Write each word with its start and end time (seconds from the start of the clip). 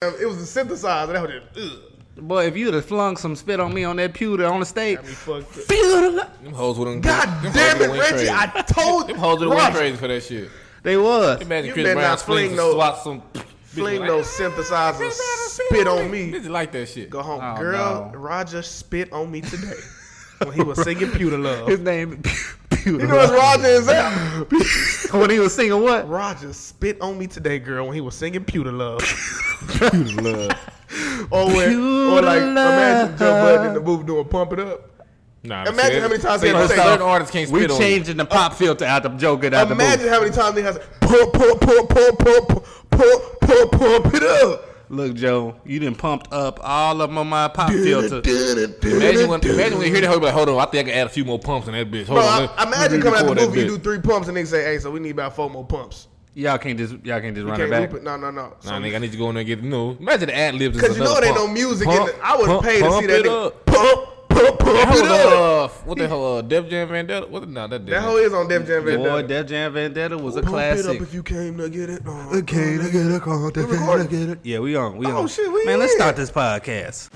It 0.00 0.28
was 0.28 0.52
the 0.52 0.60
synthesizer. 0.60 1.12
That 1.12 1.22
was 1.22 1.32
just, 1.56 1.72
ugh. 1.72 1.82
Boy, 2.18 2.46
if 2.46 2.56
you'd 2.56 2.72
have 2.72 2.84
flung 2.84 3.16
some 3.16 3.34
spit 3.34 3.58
on 3.58 3.74
me 3.74 3.82
on 3.82 3.96
that 3.96 4.14
pewter 4.14 4.46
on 4.46 4.60
the 4.60 4.66
stage, 4.66 4.98
Got 4.98 5.06
me 5.06 5.10
fucked 5.10 5.58
up. 5.58 6.40
Them 6.44 6.52
hoes 6.52 6.78
wouldn't. 6.78 7.02
God 7.02 7.42
them 7.42 7.52
damn 7.52 7.82
it, 7.82 7.88
Reggie! 7.98 8.00
crazy. 8.12 8.30
I 8.30 8.46
told 8.62 9.08
Them 9.08 9.16
hoes 9.16 9.40
would 9.40 9.48
have 9.48 9.58
went 9.58 9.74
crazy 9.74 9.96
for 9.96 10.06
that 10.06 10.22
shit. 10.22 10.50
they 10.84 10.96
was. 10.96 11.40
Imagine 11.40 11.66
You 11.68 11.72
Chris 11.74 11.84
Brown 11.94 11.96
not 11.96 12.20
fling 12.20 12.44
flings 12.50 12.56
no- 12.56 12.74
swat 12.74 12.98
some. 13.02 13.22
fling 13.64 14.00
bitch 14.02 14.06
those 14.06 14.26
synthesizers, 14.28 15.10
spit 15.12 15.88
on 15.88 16.08
me. 16.12 16.30
Bitches 16.30 16.48
like 16.48 16.70
that 16.70 16.86
shit. 16.88 17.10
Go 17.10 17.20
home, 17.20 17.40
Oh, 17.42 17.56
girl. 17.60 18.10
no. 18.12 18.18
Roger 18.18 18.62
spit 18.62 19.12
on 19.12 19.28
me 19.32 19.40
today 19.40 19.74
when 20.44 20.52
he 20.52 20.62
was 20.62 20.80
singing 20.80 21.10
"Pewter 21.10 21.38
Love." 21.38 21.66
His 21.66 21.80
name 21.80 22.22
Pewter. 22.22 22.38
You 22.92 23.06
know 23.06 23.16
what 23.16 23.30
Roger 23.30 23.66
is 23.66 23.86
that? 23.86 25.10
when 25.12 25.30
he 25.30 25.38
was 25.38 25.54
singing 25.54 25.82
what? 25.82 26.08
Roger 26.08 26.52
spit 26.52 27.00
on 27.00 27.18
me 27.18 27.26
today, 27.26 27.58
girl, 27.58 27.86
when 27.86 27.94
he 27.94 28.00
was 28.00 28.14
singing 28.14 28.44
"Pewter 28.44 28.72
Love." 28.72 29.00
Pewter 29.68 30.22
Love. 30.22 30.50
or 31.30 31.46
when, 31.48 31.76
or 31.78 32.22
like 32.22 32.42
imagine 32.42 33.18
Joe 33.18 33.30
Budden 33.42 33.66
in 33.68 33.74
the 33.74 33.80
booth 33.80 34.06
doing 34.06 34.24
"Pump 34.26 34.52
It 34.54 34.60
Up." 34.60 34.90
Nah, 35.44 35.64
Imagine 35.66 35.92
see, 35.92 36.00
how 36.00 36.08
many 36.08 36.20
times 36.20 36.42
he 36.42 36.48
see, 36.48 36.54
had 36.54 36.62
to 36.62 36.68
say- 36.68 36.76
certain 36.76 37.02
artists 37.06 37.32
can't 37.32 37.50
We 37.50 37.60
spit 37.60 37.70
on. 37.70 37.78
changing 37.78 38.16
the 38.16 38.24
pop 38.24 38.54
filter 38.54 38.84
out 38.84 39.02
the 39.04 39.08
Joker 39.10 39.54
out 39.54 39.68
the 39.68 39.74
Imagine 39.74 40.08
how 40.08 40.20
many 40.20 40.32
times 40.32 40.56
he 40.56 40.62
has 40.64 40.78
pump, 41.00 41.32
pump, 41.32 41.60
pump, 41.60 41.88
pump, 41.88 42.18
pump, 42.18 42.48
pump, 42.90 43.40
pump, 43.40 43.72
pump 43.72 44.14
it 44.14 44.22
up. 44.24 44.67
Look, 44.90 45.14
Joe, 45.16 45.54
you 45.66 45.80
done 45.80 45.94
pumped 45.94 46.32
up 46.32 46.60
all 46.62 47.02
of 47.02 47.12
them 47.12 47.28
my 47.28 47.48
pop 47.48 47.70
filter. 47.70 48.22
Imagine 48.26 49.28
when, 49.28 49.40
imagine 49.44 49.78
when 49.78 49.86
you 49.86 49.92
hear 49.92 50.00
that, 50.00 50.10
hoe, 50.10 50.16
like, 50.18 50.32
hold 50.32 50.48
on, 50.48 50.58
I 50.58 50.64
think 50.66 50.88
I 50.88 50.90
can 50.90 50.98
add 51.00 51.06
a 51.08 51.10
few 51.10 51.24
more 51.26 51.38
pumps 51.38 51.66
in 51.68 51.74
that 51.74 51.90
bitch. 51.90 52.06
Hold 52.06 52.20
Bro, 52.20 52.26
on, 52.26 52.28
I, 52.28 52.38
let- 52.40 52.56
let 52.56 52.66
imagine 52.68 52.96
me 52.98 53.02
coming 53.02 53.20
out 53.20 53.26
the 53.36 53.46
movie, 53.46 53.60
you 53.60 53.66
do 53.68 53.78
three 53.78 54.00
pumps, 54.00 54.28
and 54.28 54.36
they 54.36 54.44
say, 54.46 54.64
"Hey, 54.64 54.78
so 54.78 54.90
we 54.90 54.98
need 55.00 55.10
about 55.10 55.36
four 55.36 55.50
more 55.50 55.64
pumps." 55.64 56.08
Y'all 56.34 56.56
can't 56.56 56.78
just 56.78 56.92
y'all 57.04 57.20
can't 57.20 57.34
just 57.34 57.44
You 57.44 57.50
run 57.50 57.60
it 57.60 57.68
can't 57.68 57.90
back. 57.90 58.00
it. 58.00 58.04
No, 58.04 58.16
no, 58.16 58.30
no. 58.30 58.54
So, 58.60 58.70
Nah, 58.70 58.78
nigga, 58.78 58.94
I 58.94 58.98
need 58.98 59.12
to 59.12 59.18
go 59.18 59.28
in 59.28 59.34
there 59.34 59.40
and 59.40 59.46
get 59.48 59.60
you 59.60 59.68
know. 59.68 59.96
Imagine 59.98 60.28
the 60.28 60.36
ad 60.36 60.54
libs. 60.54 60.76
Because 60.80 60.96
you 60.96 61.04
know 61.04 61.16
it 61.18 61.24
ain't 61.24 61.34
no 61.34 61.48
music 61.48 61.88
in 61.88 61.94
it. 62.08 62.14
I 62.22 62.36
was 62.36 62.62
paid 62.64 62.82
to 62.82 62.92
see 62.92 63.06
that 63.06 63.20
it 63.20 63.26
nigga 63.26 63.46
up. 63.46 63.66
pump, 63.66 64.08
pump, 64.28 64.58
pump 64.58 64.76
That 64.76 64.96
it 64.96 65.04
up. 65.06 65.70
uh, 65.70 65.74
what 65.84 65.98
the 65.98 66.08
hell, 66.08 66.36
uh, 66.36 66.42
Def 66.42 66.68
Jam 66.68 66.88
Vendetta? 66.88 67.26
What? 67.26 67.48
Nah, 67.48 67.66
that 67.66 67.86
That 67.86 68.02
whole 68.02 68.16
is 68.16 68.32
on 68.32 68.48
Def 68.48 68.66
Jam 68.66 68.84
Vendetta. 68.84 68.98
Boy, 69.10 69.16
Vendetta. 69.16 69.42
Def 69.42 69.46
Jam 69.48 69.72
Vendetta 69.72 70.18
was 70.18 70.36
a 70.36 70.42
Pump 70.42 70.56
it 70.56 70.86
up 70.86 70.96
if 70.96 71.12
you 71.14 71.22
came 71.22 71.56
to 71.58 71.68
get 71.68 71.90
it. 71.90 72.02
Uh, 72.06 72.36
Okay, 72.38 72.78
I 72.78 72.88
get 72.90 73.10
a 73.12 73.20
call. 73.20 73.50
We 73.54 73.62
recording? 73.62 74.38
Yeah, 74.42 74.58
we 74.60 74.76
on. 74.76 74.96
We 74.96 75.06
on. 75.06 75.14
Oh, 75.14 75.26
shit, 75.26 75.50
we 75.52 75.64
Man, 75.64 75.78
let's 75.78 75.94
start 75.94 76.16
this 76.16 76.30
podcast. 76.30 77.08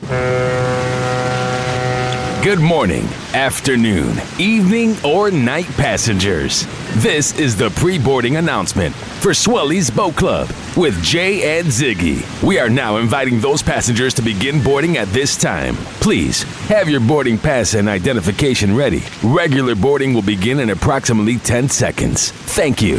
Good 2.43 2.59
morning, 2.59 3.05
afternoon, 3.35 4.17
evening, 4.37 4.97
or 5.05 5.31
night 5.31 5.69
passengers. 5.77 6.67
This 6.95 7.39
is 7.39 7.55
the 7.55 7.71
pre 7.71 7.99
boarding 7.99 8.35
announcement 8.35 8.97
for 8.97 9.31
Swelly's 9.31 9.93
Boat 9.93 10.17
Club 10.17 10.51
with 10.77 11.01
Jay 11.05 11.61
and 11.61 11.69
Ziggy. 11.69 12.43
We 12.43 12.59
are 12.59 12.69
now 12.69 12.97
inviting 12.97 13.39
those 13.39 13.63
passengers 13.63 14.13
to 14.15 14.23
begin 14.23 14.61
boarding 14.61 14.97
at 14.97 15.07
this 15.11 15.37
time. 15.37 15.77
Please 16.01 16.43
have 16.67 16.89
your 16.89 16.99
boarding 16.99 17.39
pass 17.39 17.75
and 17.75 17.89
identification 17.89 18.75
ready. 18.75 19.05
Regular 19.23 19.77
boarding 19.77 20.13
will 20.13 20.23
begin 20.23 20.59
in 20.59 20.71
approximately 20.71 21.39
10 21.39 21.69
seconds. 21.69 22.33
Thank 22.33 22.83
you. 22.83 22.99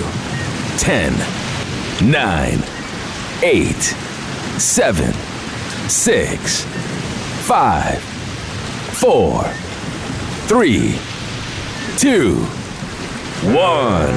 10, 0.77 1.11
9, 2.09 2.63
8, 3.43 3.73
7, 4.57 5.13
6, 5.89 6.63
5, 7.45 8.12
four, 9.03 9.43
three, 10.47 10.97
two, 11.97 12.35
one. 13.51 14.07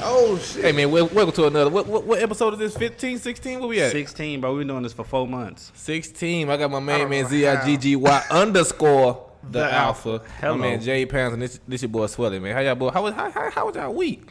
oh 0.00 0.38
shit! 0.40 0.66
Hey 0.66 0.70
man, 0.70 0.92
wel- 0.92 1.08
welcome 1.08 1.34
to 1.34 1.46
another. 1.48 1.68
What, 1.68 1.88
what 1.88 2.04
what 2.04 2.22
episode 2.22 2.52
is 2.52 2.60
this? 2.60 2.76
15, 2.76 3.18
16? 3.18 3.58
Where 3.58 3.68
we 3.68 3.80
at? 3.80 3.90
16, 3.90 4.40
bro. 4.40 4.52
We've 4.52 4.60
been 4.60 4.68
doing 4.68 4.84
this 4.84 4.92
for 4.92 5.02
four 5.02 5.26
months. 5.26 5.72
16. 5.74 6.48
I 6.48 6.56
got 6.56 6.70
my 6.70 6.78
main 6.78 7.00
don't 7.00 7.10
man 7.10 7.26
Z 7.26 7.44
I 7.44 7.64
G 7.66 7.76
G 7.76 7.96
Y 7.96 8.24
underscore 8.30 9.28
the, 9.42 9.58
The 9.58 9.72
alpha. 9.72 10.10
Alpha. 10.10 10.28
Hello. 10.40 10.54
My 10.58 10.68
man 10.68 10.80
Jay 10.80 11.04
Pounds 11.06 11.32
and 11.32 11.42
this 11.42 11.58
this 11.66 11.82
your 11.82 11.88
boy 11.88 12.06
Swelly, 12.06 12.40
man. 12.40 12.54
How 12.54 12.60
y'all 12.60 12.76
boy? 12.76 12.90
How 12.90 13.02
was 13.02 13.14
how, 13.14 13.32
how, 13.32 13.50
how 13.50 13.66
was 13.66 13.74
y'all 13.74 13.92
week? 13.92 14.28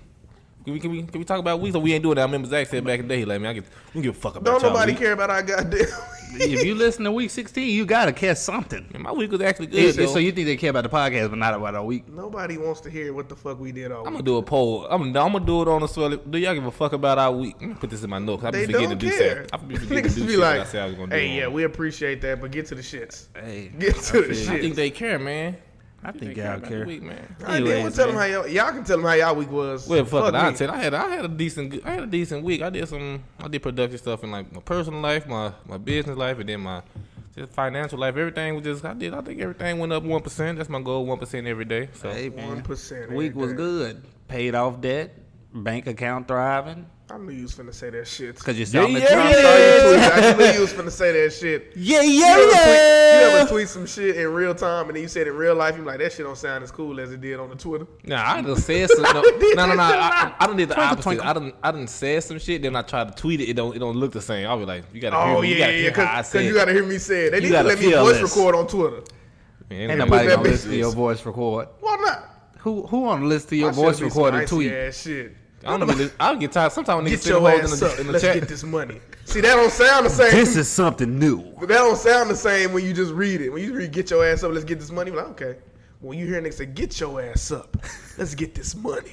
Can 0.70 0.74
we, 0.74 0.80
can 0.80 0.92
we 0.92 1.04
can 1.04 1.20
we 1.20 1.26
talk 1.26 1.40
about 1.40 1.60
weeks 1.60 1.76
or 1.76 1.82
we 1.82 1.94
ain't 1.94 2.04
doing 2.04 2.16
that? 2.16 2.22
I 2.22 2.26
remember 2.26 2.48
Zach 2.48 2.68
said 2.68 2.84
back 2.86 3.00
in 3.00 3.08
the 3.08 3.14
day, 3.16 3.20
he 3.20 3.26
like 3.26 3.42
man, 3.42 3.52
I 3.52 3.54
get 3.54 3.64
we 3.64 3.94
don't 3.96 4.04
give 4.04 4.16
a 4.16 4.20
fuck 4.20 4.36
about 4.36 4.46
Don't 4.46 4.62
y'all 4.62 4.72
nobody 4.72 4.92
week. 4.92 5.00
care 5.00 5.12
about 5.14 5.30
our 5.30 5.42
goddamn. 5.44 5.88
if 6.34 6.64
you 6.64 6.76
listen 6.76 7.04
to 7.06 7.12
week 7.12 7.32
16, 7.32 7.68
you 7.68 7.86
gotta 7.88 8.14
catch 8.14 8.38
something. 8.38 8.88
Man, 8.94 9.02
my 9.02 9.12
week 9.12 9.32
was 9.32 9.42
actually 9.42 9.66
good. 9.68 9.96
Yeah, 9.96 10.06
so 10.06 10.20
you 10.20 10.32
think 10.32 10.46
they 10.46 10.58
care 10.58 10.70
about 10.70 10.84
the 10.84 10.90
podcast, 10.90 11.30
but 11.32 11.40
not 11.40 11.56
about 11.56 11.74
our 11.76 11.84
week? 11.84 12.08
nobody 12.08 12.58
wants 12.58 12.82
to 12.82 12.90
hear 12.90 13.14
what 13.14 13.30
the 13.30 13.36
fuck 13.36 13.60
we 13.60 13.72
did 13.72 13.92
all 13.92 14.06
I'm 14.06 14.14
gonna 14.14 14.24
do 14.24 14.38
a 14.38 14.44
poll. 14.44 14.86
I'm, 14.86 15.02
I'm 15.02 15.14
gonna 15.14 15.40
do 15.40 15.64
it 15.64 15.68
on 15.68 15.82
the 15.82 15.88
Swelly. 15.88 16.20
Do 16.30 16.38
y'all 16.38 16.54
give 16.54 16.66
a 16.66 16.72
fuck 16.72 16.94
about 16.94 17.18
our 17.18 17.32
week? 17.32 17.56
I'm 17.62 17.70
gonna 17.70 17.80
put 17.80 17.90
this 17.90 18.04
in 18.04 18.10
my 18.12 18.20
notes. 18.20 18.44
I 18.44 18.52
be 18.52 18.58
They 18.60 18.66
forgetting 18.68 18.90
don't 18.90 19.00
to 19.00 19.10
do 19.10 19.18
care. 19.18 19.36
that. 19.44 19.50
I 19.54 19.58
be 19.58 19.76
forgetting 19.78 20.04
to 20.04 20.10
Niggas 20.10 20.16
do 20.16 20.26
be 20.26 20.32
shit 20.34 20.40
that 20.42 20.54
I 20.54 20.58
like, 20.60 20.68
said 20.68 20.82
I 20.82 20.86
was 20.86 20.96
gonna 20.96 21.08
do. 21.08 21.16
"Hey, 21.16 21.38
yeah, 21.38 21.48
we 21.48 21.64
appreciate 21.64 22.22
that, 22.22 22.40
but 22.42 22.52
get 22.52 22.68
to 22.68 22.76
the 22.76 22.82
shits. 22.82 23.28
Hey, 23.36 23.72
Get 23.80 23.96
to 23.96 24.22
the 24.22 24.34
feel 24.36 24.46
you. 24.52 24.52
I 24.58 24.62
think 24.62 24.76
they 24.76 24.92
care, 24.92 25.18
man. 25.18 25.58
I 26.04 26.12
think 26.12 26.38
y'all 26.38 26.56
about 26.56 26.70
care. 26.70 26.86
Week, 26.86 27.02
man. 27.02 27.36
I 27.46 27.58
did. 27.58 27.64
We'll 27.64 27.74
Anyways, 27.74 27.96
tell 27.96 28.08
them 28.08 28.16
how 28.16 28.24
y'all, 28.26 28.48
y'all 28.48 28.72
can 28.72 28.84
tell 28.84 28.98
them 28.98 29.06
how 29.06 29.14
y'all 29.14 29.36
week 29.36 29.52
was. 29.52 29.88
Well, 29.88 30.06
fuck, 30.06 30.30
it. 30.30 30.36
I 30.36 30.52
me. 30.52 30.58
tell. 30.58 30.72
I 30.72 30.78
had 30.78 30.94
I 30.94 31.10
had 31.10 31.26
a 31.26 31.28
decent 31.28 31.86
I 31.86 31.92
had 31.92 32.04
a 32.04 32.08
decent 32.08 32.44
week. 32.44 32.62
I 32.62 32.70
did 32.70 32.88
some 32.88 33.24
I 33.40 33.48
did 33.48 33.62
productive 33.62 34.00
stuff 34.00 34.24
in 34.24 34.32
like 34.32 34.54
my 34.54 34.62
personal 34.62 35.02
life, 35.02 35.28
my 35.28 35.52
my 35.66 35.78
business 35.78 36.18
life, 36.18 36.40
and 36.40 36.48
then 36.48 36.62
my 36.62 36.82
just 37.36 37.52
financial 37.52 38.00
life. 38.00 38.16
Everything 38.16 38.56
was 38.56 38.64
just 38.64 38.86
I 38.86 38.94
did. 38.94 39.14
I 39.14 39.22
think 39.22 39.42
everything 39.42 39.80
went 39.80 39.92
up 39.92 40.04
one 40.04 40.22
percent. 40.22 40.58
That's 40.58 40.70
my 40.70 40.82
goal, 40.82 41.06
one 41.06 41.20
percent 41.20 41.48
every 41.48 41.66
day. 41.66 41.90
So 41.94 42.10
1% 42.10 43.12
Week 43.12 43.36
was 43.36 43.54
good. 43.54 44.04
Paid 44.28 44.56
off 44.56 44.82
debt. 44.82 45.16
Bank 45.54 45.88
account 45.88 46.28
thriving. 46.28 46.86
I 47.12 47.18
knew 47.18 47.32
you 47.32 47.42
was 47.44 47.54
finna 47.56 47.74
say 47.74 47.90
that 47.90 48.08
shit. 48.08 48.36
Cause 48.38 48.56
you 48.56 48.66
saw 48.68 48.88
me 48.88 49.00
yeah, 49.02 49.08
tweet. 49.08 49.18
I 49.18 49.32
saw 49.34 50.22
you. 50.22 50.34
I 50.34 50.38
knew 50.38 50.54
you 50.54 50.62
was 50.62 50.74
finna 50.74 50.92
say 50.92 51.12
that 51.24 51.34
shit. 51.34 51.72
Yeah, 51.76 52.02
You 52.02 52.12
yeah, 52.22 52.28
ever, 52.28 52.42
tweet, 52.44 52.54
you 52.54 53.40
ever 53.40 53.50
tweet 53.50 53.68
some 53.68 53.86
shit 53.88 54.16
in 54.16 54.28
real 54.32 54.54
time 54.54 54.88
and 54.88 54.96
then 54.96 55.02
you 55.02 55.08
said 55.08 55.26
in 55.28 55.36
real 55.36 55.56
life, 55.56 55.76
you 55.76 55.84
like, 55.84 55.98
that 55.98 56.12
shit 56.14 56.24
don't 56.26 56.38
sound 56.38 56.64
as 56.64 56.70
cool 56.70 57.00
as 57.00 57.12
it 57.12 57.20
did 57.20 57.40
on 57.40 57.50
the 57.50 57.56
Twitter. 57.56 57.88
Nah, 58.04 58.24
I 58.36 58.42
done 58.42 58.56
said 58.58 58.90
some. 58.92 59.02
No, 59.02 59.12
no, 59.14 59.22
no, 59.22 59.66
no. 59.66 59.76
that 59.78 60.36
I, 60.40 60.44
I 60.44 60.48
done 60.48 60.58
did 60.58 60.70
the 60.70 60.76
Twinkle, 60.76 60.92
opposite. 60.92 61.04
twinkle. 61.04 61.28
I 61.28 61.34
done, 61.34 61.54
I 61.64 61.72
done 61.72 61.88
said 61.88 62.24
some 62.24 62.38
shit. 62.38 62.62
Then 62.62 62.76
I 62.76 62.84
tried 62.84 63.08
to 63.16 63.16
tweet 63.20 63.42
it. 63.42 63.50
It 63.50 63.56
don't, 63.56 63.76
it 63.76 63.80
don't 63.80 63.96
look 63.96 64.12
the 64.12 64.22
same. 64.22 64.48
I'll 64.48 64.60
be 64.60 64.66
like, 64.66 64.84
you 64.94 65.02
gotta 65.02 65.16
hear 65.26 65.36
Oh, 65.36 65.42
me. 65.42 65.48
You 65.50 65.56
yeah, 65.56 65.60
gotta 65.66 65.74
yeah, 65.74 65.82
hear 65.82 65.92
because 65.92 66.28
said. 66.28 66.46
you 66.46 66.54
gotta 66.54 66.74
hear 66.74 66.86
me 66.86 66.98
say 67.00 67.26
it. 67.26 67.30
They 67.32 67.38
You 67.38 67.42
need 67.44 67.48
to 67.50 67.54
gotta 67.54 67.68
let 67.70 67.80
me 67.80 67.92
voice 67.92 68.20
this. 68.20 68.36
record 68.38 68.54
on 68.56 68.68
Twitter. 68.68 69.02
Man, 69.70 69.82
Ain't 69.82 69.92
nigga, 69.94 69.98
nobody 69.98 70.28
gonna 70.28 70.42
bitch 70.42 70.52
listen 70.52 70.72
to 70.72 70.78
your 70.78 70.92
voice 70.92 71.26
record. 71.26 71.70
Why 71.80 71.96
not? 72.02 72.52
Who 72.60 72.86
who 72.86 73.08
on 73.08 73.22
the 73.22 73.28
list 73.28 73.50
to 73.50 73.56
your 73.56 73.72
voice 73.72 74.00
be 74.00 74.10
some 74.10 74.24
recorded 74.24 74.48
tweet? 74.48 74.72
Ass 74.72 75.02
shit. 75.02 75.36
I 75.66 75.78
don't 75.78 75.88
know. 75.98 76.10
I'll 76.20 76.36
get 76.38 76.52
tired. 76.54 76.72
Sometimes 76.72 77.06
niggas 77.08 77.10
Get 77.12 77.22
send 77.24 77.36
your 77.42 77.50
ass 77.50 77.74
in 77.74 77.80
the, 77.80 77.86
up. 77.94 78.00
in 78.00 78.06
the 78.08 78.14
Let's 78.14 78.24
chat. 78.24 78.40
get 78.40 78.48
this 78.48 78.64
money. 78.64 79.00
See, 79.26 79.42
that 79.42 79.56
don't 79.56 79.72
sound 79.72 80.06
the 80.06 80.10
same. 80.10 80.32
This 80.32 80.56
is 80.56 80.70
something 80.70 81.20
new. 81.20 81.42
But 81.60 81.68
that 81.70 81.78
don't 81.80 81.98
sound 81.98 82.30
the 82.30 82.36
same 82.36 82.72
when 82.74 82.86
you 82.86 82.94
just 82.94 83.12
read 83.14 83.42
it. 83.42 83.50
When 83.50 83.62
you 83.64 83.74
read 83.74 83.92
"Get 83.92 84.10
your 84.10 84.26
ass 84.26 84.44
up, 84.44 84.52
let's 84.54 84.64
get 84.64 84.80
this 84.80 84.92
money," 84.92 85.12
like 85.12 85.26
okay. 85.32 85.58
When 86.00 86.18
you 86.18 86.26
hear 86.28 86.42
niggas 86.42 86.54
say 86.54 86.66
"Get 86.66 86.98
your 87.00 87.22
ass 87.22 87.52
up, 87.52 87.76
let's 88.18 88.34
get 88.36 88.56
this 88.56 88.74
money," 88.74 89.12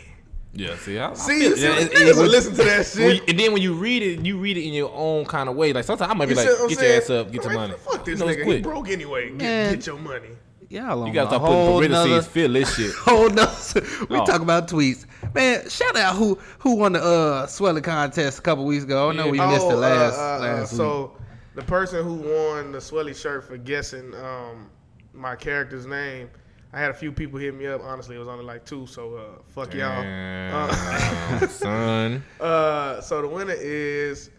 Yeah, 0.52 0.76
see, 0.78 0.98
I, 0.98 1.10
I 1.10 1.14
see, 1.14 1.40
feel- 1.40 1.56
see, 1.56 1.62
yeah, 1.64 1.74
niggas 1.80 1.90
it- 1.90 2.08
it 2.08 2.16
listen 2.16 2.52
to 2.54 2.62
that 2.64 2.76
when 2.76 2.84
shit. 2.84 3.14
you- 3.16 3.22
and 3.28 3.38
then 3.40 3.52
when 3.52 3.60
you 3.62 3.74
read 3.74 4.02
it, 4.04 4.24
you 4.24 4.38
read 4.38 4.56
it 4.56 4.62
in 4.66 4.72
your 4.72 4.92
own 4.94 5.24
kind 5.24 5.48
of 5.48 5.56
way. 5.56 5.72
Like 5.72 5.84
sometimes 5.84 6.10
I 6.10 6.14
might 6.14 6.26
be 6.26 6.30
You 6.30 6.36
like, 6.36 6.46
see 6.48 6.52
what 6.54 6.62
I'm 6.62 6.68
"Get 6.68 6.78
saying? 6.78 6.92
your 6.92 7.02
ass 7.02 7.10
up, 7.10 7.32
get 7.32 7.42
your 7.42 7.50
I'm 7.52 7.56
money." 7.58 7.72
like, 7.72 7.80
Fuck 7.82 8.04
this 8.04 8.20
You 8.20 8.24
know, 8.24 8.30
it's 8.30 8.36
nigga. 8.40 8.44
He 8.44 8.50
quick. 8.50 8.62
broke 8.62 8.88
anyway. 8.88 9.30
Get, 9.36 9.74
get 9.74 9.86
your 9.86 9.98
money. 9.98 10.28
Y'all 10.68 11.00
on 11.02 11.06
You 11.08 11.12
gotta 11.14 11.26
a 11.26 11.30
start 11.30 11.42
putting 11.42 11.56
whole 11.56 11.78
parentheses. 11.78 12.10
nother, 12.10 12.22
Feel 12.22 12.52
this 12.52 12.74
shit. 12.76 12.92
whole 12.96 13.30
nother. 13.30 13.86
We 14.08 14.16
Oh. 14.16 14.24
talk 14.26 14.40
about 14.40 14.66
tweets, 14.68 15.06
man. 15.36 15.68
Shout 15.68 15.96
out 15.96 16.16
who 16.16 16.34
who 16.58 16.74
won 16.74 16.92
the 16.94 17.02
uh 17.02 17.46
swelling 17.46 17.82
contest 17.82 18.38
a 18.38 18.42
couple 18.42 18.64
weeks 18.64 18.84
ago. 18.84 19.10
I 19.10 19.14
know 19.14 19.28
we 19.28 19.38
Yeah. 19.38 19.50
missed 19.50 19.66
it 19.66 19.72
Oh, 19.72 19.76
uh, 19.76 19.80
last 19.80 20.18
uh, 20.18 20.20
uh, 20.20 20.38
last 20.40 20.72
week. 20.72 20.76
So 20.78 21.16
the 21.54 21.62
person 21.62 22.04
who 22.04 22.14
won 22.14 22.72
the 22.72 22.78
Swelly 22.78 23.14
shirt 23.14 23.44
for 23.46 23.56
guessing 23.56 24.12
um, 24.14 24.68
my 25.14 25.34
character's 25.36 25.86
name, 25.86 26.28
I 26.72 26.80
had 26.80 26.90
a 26.90 26.94
few 26.94 27.10
people 27.12 27.38
hit 27.38 27.54
me 27.54 27.66
up. 27.66 27.80
Honestly, 27.82 28.16
it 28.16 28.18
was 28.18 28.28
only 28.28 28.44
like 28.44 28.64
two. 28.66 28.86
So 28.86 29.14
uh, 29.14 29.42
fuck 29.46 29.72
y'all. 29.72 30.04
Uh, 30.52 31.46
son. 31.48 32.22
Uh, 32.40 33.00
so 33.00 33.22
the 33.22 33.28
winner 33.28 33.54
is 33.56 34.30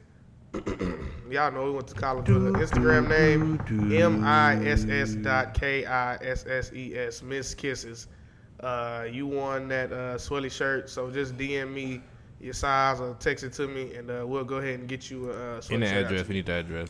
y'all 1.29 1.51
know 1.51 1.65
we 1.65 1.71
went 1.71 1.87
to 1.87 1.95
college 1.95 2.29
with 2.29 2.43
her 2.43 2.51
Instagram 2.51 3.07
name 3.09 3.59
M 3.93 4.23
I 4.23 4.55
S 4.65 4.85
S 4.87 5.13
dot 5.15 5.53
K 5.53 5.85
I 5.85 6.15
S 6.15 6.45
S 6.47 6.71
E 6.73 6.95
S 6.97 7.21
Miss 7.21 7.53
Kisses. 7.53 8.07
Uh, 8.59 9.05
you 9.11 9.27
won 9.27 9.67
that 9.67 9.91
uh, 9.91 10.17
Swelly 10.17 10.51
shirt, 10.51 10.89
so 10.89 11.11
just 11.11 11.37
DM 11.37 11.73
me 11.73 12.01
your 12.39 12.53
size 12.53 12.99
or 12.99 13.15
text 13.19 13.43
it 13.43 13.53
to 13.53 13.67
me, 13.67 13.93
and 13.95 14.09
uh, 14.09 14.23
we'll 14.25 14.43
go 14.43 14.57
ahead 14.57 14.79
and 14.79 14.87
get 14.87 15.09
you 15.11 15.31
a 15.31 15.33
uh, 15.33 15.61
Swelly 15.61 15.71
In 15.71 15.79
the 15.81 15.87
shirt 15.87 16.05
address, 16.05 16.27
we 16.27 16.35
need 16.35 16.45
the 16.45 16.53
address. 16.53 16.89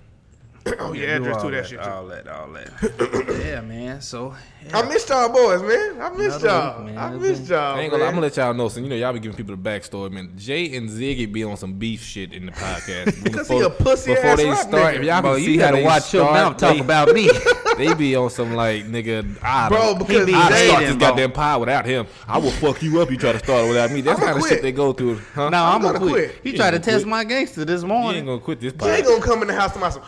You. 0.67 0.75
oh 0.79 0.93
Do 0.93 0.99
yeah, 0.99 1.07
address 1.15 1.35
all 1.37 1.43
to 1.49 1.51
that 1.55 1.67
shit 1.67 1.83
too. 1.83 1.89
All 1.89 2.07
that, 2.07 2.27
all 2.27 2.47
that. 2.51 3.41
yeah, 3.45 3.61
man. 3.61 4.01
So 4.01 4.35
yeah. 4.65 4.77
I 4.79 4.87
missed 4.87 5.09
y'all 5.09 5.29
boys, 5.29 5.61
man. 5.61 6.01
I 6.01 6.09
missed 6.09 6.41
Another 6.41 6.47
y'all. 6.47 6.83
week, 6.85 6.95
man. 6.95 6.97
I 6.97 7.09
missed 7.17 7.47
y'all. 7.49 7.75
I 7.75 7.81
ain't 7.81 7.91
gonna. 7.91 8.03
lie, 8.03 8.09
I'm 8.09 8.15
gonna 8.15 8.25
let 8.27 8.37
y'all 8.37 8.53
know. 8.53 8.67
So 8.69 8.79
you 8.79 8.89
know, 8.89 8.95
y'all 8.95 9.13
be 9.13 9.19
giving 9.19 9.37
people 9.37 9.55
the 9.55 9.61
backstory, 9.61 10.11
man. 10.11 10.31
Jay 10.37 10.75
and 10.75 10.89
Ziggy 10.89 11.31
be 11.31 11.43
on 11.43 11.57
some 11.57 11.73
beef 11.73 12.01
shit 12.03 12.33
in 12.33 12.45
the 12.47 12.51
podcast. 12.51 13.23
Because 13.27 13.47
he 13.49 13.59
a 13.59 13.69
pussy 13.69 14.13
before 14.13 14.31
ass 14.31 14.37
they 14.37 14.49
rap 14.49 14.57
start. 14.59 14.95
nigga. 14.95 14.99
If 14.99 15.03
y'all 15.05 15.21
Bro, 15.21 15.33
can 15.35 15.43
you 15.43 15.45
see 15.47 15.57
how 15.57 15.65
gotta 15.65 15.77
they 15.77 15.83
watch 15.83 16.13
your 16.13 16.25
mouth 16.25 16.57
talk 16.57 16.79
about 16.79 17.13
me. 17.13 17.29
they 17.77 17.93
be 17.93 18.15
on 18.15 18.29
some 18.29 18.53
like 18.53 18.85
nigga. 18.85 19.37
I 19.41 19.69
Bro, 19.69 19.95
because 19.95 20.25
be 20.25 20.33
I 20.33 20.49
they- 20.49 20.67
start 20.67 20.81
dating, 20.81 20.97
this 20.99 21.07
goddamn 21.07 21.31
pie 21.31 21.57
without 21.57 21.85
him. 21.85 22.07
I 22.27 22.37
will 22.37 22.51
fuck 22.51 22.81
you 22.81 23.01
up. 23.01 23.09
You 23.11 23.17
try 23.17 23.31
to 23.33 23.39
start 23.39 23.65
it 23.65 23.69
without 23.69 23.91
me. 23.91 24.01
That's 24.01 24.19
kind 24.19 24.37
of 24.37 24.47
shit 24.47 24.61
they 24.61 24.71
go 24.71 24.93
through. 24.93 25.17
Huh? 25.33 25.49
No, 25.49 25.63
I'm, 25.63 25.81
gonna 25.81 25.99
gonna 25.99 26.11
quit. 26.11 26.29
quit. 26.31 26.41
He 26.43 26.51
You 26.51 26.57
tried 26.57 26.71
to 26.71 26.79
test 26.79 27.05
my 27.05 27.23
gangster 27.23 27.63
this 27.65 27.81
you 27.81 27.87
morning. 27.87 28.17
ain't 28.19 28.25
gonna 28.27 28.39
quit 28.39 28.59
this 28.59 28.73
Jay 28.73 28.79
pie. 28.79 29.01
gonna 29.01 29.21
come 29.23 29.41
in 29.41 29.47
the 29.47 29.53
house 29.55 29.73
to 29.73 29.79
myself. 29.79 30.05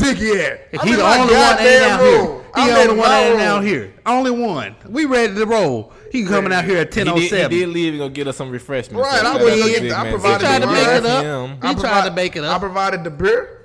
Where's 0.00 0.18
Ziggy 0.18 0.44
at? 0.44 0.84
He 0.84 0.92
the 0.92 1.02
my 1.02 1.18
only 1.18 1.34
one 1.34 1.58
ain't 1.58 1.82
out 1.82 2.00
room. 2.00 2.10
here. 2.10 2.44
He 2.56 2.70
the 2.70 2.72
only 2.78 2.82
in 2.92 2.96
one 2.98 3.08
my 3.08 3.20
ain't 3.20 3.40
out 3.40 3.64
here. 3.64 3.94
Only 4.06 4.30
one. 4.30 4.76
We 4.88 5.04
ready 5.06 5.34
to 5.34 5.46
roll. 5.46 5.92
He 6.12 6.24
coming 6.24 6.52
out 6.52 6.64
here 6.64 6.78
at 6.78 6.94
He 6.94 7.00
ten 7.00 7.08
oh 7.08 7.14
did, 7.16 7.22
he 7.22 7.58
did 7.58 7.68
oh 7.68 7.72
leave 7.72 7.92
and 7.94 7.98
go 7.98 8.08
get 8.08 8.28
us 8.28 8.36
some 8.36 8.50
refreshments. 8.50 9.02
Right, 9.04 9.20
So 9.20 9.26
I 9.26 9.32
shout 9.32 9.40
wouldn't 9.42 9.62
out 9.62 9.66
go 9.68 9.74
to 9.74 9.80
get 9.80 9.92
I 9.98 10.10
provided 10.10 10.40
He 10.40 10.46
tried 10.46 10.58
to 10.60 10.66
make 10.66 10.86
it 10.86 11.06
up. 11.06 11.24
him. 11.24 11.68
He 11.76 11.80
tried 11.80 12.04
to 12.08 12.10
bake 12.14 12.36
it 12.36 12.44
up. 12.44 12.56
I 12.56 12.58
provided 12.60 13.04
the 13.04 13.10
beer. 13.10 13.60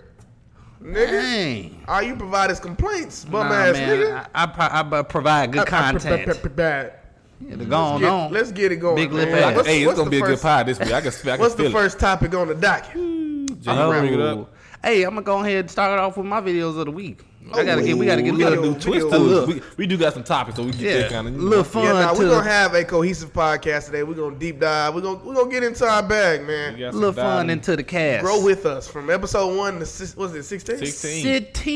Nigga. 0.83 1.11
Dang. 1.11 1.83
All 1.87 2.01
you 2.01 2.15
provide 2.15 2.49
is 2.51 2.59
complaints, 2.59 3.25
bum 3.25 3.49
Nah, 3.49 3.53
ass 3.53 3.73
man, 3.73 3.89
nigga. 3.99 4.27
I, 4.33 4.43
I, 4.43 4.45
pro- 4.81 4.99
I 4.99 5.03
provide 5.03 5.51
good 5.51 5.59
I- 5.59 5.63
I- 5.63 5.91
content. 5.91 6.25
p- 6.25 6.33
p- 6.33 6.39
p- 6.39 6.49
bad. 6.49 6.93
Yeah, 7.41 7.55
the 7.57 7.65
Going 7.65 7.99
Get- 8.01 8.09
on. 8.09 8.31
Let's 8.33 8.51
get 8.51 8.71
it 8.71 8.77
going. 8.77 8.95
Big 8.95 9.11
lip 9.11 9.29
ass. 9.29 9.55
What's- 9.55 9.67
Hey, 9.67 9.83
it's 9.83 9.93
gonna 9.93 10.05
the 10.05 10.09
be 10.09 10.17
a 10.17 10.21
good 10.21 10.29
first- 10.31 10.43
pie 10.43 10.63
this 10.63 10.79
week. 10.79 10.91
I 10.93 11.01
can, 11.01 11.11
I 11.11 11.11
can 11.31 11.39
What's 11.39 11.55
the 11.55 11.63
feel 11.63 11.71
first 11.71 11.99
topic 11.99 12.33
on 12.33 12.47
the 12.47 12.55
docket? 12.55 12.95
it. 12.95 13.61
Jay, 13.61 13.71
you 13.85 13.89
bring 13.91 14.13
it 14.13 14.19
Oh. 14.19 14.41
up. 14.41 14.53
Hey, 14.83 15.03
I'm 15.03 15.11
gonna 15.11 15.21
go 15.23 15.39
ahead 15.39 15.59
and 15.59 15.71
start 15.71 15.91
it 15.91 15.99
off 15.99 16.15
with 16.17 16.25
my 16.25 16.39
videos 16.39 16.77
of 16.79 16.85
the 16.85 16.91
week. 16.91 17.21
I 17.53 17.61
Oh, 17.61 17.65
gotta 17.65 17.81
get. 17.81 17.97
We 17.97 18.05
gotta 18.05 18.21
get 18.21 18.29
a 18.33 18.37
We 18.37 18.39
gotta 18.39 18.55
little 18.61 18.73
do 18.75 18.79
twist 18.79 19.07
video- 19.07 19.09
to 19.09 19.45
video- 19.45 19.55
We, 19.55 19.61
we 19.77 19.87
do 19.87 19.97
got 19.97 20.13
some 20.13 20.23
topics, 20.23 20.55
so 20.57 20.63
we 20.63 20.71
get 20.71 20.81
Yeah, 21.01 21.09
kind 21.09 21.27
of 21.27 21.35
little 21.35 21.63
fun. 21.63 21.83
Yeah, 21.85 21.93
nah, 21.93 22.13
we're 22.17 22.29
gonna 22.29 22.47
have 22.49 22.73
a 22.75 22.83
cohesive 22.85 23.33
podcast 23.33 23.87
today. 23.87 24.03
We're 24.03 24.13
gonna 24.13 24.35
deep 24.37 24.59
dive. 24.59 24.93
We're 24.95 25.01
gonna 25.01 25.19
we're 25.23 25.33
gonna 25.33 25.49
get 25.51 25.63
into 25.63 25.85
our 25.85 26.03
bag, 26.03 26.45
man. 26.45 26.75
A 26.81 26.91
little 26.91 27.11
fun 27.11 27.47
dining. 27.47 27.49
into 27.57 27.75
the 27.75 27.83
cast. 27.83 28.23
Grow 28.23 28.41
with 28.43 28.65
us 28.65 28.87
from 28.87 29.09
episode 29.09 29.57
one 29.57 29.79
to 29.79 29.85
six, 29.85 30.15
was 30.15 30.33
it 30.35 30.43
sixteen? 30.43 30.77
16. 30.77 31.23
City. 31.23 31.71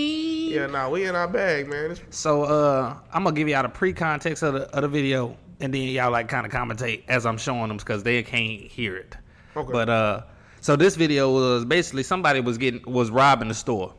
Yeah, 0.54 0.68
nah, 0.68 0.90
we 0.90 1.06
in 1.06 1.16
our 1.16 1.28
bag, 1.28 1.68
man. 1.68 1.92
It's- 1.92 2.02
So 2.12 2.44
uh, 2.44 2.96
I'm 3.12 3.24
gonna 3.24 3.36
give 3.36 3.50
y'all 3.50 3.64
the 3.64 3.70
pre-context 3.70 4.44
of 4.44 4.54
the, 4.54 4.62
of 4.76 4.84
the 4.84 4.88
video, 4.88 5.36
and 5.60 5.74
then 5.74 5.82
y'all 5.82 6.12
like 6.12 6.28
kind 6.30 6.46
of 6.46 6.52
commentate 6.54 7.04
as 7.10 7.26
I'm 7.26 7.38
showing 7.38 7.68
them 7.70 7.78
because 7.78 8.04
they 8.04 8.22
can't 8.24 8.62
hear 8.62 8.96
it. 8.96 9.18
Okay. 9.58 9.72
But 9.72 9.90
uh, 9.90 10.22
so 10.64 10.78
this 10.78 10.96
video 10.96 11.30
was 11.30 11.66
basically 11.66 12.04
somebody 12.04 12.40
was 12.40 12.58
getting 12.58 12.90
was 12.90 13.12
robbing 13.12 13.50
the 13.50 13.54
store, 13.54 13.94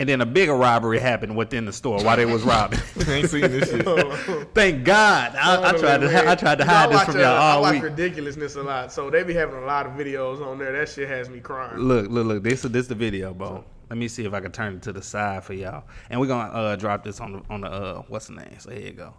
and 0.00 0.08
then 0.08 0.20
a 0.20 0.26
bigger 0.26 0.54
robbery 0.56 0.98
happened 0.98 1.36
within 1.36 1.64
the 1.64 1.72
store 1.72 2.02
while 2.02 2.16
they 2.16 2.26
was 2.26 2.42
robbing. 2.42 2.80
I 3.06 3.12
ain't 3.12 3.30
seen 3.30 3.42
this 3.42 3.70
shit. 3.70 3.86
Thank 4.54 4.82
God, 4.84 5.36
I, 5.36 5.68
I 5.68 5.72
tried 5.78 5.98
to 5.98 6.28
I 6.28 6.34
tried 6.34 6.58
to 6.58 6.64
You 6.64 6.68
know, 6.68 6.74
hide 6.74 6.90
this 6.90 7.02
from 7.04 7.16
uh, 7.16 7.18
y'all 7.20 7.36
I 7.36 7.50
all 7.52 7.62
watch 7.62 7.74
week. 7.74 7.82
ridiculousness 7.84 8.56
a 8.56 8.64
lot, 8.64 8.90
so 8.92 9.10
they 9.10 9.22
be 9.22 9.32
having 9.32 9.58
a 9.58 9.64
lot 9.64 9.86
of 9.86 9.92
videos 9.92 10.44
on 10.44 10.58
there. 10.58 10.72
That 10.72 10.88
shit 10.88 11.08
has 11.08 11.30
me 11.30 11.38
crying. 11.38 11.78
Look, 11.78 12.10
look, 12.10 12.26
look. 12.26 12.42
This 12.42 12.64
is 12.64 12.72
this 12.72 12.88
the 12.88 12.96
video, 12.96 13.32
bro. 13.32 13.64
Let 13.88 13.96
me 13.96 14.08
see 14.08 14.24
if 14.24 14.34
I 14.34 14.40
can 14.40 14.50
turn 14.50 14.74
it 14.74 14.82
to 14.82 14.92
the 14.92 15.02
side 15.02 15.44
for 15.44 15.52
y'all, 15.52 15.84
and 16.10 16.20
we're 16.20 16.26
gonna 16.26 16.52
uh, 16.52 16.74
drop 16.74 17.04
this 17.04 17.20
on 17.20 17.32
the 17.34 17.42
on 17.48 17.60
the 17.60 17.68
uh, 17.68 18.02
what's 18.08 18.26
the 18.26 18.34
name? 18.34 18.58
So 18.58 18.72
here 18.72 18.80
you 18.80 18.92
go. 18.92 19.14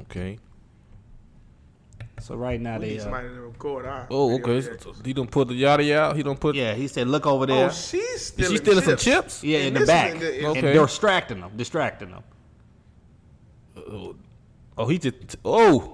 Okay. 0.00 0.38
So 2.20 2.34
right 2.34 2.60
now 2.60 2.78
We 2.78 2.86
they 2.86 2.90
need 2.92 3.00
uh, 3.00 3.02
somebody 3.04 3.28
to 3.28 3.40
record 3.42 3.84
our 3.86 4.06
Oh, 4.10 4.34
okay. 4.36 4.52
reactions. 4.52 4.82
So 4.82 4.94
he 5.04 5.12
don't 5.12 5.30
put 5.30 5.48
the 5.48 5.54
yada 5.54 5.98
out. 6.00 6.16
He 6.16 6.22
don't 6.22 6.40
put. 6.40 6.54
yeah. 6.56 6.74
He 6.74 6.88
said, 6.88 7.08
look 7.08 7.26
over 7.26 7.44
there. 7.46 7.66
Oh, 7.66 7.70
she's 7.70 8.02
Is 8.02 8.26
stealing, 8.28 8.52
she 8.52 8.56
stealing 8.58 8.84
some 8.84 8.96
chips. 8.96 9.04
chips? 9.40 9.44
Yeah, 9.44 9.58
in 9.58 9.74
the 9.74 9.84
back. 9.86 10.12
in 10.12 10.18
the- 10.20 10.38
in- 10.38 10.44
And 10.46 10.56
Okay. 10.58 10.72
distracting 10.72 11.40
them, 11.40 11.50
distracting 11.56 12.10
them. 12.10 12.22
Oh, 13.76 14.16
oh, 14.78 14.86
he 14.88 14.98
just. 14.98 15.36
Oh. 15.44 15.92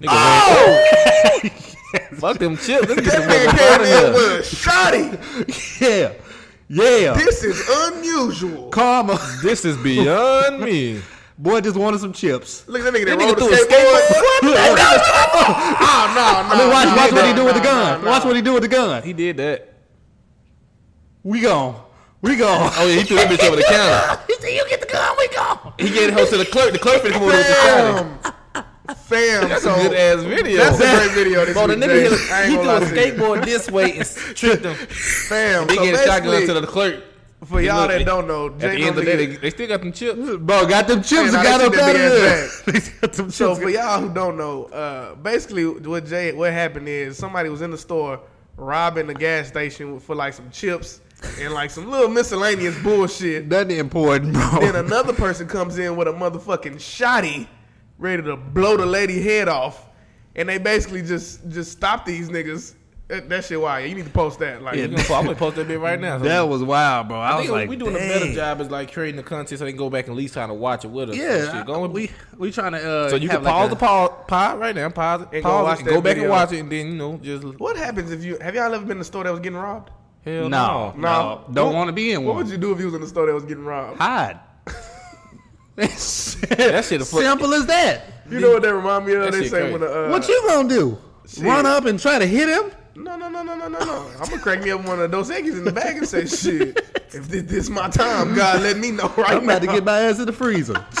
Nigga, 0.00 0.08
oh! 0.10 1.40
Fuck 2.16 2.38
them 2.38 2.56
chips. 2.56 2.88
Let's 2.88 3.00
get 3.00 3.12
some 3.12 3.22
That 3.28 3.48
motherfuckers 3.48 3.56
man 3.56 3.78
came 3.78 3.80
in 3.80 3.86
here. 3.86 4.12
with 4.12 4.52
a 4.52 4.56
shotty. 4.56 6.20
Yeah, 6.68 6.96
yeah. 6.98 7.12
This 7.14 7.44
is 7.44 7.62
unusual. 7.92 8.70
Karma. 8.70 9.18
This 9.42 9.64
is 9.64 9.76
beyond 9.76 10.60
me. 10.60 11.02
Boy 11.36 11.60
just 11.60 11.76
wanted 11.76 11.98
some 12.00 12.12
chips. 12.12 12.66
Look 12.68 12.82
at 12.82 12.92
that 12.92 12.94
nigga 12.94 13.06
that 13.06 13.18
That 13.18 13.36
nigga 13.36 13.38
threw 13.38 13.52
a 13.52 13.56
skateboard. 13.56 14.54
Oh, 15.86 16.12
no, 16.14 16.56
no. 16.56 16.64
Look, 16.64 16.72
watch, 16.72 16.86
no, 16.88 16.96
watch 16.96 17.12
what 17.12 17.24
he 17.26 17.32
no, 17.32 17.36
do 17.38 17.44
with 17.44 17.54
the 17.56 17.60
gun. 17.60 18.04
no, 18.04 18.10
Watch 18.10 18.24
what 18.24 18.36
he 18.36 18.42
do 18.42 18.52
with 18.52 18.62
the 18.62 18.68
gun. 18.68 19.02
He 19.02 19.12
did 19.12 19.36
that. 19.38 19.74
We 21.24 21.40
gone. 21.40 21.82
We 22.22 22.36
gone. 22.36 22.70
Oh 22.76 22.86
yeah, 22.86 22.96
he 23.00 23.02
threw 23.04 23.16
that 23.16 23.28
bitch 23.28 23.44
over 23.46 23.56
the 23.56 23.62
counter. 23.64 24.22
he 24.28 24.34
said, 24.36 24.48
"You 24.48 24.64
get 24.68 24.80
the 24.80 24.86
gun. 24.86 25.14
We 25.18 25.28
gone." 25.28 25.74
He 25.78 25.90
gave 25.90 26.16
it 26.16 26.28
to 26.30 26.36
the 26.38 26.44
clerk. 26.46 26.72
The 26.72 26.78
clerk 26.78 27.02
finna 27.02 27.12
come 27.12 27.22
over 27.24 27.32
with 27.32 27.46
the 27.46 27.52
shotty. 27.52 28.32
Fam. 28.86 28.96
Fam. 28.96 29.48
That's 29.48 29.62
so, 29.64 29.74
a 29.74 29.82
good 29.82 29.94
ass 29.94 30.22
video. 30.22 30.58
That's 30.64 30.78
a 30.80 30.96
great 31.06 31.10
video. 31.12 31.44
This 31.44 31.54
Bro, 31.54 31.66
the 31.66 31.74
week, 31.76 31.84
nigga 31.84 31.88
Jay. 31.88 32.16
hit 32.16 32.30
I 32.30 32.42
a, 32.42 32.46
he 32.46 32.54
threw 32.54 32.62
a 32.62 32.66
lie 32.66 32.78
to 32.80 32.86
you. 32.86 32.92
skateboard 32.92 33.44
this 33.44 33.70
way 33.70 33.98
and 33.98 34.06
tripped 34.36 34.64
him. 34.64 34.74
Fam. 34.74 35.68
He 35.68 35.76
so 35.76 35.82
gave 35.82 35.94
a 35.94 36.04
shotgun 36.04 36.46
to 36.46 36.60
the 36.60 36.66
clerk. 36.66 37.02
For 37.44 37.60
y'all 37.60 37.82
Look, 37.82 37.90
that 37.90 38.04
don't 38.04 38.26
know, 38.26 38.46
At 38.46 38.58
the 38.58 38.68
end 38.70 38.88
of 38.90 38.96
the 38.96 39.04
day, 39.04 39.26
they, 39.26 39.36
they 39.36 39.50
still 39.50 39.68
got 39.68 39.80
them 39.80 39.92
chips. 39.92 40.18
Bro, 40.18 40.66
got 40.66 40.86
them 40.86 41.02
chips 41.02 41.32
and 41.34 41.42
got 41.42 41.58
they 41.58 41.66
up 41.66 41.74
out 41.74 41.94
of 41.94 42.00
there. 42.00 42.44
ass 42.44 42.62
They 42.66 42.80
got 43.00 43.12
them 43.12 43.30
So 43.30 43.54
for 43.54 43.70
y'all 43.70 44.00
who 44.00 44.12
don't 44.12 44.36
know, 44.36 44.64
uh, 44.66 45.14
basically 45.16 45.66
what 45.66 46.06
Jay 46.06 46.32
what 46.32 46.52
happened 46.52 46.88
is 46.88 47.16
somebody 47.16 47.48
was 47.48 47.62
in 47.62 47.70
the 47.70 47.78
store 47.78 48.20
robbing 48.56 49.06
the 49.06 49.14
gas 49.14 49.48
station 49.48 49.98
for 49.98 50.14
like 50.14 50.32
some 50.32 50.50
chips 50.50 51.00
and 51.40 51.52
like 51.52 51.70
some 51.70 51.90
little 51.90 52.08
miscellaneous 52.08 52.80
bullshit. 52.82 53.46
Nothing 53.48 53.78
important, 53.78 54.34
bro. 54.34 54.60
then 54.60 54.76
another 54.76 55.12
person 55.12 55.48
comes 55.48 55.78
in 55.78 55.96
with 55.96 56.08
a 56.08 56.12
motherfucking 56.12 56.76
shotty, 56.76 57.46
ready 57.98 58.22
to 58.22 58.36
blow 58.36 58.76
the 58.76 58.86
lady 58.86 59.22
head 59.22 59.48
off, 59.48 59.88
and 60.36 60.48
they 60.48 60.58
basically 60.58 61.02
just 61.02 61.48
just 61.48 61.72
stop 61.72 62.04
these 62.04 62.28
niggas. 62.28 62.74
That, 63.08 63.28
that 63.28 63.44
shit 63.44 63.60
wild. 63.60 63.86
You 63.86 63.94
need 63.94 64.06
to 64.06 64.10
post 64.10 64.38
that. 64.38 64.62
Like, 64.62 64.76
You 64.76 64.88
gonna 64.88 65.02
I'm 65.02 65.24
gonna 65.26 65.34
post 65.34 65.56
that 65.56 65.68
bit 65.68 65.78
right 65.78 66.00
now. 66.00 66.16
So 66.16 66.24
that 66.24 66.48
was 66.48 66.62
wild, 66.62 67.08
bro. 67.08 67.18
I, 67.18 67.32
I 67.32 67.34
was 67.36 67.42
think 67.46 67.52
like, 67.52 67.68
we 67.68 67.76
doing 67.76 67.94
a 67.94 67.98
better 67.98 68.32
job 68.32 68.62
is 68.62 68.70
like 68.70 68.92
creating 68.94 69.16
the 69.16 69.22
content 69.22 69.58
so 69.58 69.66
they 69.66 69.72
can 69.72 69.78
go 69.78 69.90
back 69.90 70.06
and 70.06 70.12
at 70.14 70.16
least 70.16 70.32
trying 70.32 70.48
to 70.48 70.54
watch 70.54 70.86
it 70.86 70.88
with 70.88 71.10
us. 71.10 71.16
Yeah, 71.16 71.52
shit. 71.52 71.66
Go 71.66 71.84
and- 71.84 71.92
we 71.92 72.10
we 72.38 72.50
trying 72.50 72.72
to. 72.72 72.78
Uh, 72.78 73.10
so 73.10 73.16
you 73.16 73.28
have 73.28 73.38
can 73.40 73.44
like 73.44 73.52
pause 73.52 73.66
a- 73.66 73.70
the 73.70 73.76
pause, 73.76 74.10
pause 74.26 74.58
right 74.58 74.74
now, 74.74 74.88
pause 74.88 75.20
it, 75.22 75.28
And 75.34 75.44
go 75.44 75.50
pause 75.50 75.64
watch 75.64 75.78
it, 75.80 75.80
and 75.82 75.90
go 75.90 76.00
back 76.00 76.14
video. 76.14 76.22
and 76.24 76.30
watch 76.30 76.52
it, 76.52 76.60
and 76.60 76.72
then 76.72 76.86
you 76.86 76.94
know 76.94 77.18
just 77.22 77.44
what 77.60 77.76
happens 77.76 78.10
if 78.10 78.24
you 78.24 78.38
have 78.40 78.54
y'all 78.54 78.72
ever 78.72 78.82
been 78.84 78.92
in 78.92 78.98
the 79.00 79.04
store 79.04 79.24
that 79.24 79.30
was 79.32 79.40
getting 79.40 79.58
robbed? 79.58 79.90
hell 80.24 80.48
No, 80.48 80.94
no. 80.96 81.00
no, 81.00 81.44
don't 81.52 81.74
want 81.74 81.88
to 81.88 81.92
be 81.92 82.12
in 82.12 82.24
one. 82.24 82.36
What 82.36 82.44
would 82.44 82.50
you 82.50 82.56
do 82.56 82.72
if 82.72 82.78
you 82.78 82.86
was 82.86 82.94
in 82.94 83.02
the 83.02 83.06
store 83.06 83.26
that 83.26 83.34
was 83.34 83.44
getting 83.44 83.66
robbed? 83.66 83.98
Hide. 84.00 84.40
That 85.76 86.84
shit 86.84 87.00
a 87.00 87.04
fuck- 87.04 87.20
simple 87.20 87.52
as 87.52 87.66
that. 87.66 88.04
You 88.30 88.40
know 88.40 88.52
what 88.52 88.62
that 88.62 88.74
remind 88.74 89.06
me 89.06 89.14
of? 89.14 89.24
That 89.24 89.32
They 89.32 89.42
shit 89.42 89.50
say 89.50 89.60
crazy. 89.68 89.72
when 89.72 89.82
uh, 89.82 90.08
What 90.08 90.26
you 90.28 90.42
gonna 90.46 90.68
do? 90.68 90.98
Run 91.40 91.66
up 91.66 91.84
and 91.86 91.98
try 91.98 92.18
to 92.18 92.26
hit 92.26 92.48
him? 92.48 92.70
No, 92.96 93.16
no, 93.16 93.28
no, 93.28 93.42
no, 93.42 93.56
no, 93.56 93.68
no, 93.68 93.78
no. 93.80 94.10
I'm 94.20 94.28
gonna 94.28 94.38
crack 94.40 94.62
me 94.62 94.70
up 94.70 94.84
one 94.86 95.00
of 95.00 95.10
those 95.10 95.30
eggs 95.30 95.50
in 95.58 95.64
the 95.64 95.72
bag 95.72 95.96
and 95.96 96.08
say, 96.08 96.26
"Shit, 96.26 96.78
if 97.08 97.28
this, 97.28 97.42
this 97.42 97.68
my 97.68 97.88
time, 97.88 98.34
God, 98.34 98.62
let 98.62 98.76
me 98.78 98.92
know 98.92 99.08
right 99.16 99.32
I'm 99.32 99.44
now." 99.46 99.56
about 99.56 99.62
to 99.62 99.66
get 99.68 99.84
my 99.84 99.98
ass 100.00 100.18
in 100.20 100.26
the 100.26 100.32
freezer. 100.32 100.84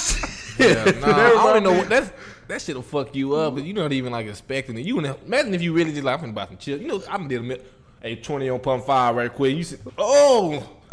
Yeah, 0.56 0.84
nah, 1.00 1.08
I 1.08 1.52
don't 1.52 1.64
know 1.64 1.72
what 1.72 1.88
that's. 1.88 2.12
That 2.46 2.62
shit'll 2.62 2.82
fuck 2.82 3.12
you 3.16 3.34
up, 3.34 3.56
but 3.56 3.64
you're 3.64 3.74
not 3.74 3.92
even 3.92 4.12
like 4.12 4.28
expecting 4.28 4.78
it. 4.78 4.86
You 4.86 4.94
wanna- 4.94 5.16
imagine 5.26 5.52
if 5.52 5.60
you 5.62 5.72
really 5.72 5.90
just 5.90 6.04
like 6.04 6.22
I'm 6.22 6.30
finna 6.30 6.34
buy 6.34 6.46
some 6.46 6.58
chips. 6.58 6.80
You 6.80 6.86
know, 6.86 7.02
I'm 7.10 7.26
gonna 7.26 7.42
mi- 7.42 7.58
a 8.04 8.14
twenty 8.16 8.48
on 8.48 8.60
pump 8.60 8.84
five 8.86 9.16
right 9.16 9.32
quick. 9.34 9.56
You 9.56 9.64
said, 9.64 9.80
oh, 9.98 10.62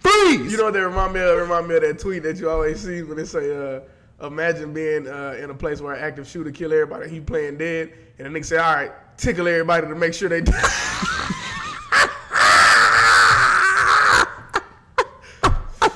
Freeze! 0.00 0.52
You 0.52 0.58
know 0.58 0.64
what 0.64 0.74
they 0.74 0.80
remind 0.80 1.12
me 1.12 1.20
of? 1.20 1.38
Remind 1.38 1.66
me 1.66 1.74
of 1.74 1.82
that 1.82 1.98
tweet 1.98 2.22
that 2.22 2.36
you 2.36 2.48
always 2.48 2.78
see 2.80 3.02
when 3.02 3.16
they 3.16 3.24
say, 3.24 3.50
uh, 3.52 3.80
"Imagine 4.24 4.72
being 4.72 5.08
uh, 5.08 5.36
in 5.42 5.50
a 5.50 5.54
place 5.54 5.80
where 5.80 5.94
an 5.94 6.04
active 6.04 6.28
shooter 6.28 6.52
kill 6.52 6.72
everybody. 6.72 7.10
He 7.10 7.18
playing 7.18 7.58
dead, 7.58 7.92
and 8.20 8.32
the 8.32 8.38
nigga 8.38 8.44
say, 8.44 8.58
"All 8.58 8.74
right, 8.74 8.92
tickle 9.20 9.46
everybody 9.48 9.86
to 9.86 9.94
make 9.94 10.14
sure 10.14 10.28
they." 10.28 10.42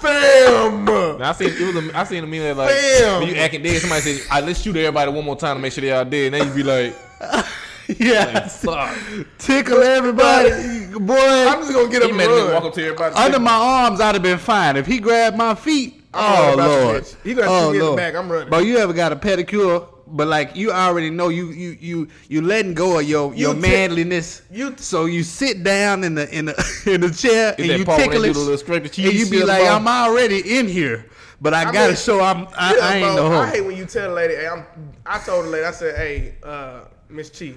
Fam. 0.00 0.85
Now, 0.85 1.31
I 1.31 1.33
seen 1.33 1.49
it 1.50 1.75
was 1.75 1.76
a, 1.88 1.99
I 1.99 2.04
seen 2.04 2.25
a 2.25 2.26
meme 2.26 2.40
that 2.43 2.57
like 2.57 2.71
Damn. 2.71 3.21
when 3.21 3.28
you 3.31 3.37
acting 3.37 3.62
dead, 3.62 3.81
somebody 3.81 4.02
says, 4.02 4.26
"I 4.31 4.40
let's 4.40 4.61
shoot 4.61 4.76
everybody 4.76 5.11
one 5.11 5.25
more 5.25 5.37
time 5.37 5.57
to 5.57 5.62
make 5.62 5.73
sure 5.73 5.83
they 5.83 5.93
all 5.93 6.04
dead." 6.04 6.33
And 6.33 6.35
then 6.35 6.49
you 6.49 6.54
be 6.54 6.62
like, 6.62 6.95
yeah. 7.99 8.49
"Fuck." 8.49 8.97
Tickle 9.38 9.83
everybody. 9.83 10.50
Boy, 10.99 11.14
I'm 11.16 11.61
just 11.61 11.73
gonna 11.73 11.88
get 11.90 12.02
up 12.02 12.04
He 12.04 12.09
and 12.11 12.19
made 12.19 12.28
me 12.28 12.52
walk 12.52 12.64
up 12.64 12.75
to 12.75 12.83
everybody. 12.85 13.14
under 13.14 13.38
my 13.38 13.52
arms, 13.52 14.00
I'd 14.00 14.14
have 14.14 14.23
been 14.23 14.38
fine. 14.38 14.76
If 14.76 14.87
he 14.87 14.99
grabbed 14.99 15.37
my 15.37 15.54
feet, 15.54 16.02
I'm 16.12 16.25
oh 16.25 16.43
running 16.43 16.54
about 16.54 16.69
the 16.69 16.85
lord. 16.85 17.07
He 17.25 17.35
gonna 17.35 17.47
oh 17.50 17.61
shoot 17.61 17.71
me 17.73 17.76
in 17.76 17.78
the 17.81 17.85
lord. 17.87 17.97
back, 17.97 18.14
I'm 18.14 18.31
running. 18.31 18.49
Bro, 18.50 18.59
you 18.61 18.76
ever 18.78 18.93
got 18.93 19.12
a 19.12 19.16
pedicure? 19.16 19.88
But 20.06 20.28
like 20.28 20.54
you 20.54 20.70
already 20.70 21.11
know, 21.11 21.28
you 21.28 21.50
you 21.50 21.76
you 21.80 22.08
you 22.28 22.42
letting 22.42 22.75
go 22.75 22.99
of 22.99 23.08
your 23.08 23.34
your 23.34 23.54
You 23.54 23.61
ti- 23.62 23.68
manliness. 23.68 24.42
you- 24.50 24.75
so 24.76 25.06
you 25.06 25.23
sit 25.23 25.62
down 25.64 26.04
in 26.04 26.14
the 26.14 26.28
in 26.37 26.44
the 26.46 26.80
in 26.87 27.00
the 27.00 27.11
chair 27.11 27.54
Is 27.58 27.68
and 27.70 27.78
you 27.78 27.84
part 27.84 27.99
when 28.00 28.11
they 28.11 28.16
tickle 28.16 28.23
do 28.25 28.30
it, 28.30 28.34
the 28.34 28.38
little 28.40 28.58
scrape 28.58 28.84
and 28.84 28.99
you 28.99 29.26
be 29.30 29.42
like, 29.44 29.62
the 29.62 29.68
I'm 29.68 29.88
already 29.88 30.58
in 30.58 30.68
here, 30.68 31.06
but 31.40 31.54
I, 31.54 31.62
I 31.62 31.73
gotta 31.73 31.88
mean, 31.88 31.96
show 31.96 32.20
I'm 32.20 32.46
I, 32.56 32.78
I 32.82 32.94
ain't 32.96 33.16
bro, 33.16 33.28
no 33.30 33.37
I 33.40 33.50
hate 33.50 33.61
when 33.62 33.76
you 33.76 33.87
tell 33.87 34.12
a 34.12 34.14
lady, 34.14 34.34
hey, 34.34 34.46
I'm. 34.49 34.66
I 35.06 35.18
told 35.20 35.46
the 35.46 35.50
lady, 35.50 35.64
I 35.64 35.70
said, 35.70 35.96
hey, 35.96 36.34
uh, 36.42 36.80
Miss 37.08 37.30
Chi, 37.30 37.54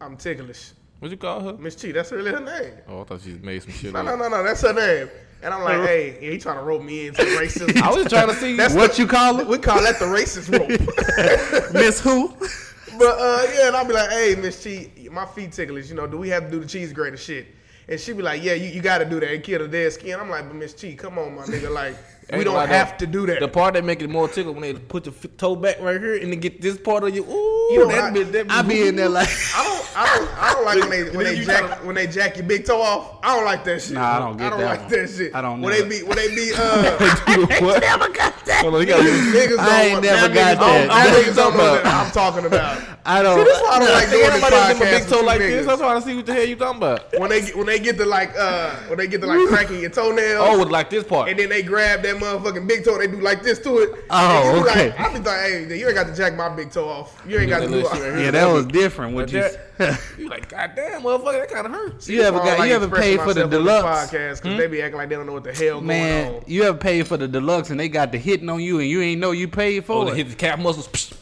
I'm 0.00 0.16
ticklish. 0.16 0.72
What 0.98 1.10
you 1.10 1.18
call 1.18 1.40
her? 1.40 1.52
Miss 1.58 1.76
Chi, 1.76 1.92
that's 1.92 2.10
really 2.10 2.30
her 2.30 2.40
name. 2.40 2.72
Oh, 2.88 3.02
I 3.02 3.04
thought 3.04 3.20
she 3.20 3.32
made 3.42 3.62
some 3.62 3.72
shit 3.72 3.92
No, 3.92 4.00
up. 4.00 4.06
no, 4.06 4.16
no, 4.16 4.28
no, 4.28 4.42
that's 4.42 4.62
her 4.62 4.72
name. 4.72 5.10
And 5.42 5.52
I'm 5.54 5.62
like, 5.62 5.80
hey, 5.86 6.18
yeah, 6.20 6.30
he 6.32 6.38
trying 6.38 6.56
to 6.56 6.62
rope 6.62 6.82
me 6.82 7.08
into 7.08 7.22
racism. 7.22 7.80
I 7.80 7.94
was 7.94 8.08
trying 8.08 8.28
to 8.28 8.34
see 8.34 8.56
That's 8.56 8.74
What 8.74 8.92
the- 8.94 9.02
you 9.02 9.08
call 9.08 9.38
it? 9.40 9.46
We 9.46 9.58
call 9.58 9.80
that 9.82 9.98
the 9.98 10.06
racist 10.06 10.50
rope. 10.50 10.68
Miss 11.74 12.00
who? 12.00 12.28
but 12.98 13.18
uh, 13.20 13.46
yeah, 13.54 13.68
and 13.68 13.76
I'll 13.76 13.84
be 13.84 13.92
like, 13.92 14.10
hey, 14.10 14.34
Miss 14.36 14.64
Chi, 14.64 14.90
my 15.10 15.26
feet 15.26 15.52
ticklish. 15.52 15.88
You 15.90 15.94
know, 15.96 16.06
do 16.06 16.16
we 16.16 16.28
have 16.30 16.44
to 16.46 16.50
do 16.50 16.60
the 16.60 16.66
cheese 16.66 16.92
grater 16.92 17.16
shit? 17.16 17.46
And 17.88 18.00
she 18.00 18.12
be 18.12 18.22
like, 18.22 18.42
yeah, 18.42 18.54
you, 18.54 18.68
you 18.70 18.80
got 18.80 18.98
to 18.98 19.04
do 19.04 19.20
that 19.20 19.30
and 19.30 19.42
kill 19.44 19.60
the 19.60 19.68
dead 19.68 19.92
skin. 19.92 20.18
I'm 20.18 20.28
like, 20.30 20.46
but 20.48 20.56
Miss 20.56 20.72
Chi, 20.72 20.94
come 20.94 21.18
on, 21.18 21.36
my 21.36 21.44
nigga. 21.44 21.70
Like, 21.70 21.94
we 22.32 22.42
don't 22.44 22.54
like 22.54 22.68
have 22.68 22.90
that. 22.90 22.98
to 23.00 23.06
do 23.06 23.26
that. 23.26 23.40
The 23.40 23.48
part 23.48 23.74
that 23.74 23.84
make 23.84 24.02
it 24.02 24.10
more 24.10 24.28
tickle 24.28 24.52
when 24.52 24.62
they 24.62 24.74
put 24.74 25.06
your 25.06 25.14
toe 25.36 25.54
back 25.54 25.80
right 25.80 26.00
here 26.00 26.16
and 26.16 26.32
then 26.32 26.40
get 26.40 26.60
this 26.60 26.76
part 26.76 27.04
of 27.04 27.14
you. 27.14 27.24
Ooh, 27.24 27.72
You 27.72 27.78
know, 27.80 27.88
that 27.88 28.04
I- 28.04 28.10
bit, 28.10 28.32
that 28.32 28.50
I 28.50 28.62
be 28.62 28.88
in 28.88 28.96
there 28.96 29.08
like, 29.08 29.28
I 29.54 29.62
don't, 29.64 29.96
I 29.96 30.16
don't, 30.16 30.42
I 30.42 30.52
don't 30.52 30.64
like 30.64 30.80
when 30.80 30.90
they 30.90 31.02
when 31.16 31.24
they 31.26 31.34
you 31.36 31.44
jack 31.44 31.60
gotta- 31.68 31.86
when 31.86 31.94
they 31.94 32.06
jack 32.06 32.36
your 32.36 32.46
big 32.46 32.64
toe 32.66 32.80
off. 32.80 33.18
I 33.22 33.34
don't 33.36 33.44
like 33.44 33.64
that 33.64 33.80
shit. 33.82 33.92
Nah, 33.92 34.16
I 34.16 34.18
don't 34.18 34.36
get 34.36 34.46
I 34.46 34.50
don't 34.50 34.58
that 34.60 34.66
like 34.66 34.80
one. 34.82 34.90
that 34.90 35.10
shit. 35.10 35.34
I 35.34 35.40
don't 35.40 35.60
When 35.60 35.72
know. 35.72 35.82
they 35.82 35.88
be 36.00 36.02
when 36.04 36.16
they 36.16 36.28
be 36.34 36.52
uh. 36.56 36.96
what? 37.60 37.80
never 37.80 38.08
got 38.08 38.44
that. 38.46 38.60
Hold 38.62 38.74
on, 38.74 38.80
you 38.80 38.86
gotta 38.86 39.02
niggas 39.04 39.58
I 39.58 39.82
ain't 39.82 39.92
don't, 39.94 40.02
never 40.04 40.28
now 40.28 40.34
got 40.34 40.56
niggas 40.56 40.60
don't- 40.60 40.60
that. 40.60 40.88
now 40.88 41.04
That's 41.04 41.28
niggas 41.28 41.36
don't 41.36 41.56
know 41.56 41.70
what 41.72 41.84
that 41.84 42.06
I'm 42.06 42.12
talking 42.12 42.44
about. 42.46 42.82
I 43.08 43.22
don't. 43.22 43.38
See, 43.38 43.44
this 43.44 43.62
why 43.62 43.68
I 43.70 43.78
don't 43.78 43.92
like 43.92 44.10
doing 44.10 44.20
this 44.22 44.28
Everybody 44.42 44.56
else 44.56 44.78
podcast. 44.80 44.96
a 44.96 44.98
big 44.98 45.08
toe 45.08 45.20
like 45.24 45.38
this. 45.38 45.68
I'm 45.68 45.78
trying 45.78 46.00
to 46.00 46.06
see 46.08 46.16
what 46.16 46.26
the 46.26 46.34
hell 46.34 46.44
you 46.44 46.56
talking 46.56 46.76
about. 46.78 47.18
when 47.18 47.30
they 47.30 47.40
get- 47.42 47.56
when 47.56 47.66
they 47.66 47.78
get 47.78 47.96
to 47.98 48.04
like 48.04 48.36
uh 48.36 48.74
when 48.88 48.98
they 48.98 49.06
get 49.06 49.20
to 49.20 49.26
like 49.28 49.46
cracking 49.48 49.80
your 49.80 49.90
toenails. 49.90 50.44
Oh, 50.44 50.58
with 50.58 50.70
like 50.70 50.90
this 50.90 51.04
part. 51.04 51.28
and 51.28 51.38
then 51.38 51.48
they 51.48 51.62
grab 51.62 52.02
that 52.02 52.15
motherfucking 52.20 52.66
big 52.66 52.84
toe, 52.84 52.98
they 52.98 53.06
do 53.06 53.20
like 53.20 53.42
this 53.42 53.58
to 53.60 53.78
it. 53.78 54.04
Oh, 54.10 54.54
you 54.54 54.60
okay. 54.62 54.90
Like, 54.90 55.00
I 55.00 55.12
be 55.12 55.18
like, 55.18 55.40
hey, 55.40 55.78
you 55.78 55.86
ain't 55.86 55.94
got 55.94 56.06
to 56.06 56.14
jack 56.14 56.34
my 56.36 56.48
big 56.48 56.70
toe 56.70 56.88
off. 56.88 57.22
You 57.26 57.38
ain't 57.38 57.50
got 57.50 57.60
to 57.60 57.66
do 57.66 57.74
little 57.74 57.90
shit 57.90 58.02
right 58.02 58.18
it. 58.18 58.24
yeah, 58.24 58.30
that 58.30 58.52
was 58.52 58.66
different. 58.66 59.14
What 59.14 59.32
you? 59.32 59.44
you 60.18 60.28
like, 60.28 60.48
goddamn, 60.48 61.02
motherfucker, 61.02 61.40
that 61.40 61.50
kind 61.50 61.66
of 61.66 61.72
hurts. 61.72 62.08
You 62.08 62.22
ever 62.22 62.38
got? 62.38 62.66
You 62.66 62.74
ever 62.74 62.88
paid 62.88 63.20
for 63.20 63.34
the 63.34 63.46
deluxe? 63.46 64.12
Podcast 64.12 64.42
because 64.42 64.52
hmm? 64.52 64.56
they 64.56 64.66
be 64.66 64.82
acting 64.82 64.98
like 64.98 65.08
they 65.08 65.16
don't 65.16 65.26
know 65.26 65.32
what 65.32 65.44
the 65.44 65.52
hell 65.52 65.76
going 65.76 65.86
Man, 65.86 66.34
on. 66.34 66.44
you 66.46 66.62
ever 66.64 66.78
paid 66.78 67.06
for 67.06 67.16
the 67.16 67.28
deluxe 67.28 67.70
and 67.70 67.78
they 67.78 67.88
got 67.88 68.12
the 68.12 68.18
hitting 68.18 68.48
on 68.48 68.60
you 68.60 68.80
and 68.80 68.88
you 68.88 69.02
ain't 69.02 69.20
know 69.20 69.32
you 69.32 69.48
paid 69.48 69.80
Oh, 69.80 69.82
for 69.82 70.04
they 70.06 70.12
it? 70.12 70.16
hit 70.16 70.28
the 70.30 70.34
calf 70.34 70.58
muscles. 70.58 70.88
Psh. 70.88 71.12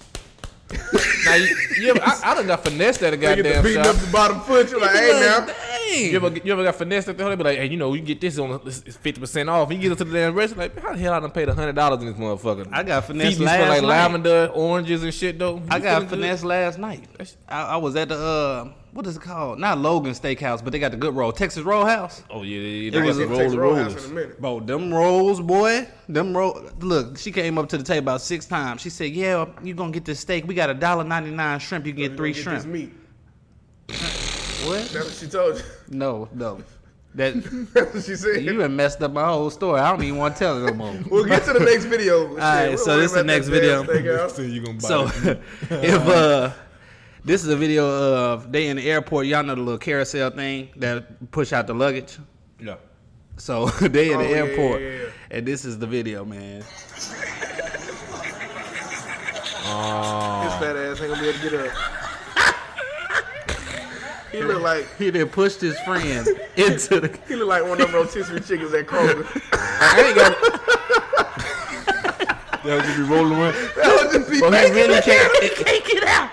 Now, 1.25 1.35
you, 1.35 1.57
you 1.79 1.91
ever, 1.91 2.01
I, 2.03 2.21
I 2.25 2.35
done 2.35 2.47
got 2.47 2.65
finessed 2.65 3.03
at 3.03 3.13
a 3.13 3.17
They 3.17 3.21
get 3.21 3.37
goddamn 3.37 3.63
beating 3.63 3.83
shop. 3.83 3.95
up 3.95 4.01
the 4.01 4.11
bottom 4.11 4.41
foot. 4.41 4.71
You're 4.71 4.81
like, 4.81 4.91
hey 4.93 5.11
now. 5.21 5.47
Dang. 5.47 6.11
You 6.11 6.17
ever, 6.17 6.29
you 6.39 6.53
ever 6.53 6.65
got 6.65 6.75
finessed 6.75 7.09
at 7.09 7.17
the 7.17 7.23
hotel? 7.23 7.37
Be 7.37 7.45
like, 7.45 7.59
hey, 7.59 7.67
you 7.67 7.77
know, 7.77 7.95
you 7.95 8.01
get 8.01 8.21
this 8.21 8.39
on 8.39 8.59
fifty 8.61 9.21
percent 9.21 9.49
off. 9.49 9.71
You 9.71 9.79
get 9.79 9.93
it 9.93 9.99
to 9.99 10.05
the 10.05 10.13
damn 10.13 10.35
restaurant. 10.35 10.75
Like, 10.75 10.83
how 10.83 10.93
the 10.93 10.99
hell 10.99 11.13
I 11.13 11.21
done 11.21 11.31
paid 11.31 11.49
hundred 11.51 11.75
dollars 11.77 12.01
in 12.01 12.07
this 12.07 12.17
motherfucker? 12.17 12.67
I 12.73 12.83
got 12.83 13.05
Feet 13.05 13.09
finessed 13.13 13.39
be 13.39 13.45
smell 13.45 13.69
like 13.69 13.83
night. 13.83 13.89
lavender, 13.89 14.51
oranges 14.55 15.03
and 15.05 15.13
shit 15.15 15.39
though. 15.39 15.63
I 15.71 15.79
got 15.79 15.95
feeling 15.95 16.01
good? 16.01 16.09
finesse 16.11 16.43
last 16.45 16.79
night. 16.79 17.05
I, 17.49 17.63
I 17.63 17.77
was 17.77 17.95
at 17.97 18.09
the 18.09 18.17
uh, 18.19 18.73
what 18.95 19.07
is 19.07 19.17
it 19.17 19.23
called? 19.23 19.59
Not 19.59 19.79
Logan 19.79 20.13
Steakhouse, 20.13 20.63
but 20.65 20.73
they 20.73 20.79
got 20.79 20.93
the 20.93 20.97
good 20.97 21.15
roll, 21.15 21.33
Texas 21.33 21.63
Roll 21.65 21.85
House. 21.85 22.23
Oh 22.31 22.43
yeah, 22.43 22.59
yeah, 22.59 22.69
yeah. 22.69 22.89
It 22.89 22.91
They 22.93 23.03
was 23.03 23.19
got 23.19 23.25
a- 23.25 23.27
the 23.29 23.37
Texas 23.37 23.57
roller 23.57 23.75
Roadhouse 23.85 24.05
in 24.07 24.11
a 24.11 24.15
minute. 24.15 24.41
Bro, 24.41 24.61
them 24.61 24.95
rolls, 24.95 25.41
boy. 25.41 25.87
Them 26.09 26.37
roll. 26.37 26.63
Look, 26.81 27.19
she 27.19 27.31
came 27.33 27.59
up 27.59 27.69
to 27.71 27.77
the 27.79 27.85
table 27.85 28.05
about 28.05 28.21
six 28.23 28.47
times. 28.47 28.81
She 28.81 28.91
said, 28.91 29.11
"Yeah, 29.11 29.47
you 29.63 29.75
gonna 29.75 29.91
get 29.93 30.05
this 30.05 30.21
steak? 30.21 30.47
We 30.47 30.55
got 30.55 30.71
a 30.71 30.75
dollar 30.75 31.05
ninety 31.05 31.31
nine 31.31 31.59
shrimp. 31.59 31.87
You 31.87 31.93
can 31.93 32.03
get 32.03 32.17
three 32.17 32.33
Get 32.33 32.43
shrimp." 32.43 32.59
This 32.59 32.67
meat. 32.67 32.93
What? 34.65 34.79
That's 34.89 35.05
what 35.05 35.13
she 35.15 35.27
told 35.27 35.57
you. 35.59 35.63
No, 35.91 36.27
no. 36.33 36.63
That 37.17 37.35
That's 37.75 37.95
what 37.95 38.03
she 38.05 38.17
said. 38.17 38.43
you 38.43 38.59
have 38.61 38.71
messed 38.71 39.03
up 39.03 39.13
my 39.13 39.27
whole 39.27 39.51
story. 39.51 39.79
I 39.79 39.91
don't 39.91 40.03
even 40.03 40.19
want 40.19 40.35
to 40.37 40.39
tell 40.39 40.57
it 40.67 40.71
no 40.71 40.75
more. 40.75 40.99
We'll 41.11 41.25
get 41.27 41.45
to 41.45 41.53
the 41.53 41.61
next 41.61 41.85
video. 41.85 42.29
All 42.31 42.37
right, 42.37 42.79
so 42.79 42.97
this 42.97 43.11
is 43.11 43.13
the 43.13 43.23
next 43.25 43.49
video. 43.49 43.83
you 43.83 44.63
gonna 44.65 44.79
buy 44.79 44.89
So 44.89 45.05
if 45.71 46.09
uh 46.09 46.51
this 47.25 47.43
is 47.43 47.49
a 47.49 47.57
video 47.57 47.87
of 47.89 48.53
they 48.53 48.69
in 48.69 48.77
the 48.77 48.91
airport, 48.91 49.27
y'all 49.27 49.43
know 49.43 49.55
the 49.55 49.61
little 49.61 49.79
carousel 49.79 50.31
thing 50.31 50.69
that 50.77 51.31
push 51.31 51.53
out 51.53 51.67
the 51.67 51.75
luggage. 51.75 52.19
yeah. 52.61 52.77
So 53.37 53.67
they 53.81 54.11
in 54.13 54.19
Oh, 54.19 54.23
the 54.23 54.29
yeah, 54.31 54.37
airport, 54.37 54.81
yeah, 54.81 54.89
yeah. 54.91 55.07
and 55.33 55.47
this 55.47 55.65
is 55.65 55.79
the 55.79 55.87
video, 55.87 56.25
man. 56.25 56.63
Oh. 59.67 60.43
His 60.45 60.53
fat 60.61 60.77
ass 60.77 61.01
ain't 61.01 61.11
gonna 61.11 61.23
be 61.23 61.29
able 61.31 61.39
to 61.39 61.51
get 61.51 61.55
up. 61.67 61.73
he 64.31 64.43
look 64.43 64.63
like 64.63 64.87
He 64.99 65.11
then 65.11 65.29
pushed 65.29 65.61
his 65.61 65.77
friend 65.81 66.29
into 66.57 67.01
the. 67.01 67.19
he 67.27 67.35
look 67.35 67.49
like 67.49 67.63
one 67.63 67.81
of 67.81 67.87
them 67.91 67.95
rotisserie 67.95 68.41
chickens 68.41 68.75
at 68.75 68.87
Kroger. 68.87 69.27
I 69.53 70.03
ain't 70.07 70.17
got. 70.17 70.37
They'll 72.63 72.81
just 72.81 72.97
be 72.97 73.03
rolling 73.05 73.33
around. 73.33 73.55
that 73.55 73.99
would 74.03 74.13
just 74.13 74.31
be 74.31 74.39
Bro, 74.39 74.51
he 74.53 74.71
really 74.71 75.01
can't. 75.01 75.33
Take 75.67 75.89
it 75.95 76.05
out. 76.05 76.31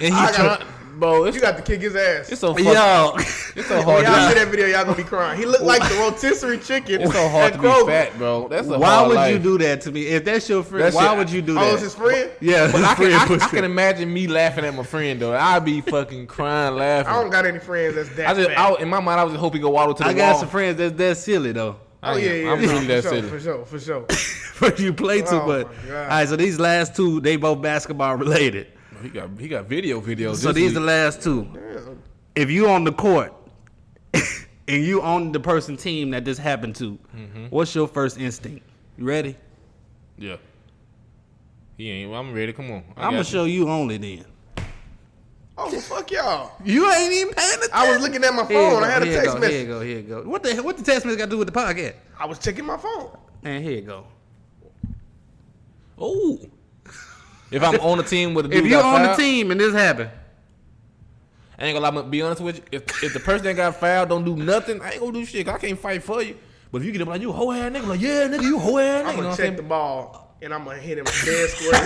And 0.00 0.14
I 0.14 0.26
he's 0.28 0.36
got- 0.36 0.58
trying. 0.60 0.72
Bro, 0.98 1.26
You 1.26 1.40
got 1.42 1.58
to 1.58 1.62
kick 1.62 1.82
his 1.82 1.94
ass. 1.94 2.30
it's 2.32 2.40
so 2.40 2.54
fuck, 2.54 2.64
Yo, 2.64 3.12
It's 3.18 3.66
so 3.66 3.74
When 3.76 3.84
hard. 3.84 4.04
y'all 4.06 4.28
see 4.30 4.34
that 4.36 4.48
video, 4.48 4.66
y'all 4.66 4.82
gonna 4.86 4.96
be 4.96 5.02
crying. 5.04 5.38
He 5.38 5.44
looked 5.44 5.64
like 5.64 5.86
the 5.90 5.94
rotisserie 5.96 6.56
chicken. 6.56 7.02
it's 7.02 7.12
so 7.12 7.28
hard 7.28 7.52
at 7.52 7.56
to 7.56 7.58
be 7.58 7.68
Kroger. 7.68 7.86
fat, 7.86 8.16
bro. 8.16 8.48
That's 8.48 8.66
a 8.68 8.78
why 8.78 8.86
hard 8.88 9.08
would 9.08 9.16
life. 9.16 9.32
you 9.34 9.38
do 9.38 9.58
that 9.58 9.82
to 9.82 9.92
me? 9.92 10.06
If 10.06 10.24
that's 10.24 10.48
your 10.48 10.62
friend, 10.62 10.86
That 10.86 10.94
why 10.94 11.08
shit- 11.08 11.18
would 11.18 11.30
you 11.30 11.42
do 11.42 11.52
Oh, 11.58 11.60
that? 11.60 11.72
it's 11.74 11.82
his 11.82 11.94
friend. 11.94 12.30
yeah, 12.40 12.72
But 12.72 12.76
his 12.78 12.84
I 12.84 12.94
can, 12.94 12.96
friend 12.96 13.14
I, 13.14 13.26
pushed 13.26 13.42
I 13.44 13.48
can 13.48 13.58
him. 13.58 13.64
imagine 13.72 14.10
me 14.10 14.26
laughing 14.26 14.64
at 14.64 14.74
my 14.74 14.84
friend 14.84 15.20
though. 15.20 15.36
I'd 15.36 15.66
be 15.66 15.82
fucking 15.82 16.28
crying 16.28 16.76
laughing. 16.76 17.12
I 17.12 17.20
don't 17.20 17.30
got 17.30 17.44
any 17.44 17.58
friends 17.58 17.94
that's 17.96 18.08
that 18.16 18.28
I 18.30 18.32
just, 18.34 18.48
fat. 18.48 18.58
I, 18.58 18.74
in 18.80 18.88
my 18.88 19.00
mind, 19.00 19.20
I 19.20 19.24
was 19.24 19.34
just 19.34 19.40
hoping 19.42 19.58
he 19.60 19.62
go 19.64 19.68
waddle 19.68 19.92
to 19.92 20.02
the 20.02 20.08
I 20.08 20.14
got 20.14 20.30
wall. 20.30 20.40
some 20.40 20.48
friends 20.48 20.78
that's 20.78 20.94
that 20.96 21.18
silly 21.18 21.52
though. 21.52 21.76
oh 22.04 22.08
I 22.08 22.16
yeah, 22.16 22.30
am. 22.30 22.46
yeah, 22.46 22.52
I'm 22.52 22.62
yeah, 22.62 22.70
really 22.72 22.86
for 22.86 22.86
sure, 22.86 23.02
silly. 23.02 23.28
for 23.28 23.40
sure, 23.40 23.66
for 23.66 23.78
sure. 23.80 24.06
For 24.56 24.74
you 24.76 24.94
play 24.94 25.20
too 25.20 25.26
Oh, 25.32 25.46
much. 25.46 25.66
my 25.66 25.88
God. 25.88 26.02
All 26.04 26.08
right, 26.08 26.26
so 26.26 26.36
these 26.36 26.58
last 26.58 26.96
two, 26.96 27.20
they 27.20 27.36
both 27.36 27.60
basketball 27.60 28.14
related. 28.16 28.68
He 29.06 29.12
got 29.12 29.30
he 29.38 29.48
got 29.48 29.64
video 29.66 30.00
videos. 30.00 30.36
So 30.36 30.48
this 30.48 30.56
these 30.56 30.74
the 30.74 30.80
last 30.80 31.22
two. 31.22 31.46
If 32.34 32.50
you 32.50 32.68
on 32.68 32.84
the 32.84 32.92
court 32.92 33.32
and 34.68 34.84
you 34.84 35.00
on 35.02 35.32
the 35.32 35.40
person 35.40 35.76
team 35.76 36.10
that 36.10 36.24
this 36.24 36.38
happened 36.38 36.76
to, 36.76 36.98
Mm-hmm. 37.16 37.46
what's 37.50 37.74
your 37.74 37.86
first 37.88 38.18
instinct? 38.18 38.64
You 38.98 39.04
ready? 39.04 39.36
yeah. 40.18 40.36
He 41.76 41.90
ain't. 41.90 42.14
I'm 42.14 42.32
ready. 42.32 42.52
Come 42.54 42.70
on. 42.70 42.84
I 42.96 43.02
I'm 43.02 43.10
gonna 43.10 43.16
got 43.18 43.26
show 43.26 43.44
you 43.44 43.68
only 43.68 43.98
then. 43.98 44.24
Oh 45.58 45.70
fuck 45.80 46.10
y'all. 46.10 46.52
You 46.64 46.90
ain't 46.90 47.12
even 47.12 47.34
paying 47.34 47.48
attention. 47.54 47.70
I 47.72 47.90
was 47.90 48.00
looking 48.00 48.24
at 48.24 48.32
my 48.34 48.44
phone. 48.44 48.48
go, 48.48 48.78
I 48.80 48.90
had 48.90 49.02
a 49.02 49.06
here 49.06 49.14
you 49.14 49.20
text 49.20 49.34
go, 49.34 49.40
message. 49.40 49.52
Here 49.54 49.60
you 49.62 49.66
go. 49.68 49.80
Here 49.80 49.96
you 49.98 50.02
go. 50.02 50.22
What 50.22 50.42
the 50.42 50.54
hell- 50.54 50.64
what 50.64 50.76
the 50.78 50.82
text 50.82 51.04
message 51.06 51.18
got 51.18 51.26
to 51.26 51.30
do 51.30 51.38
with 51.38 51.52
the 51.52 51.58
podcast? 51.58 51.94
I 52.18 52.26
was 52.26 52.38
checking 52.38 52.64
my 52.64 52.76
phone. 52.76 53.16
And 53.44 53.62
here 53.62 53.74
you 53.76 53.82
go. 53.82 54.04
Oh. 55.98 56.38
If 57.50 57.62
I'm 57.62 57.78
on 57.80 57.98
the 57.98 58.04
team 58.04 58.34
with 58.34 58.46
a 58.46 58.48
dude 58.48 58.58
If 58.58 58.64
you 58.64 58.70
got 58.70 58.84
on 58.84 59.02
the 59.02 59.14
team 59.14 59.50
and 59.50 59.60
this 59.60 59.72
happened, 59.72 60.10
I 61.58 61.64
ain't 61.66 61.74
gonna 61.74 61.82
lie. 61.82 61.88
I'm 61.88 61.94
gonna 61.94 62.08
be 62.08 62.20
honest 62.22 62.40
with 62.42 62.56
you. 62.56 62.62
If 62.72 63.02
if 63.04 63.12
the 63.12 63.20
person 63.20 63.44
that 63.44 63.54
got 63.54 63.76
fouled 63.76 64.08
don't 64.10 64.24
do 64.24 64.36
nothing, 64.36 64.80
I 64.82 64.92
ain't 64.92 65.00
gonna 65.00 65.12
do 65.12 65.24
shit. 65.24 65.46
'cause 65.46 65.54
I 65.54 65.58
can't 65.58 65.78
fight 65.78 66.02
for 66.02 66.22
you. 66.22 66.36
But 66.72 66.80
if 66.82 66.86
you 66.86 66.92
get 66.92 67.02
up 67.02 67.08
like 67.08 67.20
you 67.22 67.30
a 67.30 67.32
hoe 67.32 67.52
ass 67.52 67.72
nigga, 67.72 67.86
like 67.86 68.00
yeah, 68.00 68.26
nigga, 68.28 68.42
you 68.42 68.56
a 68.56 68.60
hoe 68.60 68.78
ass 68.78 69.04
nigga. 69.04 69.08
I'm 69.08 69.14
gonna 69.16 69.16
what 69.16 69.24
I'm 69.24 69.30
check 69.30 69.36
saying? 69.36 69.56
the 69.56 69.62
ball 69.62 70.36
and 70.42 70.52
I'm 70.52 70.64
gonna 70.64 70.78
hit 70.78 70.98
him 70.98 71.04
dead 71.04 71.50
square. 71.50 71.80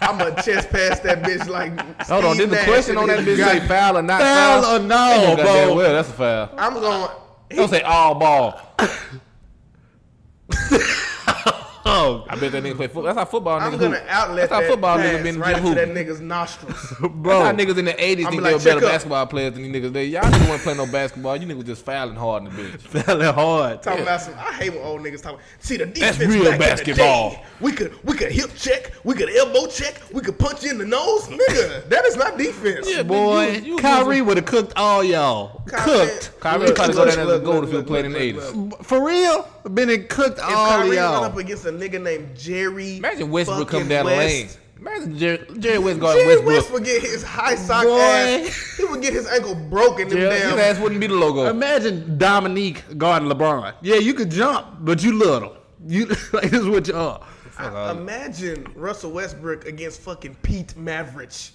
I'm 0.02 0.18
gonna 0.18 0.42
chest 0.42 0.68
pass 0.70 1.00
that 1.00 1.22
bitch 1.22 1.48
like. 1.48 1.78
Hold 2.08 2.24
on, 2.26 2.36
did 2.36 2.50
the 2.50 2.56
question 2.64 2.98
on 2.98 3.06
that 3.06 3.20
bitch 3.20 3.36
say 3.42 3.58
gut. 3.60 3.68
foul 3.68 3.96
or 3.98 4.02
not 4.02 4.20
Foul 4.20 4.62
foul? 4.62 4.76
or 4.76 4.78
no, 4.80 5.12
Ain't 5.12 5.22
no 5.22 5.36
goddamn 5.36 5.66
bro. 5.68 5.76
Well, 5.76 5.92
that's 5.94 6.08
a 6.10 6.12
foul. 6.12 6.50
I'm 6.58 6.74
gonna. 6.74 7.10
Don't 7.50 7.68
say 7.70 7.80
all 7.82 8.14
ball. 8.16 8.60
oh, 12.04 12.26
I 12.28 12.36
bet 12.36 12.52
that 12.52 12.62
nigga 12.62 12.76
play 12.76 12.86
football. 12.86 13.02
That's 13.04 13.18
how 13.18 13.24
football 13.24 13.60
niggas 13.60 13.64
I'm 13.72 13.78
gonna 13.78 13.98
hoop. 13.98 14.06
outlet 14.08 14.36
That's 14.36 14.52
how 14.52 14.60
that 14.60 14.70
football 14.70 14.96
pass 14.98 15.06
niggas 15.06 15.22
been 15.22 15.38
right 15.40 15.56
just 15.56 15.66
into 15.66 15.74
that 15.80 15.88
nigga's 15.88 16.20
nostrils. 16.20 16.80
That's 16.90 17.00
how 17.02 17.08
bro. 17.08 17.40
niggas 17.52 17.78
in 17.78 17.84
the 17.86 17.92
80s 17.92 17.98
think 17.98 18.30
be 18.30 18.36
they 18.36 18.42
like, 18.42 18.52
were 18.54 18.58
better 18.58 18.76
up. 18.86 18.92
basketball 18.92 19.26
players 19.26 19.54
than 19.54 19.62
these 19.62 19.72
niggas. 19.72 19.92
They, 19.92 20.04
y'all 20.06 20.22
niggas 20.22 20.48
weren't 20.48 20.62
playing 20.62 20.78
no 20.78 20.86
basketball. 20.86 21.36
You 21.36 21.46
niggas 21.46 21.66
just 21.66 21.84
fouling 21.84 22.16
hard 22.16 22.44
in 22.44 22.54
the 22.54 22.62
bitch. 22.62 22.80
Failing 23.04 23.34
hard. 23.34 23.82
Talking 23.82 23.98
Yeah. 23.98 24.02
about 24.04 24.20
some. 24.20 24.34
I 24.34 24.52
hate 24.52 24.70
when 24.70 24.82
old 24.82 25.00
niggas 25.02 25.22
talk. 25.22 25.40
See 25.58 25.76
the 25.76 25.86
defense. 25.86 26.18
That's 26.18 26.30
real 26.30 26.44
back 26.44 26.52
in 26.52 26.58
the 26.58 26.66
basketball. 26.66 27.30
day, 27.30 27.44
we 27.60 27.72
could 27.72 28.04
we 28.04 28.14
could 28.16 28.32
hip 28.32 28.50
check. 28.56 28.92
We 29.04 29.14
could 29.14 29.30
elbow 29.34 29.66
check. 29.66 30.00
We 30.12 30.20
could 30.20 30.38
punch 30.38 30.62
you 30.64 30.70
in 30.70 30.78
the 30.78 30.86
nose, 30.86 31.26
nigga. 31.28 31.88
That 31.88 32.04
is 32.04 32.16
not 32.16 32.38
defense. 32.38 32.88
Yeah, 32.90 33.02
Boy, 33.02 33.48
You- 33.62 33.74
you- 33.74 33.78
Kyrie 33.78 34.22
would 34.22 34.36
have 34.36 34.46
cooked 34.46 34.72
all 34.76 35.02
y'all. 35.04 35.62
Cooked. 35.66 36.32
Kyrie 36.40 36.66
Look, 36.66 36.76
probably 36.76 36.94
go 36.94 37.04
down 37.06 37.08
as 37.08 37.16
a 37.16 37.24
look, 37.24 37.44
gold 37.44 37.64
if 37.64 37.70
he 37.72 37.82
played 37.82 38.04
in 38.04 38.12
the 38.12 38.18
80s. 38.18 38.84
For 38.84 39.04
real? 39.04 39.48
Been 39.72 39.88
and 39.88 40.06
cooked 40.10 40.38
If 40.38 40.44
all 40.44 40.68
Kyrie 40.68 40.88
run 40.88 40.96
y'all. 40.96 41.24
up 41.24 41.36
against 41.38 41.64
a 41.64 41.70
nigga 41.72 41.93
named 42.02 42.36
Jerry, 42.36 42.96
Imagine 42.98 43.30
Westbrook 43.30 43.70
fucking 43.70 43.80
come 43.80 43.88
down 43.88 44.06
the 44.06 44.12
lane. 44.12 44.48
Imagine 44.78 45.16
Jerry, 45.18 45.46
Jerry 45.58 45.78
West 45.78 46.00
guarding 46.00 46.22
Jerry 46.24 46.34
Westbrook. 46.36 46.56
West 46.56 46.72
would 46.72 46.84
get 46.84 47.00
his 47.02 47.22
high 47.22 47.54
sock 47.54 47.84
Boy. 47.84 47.98
ass. 48.00 48.74
He 48.76 48.84
would 48.84 49.00
get 49.00 49.12
his 49.12 49.26
ankle 49.26 49.54
broken. 49.54 50.08
Them 50.08 50.18
Jerry, 50.18 50.40
his 50.40 50.52
ass 50.54 50.78
wouldn't 50.80 51.00
be 51.00 51.06
the 51.06 51.14
logo. 51.14 51.46
Imagine 51.46 52.18
Dominique 52.18 52.82
guarding 52.98 53.28
LeBron. 53.28 53.74
Yeah, 53.82 53.96
you 53.96 54.14
could 54.14 54.30
jump, 54.30 54.78
but 54.80 55.02
you 55.02 55.16
little. 55.16 55.56
You 55.86 56.06
like 56.32 56.50
this 56.50 56.60
is 56.60 56.68
what 56.68 56.88
you 56.88 56.96
are. 56.96 57.24
I- 57.56 57.92
imagine 57.92 58.66
Russell 58.74 59.12
Westbrook 59.12 59.66
against 59.66 60.00
fucking 60.00 60.34
Pete 60.42 60.74
Maravich. 60.76 61.52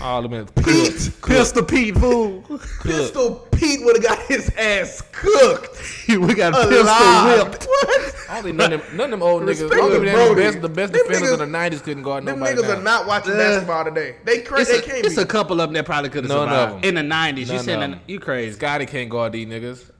All 0.00 0.22
the 0.22 0.28
minutes. 0.28 0.52
Pete, 0.56 1.12
Pistol 1.22 1.62
Pete 1.62 1.96
fool. 1.98 2.42
Pistol 2.82 3.46
Pete 3.52 3.80
would 3.84 3.96
have 3.96 4.04
got 4.04 4.26
his 4.26 4.48
ass 4.56 5.02
cooked. 5.12 5.68
we 6.08 6.34
got 6.34 6.54
Alive. 6.54 6.70
pistol 6.70 7.44
whipped. 7.44 7.66
What? 7.86 8.14
I 8.28 8.34
don't 8.36 8.44
think 8.44 8.56
none 8.56 8.72
of 8.72 8.86
them, 8.86 8.96
none 8.96 9.04
of 9.04 9.10
them 9.20 9.22
old 9.22 9.42
niggas, 9.42 9.48
Respect 9.60 9.80
all 9.80 9.88
to 9.88 9.94
them 9.96 10.04
damn 10.06 10.14
Brody. 10.14 10.40
best, 10.42 10.60
the 10.62 10.68
best 10.68 10.92
Them 10.92 11.02
defenders 11.06 11.30
niggas- 11.30 11.32
of 11.34 11.38
the 11.38 11.58
90s 11.76 11.82
couldn't 11.82 12.02
guard 12.02 12.24
Them 12.24 12.38
nobody 12.40 12.56
niggas 12.60 12.68
now. 12.68 12.78
are 12.78 12.82
not 12.82 13.06
watching 13.06 13.32
Uh, 13.34 13.36
basketball 13.36 13.84
today. 13.84 14.16
They 14.24 14.40
crazy. 14.40 14.62
It's 14.62 14.70
they 14.72 14.78
a, 14.78 14.94
can't 14.94 15.06
it's 15.06 15.14
be. 15.16 15.22
a 15.22 15.26
couple 15.26 15.60
of 15.60 15.68
them 15.68 15.74
that 15.74 15.84
probably 15.86 16.10
could 16.10 16.24
have 16.24 16.30
None 16.30 16.48
of 16.48 16.68
survived 16.70 16.84
in 16.84 16.94
the 16.96 17.02
nineties. 17.04 17.48
You 17.48 17.56
None 17.56 17.64
saying 17.64 17.82
of 17.82 17.90
that- 17.92 18.00
you 18.08 18.18
crazy? 18.18 18.56
Scotty 18.56 18.86
can't 18.86 19.10
guard 19.10 19.32
these 19.32 19.46
niggas. 19.46 19.90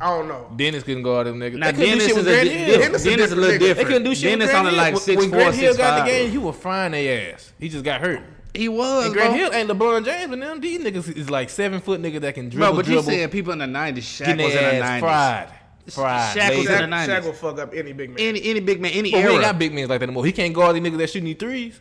I 0.00 0.06
don't 0.16 0.26
know. 0.28 0.50
Dennis 0.56 0.82
couldn't 0.82 1.02
guard 1.04 1.26
them 1.28 1.38
niggas. 1.38 1.58
Now 1.58 1.70
they 1.72 1.86
Dennis 1.86 2.02
shit 2.06 2.10
is 2.12 2.16
with 2.16 2.28
a, 2.28 2.30
Grant 2.30 2.48
di- 2.48 2.54
Hill. 2.56 2.78
Dennis 2.80 3.02
Dennis, 3.04 3.20
a 3.20 3.24
is 3.24 3.32
a 3.32 3.36
little 3.36 3.50
different 3.50 3.54
nigga. 3.54 3.58
different. 3.60 3.76
They 3.76 3.84
couldn't 3.84 4.02
do 4.04 4.14
shit 4.14 4.30
Dennis 4.30 4.46
with 4.46 4.50
Grant 4.52 4.66
only 4.66 4.78
like 4.78 4.96
six 4.96 5.16
When 5.20 5.28
four, 5.30 5.38
Grant 5.38 5.54
Hill 5.54 5.72
six 5.72 5.76
got 5.76 5.94
the 5.94 6.00
five. 6.00 6.06
game, 6.10 6.30
he 6.30 6.38
was 6.38 6.56
frying 6.56 6.92
their 6.92 7.34
ass. 7.34 7.52
He 7.58 7.68
just 7.68 7.84
got 7.84 8.00
hurt. 8.00 8.20
He 8.54 8.68
was, 8.68 9.06
And 9.06 9.14
Grant 9.14 9.30
bro. 9.30 9.38
Hill 9.38 9.52
ain't 9.52 9.68
LeBron 9.70 10.04
James, 10.04 10.32
and 10.32 10.42
them 10.42 10.60
these 10.60 10.80
niggas 10.80 11.16
is 11.16 11.30
like 11.30 11.50
seven 11.50 11.80
foot 11.80 12.00
nigga 12.00 12.20
that 12.22 12.34
can 12.34 12.48
dribble, 12.48 12.66
Bro, 12.68 12.76
but 12.76 12.86
you 12.86 12.92
dribble, 12.94 13.02
saying 13.10 13.28
people 13.30 13.52
in 13.52 13.58
the 13.58 13.66
'90s, 13.66 13.98
Shaq 13.98 14.42
was 14.42 14.54
in 14.54 14.64
the 14.64 14.84
'90s. 14.84 15.00
fried, 15.00 15.48
fried. 15.88 16.36
Shaq 16.36 16.48
was 16.56 16.66
lazy. 16.66 16.72
in 16.84 16.90
the 16.90 16.96
90s. 16.96 17.06
Shaq 17.08 17.24
will 17.24 17.32
fuck 17.34 17.58
up 17.58 17.74
any 17.74 17.92
big 17.92 18.10
man. 18.10 18.18
Any 18.20 18.42
any 18.44 18.60
big 18.60 18.80
man, 18.80 18.90
any 18.92 19.10
But 19.10 19.18
we 19.18 19.22
era. 19.24 19.32
ain't 19.34 19.42
got 19.42 19.58
big 19.58 19.72
men 19.74 19.86
like 19.88 20.00
that 20.00 20.06
anymore. 20.06 20.24
He 20.26 20.32
can't 20.32 20.52
guard 20.54 20.74
these 20.76 20.82
niggas 20.82 20.96
that 20.98 21.10
shooting 21.10 21.24
these 21.26 21.36
threes. 21.36 21.80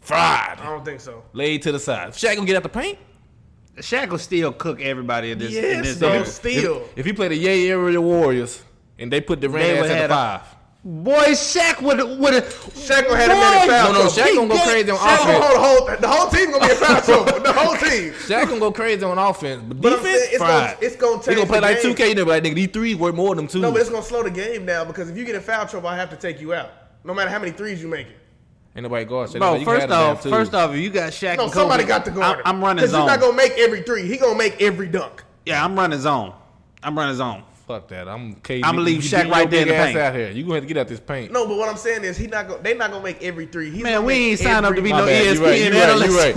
Fried, 0.00 0.58
I 0.60 0.64
don't 0.66 0.84
think 0.84 1.00
so. 1.00 1.22
laid 1.32 1.62
to 1.62 1.72
the 1.72 1.78
side. 1.78 2.08
If 2.10 2.16
Shaq 2.16 2.34
gonna 2.34 2.46
get 2.46 2.56
out 2.56 2.62
the 2.64 2.68
paint. 2.68 2.98
Shaq 3.78 4.10
will 4.10 4.18
still 4.18 4.52
cook 4.52 4.80
everybody 4.80 5.30
in 5.30 5.38
this. 5.38 5.54
in 5.54 5.62
Yes, 5.62 5.84
this 5.86 5.98
bro. 5.98 6.24
Still. 6.24 6.82
If 6.96 7.06
he 7.06 7.12
played 7.14 7.30
the 7.30 7.36
Yay 7.36 7.70
area 7.70 8.00
Warriors 8.00 8.62
and 8.98 9.10
they 9.10 9.20
put 9.22 9.40
Durant 9.40 9.58
They 9.58 9.78
ass 9.78 9.84
at 9.86 9.90
had 9.96 10.10
the 10.10 10.14
a- 10.14 10.16
five. 10.16 10.42
Boy, 10.82 11.12
Shaq 11.36 11.82
would 11.82 11.98
would 12.18 12.32
have. 12.32 12.44
Shaq 12.44 13.04
gonna 13.06 13.16
have 13.16 13.30
him 13.30 13.36
in 13.36 13.68
the 13.68 13.72
foul 13.72 13.92
No, 13.92 13.98
no. 14.04 14.08
Shaq 14.08 14.34
gonna 14.34 14.48
go 14.48 14.62
crazy 14.64 14.90
on 14.90 14.96
Shaq 14.96 15.18
gonna 15.18 15.38
offense. 15.38 15.44
hold 15.44 15.54
the 15.54 15.60
whole 15.60 15.96
the 16.00 16.08
whole 16.08 16.30
team 16.30 16.50
gonna 16.52 16.64
be 16.66 16.70
in 16.72 16.76
foul 16.78 17.00
trouble. 17.02 17.40
The 17.42 17.52
whole 17.52 17.76
team. 17.76 18.12
Shaq 18.14 18.48
gonna 18.48 18.60
go 18.60 18.72
crazy 18.72 19.04
on 19.04 19.18
offense, 19.18 19.62
but, 19.68 19.78
But 19.80 19.92
I'm 19.92 19.98
defense, 19.98 20.18
saying 20.20 20.30
it's 20.32 20.38
gonna 20.40 20.76
it's 20.80 20.96
gonna 20.96 21.22
He 21.22 21.34
gonna 21.34 21.46
play 21.46 21.60
the 21.60 21.66
like 21.66 21.80
2K, 21.98 22.08
you 22.08 22.14
know, 22.14 22.24
like 22.24 22.42
nigga, 22.44 22.54
these 22.54 22.68
threes 22.68 22.96
worth 22.96 23.14
more 23.14 23.34
than 23.34 23.46
two. 23.46 23.60
No, 23.60 23.70
but 23.70 23.82
it's 23.82 23.90
gonna 23.90 24.02
slow 24.02 24.22
the 24.22 24.30
game 24.30 24.64
down 24.64 24.86
because 24.86 25.10
if 25.10 25.18
you 25.18 25.26
get 25.26 25.34
in 25.34 25.42
foul 25.42 25.66
trouble, 25.66 25.88
I 25.88 25.96
have 25.96 26.08
to 26.10 26.16
take 26.16 26.40
you 26.40 26.54
out. 26.54 26.70
No 27.04 27.12
matter 27.12 27.28
how 27.28 27.38
many 27.38 27.52
threes 27.52 27.82
you 27.82 27.88
make 27.88 28.06
it. 28.06 28.16
Ain't 28.74 28.84
nobody 28.84 29.04
guard. 29.04 29.28
Shaq. 29.28 29.38
Bro, 29.40 29.54
You 29.56 29.64
first 29.66 29.90
off, 29.90 30.22
first 30.22 30.54
off, 30.54 30.70
if 30.72 30.80
you 30.80 30.88
got 30.88 31.12
Shaq, 31.12 31.36
No, 31.36 31.44
and 31.44 31.52
somebody 31.52 31.82
Kobe, 31.82 31.88
got 31.88 32.04
to 32.06 32.10
guard 32.10 32.38
I'm, 32.46 32.56
I'm 32.56 32.62
running 32.64 32.76
Because 32.76 32.92
zone. 32.92 33.00
you're 33.02 33.10
not 33.10 33.20
gonna 33.20 33.36
make 33.36 33.52
every 33.58 33.82
three. 33.82 34.06
He 34.06 34.16
gonna 34.16 34.38
make 34.38 34.62
every 34.62 34.86
dunk. 34.88 35.24
yeah, 35.44 35.62
I'm 35.62 35.76
running 35.78 35.98
zone. 36.00 36.32
I'm 36.82 36.96
running 36.96 37.16
zone. 37.16 37.42
Fuck 37.70 37.86
that. 37.86 38.08
I'm 38.08 38.34
KD. 38.34 38.62
I'ma 38.64 38.80
leave 38.82 39.04
You 39.04 39.08
Shaq 39.08 39.30
right 39.30 39.48
there 39.48 39.62
in 39.62 39.68
the 39.68 39.76
ass 39.76 39.86
paint. 39.86 39.98
out 39.98 40.12
here. 40.12 40.32
You 40.32 40.42
gonna 40.42 40.54
have 40.56 40.64
to 40.64 40.66
get 40.66 40.76
out 40.76 40.88
this 40.88 40.98
paint. 40.98 41.30
No, 41.30 41.46
but 41.46 41.56
what 41.56 41.68
I'm 41.68 41.76
saying 41.76 42.02
is 42.02 42.16
he 42.16 42.26
not 42.26 42.48
gonna. 42.48 42.60
They 42.60 42.74
not 42.74 42.90
gonna 42.90 43.04
make 43.04 43.22
every 43.22 43.46
three. 43.46 43.70
He's 43.70 43.84
Man, 43.84 44.04
we 44.04 44.14
ain't 44.32 44.40
signed 44.40 44.66
up 44.66 44.74
to 44.74 44.82
be 44.82 44.90
no 44.90 45.06
bad, 45.06 45.36
you 45.36 45.44
right, 45.44 45.54
ESPN 45.60 45.72
you 45.72 45.78
right, 45.78 45.96
you 46.02 46.18
analyst. 46.18 46.36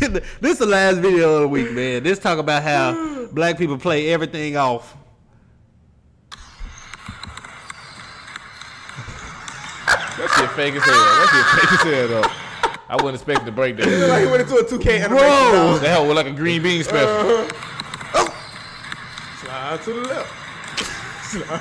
We- 0.00 0.08
this 0.40 0.52
is 0.52 0.58
the 0.58 0.64
last 0.64 1.00
video 1.00 1.34
of 1.34 1.40
the 1.42 1.48
week, 1.48 1.70
man. 1.72 2.02
This 2.02 2.18
talk 2.18 2.38
about 2.38 2.62
how 2.62 3.26
black 3.32 3.58
people 3.58 3.76
play 3.76 4.08
everything 4.08 4.56
off. 4.56 4.96
That 10.16 10.30
shit 10.34 10.50
fake 10.52 10.74
as 10.76 10.82
hell. 10.82 10.94
That 10.94 11.28
shit 11.30 11.60
fake 11.60 11.72
as 11.72 11.82
hell 11.82 12.08
though. 12.22 12.28
I 12.88 12.94
wasn't 12.94 13.16
expecting 13.16 13.44
to 13.44 13.52
break 13.52 13.76
that. 13.76 13.86
Like 14.08 14.20
he 14.20 14.24
that. 14.24 14.30
went 14.30 14.42
into 14.42 14.54
a 14.54 14.64
2K 14.64 15.04
animation. 15.04 15.08
Bro. 15.10 15.52
dog. 15.52 15.80
That 15.82 15.88
hell 15.90 16.06
was 16.06 16.16
like 16.16 16.26
a 16.26 16.32
green 16.32 16.62
bean 16.62 16.82
special. 16.82 17.08
Uh-huh. 17.10 17.48
Oh. 18.14 18.34
Slide 19.42 19.82
to 19.82 19.92
the 19.92 20.00
left. 20.08 20.37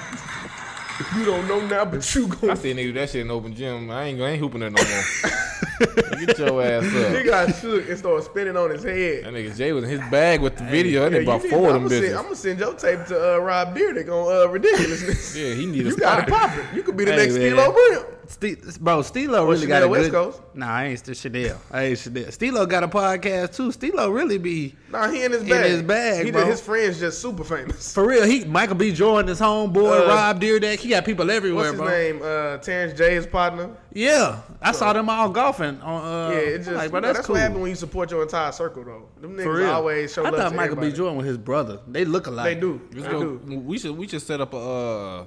You 1.16 1.26
don't 1.26 1.48
know 1.48 1.64
now, 1.64 1.86
but 1.86 2.16
you 2.16 2.26
I 2.26 2.30
gonna. 2.36 2.56
see 2.56 2.72
a 2.72 2.74
nigga 2.74 2.84
do 2.86 2.94
that 2.94 3.10
shit 3.12 3.22
in 3.22 3.30
open 3.30 3.54
gym. 3.54 3.92
I 3.92 4.06
ain't, 4.06 4.20
I 4.20 4.30
ain't 4.30 4.40
hooping 4.40 4.62
there 4.62 4.72
no 4.72 4.82
more. 4.84 6.18
Get 6.26 6.40
your 6.40 6.64
ass 6.64 6.84
up. 6.86 7.16
He 7.16 7.24
got 7.24 7.56
shook 7.56 7.88
and 7.88 7.98
started 8.00 8.24
spinning 8.24 8.58
on 8.58 8.72
his 8.72 8.82
head. 8.84 9.26
That 9.26 9.34
nigga 9.34 9.56
Jay 9.56 9.74
was 9.74 9.84
in 9.84 9.92
his 9.92 10.00
bag 10.10 10.42
with 10.42 10.58
the 10.58 10.64
video. 10.64 11.08
That 11.08 11.22
nigga 11.22 11.44
need- 11.44 11.52
four 11.52 11.70
of 11.70 11.84
them 11.84 11.88
bitches. 11.92 12.18
I'm 12.18 12.24
gonna 12.24 12.36
send 12.36 12.60
your 12.60 12.74
tape 12.74 13.06
to 13.10 13.36
uh, 13.36 13.38
Rob 13.38 13.76
Dyrdek 13.78 14.10
on 14.10 14.48
uh, 14.48 14.52
ridiculousness. 14.52 15.36
Yeah, 15.38 15.54
he 15.54 15.68
need 15.68 15.86
a 15.86 15.90
you 15.92 15.98
got 15.98 16.28
it 16.28 16.30
pop 16.34 16.58
it. 16.58 16.66
You 16.76 16.82
could 16.82 16.98
be 16.98 17.06
the 17.06 17.12
Hey, 17.12 17.18
next 17.18 17.36
man. 17.36 17.54
Brim. 17.56 18.04
Ste- 18.30 18.80
bro, 18.80 19.00
Steelo 19.00 19.48
really 19.48 19.62
Chanel 19.62 19.80
got 19.80 19.84
a 19.84 19.88
West 19.88 20.04
good. 20.06 20.12
Coast? 20.12 20.42
Nah, 20.54 20.68
I 20.76 20.86
ain't 20.88 21.00
still 21.00 21.14
Chanel. 21.14 21.62
I 21.72 21.84
ain't 21.84 22.00
Chanel. 22.00 22.26
Steelo 22.26 22.68
got 22.68 22.84
a 22.84 22.88
podcast 22.88 23.56
too. 23.56 23.70
Steelo 23.70 24.14
really 24.14 24.38
be 24.38 24.76
Nah, 24.92 25.10
he 25.10 25.24
in 25.24 25.32
his 25.32 25.42
In 25.44 25.50
bag. 25.50 25.66
his 25.72 25.82
bag, 25.82 26.26
he 26.26 26.32
bro. 26.32 26.46
His 26.46 26.62
friends 26.62 27.00
just 27.00 27.22
super 27.22 27.44
famous. 27.44 27.94
for 27.94 28.06
real. 28.08 28.26
He 28.26 28.44
Michael 28.46 28.76
B. 28.76 28.92
Jordan, 28.92 29.28
his 29.30 29.40
homeboy, 29.40 30.06
Uh, 30.06 30.08
Rob 30.10 30.42
Dyrdek. 30.42 30.80
He 30.80 30.90
got 30.90 31.06
people 31.06 31.30
everywhere, 31.32 31.72
What's 31.72 31.72
his 31.72 31.80
bro. 31.80 31.90
name? 31.90 32.22
Uh, 32.22 32.58
Terrence 32.58 32.98
J, 32.98 33.16
his 33.16 33.28
partner. 33.28 33.70
Yeah, 33.94 34.42
I 34.62 34.74
saw 34.74 34.94
them 34.94 35.10
all 35.10 35.30
golfing 35.30 35.80
on. 35.82 36.04
Uh, 36.04 36.30
Yeah, 36.34 36.38
it 36.40 36.58
just 36.60 36.72
like, 36.72 36.92
bro, 36.92 37.02
that's, 37.02 37.18
that's 37.18 37.28
cool. 37.28 37.34
what 37.36 37.42
happened 37.42 37.62
when 37.62 37.70
you 37.70 37.76
support 37.76 38.12
your 38.12 38.22
entire 38.24 38.52
circle, 38.52 38.84
though. 38.84 39.10
Them 39.22 39.36
niggas 39.36 39.44
For 39.44 39.54
real. 39.56 39.70
always 39.72 40.14
show 40.14 40.24
I 40.26 40.30
love 40.30 40.40
thought 40.40 40.50
to 40.50 40.56
Michael 40.56 40.76
B. 40.76 40.82
everybody. 40.82 40.98
Jordan 40.98 41.18
was 41.18 41.26
his 41.26 41.38
brother. 41.38 41.80
They 41.88 42.06
look 42.06 42.28
alike. 42.28 42.46
They 42.46 42.56
do. 42.60 42.82
They 42.92 43.02
go. 43.02 43.38
do. 43.38 43.60
We 43.60 43.80
should 43.80 43.98
we 43.98 44.08
should 44.08 44.22
set 44.22 44.40
up 44.42 44.54
a 44.54 44.58
uh, 44.58 45.26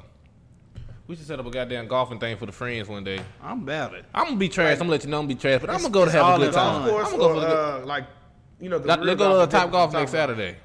we 1.10 1.16
should 1.16 1.26
set 1.26 1.40
up 1.40 1.46
a 1.46 1.50
goddamn 1.50 1.88
golfing 1.88 2.20
thing 2.20 2.36
for 2.36 2.46
the 2.46 2.52
friends 2.52 2.88
one 2.88 3.02
day. 3.02 3.18
I'm 3.42 3.62
about 3.64 3.94
it. 3.94 4.04
I'm 4.14 4.26
gonna 4.26 4.36
be 4.36 4.48
trash. 4.48 4.74
I'm 4.74 4.78
gonna 4.78 4.90
let 4.90 5.02
you 5.02 5.10
know 5.10 5.18
I'm 5.18 5.24
gonna 5.24 5.34
be 5.34 5.40
trash, 5.40 5.60
but 5.60 5.68
I'm 5.68 5.78
gonna 5.78 5.90
go 5.90 6.04
to 6.04 6.10
have 6.12 6.36
a 6.36 6.38
good 6.38 6.54
time. 6.54 6.88
Course, 6.88 7.12
I'm 7.12 7.18
gonna 7.18 7.22
go 7.22 7.34
for 7.34 7.40
the 7.40 7.46
good. 7.48 7.82
uh, 7.82 7.86
like 7.86 8.04
you 8.60 8.68
know, 8.68 8.78
the 8.78 8.86
Let's 8.86 9.02
go 9.02 9.14
to 9.14 9.16
golf 9.16 9.50
Top 9.50 9.70
Golf 9.72 9.92
next 9.92 10.12
Saturday. 10.12 10.56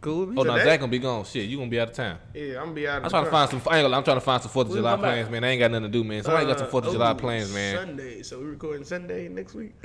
Cool. 0.00 0.36
Oh 0.36 0.42
no, 0.42 0.58
Zach 0.58 0.80
gonna 0.80 0.90
be 0.90 0.98
gone. 0.98 1.24
Shit, 1.24 1.48
you 1.48 1.58
gonna 1.58 1.70
be 1.70 1.78
out 1.78 1.90
of 1.90 1.94
town. 1.94 2.18
Yeah, 2.34 2.56
I'm 2.56 2.64
gonna 2.64 2.72
be 2.72 2.88
out. 2.88 2.98
Of 2.98 3.04
I'm 3.04 3.10
trying 3.10 3.24
to 3.24 3.30
find 3.30 3.50
some. 3.50 3.62
I 3.70 3.78
ain't 3.78 3.84
gonna, 3.84 3.96
I'm 3.96 4.02
trying 4.02 4.16
to 4.16 4.20
find 4.20 4.42
some 4.42 4.50
Fourth 4.50 4.66
of 4.66 4.74
July 4.74 4.96
plans, 4.96 5.30
man. 5.30 5.44
I 5.44 5.50
ain't 5.50 5.60
got 5.60 5.70
nothing 5.70 5.84
to 5.84 5.88
do, 5.90 6.02
man. 6.02 6.24
Somebody 6.24 6.46
got 6.46 6.58
some 6.58 6.68
Fourth 6.68 6.86
of 6.86 6.92
July 6.92 7.14
plans, 7.14 7.54
man. 7.54 7.76
Sunday, 7.76 8.22
so 8.24 8.40
we 8.40 8.46
recording 8.46 8.84
Sunday 8.84 9.28
next 9.28 9.54
week. 9.54 9.74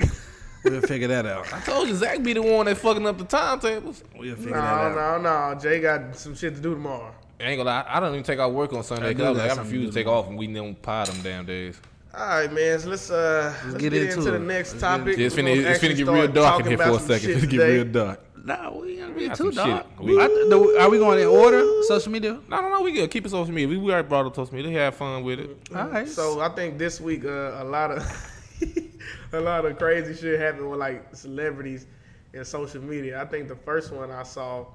We'll 0.64 0.80
figure 0.80 1.06
that 1.06 1.24
out. 1.24 1.50
I 1.52 1.60
told 1.60 1.88
you 1.88 1.94
Zach 1.94 2.20
be 2.20 2.32
the 2.32 2.42
one 2.42 2.66
that 2.66 2.76
fucking 2.78 3.06
up 3.06 3.16
the 3.16 3.24
timetables. 3.24 4.02
We'll 4.18 4.34
figure 4.34 4.50
no, 4.50 4.60
that 4.60 4.98
out. 4.98 5.22
No, 5.22 5.22
no, 5.22 5.54
no. 5.54 5.60
Jay 5.60 5.80
got 5.80 6.16
some 6.16 6.34
shit 6.34 6.56
to 6.56 6.60
do 6.60 6.74
tomorrow. 6.74 7.14
I 7.40 7.44
ain't 7.44 7.58
gonna 7.58 7.70
lie. 7.70 7.84
I 7.86 8.00
don't 8.00 8.12
even 8.12 8.24
take 8.24 8.38
out 8.38 8.52
work 8.52 8.72
on 8.72 8.82
Sunday 8.82 9.06
I 9.06 9.14
because 9.14 9.36
do 9.36 9.42
I, 9.42 9.46
like, 9.48 9.58
I 9.58 9.60
refuse 9.60 9.86
to 9.86 9.92
to 9.92 9.94
take 9.94 10.06
off 10.06 10.28
and 10.28 10.36
we 10.36 10.46
don't 10.52 10.80
pie 10.80 11.04
them 11.04 11.20
damn 11.22 11.46
days. 11.46 11.80
All 12.14 12.26
right, 12.26 12.52
man. 12.52 12.78
So 12.80 12.88
let's 12.88 13.10
uh 13.10 13.54
let's, 13.64 13.76
get 13.76 13.92
get, 13.92 14.02
into 14.02 14.18
into, 14.18 14.30
the 14.32 14.38
next 14.38 14.72
Let's 14.72 14.80
topic. 14.80 15.18
It's 15.18 15.34
finna, 15.36 15.56
gonna 15.56 15.70
it's 15.70 15.84
finna 15.84 15.96
get 15.96 16.06
real 16.08 16.28
dark 16.28 16.60
in 16.60 16.66
here 16.66 16.78
for 16.78 16.90
a 16.90 16.98
second. 16.98 17.20
shit 17.20 17.36
It's 17.36 17.46
finna 17.46 17.50
get 17.50 17.58
real 17.58 17.84
dark. 17.84 18.20
Nah, 18.44 18.70
we 18.70 18.92
ain't 18.92 19.00
gonna 19.00 19.12
be 19.14 19.28
got 19.28 19.36
too 19.36 19.52
dark. 19.52 20.00
We- 20.00 20.18
I 20.18 20.26
the- 20.26 20.76
Are 20.80 20.88
we 20.88 20.98
going 20.98 21.20
in 21.20 21.26
order? 21.26 21.64
Social 21.82 22.10
media. 22.10 22.40
No, 22.48 22.60
no, 22.60 22.68
no. 22.70 22.82
We 22.82 22.92
good. 22.92 23.10
Keep 23.10 23.26
it 23.26 23.28
social 23.28 23.52
media. 23.52 23.68
We, 23.68 23.76
we 23.76 23.92
already 23.92 24.08
brought 24.08 24.26
up 24.26 24.34
social 24.34 24.54
media. 24.54 24.70
They 24.72 24.78
have 24.78 24.94
fun 24.94 25.22
with 25.22 25.38
it. 25.38 25.50
All 25.76 25.88
right. 25.88 26.08
So 26.08 26.40
I 26.40 26.48
think 26.48 26.78
this 26.78 27.00
week 27.00 27.24
uh, 27.24 27.58
a 27.58 27.64
lot 27.64 27.90
of 27.90 28.32
a 29.32 29.40
lot 29.40 29.64
of 29.64 29.78
crazy 29.78 30.14
shit 30.14 30.40
happened 30.40 30.70
with 30.70 30.80
like 30.80 31.14
celebrities 31.14 31.86
and 32.34 32.46
social 32.46 32.82
media. 32.82 33.20
I 33.20 33.26
think 33.26 33.48
the 33.48 33.56
first 33.56 33.92
one 33.92 34.10
I 34.10 34.22
saw 34.22 34.66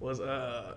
was 0.00 0.20
uh 0.20 0.74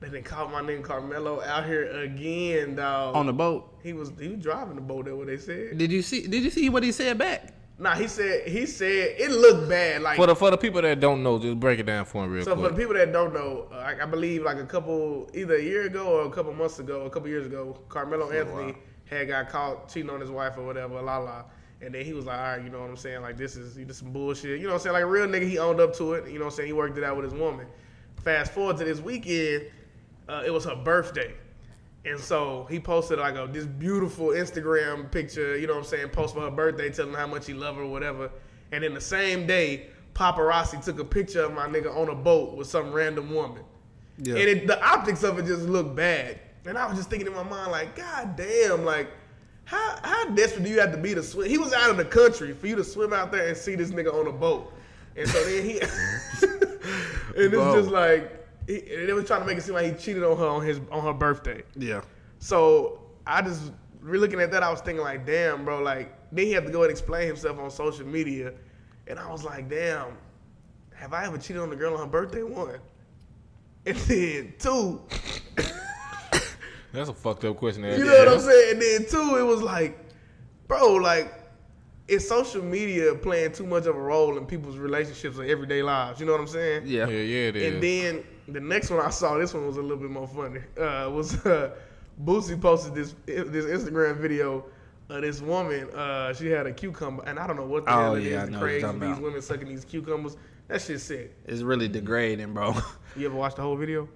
they 0.00 0.08
done 0.08 0.22
caught 0.22 0.50
my 0.50 0.60
nigga 0.62 0.82
Carmelo 0.82 1.42
out 1.42 1.66
here 1.66 1.84
again, 2.00 2.74
dog. 2.76 3.14
on 3.14 3.26
the 3.26 3.32
boat. 3.32 3.78
he 3.82 3.92
was 3.92 4.12
he 4.18 4.28
was 4.28 4.38
driving 4.38 4.74
the 4.74 4.80
boat. 4.80 5.04
That 5.04 5.16
what 5.16 5.26
they 5.26 5.36
said. 5.36 5.76
Did 5.78 5.92
you 5.92 6.02
see? 6.02 6.26
Did 6.26 6.42
you 6.42 6.50
see 6.50 6.68
what 6.68 6.82
he 6.82 6.92
said 6.92 7.18
back? 7.18 7.54
Nah, 7.78 7.94
he 7.94 8.08
said 8.08 8.46
he 8.46 8.66
said 8.66 9.14
it 9.18 9.30
looked 9.30 9.68
bad. 9.68 10.02
Like 10.02 10.16
For 10.16 10.26
the 10.26 10.34
for 10.36 10.50
the 10.50 10.58
people 10.58 10.82
that 10.82 11.00
don't 11.00 11.22
know, 11.22 11.38
just 11.38 11.58
break 11.60 11.78
it 11.80 11.84
down 11.84 12.04
for 12.04 12.22
them 12.22 12.30
real 12.30 12.44
quick. 12.44 12.54
so 12.54 12.62
for 12.62 12.68
the 12.68 12.76
people 12.76 12.94
that 12.94 13.10
don't 13.12 13.32
know, 13.32 13.68
uh, 13.72 13.76
I, 13.76 14.02
I 14.02 14.06
believe 14.06 14.42
like 14.42 14.58
a 14.58 14.66
couple 14.66 15.30
either 15.34 15.54
a 15.54 15.62
year 15.62 15.84
ago 15.84 16.06
or 16.06 16.26
a 16.26 16.30
couple 16.30 16.52
months 16.52 16.78
ago, 16.78 17.02
a 17.06 17.10
couple 17.10 17.28
years 17.28 17.46
ago, 17.46 17.78
Carmelo 17.88 18.30
Anthony 18.30 18.74
had 19.06 19.28
got 19.28 19.48
caught 19.48 19.88
cheating 19.88 20.10
on 20.10 20.20
his 20.20 20.30
wife 20.30 20.56
or 20.58 20.64
whatever, 20.64 21.00
la 21.00 21.18
la. 21.18 21.44
And 21.82 21.94
then 21.94 22.04
he 22.04 22.12
was 22.12 22.26
like, 22.26 22.38
all 22.38 22.44
right, 22.56 22.62
you 22.62 22.68
know 22.68 22.80
what 22.80 22.90
I'm 22.90 22.96
saying? 22.96 23.22
Like 23.22 23.38
this 23.38 23.56
is 23.56 23.74
this 23.76 23.98
some 23.98 24.12
bullshit. 24.12 24.60
You 24.60 24.66
know 24.66 24.74
what 24.74 24.80
I'm 24.80 24.80
saying? 24.80 24.92
Like 24.92 25.02
a 25.04 25.06
real 25.06 25.26
nigga, 25.26 25.48
he 25.48 25.58
owned 25.58 25.80
up 25.80 25.94
to 25.96 26.12
it. 26.14 26.26
You 26.30 26.38
know 26.38 26.44
what 26.44 26.52
I'm 26.52 26.56
saying? 26.58 26.66
He 26.66 26.72
worked 26.74 26.98
it 26.98 27.04
out 27.04 27.16
with 27.16 27.24
his 27.24 27.34
woman. 27.34 27.66
Fast 28.22 28.52
forward 28.52 28.76
to 28.76 28.84
this 28.84 29.00
weekend, 29.00 29.64
uh, 30.30 30.42
it 30.44 30.50
was 30.50 30.64
her 30.64 30.76
birthday. 30.76 31.34
And 32.04 32.18
so 32.18 32.66
he 32.70 32.80
posted 32.80 33.18
like 33.18 33.34
a 33.34 33.48
this 33.50 33.66
beautiful 33.66 34.28
Instagram 34.28 35.10
picture, 35.10 35.58
you 35.58 35.66
know 35.66 35.74
what 35.74 35.80
I'm 35.80 35.86
saying, 35.86 36.08
post 36.10 36.34
for 36.34 36.40
her 36.40 36.50
birthday, 36.50 36.88
telling 36.90 37.12
her 37.12 37.18
how 37.18 37.26
much 37.26 37.46
he 37.46 37.52
loved 37.52 37.78
her 37.78 37.84
or 37.84 37.90
whatever. 37.90 38.30
And 38.72 38.82
then 38.82 38.94
the 38.94 39.00
same 39.00 39.46
day, 39.46 39.88
paparazzi 40.14 40.82
took 40.82 40.98
a 40.98 41.04
picture 41.04 41.42
of 41.42 41.52
my 41.52 41.66
nigga 41.66 41.94
on 41.94 42.08
a 42.08 42.14
boat 42.14 42.56
with 42.56 42.68
some 42.68 42.92
random 42.92 43.34
woman. 43.34 43.64
Yeah. 44.18 44.36
And 44.36 44.48
it, 44.48 44.66
the 44.66 44.82
optics 44.82 45.22
of 45.24 45.38
it 45.38 45.46
just 45.46 45.62
looked 45.62 45.94
bad. 45.94 46.40
And 46.66 46.78
I 46.78 46.86
was 46.86 46.96
just 46.96 47.10
thinking 47.10 47.26
in 47.26 47.34
my 47.34 47.42
mind, 47.42 47.72
like, 47.72 47.96
God 47.96 48.36
damn, 48.36 48.84
like, 48.84 49.10
how 49.64 49.98
how 50.02 50.24
desperate 50.30 50.64
do 50.64 50.70
you 50.70 50.80
have 50.80 50.92
to 50.92 50.98
be 50.98 51.14
to 51.14 51.22
swim? 51.22 51.48
He 51.48 51.58
was 51.58 51.72
out 51.72 51.90
of 51.90 51.96
the 51.96 52.04
country 52.04 52.52
for 52.52 52.66
you 52.66 52.76
to 52.76 52.84
swim 52.84 53.12
out 53.12 53.30
there 53.30 53.48
and 53.48 53.56
see 53.56 53.76
this 53.76 53.90
nigga 53.90 54.12
on 54.12 54.26
a 54.26 54.32
boat. 54.32 54.72
And 55.16 55.28
so 55.28 55.42
then 55.44 55.64
he, 55.64 55.80
and 55.80 57.54
it's 57.54 57.74
just 57.74 57.90
like, 57.90 58.39
he, 58.70 58.94
and 58.94 59.08
they 59.08 59.12
was 59.12 59.26
trying 59.26 59.40
to 59.40 59.46
make 59.46 59.58
it 59.58 59.62
seem 59.62 59.74
like 59.74 59.86
he 59.86 59.92
cheated 59.92 60.22
on 60.24 60.36
her 60.36 60.46
on 60.46 60.64
his 60.64 60.80
on 60.90 61.02
her 61.02 61.12
birthday. 61.12 61.62
Yeah. 61.76 62.02
So 62.38 63.00
I 63.26 63.42
just 63.42 63.72
re 64.00 64.18
looking 64.18 64.40
at 64.40 64.50
that, 64.52 64.62
I 64.62 64.70
was 64.70 64.80
thinking 64.80 65.02
like, 65.04 65.26
damn, 65.26 65.64
bro, 65.64 65.82
like 65.82 66.14
then 66.32 66.46
he 66.46 66.52
had 66.52 66.64
to 66.66 66.72
go 66.72 66.82
and 66.82 66.90
explain 66.90 67.26
himself 67.26 67.58
on 67.58 67.70
social 67.70 68.06
media, 68.06 68.52
and 69.06 69.18
I 69.18 69.30
was 69.30 69.44
like, 69.44 69.68
damn, 69.68 70.16
have 70.94 71.12
I 71.12 71.26
ever 71.26 71.38
cheated 71.38 71.62
on 71.62 71.72
a 71.72 71.76
girl 71.76 71.94
on 71.94 72.00
her 72.00 72.06
birthday? 72.06 72.42
One, 72.42 72.78
and 73.86 73.96
then 74.08 74.54
two, 74.58 75.02
That's 76.92 77.08
a 77.08 77.14
fucked 77.14 77.44
up 77.44 77.56
question. 77.56 77.82
to 77.82 77.88
you 77.88 77.94
ask. 77.94 78.04
know 78.04 78.18
what 78.18 78.28
I'm 78.28 78.40
saying? 78.40 78.72
And 78.72 78.82
then 78.82 79.06
two, 79.08 79.36
it 79.36 79.42
was 79.42 79.62
like, 79.62 79.98
bro, 80.68 80.94
like. 80.94 81.34
Is 82.08 82.26
social 82.26 82.64
media 82.64 83.14
playing 83.14 83.52
too 83.52 83.64
much 83.64 83.86
of 83.86 83.94
a 83.94 84.00
role 84.00 84.36
in 84.36 84.44
people's 84.44 84.76
relationships 84.78 85.38
or 85.38 85.44
everyday 85.44 85.80
lives? 85.80 86.18
You 86.18 86.26
know 86.26 86.32
what 86.32 86.40
I'm 86.40 86.48
saying? 86.48 86.82
Yeah. 86.84 87.06
Yeah, 87.06 87.22
yeah, 87.22 87.48
it 87.50 87.54
is. 87.56 87.72
And 87.72 87.80
then 87.80 88.24
the 88.52 88.60
next 88.60 88.90
one 88.90 89.00
I 89.00 89.10
saw, 89.10 89.36
this 89.38 89.52
one 89.54 89.66
was 89.66 89.76
a 89.76 89.82
little 89.82 89.96
bit 89.98 90.10
more 90.10 90.26
funny. 90.28 90.60
Uh, 90.78 91.10
was 91.10 91.34
uh, 91.46 91.70
Boosie 92.24 92.60
posted 92.60 92.94
this 92.94 93.14
this 93.26 93.64
Instagram 93.66 94.16
video 94.18 94.64
of 95.08 95.22
this 95.22 95.40
woman. 95.40 95.88
Uh, 95.90 96.32
she 96.34 96.46
had 96.48 96.66
a 96.66 96.72
cucumber, 96.72 97.22
and 97.26 97.38
I 97.38 97.46
don't 97.46 97.56
know 97.56 97.66
what 97.66 97.84
the 97.84 97.92
Oh, 97.92 97.98
hell 98.00 98.14
it 98.16 98.22
yeah, 98.24 98.44
is. 98.44 98.50
know 98.50 98.58
The 98.58 98.64
craze 98.64 98.84
of 98.84 99.00
these 99.00 99.10
about. 99.10 99.22
women 99.22 99.42
sucking 99.42 99.68
these 99.68 99.84
cucumbers. 99.84 100.36
That 100.68 100.80
shit 100.80 101.00
sick. 101.00 101.34
It's 101.46 101.62
really 101.62 101.88
degrading, 101.88 102.54
bro. 102.54 102.74
You 103.16 103.26
ever 103.26 103.34
watch 103.34 103.56
the 103.56 103.62
whole 103.62 103.76
video? 103.76 104.08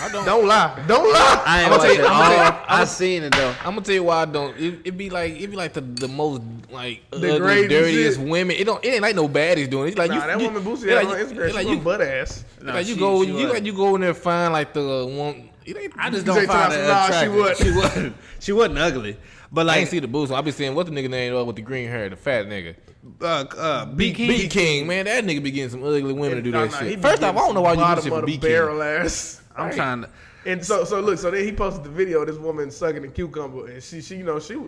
I 0.00 0.08
don't. 0.10 0.24
Don't 0.24 0.46
lie. 0.46 0.82
Don't 0.86 1.12
lie. 1.12 1.42
I 1.46 1.62
ain't 1.62 1.72
I'ma 1.72 1.82
tell 1.82 1.94
you- 1.94 2.00
it 2.00 2.06
I'ma 2.06 2.28
tell 2.28 2.32
you- 2.32 2.52
all. 2.52 2.64
I 2.68 2.84
seen 2.84 3.22
it 3.24 3.32
though. 3.34 3.54
I'm 3.60 3.74
gonna 3.74 3.80
tell 3.82 3.94
you 3.94 4.04
why 4.04 4.22
I 4.22 4.24
don't. 4.24 4.56
It, 4.56 4.80
it 4.84 4.96
be 4.96 5.10
like 5.10 5.32
it'd 5.36 5.50
be 5.50 5.56
like 5.56 5.72
the, 5.74 5.80
the 5.80 6.08
most 6.08 6.42
like 6.70 7.02
ugly, 7.12 7.30
Degrading 7.32 7.68
dirtiest 7.70 8.18
shit. 8.18 8.28
women. 8.28 8.56
It 8.56 8.64
don't. 8.64 8.84
It 8.84 8.88
ain't 8.88 9.02
like 9.02 9.14
no 9.16 9.28
baddies 9.28 9.68
doing 9.70 9.86
it. 9.86 9.88
It's 9.90 9.98
like 9.98 10.10
Nah, 10.10 10.14
you, 10.16 10.20
that 10.22 10.40
you, 10.40 10.46
woman 10.46 10.62
Boosie 10.64 10.84
it 10.86 10.88
had 10.90 10.96
like 10.96 11.06
on 11.08 11.18
you- 11.18 11.24
Instagram. 11.26 11.48
it 11.48 11.54
like 11.54 11.64
She 11.64 11.70
you, 11.70 11.76
was 11.76 11.84
butt 11.84 12.00
ass. 12.00 12.44
No, 12.62 12.72
like 12.72 12.86
you 12.86 12.94
she- 12.94 13.00
go, 13.00 13.22
she 13.22 13.28
you 13.28 13.34
wasn't. 13.34 13.52
like 13.54 13.64
you 13.64 13.72
go 13.74 13.94
in 13.94 14.00
there 14.00 14.10
and 14.10 14.18
find 14.18 14.52
like 14.52 14.72
the 14.72 14.80
uh, 14.82 15.06
one. 15.06 15.50
It 15.66 15.76
ain't, 15.78 15.92
I 15.96 16.10
just 16.10 16.26
don't 16.26 16.36
find 16.36 16.48
Thompson, 16.48 16.80
it 16.84 16.88
nah, 16.88 17.06
she 17.06 17.12
attractive. 17.12 17.34
wasn't. 17.36 17.58
She 17.58 17.72
wasn't. 17.74 18.16
She 18.40 18.52
wasn't 18.52 18.78
ugly. 18.78 19.16
But 19.54 19.62
I 19.62 19.64
like 19.64 19.80
ain't 19.82 19.88
see 19.88 20.00
the 20.00 20.08
boost. 20.08 20.32
I 20.32 20.40
be 20.40 20.50
saying 20.50 20.74
what 20.74 20.86
the 20.86 20.92
nigga 20.92 21.08
name 21.08 21.32
was 21.32 21.46
with 21.46 21.56
the 21.56 21.62
green 21.62 21.88
hair, 21.88 22.08
the 22.08 22.16
fat 22.16 22.46
nigga. 22.46 22.74
uh, 23.20 23.24
uh, 23.24 23.86
B 23.86 24.12
King. 24.12 24.28
B 24.28 24.48
King, 24.48 24.86
man, 24.86 25.04
that 25.06 25.24
nigga 25.24 25.42
be 25.42 25.50
getting 25.50 25.70
some 25.70 25.84
ugly 25.84 26.12
women 26.12 26.36
to 26.38 26.42
do 26.42 26.50
Nah, 26.50 26.62
that 26.66 26.72
nah, 26.72 26.78
shit. 26.80 27.00
First 27.00 27.22
off, 27.22 27.36
I 27.36 27.38
don't 27.38 27.54
know 27.54 27.60
why 27.62 27.70
you 27.70 27.76
do 27.76 27.80
bottom 27.82 28.04
shit 28.04 28.12
of 28.12 28.18
for 28.18 28.20
the 28.22 28.26
B 28.26 28.32
King. 28.32 28.40
barrel 28.40 28.82
ass. 28.82 29.42
I'm 29.56 29.72
trying 29.72 30.02
to. 30.02 30.10
And 30.46 30.62
so, 30.64 30.84
so 30.84 31.00
look, 31.00 31.18
so 31.18 31.30
then 31.30 31.44
he 31.44 31.52
posted 31.52 31.84
the 31.84 31.88
video 31.90 32.20
of 32.20 32.26
this 32.26 32.36
woman 32.36 32.70
sucking 32.70 33.04
a 33.04 33.08
cucumber, 33.08 33.66
and 33.68 33.82
she, 33.82 34.02
she, 34.02 34.16
you 34.16 34.24
know, 34.24 34.38
she, 34.40 34.58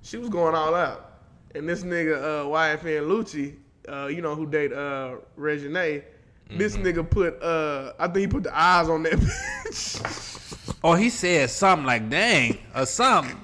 she 0.00 0.16
was 0.16 0.28
going 0.30 0.54
all 0.54 0.74
out. 0.74 1.18
And 1.54 1.68
this 1.68 1.82
nigga, 1.82 2.16
uh, 2.16 2.44
YFN 2.46 3.06
Lucci, 3.08 3.56
uh, 3.88 4.06
you 4.06 4.22
know, 4.22 4.34
who 4.34 4.46
date 4.46 4.72
uh, 4.72 5.16
Regine, 5.36 6.02
this 6.48 6.76
Mm-hmm. 6.76 6.86
nigga 6.86 7.10
put, 7.10 7.42
uh, 7.42 7.92
I 7.98 8.06
think 8.06 8.18
he 8.18 8.26
put 8.28 8.44
the 8.44 8.56
eyes 8.56 8.88
on 8.88 9.02
that 9.02 9.12
bitch. 9.70 10.74
Or 10.82 10.96
he 10.96 11.10
said 11.10 11.50
something 11.50 11.84
like 11.86 12.08
"dang" 12.08 12.58
or 12.74 12.86
something. 12.86 13.36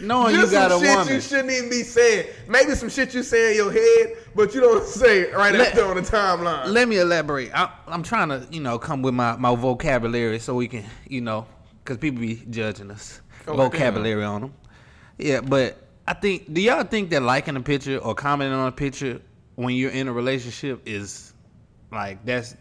Knowing 0.00 0.34
Just 0.34 0.52
you 0.52 0.58
got 0.58 0.70
a 0.70 0.74
some 0.74 0.82
shit 0.84 0.96
woman. 0.98 1.14
you 1.14 1.20
shouldn't 1.20 1.50
even 1.50 1.70
be 1.70 1.82
saying. 1.82 2.26
Maybe 2.48 2.74
some 2.74 2.88
shit 2.88 3.14
you 3.14 3.22
say 3.22 3.50
in 3.52 3.56
your 3.56 3.72
head, 3.72 4.16
but 4.34 4.54
you 4.54 4.60
don't 4.60 4.84
say 4.86 5.20
it 5.20 5.34
right 5.34 5.54
Let- 5.54 5.68
after 5.68 5.84
on 5.84 5.96
the 5.96 6.02
timeline. 6.02 6.66
Let 6.68 6.88
me 6.88 6.98
elaborate. 6.98 7.50
I, 7.54 7.70
I'm 7.86 8.02
trying 8.02 8.28
to, 8.28 8.46
you 8.50 8.60
know, 8.60 8.78
come 8.78 9.02
with 9.02 9.14
my, 9.14 9.36
my 9.36 9.54
vocabulary 9.54 10.38
so 10.38 10.54
we 10.54 10.68
can, 10.68 10.84
you 11.08 11.20
know, 11.20 11.46
because 11.82 11.98
people 11.98 12.20
be 12.20 12.42
judging 12.50 12.90
us. 12.90 13.20
Oh, 13.46 13.54
vocabulary 13.56 14.24
on 14.24 14.40
them. 14.42 14.54
Yeah, 15.18 15.40
but 15.42 15.76
I 16.08 16.14
think, 16.14 16.52
do 16.52 16.60
y'all 16.60 16.84
think 16.84 17.10
that 17.10 17.22
liking 17.22 17.56
a 17.56 17.60
picture 17.60 17.98
or 17.98 18.14
commenting 18.14 18.54
on 18.58 18.68
a 18.68 18.72
picture 18.72 19.20
when 19.54 19.74
you're 19.76 19.90
in 19.90 20.08
a 20.08 20.12
relationship 20.12 20.82
is 20.86 21.32
like, 21.92 22.24
that's, 22.24 22.56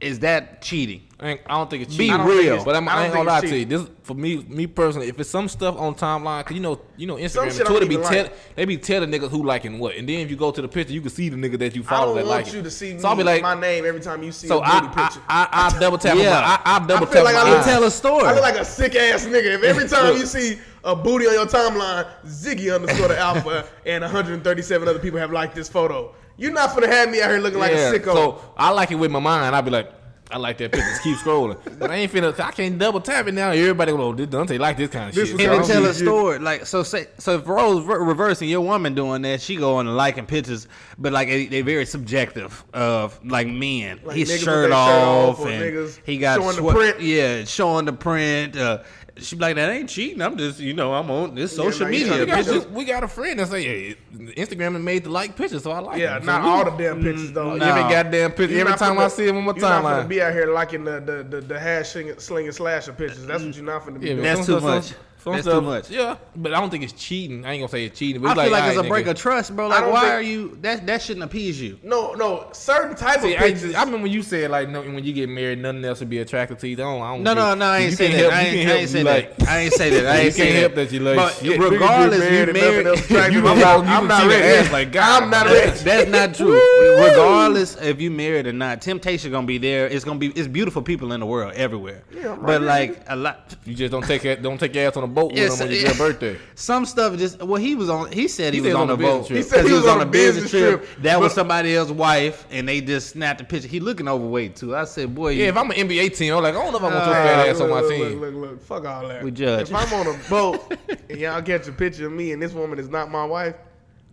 is 0.00 0.20
that 0.20 0.62
cheating? 0.62 1.02
I, 1.20 1.30
ain't- 1.30 1.40
I 1.46 1.54
don't 1.56 1.68
think 1.68 1.82
it's 1.82 1.92
Be 1.96 2.04
cheating. 2.06 2.14
I 2.20 2.26
don't 2.26 2.28
real. 2.28 2.64
But 2.64 2.76
I'm, 2.76 2.88
I 2.88 2.92
I, 2.92 3.04
ain't 3.06 3.12
gonna 3.14 3.28
lie 3.28 3.38
it's 3.40 3.50
to 3.50 3.58
you. 3.58 3.64
This 3.64 3.88
for 4.04 4.14
me, 4.14 4.36
me 4.44 4.68
personally. 4.68 5.08
If 5.08 5.18
it's 5.18 5.28
some 5.28 5.48
stuff 5.48 5.76
on 5.76 5.96
timeline, 5.96 6.44
cause 6.46 6.54
you 6.54 6.60
know, 6.60 6.80
you 6.96 7.08
know, 7.08 7.16
Instagram, 7.16 7.56
and 7.58 7.66
Twitter 7.66 7.86
be 7.86 7.94
even 7.96 8.06
tell, 8.06 8.22
like. 8.24 8.54
they 8.54 8.64
be 8.64 8.76
telling 8.76 9.10
niggas 9.10 9.28
who 9.30 9.42
liking 9.44 9.80
what, 9.80 9.96
and 9.96 10.08
then 10.08 10.20
if 10.20 10.30
you 10.30 10.36
go 10.36 10.52
to 10.52 10.62
the 10.62 10.68
picture, 10.68 10.92
you 10.94 11.00
can 11.00 11.10
see 11.10 11.28
the 11.28 11.36
nigga 11.36 11.58
that 11.58 11.74
you 11.74 11.82
I 11.82 11.86
follow 11.86 12.14
don't 12.14 12.16
that 12.24 12.26
want 12.30 12.44
like 12.44 12.52
you 12.54 12.60
it. 12.60 12.62
to 12.62 12.70
see 12.70 12.96
So 13.00 13.08
I'll 13.08 13.16
be 13.16 13.18
me, 13.18 13.24
like, 13.24 13.42
my 13.42 13.58
name 13.60 13.84
every 13.84 14.00
time 14.00 14.22
you 14.22 14.30
see 14.30 14.46
so 14.46 14.58
a 14.58 14.62
I, 14.62 14.80
booty 14.80 14.92
I, 14.94 15.02
picture. 15.04 15.20
I, 15.28 15.48
I, 15.74 15.78
double 15.80 15.98
tap. 15.98 16.16
Yeah. 16.16 16.30
My, 16.30 16.60
I, 16.64 16.76
I 16.76 16.86
double 16.86 17.06
tap. 17.06 17.08
I 17.08 17.12
feel 17.12 17.24
tap. 17.24 17.24
like 17.24 17.34
my 17.34 17.40
I 17.40 17.42
It 17.42 17.50
look- 17.50 17.58
eyes. 17.58 17.64
tell 17.66 17.84
a 17.84 17.90
story. 17.90 18.24
I 18.26 18.32
look 18.34 18.42
like 18.42 18.56
a 18.56 18.64
sick 18.64 18.94
ass 18.94 19.26
nigga. 19.26 19.54
If 19.56 19.62
every 19.64 19.88
time 19.88 20.16
you 20.16 20.26
see 20.26 20.58
a 20.84 20.94
booty 20.94 21.26
on 21.26 21.32
your 21.34 21.46
timeline, 21.46 22.06
Ziggy 22.24 22.72
underscore 22.72 23.08
the 23.08 23.18
alpha 23.18 23.66
and 23.84 24.02
137 24.02 24.86
other 24.88 25.00
people 25.00 25.18
have 25.18 25.32
liked 25.32 25.56
this 25.56 25.68
photo, 25.68 26.14
you're 26.38 26.52
not 26.52 26.74
gonna 26.74 26.86
have 26.86 27.10
me 27.10 27.20
out 27.20 27.30
here 27.30 27.40
looking 27.40 27.58
like 27.58 27.72
a 27.72 27.76
sicko. 27.92 28.14
So 28.14 28.40
I 28.56 28.70
like 28.70 28.90
it 28.90 28.94
with 28.96 29.10
my 29.10 29.20
mind. 29.20 29.54
I'll 29.54 29.62
be 29.62 29.70
like. 29.70 29.92
I 30.30 30.36
like 30.36 30.58
that 30.58 30.72
picture. 30.72 30.86
Just 30.90 31.02
keep 31.02 31.16
scrolling, 31.16 31.56
but 31.78 31.90
I 31.90 31.94
ain't 31.94 32.12
finna. 32.12 32.38
I 32.38 32.50
can't 32.50 32.78
double 32.78 33.00
tap 33.00 33.26
it 33.28 33.32
now. 33.32 33.48
Everybody 33.50 33.92
go, 33.92 34.02
oh, 34.02 34.12
this 34.12 34.26
Dante 34.26 34.58
like 34.58 34.76
this 34.76 34.90
kind 34.90 35.08
of 35.08 35.14
This 35.14 35.30
shit. 35.30 35.38
was 35.38 35.46
And 35.46 35.54
Yeah, 35.54 35.62
tell 35.62 35.86
a 35.86 35.94
story, 35.94 36.38
like 36.38 36.66
so, 36.66 36.82
say 36.82 37.06
so 37.16 37.36
if 37.38 37.48
Rose 37.48 37.82
re- 37.86 37.96
reversing 37.96 38.46
your 38.50 38.60
woman 38.60 38.94
doing 38.94 39.22
that, 39.22 39.40
she 39.40 39.56
go 39.56 39.76
on 39.76 39.86
and 39.86 39.96
liking 39.96 40.26
pictures, 40.26 40.68
but 40.98 41.14
like 41.14 41.28
they, 41.28 41.46
they 41.46 41.62
very 41.62 41.86
subjective 41.86 42.62
of 42.74 43.18
like 43.24 43.46
men, 43.46 44.00
Like 44.04 44.16
his 44.16 44.28
shirt 44.28 44.40
their 44.40 44.44
shirt 44.44 44.72
off 44.72 45.40
off 45.40 45.46
and 45.46 45.62
niggas 45.62 45.98
he 46.04 46.18
got 46.18 46.38
showing 46.42 46.56
the 46.62 46.72
print. 46.74 47.00
yeah, 47.00 47.44
showing 47.44 47.86
the 47.86 47.94
print. 47.94 48.54
Uh, 48.54 48.82
she 49.20 49.36
be 49.36 49.40
like, 49.42 49.56
that 49.56 49.70
ain't 49.70 49.88
cheating. 49.88 50.22
I'm 50.22 50.36
just 50.36 50.60
you 50.60 50.74
know 50.74 50.94
I'm 50.94 51.10
on 51.10 51.34
this 51.34 51.54
social 51.54 51.86
like, 51.86 51.94
you 51.96 52.04
media 52.06 52.20
we, 52.20 52.26
got, 52.26 52.36
pictures. 52.36 52.54
pictures. 52.54 52.72
we 52.72 52.84
got 52.84 53.04
a 53.04 53.08
friend 53.08 53.38
that 53.40 53.48
say, 53.48 53.62
hey, 53.64 53.96
Instagram 54.14 54.76
is 54.76 54.82
made 54.82 55.04
the 55.04 55.10
like 55.10 55.36
pictures, 55.36 55.62
so 55.62 55.70
I 55.70 55.78
like 55.80 55.98
yeah, 55.98 56.16
it. 56.16 56.20
So 56.20 56.26
not 56.26 56.42
we- 56.44 56.48
all 56.50 56.64
the 56.64 56.70
damn 56.82 57.02
pictures 57.02 57.32
though. 57.32 57.54
You 57.54 57.58
Nah. 57.60 57.66
every 57.66 57.82
goddamn 57.94 58.30
picture. 58.32 58.52
You're 58.52 58.60
Every 58.60 58.70
not 58.72 58.78
time 58.78 58.96
finna- 58.96 59.04
I 59.04 59.08
see 59.08 59.26
him 59.28 59.36
on 59.36 59.44
my 59.44 59.52
you're 59.52 59.60
not 59.62 59.84
timeline. 59.84 60.04
finna 60.04 60.08
be 60.08 60.22
out 60.22 60.32
here 60.32 60.52
liking 60.52 60.84
the 60.84 61.00
the 61.00 61.22
the, 61.28 61.40
the 61.40 61.58
hash 61.58 61.90
slinging, 61.90 62.18
slinging 62.18 62.52
slasher 62.52 62.92
pictures. 62.92 63.26
That's 63.26 63.42
what 63.42 63.54
you're 63.56 63.64
not 63.64 63.82
finna 63.84 64.00
be 64.00 64.06
Yeah, 64.08 64.12
doing. 64.14 64.24
That's 64.24 64.46
some 64.46 64.46
too 64.46 64.60
stuff- 64.60 64.62
much. 64.62 64.92
Some- 65.18 65.24
some 65.24 65.32
That's 65.34 65.44
stuff- 65.46 65.54
too 65.58 65.60
much. 65.66 65.90
Yeah, 65.90 66.16
but 66.36 66.54
I 66.54 66.60
don't 66.60 66.70
think 66.70 66.84
it's 66.84 66.92
cheating. 66.92 67.44
I 67.44 67.52
ain't 67.52 67.60
gonna 67.60 67.70
say 67.70 67.84
it's 67.84 67.98
cheating. 67.98 68.22
But 68.22 68.28
I 68.28 68.32
it's 68.32 68.42
feel 68.42 68.52
like, 68.52 68.60
like, 68.62 68.68
it's 68.70 68.76
a 68.76 68.78
alright, 68.78 68.90
break 68.90 69.06
nigga. 69.06 69.10
of 69.10 69.16
trust, 69.18 69.56
bro. 69.56 69.68
Like, 69.68 69.90
why 69.90 70.00
think- 70.02 70.12
are 70.14 70.22
you 70.22 70.58
that 70.62 70.86
that 70.86 71.02
shouldn't 71.02 71.24
appease 71.24 71.60
you? 71.60 71.78
no, 71.82 72.14
no, 72.14 72.46
certain 72.52 72.96
type 72.96 73.20
See, 73.20 73.34
of 73.34 73.40
I, 73.42 73.50
pictures. 73.50 73.74
I 73.74 73.80
remember 73.80 74.04
when 74.04 74.12
you 74.12 74.22
said 74.22 74.50
like 74.50 74.68
no, 74.68 74.80
when 74.82 75.04
you 75.04 75.12
get 75.12 75.28
married, 75.28 75.58
nothing 75.60 75.84
else 75.84 76.00
would 76.00 76.10
be 76.10 76.18
attractive 76.18 76.58
to 76.58 76.68
you. 76.68 76.74
I 76.76 76.78
don't, 76.78 77.02
I 77.02 77.12
don't 77.14 77.22
No, 77.22 77.34
no, 77.34 77.46
think- 77.48 77.58
no, 77.58 77.64
I 77.66 77.78
ain't 77.78 77.90
you 77.90 77.96
say 77.96 78.12
that. 78.12 78.18
help- 78.18 78.32
I 78.32 78.40
ain't, 78.42 78.56
can't 78.56 78.70
I 78.70 78.74
ain't 78.80 78.88
say 78.90 79.02
that. 79.02 79.38
like- 79.38 79.48
I 79.48 79.58
ain't 79.60 79.72
say 79.74 79.90
that. 79.90 80.06
I 80.06 80.16
You 80.18 80.22
ain't 80.26 80.34
say 80.34 80.42
can't 80.42 80.54
that. 80.54 80.60
help 80.60 80.74
that 80.76 80.92
you 80.92 81.00
like 81.00 81.16
But 81.16 81.32
shit. 81.34 81.60
regardless, 81.60 82.18
you 82.24 82.30
married 82.30 82.48
and 82.48 82.58
married. 82.58 83.32
You 83.34 83.46
I'm 83.48 83.58
not, 83.58 83.84
you 83.84 83.90
I'm 83.90 84.08
not 84.08 84.22
see 84.22 84.28
ready. 84.28 84.68
like, 84.70 84.92
God, 84.92 85.22
I'm 85.22 85.30
not 85.30 85.46
man. 85.46 85.54
ready. 85.54 85.78
That's 85.80 86.10
not 86.10 86.34
true. 86.36 86.98
Regardless 87.08 87.76
if 87.80 88.00
you 88.00 88.10
married 88.10 88.46
or 88.46 88.52
not, 88.52 88.80
temptation 88.80 89.30
gonna 89.32 89.46
be 89.46 89.58
there. 89.58 89.86
It's 89.88 90.04
gonna 90.04 90.18
be 90.18 90.28
it's 90.28 90.48
beautiful 90.48 90.82
people 90.82 91.12
in 91.12 91.20
the 91.20 91.26
world 91.26 91.52
everywhere. 91.54 92.02
Yeah, 92.14 92.32
I'm 92.32 92.42
but 92.44 92.62
like 92.62 93.02
a 93.08 93.16
lot, 93.16 93.54
You 93.64 93.74
just 93.74 93.90
don't 93.90 94.04
take 94.04 94.24
it. 94.24 94.42
Don't 94.42 94.58
take 94.58 94.74
your 94.74 94.86
ass 94.88 94.96
on 94.96 95.04
a 95.04 95.07
boat 95.08 95.32
with 95.32 95.38
Yes, 95.40 95.58
them 95.58 95.68
on 95.68 95.74
yeah. 95.74 95.80
your 95.80 95.94
birthday. 95.94 96.38
some 96.54 96.84
stuff 96.86 97.16
just 97.18 97.42
well 97.42 97.60
he 97.60 97.74
was 97.74 97.88
on. 97.90 98.10
He 98.12 98.28
said 98.28 98.54
he, 98.54 98.60
He 98.60 98.66
was 98.66 98.74
on, 98.74 98.82
on 98.82 98.90
a 98.90 98.94
a 98.94 98.96
boat. 98.96 99.26
trip. 99.26 99.36
He 99.36 99.42
said 99.42 99.60
'cause 99.62 99.68
he 99.68 99.74
was 99.74 99.86
on 99.86 100.00
a 100.00 100.06
business 100.06 100.50
trip, 100.50 100.86
That 101.02 101.20
was 101.20 101.32
somebody 101.34 101.74
else's 101.74 101.92
wife, 101.92 102.46
and 102.50 102.68
they 102.68 102.80
just 102.80 103.10
snapped 103.10 103.40
a 103.40 103.44
picture. 103.44 103.68
He 103.68 103.80
looking 103.80 104.08
overweight 104.08 104.56
too. 104.56 104.76
I 104.76 104.84
said, 104.84 105.14
boy, 105.14 105.30
Yeah, 105.30 105.44
you, 105.44 105.48
if 105.50 105.56
I'm 105.56 105.70
an 105.70 105.76
NBA 105.76 106.16
team, 106.16 106.34
I'm 106.34 106.42
like, 106.42 106.54
I 106.54 106.62
don't 106.62 106.72
know 106.72 106.78
if 106.78 106.84
I 106.84 106.94
want 106.94 107.06
your 107.06 107.14
Uh, 107.14 107.24
fat 107.24 107.48
ass 107.48 107.58
look, 107.58 107.64
on 107.64 107.70
my 107.70 107.80
look, 107.80 107.90
team. 107.90 108.20
Look, 108.20 108.34
look, 108.34 108.50
look, 108.50 108.62
fuck 108.62 108.84
all 108.86 109.08
that. 109.08 109.22
We 109.24 109.30
judge. 109.30 109.70
If 109.70 109.74
I'm 109.74 109.92
on 109.94 110.06
a 110.14 110.18
boat 110.28 110.74
and 111.10 111.18
y'all 111.18 111.42
catch 111.42 111.68
a 111.68 111.72
picture 111.72 112.06
of 112.06 112.12
me 112.12 112.32
and 112.32 112.42
this 112.42 112.52
woman 112.52 112.78
is 112.78 112.88
not 112.88 113.10
my 113.10 113.24
wife, 113.24 113.54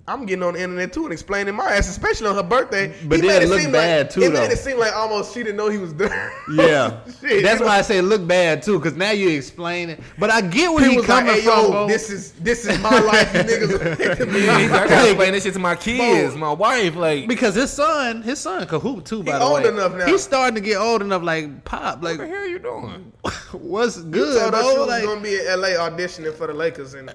I'm 0.07 0.27
getting 0.27 0.43
on 0.43 0.53
the 0.53 0.61
internet 0.61 0.93
too 0.93 1.05
and 1.05 1.11
explaining 1.13 1.55
my 1.55 1.65
ass, 1.71 1.89
especially 1.89 2.27
on 2.27 2.35
her 2.35 2.43
birthday. 2.43 2.93
But 3.05 3.15
He 3.15 3.21
then 3.27 3.39
made 3.39 3.41
it 3.43 3.49
look 3.49 3.59
seem 3.61 3.71
bad, 3.71 4.05
like, 4.05 4.09
too, 4.13 4.21
It 4.21 4.33
made 4.33 4.51
it 4.51 4.59
seem 4.59 4.77
like 4.77 4.95
almost 4.95 5.33
she 5.33 5.41
didn't 5.41 5.57
know 5.57 5.67
he 5.69 5.79
was 5.79 5.95
there. 5.95 6.31
yeah. 6.53 6.99
Shit, 7.21 7.41
That's 7.41 7.55
you 7.55 7.59
know? 7.61 7.65
why 7.65 7.79
I 7.79 7.81
say 7.81 8.01
look 8.01 8.27
bad 8.27 8.61
too, 8.61 8.77
because 8.77 8.95
now 8.95 9.09
you 9.11 9.29
explain 9.29 9.89
it. 9.89 9.99
But 10.19 10.29
I 10.29 10.41
get 10.41 10.71
where 10.71 10.83
He 10.85 10.91
he 10.91 10.97
was 10.97 11.07
like, 11.07 11.25
coming 11.25 11.41
"Hey, 11.41 11.41
from. 11.41 11.71
yo, 11.73 11.87
this 11.87 12.11
is 12.11 12.33
this 12.33 12.67
is 12.67 12.77
my 12.79 12.99
life. 12.99 13.33
You 13.33 13.39
niggas 13.41 13.81
are 13.81 13.95
picking 14.15 14.31
me. 14.31 14.45
Yeah, 14.45 14.59
he's 14.59 14.69
like, 14.69 14.81
I 14.81 14.87
gotta 14.89 15.07
explain 15.09 15.31
this 15.31 15.43
shit 15.43 15.53
to 15.53 15.59
my 15.59 15.75
kids, 15.75 16.35
my 16.35 16.51
wife. 16.51 16.95
Like, 16.95 17.27
Because 17.27 17.55
his 17.55 17.71
son, 17.73 18.21
his 18.21 18.39
son 18.39 18.67
can 18.67 18.79
hoop 18.79 19.05
too. 19.05 19.23
By 19.23 19.31
He 19.33 19.39
the 19.39 19.43
old 19.43 19.63
way, 19.63 19.69
enough 19.69 19.95
now. 19.95 20.05
He's 20.05 20.21
starting 20.21 20.53
to 20.53 20.61
get 20.61 20.77
old 20.77 21.01
enough. 21.01 21.23
Like 21.23 21.63
pop, 21.65 22.03
like 22.03 22.19
what 22.19 22.27
the 22.29 22.35
hell 22.35 22.47
you 22.47 22.59
doing? 22.59 23.11
what's 23.53 23.97
You 23.97 24.03
good, 24.03 24.39
told 24.39 24.53
us 24.53 24.61
bro? 24.61 24.71
you 24.73 24.79
was 24.81 24.87
Like, 24.87 25.03
gonna 25.03 25.19
be 25.21 25.35
in 25.39 25.45
LA 25.59 25.69
auditioning 25.69 26.35
for 26.35 26.45
the 26.45 26.53
Lakers, 26.53 26.93
and 26.93 27.11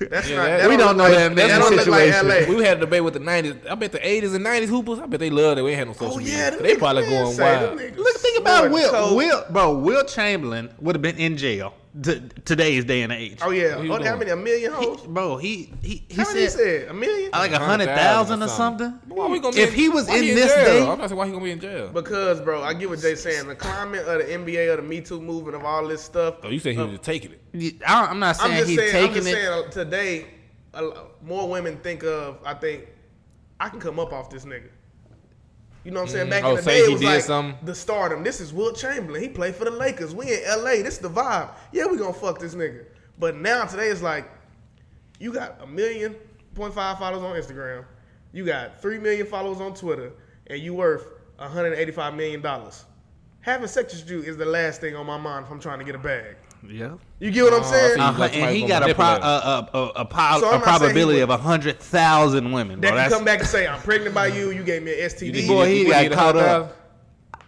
that's 0.00 0.28
Yeah, 0.28 0.36
not. 0.36 0.44
that- 0.46 0.60
that 0.60 0.68
we 0.68 0.76
don't 0.76 0.96
know 0.96 1.04
look 1.04 1.12
that 1.12 1.28
like, 1.28 1.36
man 1.36 1.48
That 1.48 1.58
don't 1.58 1.76
look 1.76 1.86
like 1.86 2.12
situation. 2.12 2.48
LA. 2.52 2.56
We 2.58 2.64
had 2.64 2.76
a 2.76 2.80
debate 2.80 3.04
with 3.04 3.14
the 3.14 3.20
'90s. 3.20 3.56
I 3.70 3.74
bet 3.74 3.92
the 3.92 3.98
'80s 3.98 4.34
and 4.34 4.44
'90s 4.44 4.68
hoopers. 4.68 4.98
I 5.00 5.06
bet 5.06 5.20
they 5.20 5.30
love 5.30 5.56
that 5.56 5.64
we 5.64 5.72
had 5.74 5.86
no 5.88 5.92
social 5.94 6.14
Oh 6.14 6.16
media. 6.18 6.36
yeah, 6.36 6.50
them 6.50 6.62
they 6.62 6.76
probably 6.76 7.06
going 7.06 7.36
wild. 7.36 7.80
look, 7.96 8.16
think 8.18 8.38
about 8.38 8.70
Will. 8.70 8.90
coke. 8.90 9.16
Will, 9.16 9.44
bro. 9.50 9.72
Wilt 9.78 10.08
Chamberlain 10.08 10.70
would 10.80 10.94
have 10.94 11.02
been 11.02 11.16
in 11.16 11.36
jail 11.36 11.74
t- 12.02 12.20
today's 12.44 12.84
day 12.84 13.02
and 13.02 13.12
age. 13.12 13.38
Oh 13.42 13.50
yeah. 13.50 13.76
What 13.76 13.84
you 13.84 13.92
Oh, 13.92 14.02
how 14.04 14.16
many? 14.16 14.30
A 14.30 14.36
million 14.36 14.72
He- 14.74 14.84
hoes? 14.86 15.02
bro, 15.06 15.36
he 15.36 15.72
he 15.82 16.04
he 16.08 16.14
How 16.16 16.24
many 16.28 16.40
he 16.40 16.46
said, 16.48 16.58
said? 16.58 16.88
A 16.88 16.94
million? 16.94 17.30
like 17.32 17.50
a 17.50 17.58
100,000 17.58 17.60
hundred 17.68 17.86
thousand 17.96 18.42
or 18.42 18.46
or 18.46 18.48
something. 18.48 18.98
Why 19.08 19.26
we 19.28 19.40
gonna 19.40 19.54
be 19.56 19.62
If 19.62 19.72
he 19.74 19.88
was 19.88 20.06
why 20.08 20.16
in 20.18 20.22
he 20.24 20.34
this 20.34 20.52
jail? 20.54 20.64
day- 20.64 20.86
I'm 20.90 20.98
not 20.98 21.08
saying 21.08 21.18
why 21.18 21.26
he 21.26 21.32
gonna 21.32 21.44
be 21.44 21.50
in 21.50 21.60
jail. 21.60 21.88
Because, 21.88 22.40
bro, 22.40 22.62
I 22.62 22.74
get 22.74 22.88
what 22.88 23.00
Jay 23.00 23.14
saying. 23.14 23.48
The 23.48 23.54
climate 23.54 24.06
of 24.06 24.18
the 24.26 24.32
NBA, 24.32 24.70
of 24.72 24.76
the 24.78 24.82
Me 24.88 25.00
Too 25.00 25.20
movement, 25.20 25.56
of 25.56 25.64
all 25.64 25.86
this 25.86 26.02
stuff. 26.02 26.36
Oh, 26.42 26.48
you 26.48 26.58
say 26.58 26.72
he 26.74 26.78
was 26.80 26.90
just 26.92 27.02
taking 27.02 27.32
it? 27.52 27.82
I, 27.86 28.06
I'm 28.06 28.18
not 28.18 28.36
saying 28.36 28.52
I'm 28.52 28.58
just 28.58 28.70
he's 28.70 28.78
saying. 28.78 28.94
I'm 28.96 29.00
taking 29.08 29.14
just 29.24 29.28
it. 29.28 29.32
saying. 29.32 29.64
uh, 29.66 29.70
Today, 29.70 30.26
a 30.74 30.90
more 31.22 31.48
women 31.48 31.76
think 31.78 32.04
of. 32.04 32.38
I 32.44 32.54
think 32.54 32.86
I 33.60 33.68
can 33.68 33.80
come 33.80 33.98
up 33.98 34.12
off 34.12 34.30
this 34.30 34.44
nigga. 34.44 34.68
You 35.84 35.92
know 35.92 36.00
what 36.00 36.08
I'm 36.08 36.12
saying? 36.12 36.26
Mm. 36.26 36.30
Back 36.30 36.44
Oh, 36.44 36.50
in 36.50 36.56
the 36.56 36.62
day, 36.62 36.78
it 36.80 36.90
was 36.90 37.00
did 37.00 37.06
like 37.06 37.22
something? 37.22 37.64
the 37.66 37.74
stardom. 37.74 38.22
This 38.24 38.40
is 38.40 38.52
Wilt 38.52 38.76
Chamberlain. 38.76 39.22
He 39.22 39.28
played 39.28 39.54
for 39.54 39.64
the 39.64 39.70
Lakers. 39.70 40.14
We 40.14 40.32
in 40.32 40.40
LA. 40.46 40.82
This 40.82 40.94
is 40.94 40.98
the 40.98 41.10
vibe. 41.10 41.50
Yeah, 41.72 41.86
we 41.86 41.96
gonna 41.96 42.12
fuck 42.12 42.38
this 42.38 42.54
nigga. 42.54 42.84
But 43.18 43.36
now 43.36 43.64
today 43.64 43.88
it's 43.88 44.02
like 44.02 44.28
you 45.18 45.32
got 45.32 45.60
a 45.62 45.66
million 45.66 46.14
point 46.54 46.74
five 46.74 46.98
followers 46.98 47.22
on 47.22 47.34
Instagram. 47.36 47.84
You 48.32 48.44
got 48.44 48.80
three 48.82 48.98
million 48.98 49.26
followers 49.26 49.60
on 49.60 49.74
Twitter, 49.74 50.12
and 50.48 50.60
you 50.60 50.74
worth 50.74 51.06
185 51.38 52.14
million 52.14 52.40
dollars. 52.42 52.84
Having 53.40 53.68
sex 53.68 53.94
with 53.94 54.10
you 54.10 54.20
is 54.20 54.36
the 54.36 54.44
last 54.44 54.80
thing 54.80 54.94
on 54.96 55.06
my 55.06 55.16
mind 55.16 55.46
if 55.46 55.50
I'm 55.52 55.60
trying 55.60 55.78
to 55.78 55.84
get 55.84 55.94
a 55.94 55.98
bag. 55.98 56.36
Yeah. 56.66 56.92
You 57.20 57.30
get 57.30 57.44
what 57.44 57.54
I'm 57.54 57.60
Oh, 57.60 57.70
saying? 57.70 57.94
see. 57.94 58.00
Uh-huh, 58.00 58.22
and 58.24 58.56
he 58.56 58.66
got 58.66 58.88
a, 58.88 58.94
pro- 58.94 59.04
manipulator. 59.04 59.24
a, 59.24 59.28
a, 59.28 59.70
a, 59.72 59.86
a, 60.00 60.04
po- 60.04 60.18
So 60.18 60.22
a 60.22 60.24
I'm 60.24 60.40
not 60.40 60.40
saying 60.40 60.60
he 60.60 60.60
probability 60.62 61.20
of 61.20 61.30
a 61.30 61.36
hundred 61.36 61.78
thousand 61.78 62.52
women, 62.52 62.80
bro. 62.80 62.90
That 62.90 63.08
can 63.08 63.10
come 63.18 63.24
back 63.24 63.40
and 63.40 63.48
say, 63.48 63.66
I'm 63.66 63.80
pregnant 63.80 64.14
by 64.14 64.26
you, 64.28 64.50
you 64.50 64.62
gave 64.62 64.82
me 64.82 64.92
an 65.00 65.08
STD. 65.08 65.32
think 65.34 65.48
boy, 65.48 65.66
he 65.68 65.84
would 65.84 65.90
got 65.92 66.12
caught 66.12 66.36
up. 66.36 66.74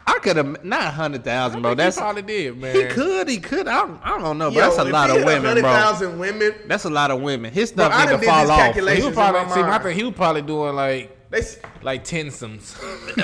I 0.06 0.18
could 0.18 0.36
have 0.36 0.64
not 0.64 0.86
a 0.86 0.90
hundred 0.90 1.22
thousand, 1.24 1.62
bro. 1.62 1.70
I 1.70 1.74
think 1.74 1.78
That's 1.78 1.96
he 1.96 2.00
probably 2.00 2.22
did, 2.22 2.58
man. 2.58 2.74
he 2.74 2.84
could, 2.86 3.28
he 3.28 3.38
could. 3.38 3.68
I 3.68 3.80
don't, 3.86 4.00
I 4.02 4.18
don't 4.18 4.38
know, 4.38 4.50
but 4.50 4.56
Yo, 4.56 4.60
that's 4.62 4.78
a 4.78 4.84
lot 4.84 5.10
of 5.10 5.16
hit 5.18 5.26
women, 5.26 5.42
bro. 5.42 5.62
100,000 5.62 6.18
women. 6.18 6.54
That's 6.66 6.84
a 6.84 6.90
lot 6.90 7.10
of 7.12 7.20
women. 7.20 7.52
His 7.52 7.70
Bro, 7.72 7.84
stuff 7.86 7.96
I 7.96 8.04
need 8.06 8.10
done 8.12 8.20
to 8.20 8.26
fall 8.26 8.50
off. 8.50 8.74
He 8.74 8.80
was 8.80 9.14
probably 9.14 9.54
see. 9.54 9.60
I 9.60 9.66
mind. 9.68 9.82
think 9.84 9.96
he 9.96 10.04
was 10.04 10.14
probably 10.14 10.42
doing 10.42 10.74
like 10.74 11.16
They 11.30 11.38
s- 11.38 11.58
like 11.82 12.04
tensomes. 12.04 12.76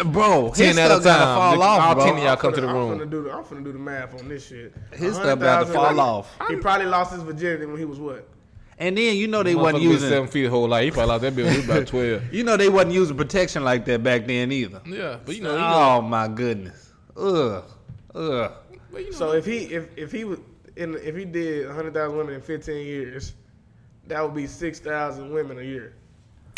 bro, 0.12 0.52
10 0.54 0.78
at 0.78 0.90
a 0.90 1.00
stuff 1.00 1.04
gotta 1.04 1.24
time. 1.24 1.36
fall 1.58 1.62
off, 1.62 1.80
All 1.80 1.94
bro. 1.96 2.04
10 2.04 2.12
of 2.14 2.18
y'all 2.22 2.28
I'm 2.32 2.38
come 2.38 2.52
to 2.54 2.60
the 2.60 2.66
room. 2.68 2.92
I'm 2.92 2.98
finna 3.00 3.10
do 3.10 3.22
the, 3.24 3.32
I'm 3.32 3.44
finna 3.44 3.64
do 3.64 3.72
the 3.72 3.78
math 3.78 4.18
on 4.20 4.28
this 4.28 4.46
shit. 4.46 4.72
His 4.92 5.14
stuff 5.14 5.26
about 5.38 5.66
to 5.66 5.72
fall 5.72 5.82
women. 5.88 5.98
off. 6.00 6.36
He 6.48 6.56
probably 6.56 6.86
lost 6.86 7.12
his 7.12 7.22
virginity 7.22 7.66
when 7.66 7.78
he 7.78 7.84
was 7.84 7.98
what? 7.98 8.28
And 8.78 8.96
then 8.96 9.16
you 9.16 9.26
know 9.26 9.42
they 9.42 9.54
wasn't 9.54 9.82
using. 9.82 10.08
seven 10.10 10.28
feet 10.28 10.44
the 10.44 10.50
whole 10.50 10.68
life. 10.68 10.84
He 10.84 10.90
probably 10.90 11.08
lost 11.08 11.22
that 11.22 11.34
bill. 11.34 11.48
He 11.48 11.56
was 11.56 11.64
about 11.64 11.86
twelve. 11.86 12.22
You 12.32 12.44
know 12.44 12.56
they 12.56 12.68
wasn't 12.68 12.92
using 12.92 13.16
protection 13.16 13.64
like 13.64 13.84
that 13.86 14.02
back 14.02 14.26
then 14.26 14.52
either. 14.52 14.82
Yeah, 14.86 15.16
but 15.24 15.34
you 15.34 15.42
know, 15.42 15.52
you 15.54 15.58
know 15.58 15.96
Oh 15.96 16.02
my 16.02 16.28
goodness. 16.28 16.92
Ugh. 17.16 17.64
Ugh. 18.14 18.52
but 18.92 19.00
you 19.04 19.10
know 19.10 19.16
So 19.16 19.32
if 19.32 19.46
he 19.46 19.60
if 19.74 19.88
if 19.96 20.12
he 20.12 20.24
was 20.24 20.38
in 20.76 20.94
if 20.96 21.16
he 21.16 21.24
did 21.24 21.66
100,000 21.66 22.16
women 22.16 22.34
in 22.34 22.40
15 22.42 22.86
years, 22.86 23.32
that 24.08 24.22
would 24.22 24.34
be 24.34 24.46
6,000 24.46 25.32
women 25.32 25.58
a 25.58 25.62
year. 25.62 25.94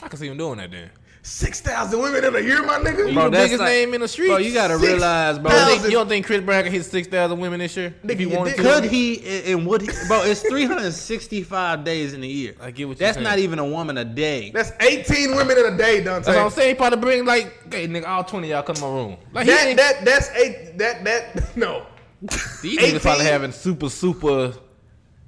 I 0.02 0.08
can 0.08 0.18
see 0.18 0.26
him 0.28 0.36
doing 0.36 0.58
that 0.58 0.72
then. 0.72 0.90
6,000 1.22 2.00
women 2.00 2.24
in 2.24 2.34
a 2.36 2.40
year, 2.40 2.62
my 2.64 2.78
nigga. 2.78 3.08
You 3.08 3.14
Bro, 3.14 3.24
the 3.24 3.30
that's 3.30 3.44
biggest 3.44 3.60
like- 3.60 3.68
name 3.68 3.94
in 3.94 4.00
the 4.00 4.08
street. 4.08 4.28
Bro, 4.28 4.36
you 4.38 4.54
gotta 4.54 4.78
Six 4.78 4.86
realize, 4.88 5.38
bro. 5.38 5.50
You 5.50 5.56
don't, 5.58 5.68
think, 5.68 5.84
you 5.84 5.90
don't 5.98 6.08
think 6.08 6.26
Chris 6.26 6.40
Brown 6.42 6.62
can 6.62 6.72
hit 6.72 6.84
six 6.84 7.06
thousand 7.08 7.38
women 7.40 7.58
this 7.60 7.76
year? 7.76 7.94
Nigga, 8.04 8.10
if 8.12 8.18
he 8.18 8.24
you 8.30 8.36
wanted 8.36 8.56
did- 8.56 8.62
to? 8.62 8.62
Could 8.62 8.84
he 8.84 9.52
and 9.52 9.66
would 9.66 9.82
he? 9.82 9.88
Bro, 10.06 10.22
it's 10.24 10.40
365 10.42 11.84
days 11.84 12.14
in 12.14 12.22
a 12.22 12.26
year. 12.26 12.54
I 12.60 12.70
get 12.70 12.88
what 12.88 12.98
you're 12.98 13.06
That's 13.06 13.16
saying. 13.16 13.24
not 13.24 13.38
even 13.38 13.58
a 13.58 13.64
woman 13.66 13.98
a 13.98 14.04
day. 14.04 14.50
That's 14.52 14.72
18 14.80 15.34
women 15.36 15.58
in 15.58 15.66
a 15.66 15.76
day, 15.76 16.02
Dante. 16.02 16.26
That's 16.26 16.28
what 16.28 16.38
I'm 16.38 16.50
saying. 16.50 16.68
He 16.70 16.74
probably 16.74 16.98
bring 17.00 17.24
like, 17.26 17.72
hey 17.72 17.86
nigga, 17.88 18.06
all 18.06 18.24
twenty 18.24 18.48
of 18.48 18.50
y'all 18.56 18.62
come 18.62 18.76
to 18.76 18.82
my 18.82 18.88
room. 18.88 19.16
Like 19.32 19.46
he 19.46 19.50
That 19.52 19.66
ain't- 19.66 19.76
that 19.78 20.04
that's 20.04 20.30
eight. 20.30 20.78
That 20.78 21.04
that 21.04 21.56
no, 21.56 21.84
these 22.62 22.78
niggas 22.78 23.02
probably 23.02 23.24
having 23.24 23.52
super 23.52 23.88
super. 23.90 24.54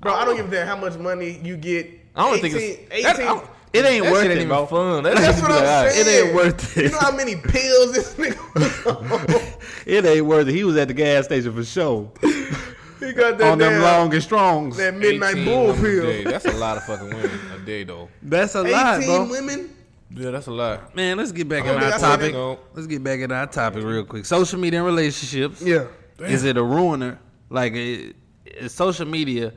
bro. 0.01 0.15
I 0.15 0.25
don't 0.25 0.37
give 0.37 0.49
a 0.49 0.51
damn 0.51 0.67
how 0.67 0.77
much 0.77 0.97
money 0.97 1.41
you 1.43 1.57
get. 1.57 1.91
I 2.17 2.23
don't 2.25 2.39
18, 2.39 2.43
think 2.51 2.55
it's 2.55 2.93
18. 2.93 3.03
that- 3.05 3.17
I 3.17 3.23
don't- 3.25 3.47
It 3.73 3.85
ain't 3.85 4.05
that 4.05 4.13
worth 4.13 4.23
shit 4.23 4.31
it, 4.33 4.39
ain't 4.39 4.49
bro. 4.49 4.67
fun. 4.67 5.05
That 5.05 5.17
That's 5.17 5.41
what 5.41 5.51
I'm 5.53 5.65
like, 5.65 5.93
saying. 5.93 6.07
It 6.07 6.27
ain't 6.27 6.35
worth 6.35 6.77
it. 6.77 6.85
You 6.85 6.91
know 6.91 6.99
how 6.99 7.15
many 7.17 7.37
pills 7.37 7.93
this 7.93 8.15
nigga? 8.15 9.57
It 9.87 10.05
ain't 10.05 10.27
worth 10.27 10.47
it. 10.49 10.55
He 10.55 10.63
was 10.63 10.77
at 10.77 10.89
the 10.89 10.95
gas 10.95 11.25
station 11.25 11.53
for 11.53 11.65
sure. 11.65 12.11
he 12.21 13.13
got 13.13 13.39
that 13.39 13.53
on 13.53 13.59
them 13.59 13.81
long 13.83 14.13
and 14.13 14.23
strongs. 14.23 14.77
that 14.77 14.95
midnight 14.95 15.37
bull 15.45 15.69
women 15.69 15.85
a 15.85 16.03
day. 16.03 16.23
pill. 16.23 16.33
That's 16.33 16.45
a 16.45 16.53
lot 16.53 16.77
of 16.77 16.85
fucking 16.85 17.09
women 17.09 17.31
a 17.55 17.59
day 17.65 17.85
though. 17.85 18.09
That's 18.23 18.55
a 18.55 18.63
lot, 18.63 18.99
18 19.01 19.07
bro. 19.09 19.31
women. 19.31 19.77
Yeah, 20.13 20.31
that's 20.33 20.49
a 20.49 20.53
lot. 20.53 20.95
Man, 20.95 21.17
let's 21.17 21.33
get 21.33 21.49
back 21.49 21.65
I 21.65 21.71
in 21.71 21.75
our 21.77 21.81
think 21.81 21.95
I 21.95 21.99
said 21.99 22.33
topic. 22.33 22.61
Let's 22.75 22.87
get 22.89 23.03
back 23.03 23.21
in 23.21 23.33
our 23.33 23.47
topic 23.47 23.85
real 23.85 24.05
quick. 24.05 24.27
Social 24.27 24.59
media 24.59 24.81
and 24.81 24.87
relationships. 24.87 25.63
Yeah. 25.63 25.87
Is 26.19 26.45
it 26.45 26.57
a 26.57 26.63
ruiner? 26.63 27.19
Like, 27.49 27.73
it, 27.75 28.17
is 28.45 28.73
social 28.75 29.07
media 29.07 29.53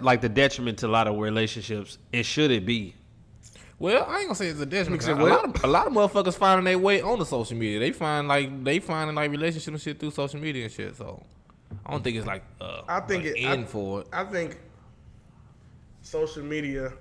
like 0.00 0.20
the 0.20 0.28
detriment 0.28 0.78
to 0.78 0.86
a 0.86 0.88
lot 0.88 1.06
of 1.06 1.16
relationships? 1.16 1.98
And 2.12 2.24
should 2.24 2.50
it 2.50 2.66
be? 2.66 2.94
Well, 3.82 4.04
I 4.08 4.18
ain't 4.18 4.26
gonna 4.26 4.34
say 4.36 4.46
it's 4.46 4.60
a 4.60 4.66
detriment. 4.66 5.02
'cause 5.02 5.08
Mix 5.08 5.20
it 5.20 5.26
A 5.28 5.34
lot 5.34 5.44
of 5.56 5.64
a 5.64 5.66
lot 5.66 5.86
of 5.88 5.92
motherfuckers 5.92 6.36
finding 6.36 6.64
their 6.64 6.78
way 6.78 7.00
on 7.02 7.18
the 7.18 7.26
social 7.26 7.56
media. 7.56 7.80
They 7.80 7.90
find 7.90 8.28
like 8.28 8.62
they 8.62 8.78
finding 8.78 9.16
like 9.16 9.30
relationship 9.32 9.74
and 9.74 9.82
shit 9.82 9.98
through 9.98 10.12
social 10.12 10.38
media 10.38 10.64
and 10.64 10.72
shit. 10.72 10.94
So 10.96 11.20
I 11.84 11.90
don't 11.90 12.04
think 12.04 12.16
it's 12.16 12.26
like 12.26 12.44
uh, 12.60 12.82
I 12.88 13.00
think 13.00 13.24
an 13.24 13.34
it- 13.36 13.40
end 13.44 13.64
I- 13.64 13.66
for 13.66 14.00
it. 14.02 14.06
I 14.12 14.22
think 14.24 14.58
social 16.02 16.44
media 16.44 16.92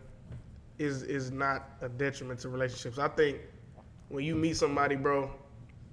is 0.79 1.03
is 1.03 1.31
not 1.31 1.69
a 1.81 1.89
detriment 1.89 2.39
to 2.39 2.49
relationships. 2.49 2.97
I 2.97 3.09
think 3.09 3.37
when 4.09 4.25
you 4.25 4.35
meet 4.35 4.57
somebody, 4.57 4.95
bro, 4.95 5.29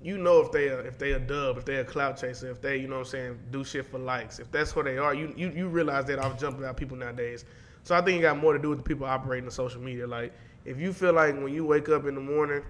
you 0.00 0.16
know 0.16 0.40
if 0.40 0.50
they 0.52 0.68
a, 0.68 0.78
if 0.80 0.98
they 0.98 1.12
a 1.12 1.18
dub, 1.18 1.58
if 1.58 1.64
they 1.66 1.76
a 1.76 1.84
clout 1.84 2.16
chaser, 2.16 2.50
if 2.50 2.60
they 2.62 2.78
you 2.78 2.88
know 2.88 2.94
what 3.00 3.06
I'm 3.08 3.10
saying 3.10 3.38
do 3.50 3.62
shit 3.62 3.84
for 3.84 3.98
likes, 3.98 4.38
if 4.38 4.50
that's 4.50 4.72
who 4.72 4.82
they 4.82 4.96
are, 4.98 5.14
you 5.14 5.34
you, 5.36 5.50
you 5.50 5.68
realize 5.68 6.06
that 6.06 6.18
off 6.18 6.38
jumping 6.40 6.64
out 6.64 6.76
people 6.78 6.96
nowadays. 6.96 7.44
So 7.82 7.94
I 7.94 8.00
think 8.00 8.18
it 8.18 8.22
got 8.22 8.38
more 8.38 8.52
to 8.54 8.58
do 8.58 8.70
with 8.70 8.78
the 8.78 8.84
people 8.84 9.06
operating 9.06 9.44
the 9.44 9.50
social 9.50 9.80
media. 9.80 10.06
Like 10.06 10.32
if 10.68 10.78
you 10.78 10.92
feel 10.92 11.14
like 11.14 11.34
when 11.34 11.52
you 11.52 11.64
wake 11.64 11.88
up 11.88 12.06
in 12.06 12.14
the 12.14 12.20
morning, 12.20 12.62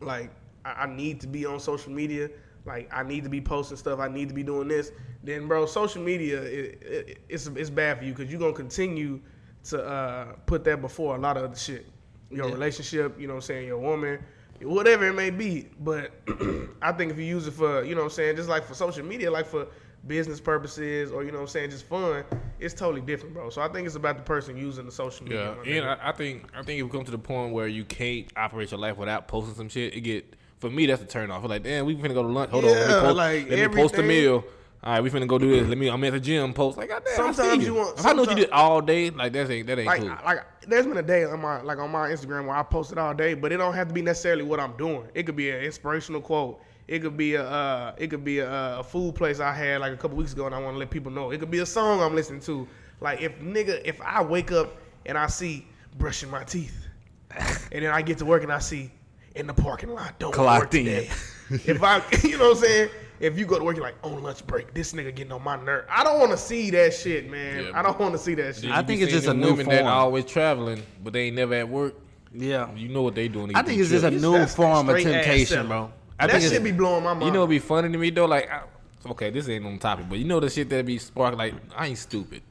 like 0.00 0.30
I, 0.64 0.84
I 0.84 0.86
need 0.86 1.20
to 1.20 1.26
be 1.26 1.44
on 1.44 1.60
social 1.60 1.92
media, 1.92 2.30
like 2.64 2.88
I 2.92 3.02
need 3.02 3.24
to 3.24 3.30
be 3.30 3.40
posting 3.40 3.76
stuff, 3.76 4.00
I 4.00 4.08
need 4.08 4.28
to 4.28 4.34
be 4.34 4.42
doing 4.42 4.68
this, 4.68 4.90
then 5.22 5.46
bro, 5.46 5.66
social 5.66 6.02
media 6.02 6.40
it, 6.42 6.82
it, 6.82 7.18
it's 7.28 7.46
it's 7.48 7.70
bad 7.70 7.98
for 7.98 8.04
you 8.04 8.12
because 8.14 8.30
you're 8.30 8.40
gonna 8.40 8.54
continue 8.54 9.20
to 9.64 9.84
uh, 9.84 10.24
put 10.46 10.64
that 10.64 10.80
before 10.80 11.16
a 11.16 11.18
lot 11.18 11.36
of 11.36 11.44
other 11.44 11.56
shit. 11.56 11.86
Your 12.30 12.46
Yeah. 12.46 12.54
relationship, 12.54 13.20
you 13.20 13.26
know 13.26 13.34
what 13.34 13.38
I'm 13.38 13.42
saying, 13.42 13.66
your 13.66 13.78
woman, 13.78 14.20
whatever 14.62 15.06
it 15.08 15.14
may 15.14 15.30
be. 15.30 15.68
But 15.80 16.12
I 16.82 16.92
think 16.92 17.12
if 17.12 17.18
you 17.18 17.24
use 17.24 17.46
it 17.46 17.52
for, 17.52 17.82
you 17.84 17.94
know 17.94 18.02
what 18.02 18.04
I'm 18.06 18.10
saying, 18.12 18.36
just 18.36 18.48
like 18.48 18.64
for 18.64 18.74
social 18.74 19.04
media, 19.04 19.30
like 19.30 19.46
for 19.46 19.66
business 20.06 20.40
purposes 20.40 21.12
or 21.12 21.22
you 21.24 21.30
know 21.30 21.38
what 21.38 21.42
I'm 21.42 21.48
saying, 21.48 21.70
just 21.70 21.86
fun, 21.86 22.24
it's 22.58 22.74
totally 22.74 23.00
different, 23.00 23.34
bro. 23.34 23.50
So 23.50 23.60
I 23.62 23.68
think 23.68 23.86
it's 23.86 23.96
about 23.96 24.16
the 24.16 24.22
person 24.22 24.56
using 24.56 24.86
the 24.86 24.92
social 24.92 25.24
media. 25.24 25.56
Yeah, 25.64 25.74
and. 25.76 25.86
I, 25.88 26.08
I 26.08 26.12
think 26.12 26.48
I 26.56 26.62
think 26.62 26.80
if 26.80 26.84
we 26.86 26.90
come 26.90 27.04
to 27.04 27.10
the 27.10 27.18
point 27.18 27.52
where 27.52 27.68
you 27.68 27.84
can't 27.84 28.26
operate 28.36 28.70
your 28.70 28.80
life 28.80 28.96
without 28.96 29.28
posting 29.28 29.54
some 29.54 29.68
shit, 29.68 29.94
it 29.94 30.00
get 30.00 30.36
for 30.58 30.70
me 30.70 30.86
that's 30.86 31.02
a 31.02 31.06
turn 31.06 31.30
off. 31.30 31.44
Like, 31.44 31.62
damn, 31.62 31.86
we 31.86 31.94
finna 31.96 32.14
go 32.14 32.22
to 32.22 32.28
lunch. 32.28 32.50
Hold 32.50 32.64
on, 32.64 32.70
let 32.70 32.88
me 32.88 32.94
post, 32.94 33.16
like, 33.16 33.50
let 33.50 33.70
me 33.70 33.76
post 33.76 33.94
a 33.98 34.02
meal. 34.02 34.44
All 34.82 34.94
right, 34.94 35.02
we 35.02 35.10
finna 35.10 35.26
go 35.26 35.36
do 35.38 35.50
this. 35.50 35.68
Let 35.68 35.76
me. 35.76 35.88
I'm 35.88 36.02
at 36.04 36.12
the 36.14 36.20
gym. 36.20 36.54
Post 36.54 36.78
like, 36.78 36.90
Sometimes 37.14 37.62
you. 37.62 37.74
you 37.74 37.78
want- 37.80 37.98
If 37.98 38.06
I 38.06 38.14
know 38.14 38.22
what 38.22 38.30
you 38.30 38.36
did 38.36 38.50
all 38.50 38.80
day, 38.80 39.10
like 39.10 39.34
that 39.34 39.50
ain't 39.50 39.66
that 39.66 39.78
ain't 39.78 39.86
like 39.86 40.00
cool. 40.00 40.08
like 40.24 40.42
there's 40.66 40.86
been 40.86 40.96
a 40.96 41.02
day 41.02 41.24
on 41.24 41.40
my 41.40 41.60
like 41.60 41.76
on 41.78 41.90
my 41.90 42.08
Instagram 42.08 42.46
where 42.46 42.56
I 42.56 42.62
posted 42.62 42.96
all 42.96 43.12
day, 43.12 43.34
but 43.34 43.52
it 43.52 43.58
don't 43.58 43.74
have 43.74 43.88
to 43.88 43.94
be 43.94 44.00
necessarily 44.00 44.42
what 44.42 44.58
I'm 44.58 44.74
doing. 44.78 45.06
It 45.14 45.24
could 45.24 45.36
be 45.36 45.50
an 45.50 45.60
inspirational 45.62 46.22
quote. 46.22 46.62
It 46.90 47.02
could 47.02 47.16
be 47.16 47.36
a 47.36 47.48
uh, 47.48 47.94
it 47.98 48.08
could 48.08 48.24
be 48.24 48.40
a, 48.40 48.80
a 48.80 48.82
food 48.82 49.14
place 49.14 49.38
I 49.38 49.52
had 49.52 49.80
like 49.80 49.92
a 49.92 49.96
couple 49.96 50.16
weeks 50.16 50.32
ago, 50.32 50.46
and 50.46 50.54
I 50.54 50.58
want 50.58 50.74
to 50.74 50.78
let 50.78 50.90
people 50.90 51.12
know. 51.12 51.30
It 51.30 51.38
could 51.38 51.50
be 51.50 51.60
a 51.60 51.66
song 51.66 52.02
I'm 52.02 52.16
listening 52.16 52.40
to. 52.40 52.66
Like 53.00 53.20
if 53.20 53.38
nigga, 53.38 53.80
if 53.84 54.00
I 54.00 54.20
wake 54.20 54.50
up 54.50 54.76
and 55.06 55.16
I 55.16 55.28
see 55.28 55.68
brushing 55.98 56.32
my 56.32 56.42
teeth, 56.42 56.88
and 57.30 57.84
then 57.84 57.92
I 57.92 58.02
get 58.02 58.18
to 58.18 58.24
work 58.24 58.42
and 58.42 58.52
I 58.52 58.58
see 58.58 58.90
in 59.36 59.46
the 59.46 59.54
parking 59.54 59.90
lot 59.90 60.18
don't 60.18 60.36
wanna 60.36 60.58
work 60.58 60.72
today. 60.72 61.08
if 61.50 61.80
I, 61.80 62.02
you 62.24 62.36
know 62.36 62.48
what 62.48 62.56
I'm 62.56 62.62
saying. 62.64 62.90
If 63.20 63.38
you 63.38 63.44
go 63.44 63.58
to 63.58 63.64
work, 63.64 63.76
you're 63.76 63.84
like 63.84 63.98
on 64.02 64.22
lunch 64.22 64.46
break. 64.46 64.72
This 64.72 64.94
nigga 64.94 65.14
getting 65.14 65.30
on 65.30 65.44
my 65.44 65.62
nerve. 65.62 65.84
I 65.90 66.02
don't 66.02 66.18
want 66.18 66.30
to 66.30 66.38
see 66.38 66.70
that 66.70 66.94
shit, 66.94 67.30
man. 67.30 67.64
Yeah, 67.64 67.78
I 67.78 67.82
don't 67.82 68.00
want 68.00 68.12
to 68.12 68.18
see 68.18 68.34
that 68.34 68.56
shit. 68.56 68.70
I 68.70 68.82
think 68.82 69.02
it's 69.02 69.12
just 69.12 69.28
a 69.28 69.34
new 69.34 69.50
women 69.50 69.68
that 69.68 69.82
form. 69.82 69.92
always 69.92 70.24
traveling, 70.24 70.82
but 71.04 71.12
they 71.12 71.26
ain't 71.26 71.36
never 71.36 71.52
at 71.52 71.68
work. 71.68 71.96
Yeah. 72.32 72.74
You 72.74 72.88
know 72.88 73.02
what 73.02 73.14
they 73.14 73.28
doing? 73.28 73.54
I 73.54 73.62
think 73.62 73.76
them 73.76 73.80
it's 73.82 73.90
just 73.90 74.04
a 74.04 74.10
new 74.10 74.46
form 74.46 74.88
of 74.88 74.98
temptation, 75.02 75.68
bro. 75.68 75.92
I 76.20 76.26
that 76.26 76.40
think 76.40 76.52
shit 76.52 76.62
be 76.62 76.72
blowing 76.72 77.04
my 77.04 77.14
mind. 77.14 77.26
You 77.26 77.32
know 77.32 77.40
what'd 77.40 77.50
be 77.50 77.58
funny 77.58 77.90
to 77.90 77.98
me 77.98 78.10
though? 78.10 78.26
Like, 78.26 78.50
I, 78.50 78.62
okay, 79.10 79.30
this 79.30 79.48
ain't 79.48 79.64
on 79.64 79.78
topic, 79.78 80.06
but 80.08 80.18
you 80.18 80.24
know 80.24 80.40
the 80.40 80.50
shit 80.50 80.68
that 80.70 80.84
be 80.86 80.98
spark 80.98 81.36
like 81.36 81.54
I 81.74 81.86
ain't 81.88 81.98
stupid. 81.98 82.42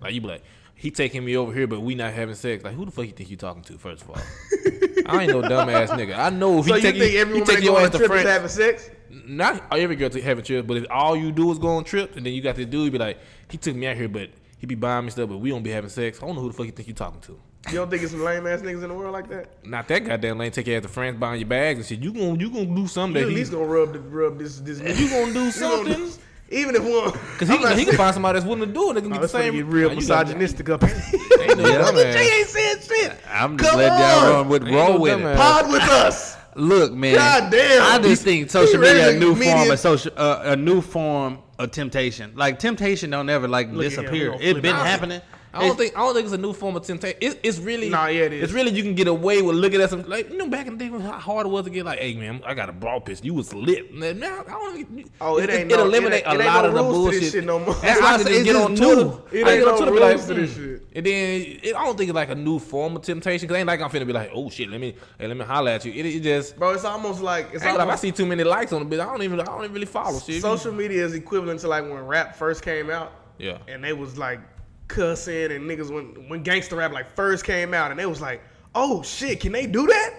Like 0.00 0.14
you 0.14 0.20
be 0.20 0.28
like, 0.28 0.44
he 0.74 0.90
taking 0.90 1.24
me 1.24 1.36
over 1.36 1.52
here, 1.52 1.66
but 1.66 1.80
we 1.80 1.94
not 1.94 2.12
having 2.12 2.34
sex. 2.34 2.62
Like 2.62 2.74
who 2.74 2.84
the 2.84 2.90
fuck 2.90 3.06
you 3.06 3.12
think 3.12 3.30
you 3.30 3.36
talking 3.36 3.62
to? 3.64 3.78
First 3.78 4.02
of 4.02 4.10
all, 4.10 4.16
I 5.06 5.22
ain't 5.22 5.32
no 5.32 5.42
dumbass 5.42 5.88
nigga. 5.88 6.18
I 6.18 6.30
know 6.30 6.58
if 6.58 6.66
so 6.66 6.74
he 6.74 6.80
you 6.80 6.82
take 6.82 6.98
think 7.00 7.12
you, 7.12 7.20
everyone 7.20 7.46
he 7.46 7.54
take 7.54 7.64
your 7.64 7.80
ass 7.80 7.90
to 7.90 8.06
France. 8.06 8.28
having 8.28 8.48
sex? 8.48 8.90
Not 9.10 9.64
every 9.72 9.96
girl 9.96 10.10
to 10.10 10.20
having 10.20 10.44
trips, 10.44 10.66
but 10.66 10.76
if 10.76 10.86
all 10.90 11.16
you 11.16 11.32
do 11.32 11.50
is 11.50 11.58
go 11.58 11.68
on 11.68 11.84
trips, 11.84 12.16
and 12.16 12.26
then 12.26 12.32
you 12.32 12.42
got 12.42 12.56
this 12.56 12.66
dude 12.66 12.92
be 12.92 12.98
like, 12.98 13.18
he 13.50 13.56
took 13.56 13.74
me 13.74 13.86
out 13.86 13.96
here, 13.96 14.08
but 14.08 14.30
he 14.58 14.66
be 14.66 14.74
buying 14.74 15.04
me 15.04 15.10
stuff, 15.10 15.28
but 15.28 15.38
we 15.38 15.50
don't 15.50 15.62
be 15.62 15.70
having 15.70 15.90
sex. 15.90 16.22
I 16.22 16.26
don't 16.26 16.36
know 16.36 16.42
who 16.42 16.48
the 16.48 16.54
fuck 16.54 16.66
you 16.66 16.72
think 16.72 16.88
you 16.88 16.94
talking 16.94 17.20
to. 17.22 17.40
You 17.68 17.74
don't 17.74 17.90
think 17.90 18.02
it's 18.02 18.12
some 18.12 18.22
lame 18.22 18.46
ass 18.46 18.60
niggas 18.60 18.82
in 18.82 18.88
the 18.88 18.94
world 18.94 19.12
like 19.12 19.28
that? 19.28 19.48
Not 19.64 19.88
that 19.88 20.04
goddamn 20.04 20.38
lame. 20.38 20.52
Take 20.52 20.68
you 20.68 20.76
out 20.76 20.82
to 20.84 20.88
France, 20.88 21.16
buying 21.18 21.40
your 21.40 21.48
bags 21.48 21.78
and 21.80 21.86
shit. 21.86 21.98
You 22.00 22.12
gonna 22.12 22.38
you 22.38 22.48
gonna 22.50 22.66
do 22.76 22.86
something 22.86 23.20
You 23.20 23.28
at 23.28 23.34
least 23.34 23.50
gonna 23.52 23.64
rub 23.64 23.92
the, 23.92 23.98
rub 24.00 24.38
this 24.38 24.60
this. 24.60 24.78
you 24.78 25.08
gonna 25.10 25.26
do 25.32 25.44
You 25.46 25.52
gonna 25.52 25.52
something. 25.52 25.94
do- 25.94 26.10
even 26.48 26.76
if 26.76 26.84
one, 26.84 27.10
Cause 27.38 27.48
he, 27.48 27.56
I'm 27.56 27.60
can, 27.62 27.76
he 27.76 27.84
can 27.84 27.96
find 27.96 28.14
somebody 28.14 28.38
that's 28.38 28.48
willing 28.48 28.68
to 28.68 28.72
do 28.72 28.90
it. 28.92 28.94
They 28.94 29.00
can 29.00 29.10
Oh, 29.10 29.14
get 29.14 29.22
the 29.22 29.28
same. 29.28 29.52
get 29.54 29.66
real 29.66 29.88
Nah, 29.88 29.96
misogynistic 29.96 30.68
up. 30.68 30.84
Ain't 30.84 30.94
no 31.58 31.68
Yeah. 31.68 31.82
dumbass. 31.82 32.12
Jay 32.12 32.38
ain't 32.38 32.48
saying 32.48 32.76
shit. 32.86 33.12
I'm 33.28 33.58
just 33.58 33.68
Come 33.68 33.80
letting 33.80 33.98
y'all 33.98 34.32
run 34.32 34.48
with 34.48 34.62
Ain't 34.64 34.72
roll 34.72 34.92
no 34.94 35.00
with 35.00 35.18
it. 35.20 35.36
Pod 35.36 35.72
with 35.72 35.82
us. 35.82 36.36
Look, 36.54 36.92
man. 36.92 37.16
God 37.16 37.50
damn. 37.50 37.82
I 37.82 37.98
just 38.00 38.22
think 38.22 38.48
social 38.48 38.78
media 38.80 39.10
a 39.10 39.18
new 39.18 39.34
media- 39.34 39.54
form 39.56 39.70
of 39.72 39.78
social, 39.80 40.12
uh, 40.16 40.42
a 40.44 40.54
new 40.56 40.80
form 40.80 41.38
of 41.58 41.72
temptation. 41.72 42.32
Like 42.36 42.60
temptation 42.60 43.10
don't 43.10 43.28
ever 43.28 43.48
like 43.48 43.66
at 43.66 43.74
him, 43.74 43.80
disappear. 43.80 44.32
It 44.34 44.52
flip 44.52 44.62
been 44.62 44.76
out. 44.76 44.86
happening. 44.86 45.20
I 45.56 45.60
don't 45.60 45.70
It's- 45.70 45.78
think 45.78 45.96
I 45.96 46.00
don't 46.00 46.14
think 46.14 46.24
it's 46.24 46.34
a 46.34 46.38
new 46.38 46.52
form 46.52 46.76
of 46.76 46.84
temptation. 46.84 47.18
It's, 47.20 47.36
it's 47.42 47.58
really 47.58 47.88
Nah, 47.88 48.06
yeah, 48.06 48.24
it 48.24 48.32
is. 48.34 48.44
It's 48.44 48.52
really 48.52 48.70
you 48.72 48.82
can 48.82 48.94
get 48.94 49.08
away 49.08 49.40
with 49.42 49.56
looking 49.56 49.80
at 49.80 49.90
some 49.90 50.02
like 50.02 50.30
you 50.30 50.36
know 50.36 50.48
back 50.48 50.66
in 50.66 50.76
the 50.76 50.88
day 50.88 50.90
how 50.90 51.12
hard 51.12 51.46
it 51.46 51.48
was 51.50 51.64
to 51.64 51.70
get 51.70 51.84
like, 51.86 51.98
hey 51.98 52.14
man, 52.14 52.42
I 52.44 52.54
got 52.54 52.68
a 52.68 52.72
bra 52.72 53.00
piss. 53.00 53.22
You 53.24 53.34
was 53.34 53.54
lit. 53.54 53.94
Now 53.94 54.44
I 54.46 54.50
don't. 54.50 55.10
Oh, 55.20 55.38
it 55.38 55.48
ain't 55.50 55.72
it, 55.72 55.76
no- 55.76 55.84
eliminate 55.84 56.24
it 56.24 56.28
ain't- 56.28 56.40
a 56.40 56.44
lot 56.44 56.62
no 56.62 56.68
of 56.68 56.74
the 56.74 56.82
rules 56.82 57.20
bullshit. 57.20 57.44
no 57.44 57.58
more. 57.58 57.74
That's 57.74 58.00
why 58.00 58.14
I 58.14 58.18
just- 58.18 58.44
get 58.44 58.56
on 58.56 58.76
Twitter. 58.76 59.12
It 59.32 59.46
ain't 59.46 59.66
no 59.66 59.92
be 59.92 60.00
like, 60.00 60.26
to 60.26 60.34
this 60.34 60.54
hmm. 60.54 60.62
shit. 60.62 60.82
And 60.94 61.06
then 61.06 61.40
it, 61.62 61.74
I 61.74 61.84
don't 61.84 61.96
think 61.96 62.10
it's 62.10 62.14
like 62.14 62.30
a 62.30 62.34
new 62.34 62.58
form 62.58 62.96
of 62.96 63.02
temptation. 63.02 63.48
Cause 63.48 63.56
ain't 63.56 63.66
like 63.66 63.80
I'm 63.80 63.90
finna 63.90 64.06
be 64.06 64.12
like, 64.12 64.30
oh 64.34 64.50
shit, 64.50 64.68
let 64.68 64.80
me 64.80 64.94
hey, 65.18 65.26
let 65.26 65.36
me 65.36 65.44
holler 65.44 65.70
at 65.70 65.84
you. 65.84 65.92
It, 65.92 66.06
it 66.06 66.20
just. 66.22 66.56
Bro, 66.58 66.70
it's 66.70 66.84
almost 66.84 67.20
like 67.20 67.48
it's 67.52 67.64
Ain't 67.64 67.78
like 67.78 67.88
I 67.88 67.96
see 67.96 68.12
too 68.12 68.26
many 68.26 68.44
likes 68.44 68.72
on 68.72 68.80
the 68.80 68.86
bit. 68.86 69.00
I 69.00 69.04
don't 69.04 69.22
even 69.22 69.40
I 69.40 69.44
don't 69.44 69.64
even 69.64 69.74
really 69.74 69.86
follow 69.86 70.18
shit. 70.18 70.42
social 70.42 70.72
media 70.72 71.04
is 71.04 71.14
equivalent 71.14 71.60
to 71.60 71.68
like 71.68 71.84
when 71.84 72.06
rap 72.06 72.36
first 72.36 72.62
came 72.62 72.90
out. 72.90 73.12
Yeah. 73.38 73.58
and 73.68 73.84
they 73.84 73.92
was 73.92 74.16
like 74.16 74.40
cussing 74.88 75.52
and 75.52 75.68
niggas 75.68 75.90
when 75.92 76.28
when 76.28 76.42
gangster 76.42 76.76
rap 76.76 76.92
like 76.92 77.14
first 77.14 77.44
came 77.44 77.74
out 77.74 77.90
and 77.90 77.98
they 78.00 78.06
was 78.06 78.20
like, 78.20 78.40
oh 78.74 79.02
shit, 79.02 79.40
can 79.40 79.52
they 79.52 79.66
do 79.66 79.86
that? 79.86 80.14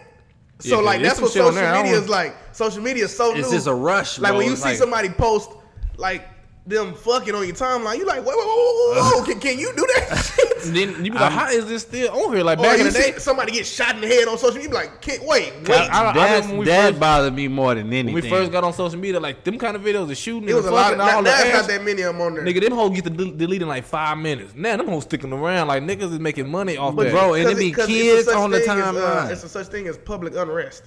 Yeah, 0.62 0.70
So 0.76 0.82
like 0.82 1.02
that's 1.02 1.22
what 1.22 1.32
social 1.32 1.52
media 1.52 1.98
is 1.98 2.10
like. 2.10 2.36
Social 2.52 2.82
media 2.82 3.06
is 3.06 3.16
so 3.16 3.36
It's 3.36 3.48
new. 3.50 3.56
just 3.56 3.68
a 3.68 3.74
rush, 3.74 4.20
Like 4.20 4.32
bro. 4.32 4.38
when 4.40 4.48
you 4.48 4.54
It's 4.54 4.62
see 4.64 4.70
like- 4.70 4.78
somebody 4.78 5.10
post 5.10 5.52
like 5.98 6.28
them 6.68 6.94
fucking 6.94 7.34
on 7.34 7.46
your 7.48 7.56
timeline. 7.56 7.98
You 7.98 8.06
like, 8.06 8.22
whoa, 8.24 8.34
whoa, 8.36 8.46
whoa, 8.46 9.02
whoa, 9.02 9.20
whoa. 9.20 9.26
Can, 9.26 9.40
can 9.40 9.58
you 9.58 9.72
do 9.76 9.88
that? 9.96 10.54
then 10.66 11.06
you 11.06 11.12
be 11.12 11.18
like, 11.18 11.32
how 11.32 11.50
is 11.50 11.66
this 11.66 11.84
still 11.84 12.12
on 12.12 12.36
here? 12.36 12.44
Like 12.44 12.60
back 12.62 12.80
in 12.80 12.88
the 12.88 12.92
day. 12.92 13.14
somebody 13.18 13.54
get 13.54 13.66
shot 13.66 13.96
in 13.96 14.02
the 14.02 14.08
head 14.08 14.28
on 14.28 14.38
social 14.38 14.56
media. 14.56 14.64
You 14.64 14.70
be 14.70 14.76
like, 14.76 15.02
can't 15.02 15.24
wait, 15.24 15.54
wait. 15.62 15.70
I- 15.70 16.10
I 16.10 16.14
That's, 16.14 16.48
remember 16.48 16.48
when 16.50 16.58
we 16.60 16.66
that 16.66 16.90
first- 16.90 17.00
bothered 17.00 17.34
me 17.34 17.48
more 17.48 17.74
than 17.74 17.88
anything. 17.88 18.14
When 18.14 18.24
we 18.24 18.30
first 18.30 18.52
got 18.52 18.66
on 18.66 18.74
social 18.74 19.00
media, 19.00 19.20
like 19.20 19.44
them 19.46 19.58
kind 19.58 19.76
of 19.78 19.82
videos, 19.82 20.08
the 20.10 20.16
shooting, 20.16 20.50
it 20.50 20.54
was 20.56 20.66
and 20.66 20.74
a 20.74 20.76
lot. 20.76 20.92
Of, 20.94 20.98
fucking, 21.00 21.08
now, 21.12 21.16
all 21.18 21.24
the 21.24 21.30
now 21.30 21.36
ass. 21.38 21.54
not 21.54 21.68
that 21.70 21.84
many 21.86 22.02
of 22.02 22.14
them 22.14 22.22
on 22.22 22.34
there. 22.36 22.44
Nigga, 22.44 22.62
them 22.62 22.74
hoes 22.74 22.92
get 22.96 23.04
to 23.06 23.10
del- 23.12 23.32
delete 23.32 23.62
in 23.62 23.68
like 23.70 23.86
five 23.86 24.18
minutes. 24.18 24.54
Now 24.54 24.76
them 24.76 24.88
hoes 24.88 25.04
sticking 25.04 25.32
around 25.32 25.68
like 25.68 25.84
niggas 25.84 26.12
is 26.12 26.20
making 26.20 26.50
money 26.50 26.76
off 26.76 26.96
But 26.98 27.06
that. 27.06 27.12
bro, 27.14 27.34
and 27.36 27.44
it 27.44 27.48
'Cause 27.52 27.58
be 27.58 27.72
'cause 27.72 27.86
it's 27.90 27.90
a 27.90 28.26
kids 28.26 28.28
on 28.28 28.52
the 28.52 28.60
thing 28.60 28.70
as, 28.72 28.96
uh, 28.96 29.26
timeline. 29.26 29.32
it's 29.32 29.44
a 29.46 29.50
such 29.50 29.68
thing 29.68 29.88
as 29.88 29.98
public 29.98 30.36
unrest, 30.36 30.84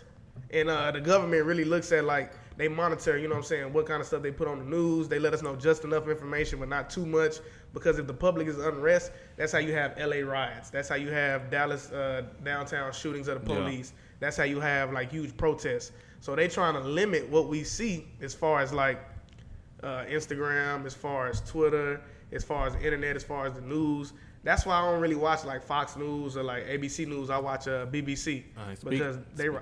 and 0.51 0.69
uh, 0.69 0.91
the 0.91 1.01
government 1.01 1.47
really 1.47 1.65
looks 1.65 1.91
at 1.93 2.05
like 2.05 2.33
they 2.61 2.69
monitor. 2.69 3.17
You 3.17 3.27
know 3.27 3.37
what 3.37 3.39
I'm 3.41 3.45
saying? 3.45 3.73
What 3.73 3.87
kind 3.87 4.03
of 4.03 4.07
stuff 4.07 4.21
they 4.23 4.31
put 4.31 4.47
on 4.47 4.59
the 4.59 4.65
news? 4.67 5.09
They 5.09 5.19
let 5.19 5.33
us 5.33 5.41
know 5.41 5.57
just 5.57 5.83
enough 5.85 6.07
information, 6.09 6.59
but 6.59 6.69
not 6.69 6.91
too 6.91 7.07
much. 7.07 7.37
Because 7.73 7.99
if 7.99 8.07
the 8.07 8.13
public 8.13 8.49
is 8.49 8.59
unrest, 8.59 9.13
that's 9.39 9.51
how 9.51 9.61
you 9.61 9.73
have 9.73 9.95
L.A. 9.97 10.23
riots. 10.23 10.69
That's 10.69 10.87
how 10.87 10.97
you 10.97 11.11
have 11.11 11.51
Dallas 11.51 11.91
uh, 11.91 12.25
downtown 12.45 12.93
shootings 12.93 13.29
of 13.29 13.43
the 13.47 13.51
Yeah. 13.55 13.61
police. 13.61 13.95
That's 14.21 14.37
how 14.37 14.45
you 14.45 14.61
have 14.61 14.93
like 14.93 15.11
huge 15.11 15.35
protests. 15.39 15.93
So 16.21 16.37
they 16.37 16.49
trying 16.49 16.75
to 16.75 16.81
limit 16.81 17.27
what 17.31 17.49
we 17.49 17.65
see 17.65 18.07
as 18.21 18.35
far 18.35 18.61
as 18.61 18.75
like 18.75 18.99
uh, 19.83 20.05
Instagram, 20.05 20.85
as 20.85 20.93
far 20.95 21.29
as 21.29 21.41
Twitter, 21.41 22.03
as 22.31 22.45
far 22.45 22.67
as 22.67 22.75
the 22.75 22.85
internet, 22.85 23.17
as 23.17 23.25
far 23.25 23.47
as 23.47 23.55
the 23.55 23.63
news. 23.63 24.13
That's 24.45 24.67
why 24.67 24.75
I 24.75 24.83
don't 24.91 25.01
really 25.01 25.15
watch 25.17 25.47
like 25.47 25.63
Fox 25.63 25.97
News 25.97 26.37
or 26.37 26.43
like 26.43 26.67
ABC 26.67 27.07
News. 27.09 27.31
I 27.31 27.39
watch 27.39 27.69
uh, 27.69 27.87
BBC 27.87 28.45
Alright, 28.59 28.77
speak- 28.79 28.91
because 28.91 29.17
they. 29.35 29.47
Huh? 29.47 29.61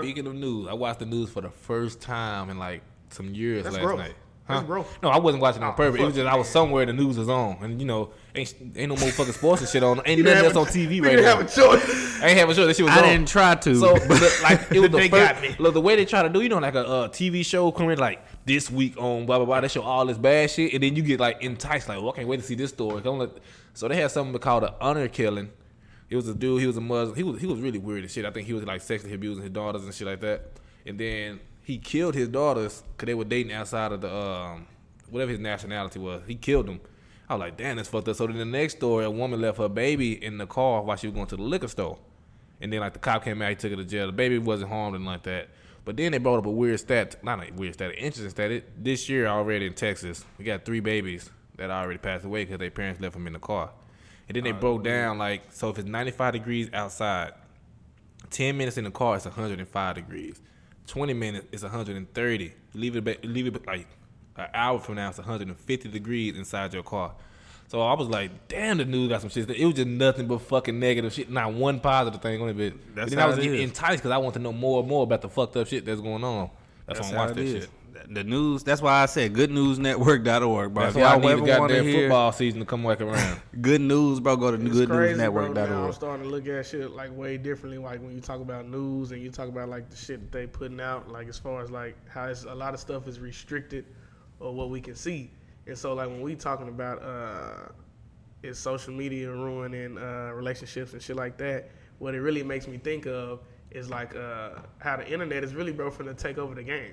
Speaking 0.00 0.26
of 0.26 0.34
news, 0.34 0.68
I 0.68 0.74
watched 0.74 1.00
the 1.00 1.06
news 1.06 1.30
for 1.30 1.40
the 1.40 1.50
first 1.50 2.00
time 2.00 2.50
in 2.50 2.58
like 2.58 2.82
some 3.10 3.34
years 3.34 3.64
That's 3.64 3.76
last 3.76 3.84
growth. 3.84 3.98
night. 3.98 4.14
That's 4.48 4.66
growth. 4.66 4.98
No, 5.02 5.08
I 5.08 5.18
wasn't 5.18 5.40
watching 5.40 5.62
on 5.62 5.70
Oh, 5.70 5.76
purpose. 5.76 6.00
It 6.00 6.04
was 6.04 6.14
fuck 6.14 6.24
just 6.24 6.34
I 6.34 6.36
was 6.36 6.48
somewhere 6.48 6.84
the 6.84 6.92
news 6.92 7.16
was 7.16 7.28
on, 7.28 7.58
and 7.62 7.80
you 7.80 7.86
know, 7.86 8.10
ain't 8.34 8.52
ain't 8.76 8.88
no 8.88 8.96
motherfucking 8.96 9.32
sports 9.34 9.62
and 9.62 9.70
shit 9.70 9.82
on. 9.84 9.98
Ain't 10.04 10.20
nothing 10.20 10.24
didn't 10.24 10.44
else 10.44 10.56
on 10.56 10.66
TV 10.66 11.00
right 11.00 11.10
didn't 11.10 11.24
now. 11.24 11.36
have 11.36 11.40
a 11.46 11.48
choice. 11.48 12.20
I 12.22 12.26
ain't 12.28 12.38
having 12.38 12.54
sure 12.54 12.66
that 12.66 12.74
shit 12.76 12.84
was 12.84 12.92
I 12.94 12.98
on. 12.98 13.08
didn't 13.08 13.28
try 13.28 13.54
to. 13.54 13.74
So, 13.76 13.94
but, 14.08 14.40
like, 14.42 14.60
it 14.72 14.80
was 14.80 14.90
the 14.90 14.96
They 14.98 15.08
first. 15.08 15.32
got 15.34 15.42
me. 15.42 15.54
Look, 15.58 15.74
the 15.74 15.80
way 15.80 15.94
they 15.96 16.04
try 16.04 16.22
to 16.22 16.28
do, 16.28 16.40
you 16.42 16.48
know, 16.48 16.58
like 16.58 16.74
a 16.74 16.86
uh, 16.86 17.08
TV 17.08 17.46
show 17.46 17.70
coming 17.70 17.96
like 17.98 18.20
this 18.44 18.68
week 18.70 18.96
on 18.98 19.26
blah 19.26 19.38
blah 19.38 19.46
blah. 19.46 19.60
They 19.60 19.68
show 19.68 19.82
all 19.82 20.04
this 20.06 20.18
bad 20.18 20.50
shit, 20.50 20.74
and 20.74 20.82
then 20.82 20.96
you 20.96 21.02
get 21.02 21.20
like 21.20 21.40
enticed, 21.42 21.88
like, 21.88 21.98
well, 22.00 22.10
I 22.12 22.16
can't 22.16 22.28
wait 22.28 22.38
to 22.40 22.46
see 22.46 22.56
this 22.56 22.70
story. 22.70 23.00
Don't 23.00 23.20
let- 23.20 23.30
So 23.74 23.86
they 23.88 23.96
had 23.96 24.10
something 24.10 24.36
called 24.40 24.64
an 24.64 24.70
honor 24.80 25.06
killing. 25.08 25.50
It 26.12 26.16
was 26.16 26.28
a 26.28 26.34
dude. 26.34 26.60
He 26.60 26.66
was 26.66 26.76
a 26.76 26.80
Muslim. 26.82 27.16
He 27.16 27.22
was 27.22 27.40
he 27.40 27.46
was 27.46 27.58
really 27.58 27.78
weird 27.78 28.02
and 28.02 28.10
shit. 28.10 28.26
I 28.26 28.30
think 28.30 28.46
he 28.46 28.52
was 28.52 28.64
like 28.64 28.82
sexually 28.82 29.14
abusing 29.14 29.42
his 29.42 29.50
daughters 29.50 29.82
and 29.82 29.94
shit 29.94 30.06
like 30.06 30.20
that. 30.20 30.42
And 30.84 31.00
then 31.00 31.40
he 31.62 31.78
killed 31.78 32.14
his 32.14 32.28
daughters 32.28 32.82
because 32.92 33.06
they 33.06 33.14
were 33.14 33.24
dating 33.24 33.54
outside 33.54 33.92
of 33.92 34.02
the 34.02 34.14
um 34.14 34.66
whatever 35.08 35.30
his 35.30 35.40
nationality 35.40 35.98
was. 35.98 36.20
He 36.26 36.34
killed 36.34 36.66
them. 36.66 36.82
I 37.30 37.34
was 37.34 37.40
like, 37.40 37.56
damn, 37.56 37.76
that's 37.76 37.88
fucked 37.88 38.08
up. 38.08 38.16
So 38.16 38.26
then 38.26 38.36
the 38.36 38.44
next 38.44 38.76
story, 38.76 39.06
a 39.06 39.10
woman 39.10 39.40
left 39.40 39.56
her 39.56 39.70
baby 39.70 40.22
in 40.22 40.36
the 40.36 40.46
car 40.46 40.82
while 40.82 40.98
she 40.98 41.06
was 41.06 41.14
going 41.14 41.28
to 41.28 41.36
the 41.36 41.42
liquor 41.42 41.68
store. 41.68 41.96
And 42.60 42.70
then 42.70 42.80
like 42.80 42.92
the 42.92 42.98
cop 42.98 43.24
came 43.24 43.40
out, 43.40 43.48
he 43.48 43.54
took 43.54 43.70
her 43.70 43.76
to 43.76 43.84
jail. 43.84 44.04
The 44.04 44.12
baby 44.12 44.36
wasn't 44.36 44.70
harmed 44.70 44.94
and 44.94 45.06
like 45.06 45.22
that. 45.22 45.48
But 45.86 45.96
then 45.96 46.12
they 46.12 46.18
brought 46.18 46.40
up 46.40 46.46
a 46.46 46.50
weird 46.50 46.78
stat, 46.78 47.16
not 47.24 47.42
a 47.42 47.50
weird 47.54 47.72
stat, 47.72 47.90
an 47.90 47.96
interesting 47.96 48.28
stat. 48.28 48.50
It, 48.50 48.84
this 48.84 49.08
year 49.08 49.28
already 49.28 49.66
in 49.66 49.72
Texas, 49.72 50.26
we 50.36 50.44
got 50.44 50.66
three 50.66 50.80
babies 50.80 51.30
that 51.56 51.70
already 51.70 51.98
passed 51.98 52.26
away 52.26 52.44
because 52.44 52.58
their 52.58 52.70
parents 52.70 53.00
left 53.00 53.14
them 53.14 53.26
in 53.26 53.32
the 53.32 53.38
car. 53.38 53.70
And 54.28 54.36
then 54.36 54.44
they 54.44 54.52
broke 54.52 54.84
down 54.84 55.18
like, 55.18 55.42
so 55.50 55.68
if 55.70 55.78
it's 55.78 55.88
95 55.88 56.32
degrees 56.32 56.70
outside, 56.72 57.32
10 58.30 58.56
minutes 58.56 58.78
in 58.78 58.84
the 58.84 58.90
car, 58.90 59.16
it's 59.16 59.24
105 59.24 59.94
degrees. 59.94 60.40
20 60.86 61.12
minutes, 61.12 61.46
it's 61.52 61.62
130. 61.62 62.52
Leave 62.74 62.96
it, 62.96 63.24
leave 63.24 63.46
it 63.46 63.66
like 63.66 63.86
an 64.36 64.46
hour 64.54 64.78
from 64.78 64.94
now, 64.96 65.08
it's 65.08 65.18
150 65.18 65.88
degrees 65.90 66.36
inside 66.36 66.72
your 66.72 66.82
car. 66.82 67.14
So 67.68 67.80
I 67.80 67.94
was 67.94 68.08
like, 68.08 68.48
damn, 68.48 68.78
the 68.78 68.84
news 68.84 69.08
got 69.08 69.22
some 69.22 69.30
shit. 69.30 69.48
It 69.48 69.64
was 69.64 69.74
just 69.74 69.88
nothing 69.88 70.26
but 70.26 70.42
fucking 70.42 70.78
negative 70.78 71.12
shit. 71.12 71.30
Not 71.30 71.54
one 71.54 71.80
positive 71.80 72.20
thing 72.20 72.42
on 72.42 72.50
it. 72.50 72.56
But 72.56 72.94
That's 72.94 73.10
then 73.10 73.18
I 73.18 73.26
was 73.26 73.36
getting 73.36 73.54
is. 73.54 73.60
enticed 73.62 74.02
because 74.02 74.10
I 74.10 74.18
want 74.18 74.34
to 74.34 74.40
know 74.40 74.52
more 74.52 74.80
and 74.80 74.88
more 74.88 75.04
about 75.04 75.22
the 75.22 75.30
fucked 75.30 75.56
up 75.56 75.66
shit 75.66 75.86
that's 75.86 76.00
going 76.02 76.22
on. 76.22 76.50
That's, 76.86 76.98
That's 77.00 77.12
why 77.12 77.16
I 77.16 77.20
how 77.20 77.26
watch 77.28 77.30
it 77.30 77.36
that 77.36 77.42
is. 77.44 77.62
shit. 77.64 77.70
The 78.08 78.24
news. 78.24 78.62
That's 78.62 78.82
why 78.82 79.02
I 79.02 79.06
said 79.06 79.32
goodnewsnetwork.org, 79.32 80.74
bro. 80.74 80.84
That's 80.84 80.96
if 80.96 81.02
why 81.02 81.08
I 81.08 81.12
y'all 81.12 81.20
need 81.20 81.26
the 81.26 81.32
ever 81.32 81.60
want 81.60 81.70
to 81.70 81.76
goddamn 81.76 81.84
hear 81.84 82.00
football 82.02 82.32
season 82.32 82.60
to 82.60 82.66
come 82.66 82.82
back 82.82 83.00
around. 83.00 83.40
good 83.60 83.80
news, 83.80 84.20
bro, 84.20 84.36
go 84.36 84.50
to 84.50 84.66
It's 84.66 84.86
crazy, 84.86 85.28
bro. 85.28 85.52
Now 85.52 85.86
I'm 85.86 85.92
starting 85.92 86.24
to 86.24 86.30
look 86.30 86.46
at 86.48 86.66
shit 86.66 86.90
like 86.90 87.16
way 87.16 87.36
differently. 87.36 87.78
Like 87.78 88.00
when 88.00 88.14
you 88.14 88.20
talk 88.20 88.40
about 88.40 88.68
news 88.68 89.12
and 89.12 89.22
you 89.22 89.30
talk 89.30 89.48
about 89.48 89.68
like 89.68 89.88
the 89.90 89.96
shit 89.96 90.20
that 90.20 90.32
they 90.32 90.46
putting 90.46 90.80
out, 90.80 91.08
like 91.10 91.28
as 91.28 91.38
far 91.38 91.62
as 91.62 91.70
like 91.70 91.96
how 92.08 92.26
it's, 92.26 92.44
a 92.44 92.54
lot 92.54 92.74
of 92.74 92.80
stuff 92.80 93.06
is 93.06 93.20
restricted 93.20 93.84
or 94.40 94.52
what 94.52 94.70
we 94.70 94.80
can 94.80 94.94
see. 94.94 95.30
And 95.66 95.76
so 95.78 95.94
like 95.94 96.08
when 96.08 96.20
we 96.20 96.34
talking 96.34 96.68
about 96.68 97.02
uh, 97.02 97.68
is 98.42 98.58
social 98.58 98.92
media 98.92 99.30
ruining 99.30 99.96
uh, 99.96 100.32
relationships 100.34 100.92
and 100.92 101.00
shit 101.02 101.16
like 101.16 101.36
that, 101.38 101.70
what 101.98 102.14
it 102.14 102.20
really 102.20 102.42
makes 102.42 102.66
me 102.66 102.78
think 102.78 103.06
of 103.06 103.40
is 103.70 103.88
like 103.88 104.14
uh, 104.16 104.50
how 104.78 104.96
the 104.96 105.10
internet 105.10 105.44
is 105.44 105.54
really 105.54 105.72
bro 105.72 105.90
finna 105.90 106.16
take 106.16 106.38
over 106.38 106.54
the 106.54 106.62
game. 106.62 106.92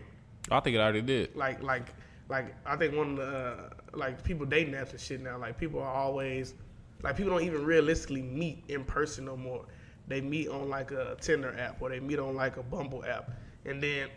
I 0.51 0.59
think 0.59 0.75
it 0.75 0.79
already 0.79 1.01
did. 1.01 1.35
like 1.35 1.61
like 1.63 1.93
like 2.29 2.55
I 2.65 2.75
think 2.75 2.95
one 2.95 3.11
of 3.11 3.17
the 3.17 3.23
uh, 3.25 3.69
like 3.93 4.23
people 4.23 4.45
dating 4.45 4.73
apps 4.73 4.91
and 4.91 4.99
shit 4.99 5.21
now. 5.21 5.37
Like 5.37 5.57
people 5.57 5.81
are 5.81 5.93
always 5.93 6.53
like 7.01 7.15
people 7.17 7.31
don't 7.31 7.43
even 7.43 7.65
realistically 7.65 8.21
meet 8.21 8.63
in 8.67 8.83
person 8.83 9.25
no 9.25 9.35
more. 9.35 9.65
They 10.07 10.21
meet 10.21 10.47
on 10.49 10.69
like 10.69 10.91
a 10.91 11.17
Tinder 11.19 11.55
app 11.57 11.81
or 11.81 11.89
they 11.89 11.99
meet 11.99 12.19
on 12.19 12.35
like 12.35 12.57
a 12.57 12.63
Bumble 12.63 13.03
app, 13.05 13.31
and 13.65 13.81
then 13.81 14.09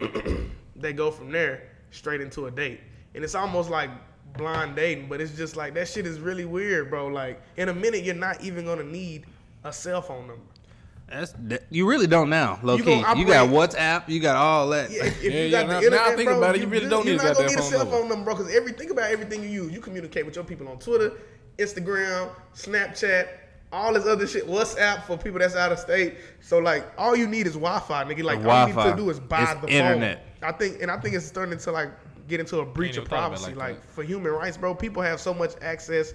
they 0.77 0.93
go 0.93 1.11
from 1.11 1.31
there 1.31 1.69
straight 1.91 2.21
into 2.21 2.47
a 2.47 2.51
date. 2.51 2.81
And 3.15 3.23
it's 3.23 3.35
almost 3.35 3.69
like 3.71 3.91
blind 4.37 4.77
dating, 4.77 5.09
but 5.09 5.21
it's 5.21 5.37
just 5.37 5.57
like 5.57 5.75
that 5.75 5.89
shit 5.89 6.07
is 6.07 6.19
really 6.21 6.45
weird, 6.45 6.91
bro. 6.91 7.09
Like 7.09 7.43
in 7.57 7.69
a 7.69 7.75
minute, 7.75 8.05
you're 8.05 8.15
not 8.15 8.43
even 8.43 8.65
gonna 8.65 8.85
need 8.85 9.27
a 9.65 9.73
cell 9.73 10.03
phone 10.03 10.27
number. 10.27 10.43
That's 11.13 11.33
that, 11.45 11.65
you 11.71 11.87
really 11.87 12.07
don't 12.07 12.31
now, 12.31 12.59
low 12.63 12.77
You 12.77 12.85
key. 12.85 13.03
gonna 13.03 13.19
You 13.21 13.27
got 13.27 13.49
WhatsApp, 13.51 14.09
you 14.09 14.19
got 14.19 14.37
all 14.37 14.69
that. 14.71 14.91
Yeah, 14.91 15.05
if, 15.05 15.23
if 15.23 15.33
Yeah, 15.33 15.41
you 15.45 15.51
got 15.51 15.69
now- 15.69 15.81
the 15.81 15.91
now 15.91 15.97
internet, 15.99 16.17
think 16.17 16.29
bro, 16.29 16.39
about 16.39 16.55
it, 16.57 16.61
you 16.63 16.67
really 16.69 16.89
don't 16.89 17.05
you're 17.07 17.17
need 17.17 17.23
not 17.23 17.37
gonna 17.37 17.49
goddamn 17.49 17.57
need 17.57 17.59
a 17.59 17.63
cell 17.63 17.81
phone 17.87 17.91
phone 18.01 18.09
number, 18.09 18.25
bro. 18.25 18.35
Because 18.37 18.55
every 18.55 18.73
think 18.73 18.91
about 18.91 19.11
everything 19.11 19.43
you 19.43 19.49
use. 19.51 19.73
You 19.73 19.81
communicate 19.81 20.25
with 20.25 20.35
your 20.37 20.45
people 20.45 20.69
on 20.69 20.79
Twitter, 20.79 21.13
Instagram, 21.59 22.31
Snapchat, 22.55 23.29
all 23.73 23.93
this 23.95 24.07
other 24.07 24.27
shit, 24.27 24.47
WhatsApp 24.49 25.05
for 25.05 25.17
people 25.19 25.39
that's 25.39 25.55
out 25.57 25.73
of 25.73 25.79
state. 25.79 26.17
So 26.41 26.59
like, 26.59 26.85
all 26.99 27.15
you 27.17 27.27
need 27.27 27.47
is 27.47 27.55
Wi-Fi, 27.55 28.05
nigga. 28.05 28.23
Like, 28.23 28.45
all 28.45 28.69
you 28.69 28.75
need 28.75 28.83
to 28.83 28.97
do 28.97 29.11
is 29.11 29.21
buy 29.21 29.43
It's 29.53 29.61
the 29.61 29.69
internet. 29.69 30.19
phone. 30.41 30.49
I 30.49 30.53
think, 30.53 30.83
and 30.83 30.91
I 30.91 30.99
think 30.99 31.15
it's 31.15 31.27
starting 31.27 31.59
to 31.59 31.73
like 31.73 31.91
get 32.29 32.41
into 32.41 32.59
a 32.61 32.65
breach 32.65 32.97
of 32.97 33.07
thought 33.09 33.27
about 33.27 33.39
it 33.39 33.43
privacy. 33.43 33.55
like 33.55 33.69
Like, 33.77 33.91
for 33.91 34.03
human 34.03 34.33
rights, 34.33 34.57
bro, 34.57 34.75
people 34.75 35.03
have 35.03 35.21
so 35.21 35.33
much 35.35 35.53
access 35.63 36.13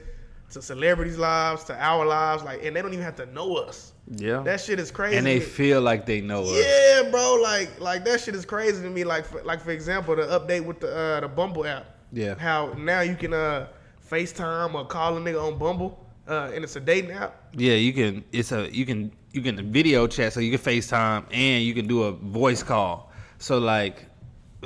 to 0.51 0.61
celebrities' 0.61 1.17
lives, 1.17 1.63
to 1.65 1.75
our 1.81 2.05
lives, 2.05 2.43
like, 2.43 2.63
and 2.63 2.75
they 2.75 2.81
don't 2.81 2.93
even 2.93 3.03
have 3.03 3.15
to 3.17 3.25
know 3.27 3.55
us. 3.55 3.93
Yeah. 4.15 4.41
That 4.43 4.61
shit 4.61 4.79
is 4.79 4.91
crazy. 4.91 5.17
and 5.17 5.25
they 5.25 5.39
feel 5.39 5.81
like 5.81 6.05
they 6.05 6.21
know 6.21 6.43
us. 6.43 6.65
Yeah, 6.65 7.09
bro. 7.11 7.39
Like, 7.41 7.79
like 7.79 8.05
that 8.05 8.21
shit 8.21 8.35
is 8.35 8.45
crazy 8.45 8.81
to 8.81 8.89
me. 8.89 9.03
Like, 9.03 9.25
for, 9.25 9.43
like 9.43 9.61
for 9.61 9.71
example, 9.71 10.15
the 10.15 10.23
update 10.23 10.63
with 10.65 10.79
the 10.79 10.95
uh, 10.95 11.19
the 11.19 11.27
Bumble 11.27 11.65
app. 11.65 11.85
Yeah. 12.13 12.35
How 12.35 12.73
now 12.77 13.01
you 13.01 13.15
can 13.15 13.33
uh 13.33 13.67
FaceTime 14.09 14.73
or 14.73 14.85
call 14.85 15.17
a 15.17 15.19
nigga 15.19 15.41
on 15.41 15.59
Bumble, 15.59 16.05
uh, 16.27 16.51
and 16.53 16.63
it's 16.63 16.77
a 16.77 16.79
dating 16.79 17.11
app. 17.11 17.35
Yeah, 17.53 17.73
you 17.73 17.91
can. 17.91 18.23
It's 18.31 18.53
a 18.53 18.73
you 18.73 18.85
can 18.85 19.11
you 19.33 19.41
can 19.41 19.71
video 19.71 20.07
chat, 20.07 20.31
so 20.31 20.39
you 20.39 20.57
can 20.57 20.59
FaceTime 20.59 21.25
and 21.31 21.63
you 21.63 21.73
can 21.73 21.87
do 21.87 22.03
a 22.03 22.11
voice 22.13 22.63
call. 22.63 23.11
So 23.39 23.57
like, 23.57 24.05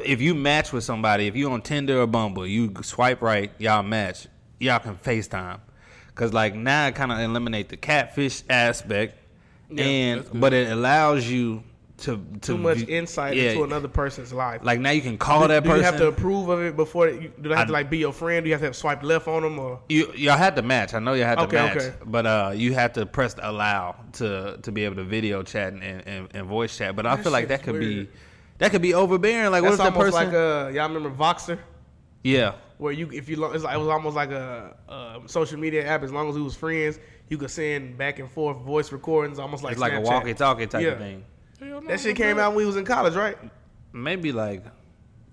if 0.05 0.21
you 0.21 0.35
match 0.35 0.71
with 0.71 0.83
somebody, 0.83 1.25
if 1.25 1.35
you 1.35 1.49
on 1.51 1.63
Tinder 1.63 2.01
or 2.01 2.07
Bumble, 2.07 2.45
you 2.45 2.71
swipe 2.83 3.21
right, 3.23 3.51
y'all 3.57 3.81
match, 3.81 4.27
y'all 4.59 4.79
can 4.79 4.95
FaceTime. 4.95 5.59
Cause 6.15 6.33
like 6.33 6.53
now 6.55 6.87
it 6.87 6.95
kind 6.95 7.11
of 7.11 7.19
eliminate 7.19 7.69
the 7.69 7.77
catfish 7.77 8.43
aspect, 8.49 9.17
and 9.77 10.25
but 10.33 10.53
it 10.53 10.71
allows 10.71 11.25
you 11.27 11.63
to 11.99 12.17
to 12.17 12.39
Too 12.39 12.57
much 12.57 12.77
view- 12.79 12.97
insight 12.97 13.35
yeah, 13.37 13.51
into 13.51 13.63
another 13.63 13.87
person's 13.87 14.33
life. 14.33 14.61
Like 14.63 14.79
now 14.79 14.89
you 14.89 15.01
can 15.01 15.17
call 15.17 15.47
that 15.47 15.63
do 15.63 15.69
person. 15.69 15.79
you 15.79 15.85
have 15.85 15.97
to 15.97 16.07
approve 16.07 16.49
of 16.49 16.59
it 16.61 16.75
before? 16.75 17.07
You, 17.09 17.31
do 17.41 17.49
they 17.49 17.55
have 17.55 17.67
to 17.67 17.73
like 17.73 17.89
be 17.89 17.99
your 17.99 18.11
friend? 18.11 18.43
Do 18.43 18.49
you 18.49 18.53
have 18.55 18.61
to 18.61 18.65
have 18.67 18.75
swipe 18.75 19.03
left 19.03 19.27
on 19.27 19.43
them 19.43 19.57
or? 19.59 19.79
You 19.87 20.11
y'all 20.15 20.37
had 20.37 20.55
to 20.57 20.61
match. 20.63 20.93
I 20.93 20.99
know 20.99 21.13
you 21.13 21.23
had 21.23 21.35
to 21.37 21.43
Okay, 21.43 21.55
match, 21.57 21.77
okay. 21.77 21.93
but 22.05 22.25
uh, 22.25 22.51
you 22.55 22.73
have 22.73 22.93
to 22.93 23.05
press 23.05 23.35
allow 23.41 23.95
to 24.13 24.57
to 24.63 24.71
be 24.71 24.83
able 24.83 24.95
to 24.97 25.03
video 25.03 25.43
chat 25.43 25.73
and, 25.73 25.83
and, 25.83 26.27
and 26.33 26.45
voice 26.47 26.75
chat. 26.77 26.95
But 26.95 27.05
I 27.05 27.17
feel 27.17 27.31
like 27.31 27.47
that 27.49 27.63
could 27.63 27.73
weird. 27.73 27.83
be 27.83 28.09
that 28.57 28.71
could 28.71 28.81
be 28.81 28.93
overbearing. 28.95 29.51
Like 29.51 29.63
That's 29.63 29.77
what 29.77 29.87
if 29.87 29.93
almost 29.95 30.15
person? 30.17 30.33
like 30.33 30.35
uh 30.35 30.71
y'all 30.73 30.91
remember 30.91 31.09
Voxer? 31.11 31.59
yeah, 32.23 32.53
where 32.81 32.91
you 32.91 33.09
if 33.11 33.29
you 33.29 33.35
lo- 33.35 33.51
it's 33.51 33.63
like, 33.63 33.75
it 33.75 33.79
was 33.79 33.87
almost 33.89 34.15
like 34.15 34.31
a, 34.31 34.75
a 34.89 35.21
social 35.27 35.59
media 35.59 35.85
app. 35.87 36.01
As 36.01 36.11
long 36.11 36.27
as 36.29 36.35
we 36.35 36.41
was 36.41 36.55
friends, 36.55 36.97
you 37.29 37.37
could 37.37 37.51
send 37.51 37.95
back 37.95 38.17
and 38.17 38.29
forth 38.29 38.57
voice 38.57 38.91
recordings, 38.91 39.37
almost 39.37 39.63
like 39.63 39.73
it's 39.73 39.81
like 39.81 39.93
a 39.93 40.01
walkie 40.01 40.33
talkie 40.33 40.65
type 40.65 40.81
Yeah. 40.83 40.89
of 40.93 40.97
thing. 40.97 41.23
That 41.87 41.99
shit 41.99 42.15
came 42.15 42.39
out 42.39 42.49
when 42.49 42.57
we 42.57 42.65
was 42.65 42.75
in 42.77 42.85
college, 42.85 43.13
right? 43.13 43.37
Maybe 43.93 44.31
like 44.31 44.63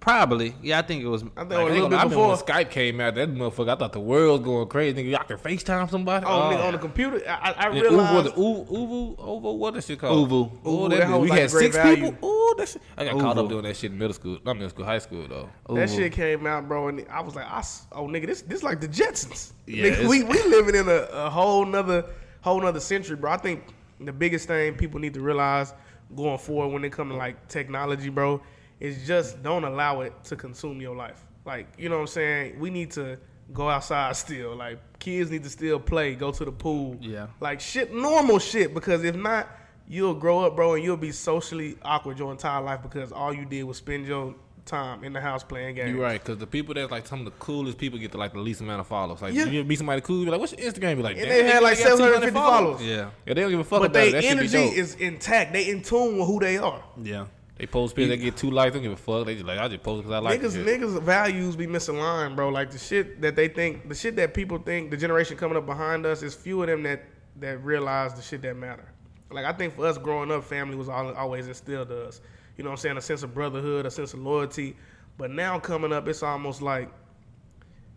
Probably. 0.01 0.55
Yeah, 0.63 0.79
I 0.79 0.83
think 0.83 1.03
it 1.03 1.09
was. 1.09 1.23
I 1.37 1.41
think 1.41 1.51
Like, 1.51 1.51
a 1.51 1.65
little 1.65 1.69
I 1.69 1.71
bit 1.73 1.83
remember 1.83 2.09
before. 2.15 2.29
when 2.29 2.37
Skype 2.37 2.71
came 2.71 3.01
out, 3.01 3.17
that 3.17 3.35
motherfucker, 3.35 3.71
I 3.71 3.77
thought 3.77 3.93
the 3.93 4.01
world 4.01 4.41
was 4.41 4.47
going 4.47 4.69
crazy. 4.69 5.03
Nigga, 5.03 5.11
y'all 5.11 5.25
can 5.25 5.37
FaceTime 5.39 5.91
somebody. 5.91 6.25
Oh, 6.25 6.31
nigga, 6.31 6.59
oh. 6.61 6.67
on 6.69 6.73
the 6.75 6.79
computer, 6.79 7.21
I, 7.29 7.33
I 7.33 7.67
I 7.67 7.75
Yeah, 7.75 7.81
realized. 7.83 8.35
ooVoo, 8.35 8.35
was 8.37 8.69
ooVoo, 8.69 8.69
ooVoo, 8.71 9.19
ooVoo, 9.19 9.57
what 9.59 9.75
that 9.75 9.85
shit 9.85 9.99
called? 9.99 10.31
ooVoo. 10.31 10.53
Ooh, 10.53 10.69
ooVoo, 10.69 10.91
that 10.91 11.09
that 11.09 11.21
we 11.21 11.29
like 11.29 11.41
had 11.41 11.51
six 11.51 11.75
value. 11.77 12.13
people. 12.13 12.29
Ooh, 12.31 12.55
that 12.59 12.69
shit. 12.69 12.83
I 12.97 13.05
got 13.07 13.19
caught 13.19 13.39
up 13.39 13.49
doing 13.49 13.65
that 13.65 13.77
shit 13.77 13.91
in 13.91 13.99
middle 13.99 14.15
school. 14.15 14.39
Not 14.45 14.55
middle 14.55 14.71
school, 14.71 14.85
high 14.85 14.99
school 14.99 15.27
though. 15.29 15.49
That 15.75 15.91
shit 15.91 16.13
came 16.13 16.47
out, 16.47 16.69
bro, 16.69 16.89
and 16.89 17.05
I 17.11 17.21
was 17.21 17.35
like, 17.35 17.47
I 17.51 17.59
s 17.59 17.87
oh 17.93 18.07
nigga, 18.07 18.27
this 18.27 18.43
this 18.43 18.63
like 18.63 18.81
the 18.81 18.89
Jetsons. 18.89 19.53
Yeah, 19.67 19.87
Nigga, 19.91 20.09
we 20.09 20.23
we 20.23 20.41
living 20.45 20.77
in 20.77 20.89
a, 20.89 21.09
a 21.13 21.29
whole 21.29 21.67
nother 21.67 22.05
whole 22.41 22.61
nother 22.61 22.81
century, 22.81 23.17
bro. 23.17 23.33
I 23.33 23.37
think 23.37 23.65
the 24.01 24.13
biggest 24.13 24.47
thing 24.47 24.75
people 24.75 25.01
need 25.01 25.15
to 25.15 25.21
realize 25.21 25.75
going 26.15 26.39
forward 26.39 26.73
when 26.73 26.85
it 26.85 26.93
comes 26.93 27.11
to 27.13 27.17
like 27.19 27.49
technology, 27.49 28.09
bro, 28.11 28.41
is 28.81 29.07
just 29.07 29.43
don't 29.43 29.65
allow 29.65 30.01
it 30.03 30.13
to 30.25 30.37
consume 30.37 30.81
your 30.81 30.95
life. 30.97 31.25
Like, 31.45 31.67
you 31.79 31.89
know 31.89 31.97
what 31.97 32.03
I'm 32.03 32.07
saying? 32.09 32.59
We 32.61 32.71
need 32.71 32.91
to 32.93 33.19
go 33.53 33.69
outside 33.69 34.15
still. 34.17 34.55
Like 34.55 34.79
kids 34.99 35.31
need 35.31 35.43
to 35.45 35.51
still 35.51 35.81
play, 35.81 36.15
go 36.15 36.31
to 36.33 36.45
the 36.45 36.53
pool. 36.53 36.97
Yeah. 37.01 37.29
Like 37.41 37.61
shit 37.61 37.93
normal 37.95 38.39
shit 38.39 38.75
because 38.75 39.05
if 39.05 39.17
not 39.17 39.49
you'll 39.89 40.15
grow 40.15 40.41
up, 40.45 40.55
bro, 40.57 40.75
and 40.75 40.85
you'll 40.85 40.97
be 40.99 41.13
socially 41.13 41.77
awkward 41.83 42.19
your 42.19 42.31
entire 42.31 42.63
life 42.63 42.83
because 42.83 43.11
all 43.11 43.33
you 43.33 43.47
did 43.47 43.63
was 43.65 43.79
spend 43.79 44.07
your 44.07 44.35
time 44.67 45.03
in 45.03 45.15
the 45.15 45.21
house 45.21 45.43
playing 45.43 45.75
games. 45.77 45.93
You're 45.93 46.03
right, 46.03 46.23
because 46.23 46.37
the 46.37 46.47
people 46.47 46.75
that's 46.75 46.91
like 46.91 47.07
some 47.07 47.21
of 47.21 47.25
the 47.25 47.31
coolest 47.39 47.79
people 47.79 47.99
get 47.99 48.13
the 48.13 48.19
like 48.19 48.35
the 48.35 48.39
least 48.39 48.61
amount 48.61 48.81
of 48.81 48.87
followers. 48.87 49.23
Like 49.23 49.33
Yeah. 49.33 49.47
you 49.47 49.65
meet 49.65 49.79
somebody 49.79 50.03
cool, 50.03 50.27
be 50.27 50.31
like, 50.31 50.39
"What's 50.41 50.53
your 50.53 50.71
Instagram?" 50.71 50.97
Be 50.97 51.03
like, 51.03 51.17
And 51.17 51.25
"Damn, 51.27 51.47
they 51.47 51.51
had 51.51 51.63
like 51.63 51.79
got 51.79 51.97
750 51.97 52.35
followers. 52.35 52.83
Yeah. 52.83 53.09
Yeah, 53.25 53.33
they 53.35 53.41
don't 53.41 53.51
give 53.51 53.61
a 53.61 53.65
fuck 53.65 53.81
But 53.81 53.87
about 53.87 53.93
their 53.95 54.05
that. 54.11 54.13
That 54.13 54.25
shit 54.25 54.53
be 54.53 54.59
energy 54.59 54.79
is 54.79 54.95
intact. 54.97 55.55
They 55.55 55.71
in 55.71 55.81
tune 55.81 56.19
with 56.19 56.27
who 56.27 56.39
they 56.41 56.59
are. 56.59 56.83
Yeah. 57.03 57.25
They 57.59 57.67
post 57.67 57.97
pictures, 57.97 58.17
they 58.17 58.25
get 58.25 58.37
two 58.37 58.51
likes, 58.51 58.73
don't 58.73 58.83
give 58.83 58.93
a 58.93 58.97
fuck. 58.97 59.27
They 59.27 59.35
just 59.35 59.47
like, 59.47 59.59
I 59.59 59.67
just 59.67 59.83
post 59.83 60.05
because 60.05 60.13
I 60.13 60.19
like 60.21 60.41
niggas, 60.41 60.55
it. 60.57 60.65
niggas 60.65 61.03
values 61.03 61.57
be 61.57 61.67
misaligned, 61.67 62.37
bro. 62.37 62.51
Like 62.51 62.71
the 62.71 62.79
shit 62.79 63.21
that 63.21 63.35
they 63.35 63.49
think, 63.49 63.89
the 63.89 63.97
shit 63.97 64.15
that 64.17 64.33
people 64.33 64.59
think, 64.59 64.93
the 64.93 64.97
generation 64.97 65.37
coming 65.37 65.57
up 65.57 65.67
behind 65.67 66.07
us 66.07 66.23
is 66.23 66.35
few 66.35 66.63
of 66.63 66.69
them 66.69 66.85
that 66.85 67.05
that 67.41 67.63
realize 67.65 68.15
the 68.15 68.23
shit 68.23 68.43
that 68.43 68.57
matter. 68.57 68.93
Like 69.31 69.45
I 69.45 69.53
think 69.53 69.75
for 69.75 69.87
us 69.87 69.99
growing 69.99 70.31
up, 70.31 70.45
family 70.45 70.77
was 70.77 70.89
al- 70.89 71.15
always 71.15 71.49
instilled 71.49 71.89
to 71.89 72.07
us. 72.07 72.21
You 72.57 72.65
know 72.65 72.71
what 72.71 72.75
I'm 72.75 72.81
saying? 72.81 72.97
A 72.97 73.01
sense 73.01 73.23
of 73.25 73.35
brotherhood, 73.35 73.87
a 73.87 73.91
sense 73.91 74.15
of 74.15 74.21
loyalty. 74.21 74.77
But 75.17 75.33
now 75.33 75.59
coming 75.59 75.93
up, 75.93 76.07
it's 76.07 76.23
almost 76.23 76.63
like 76.63 76.91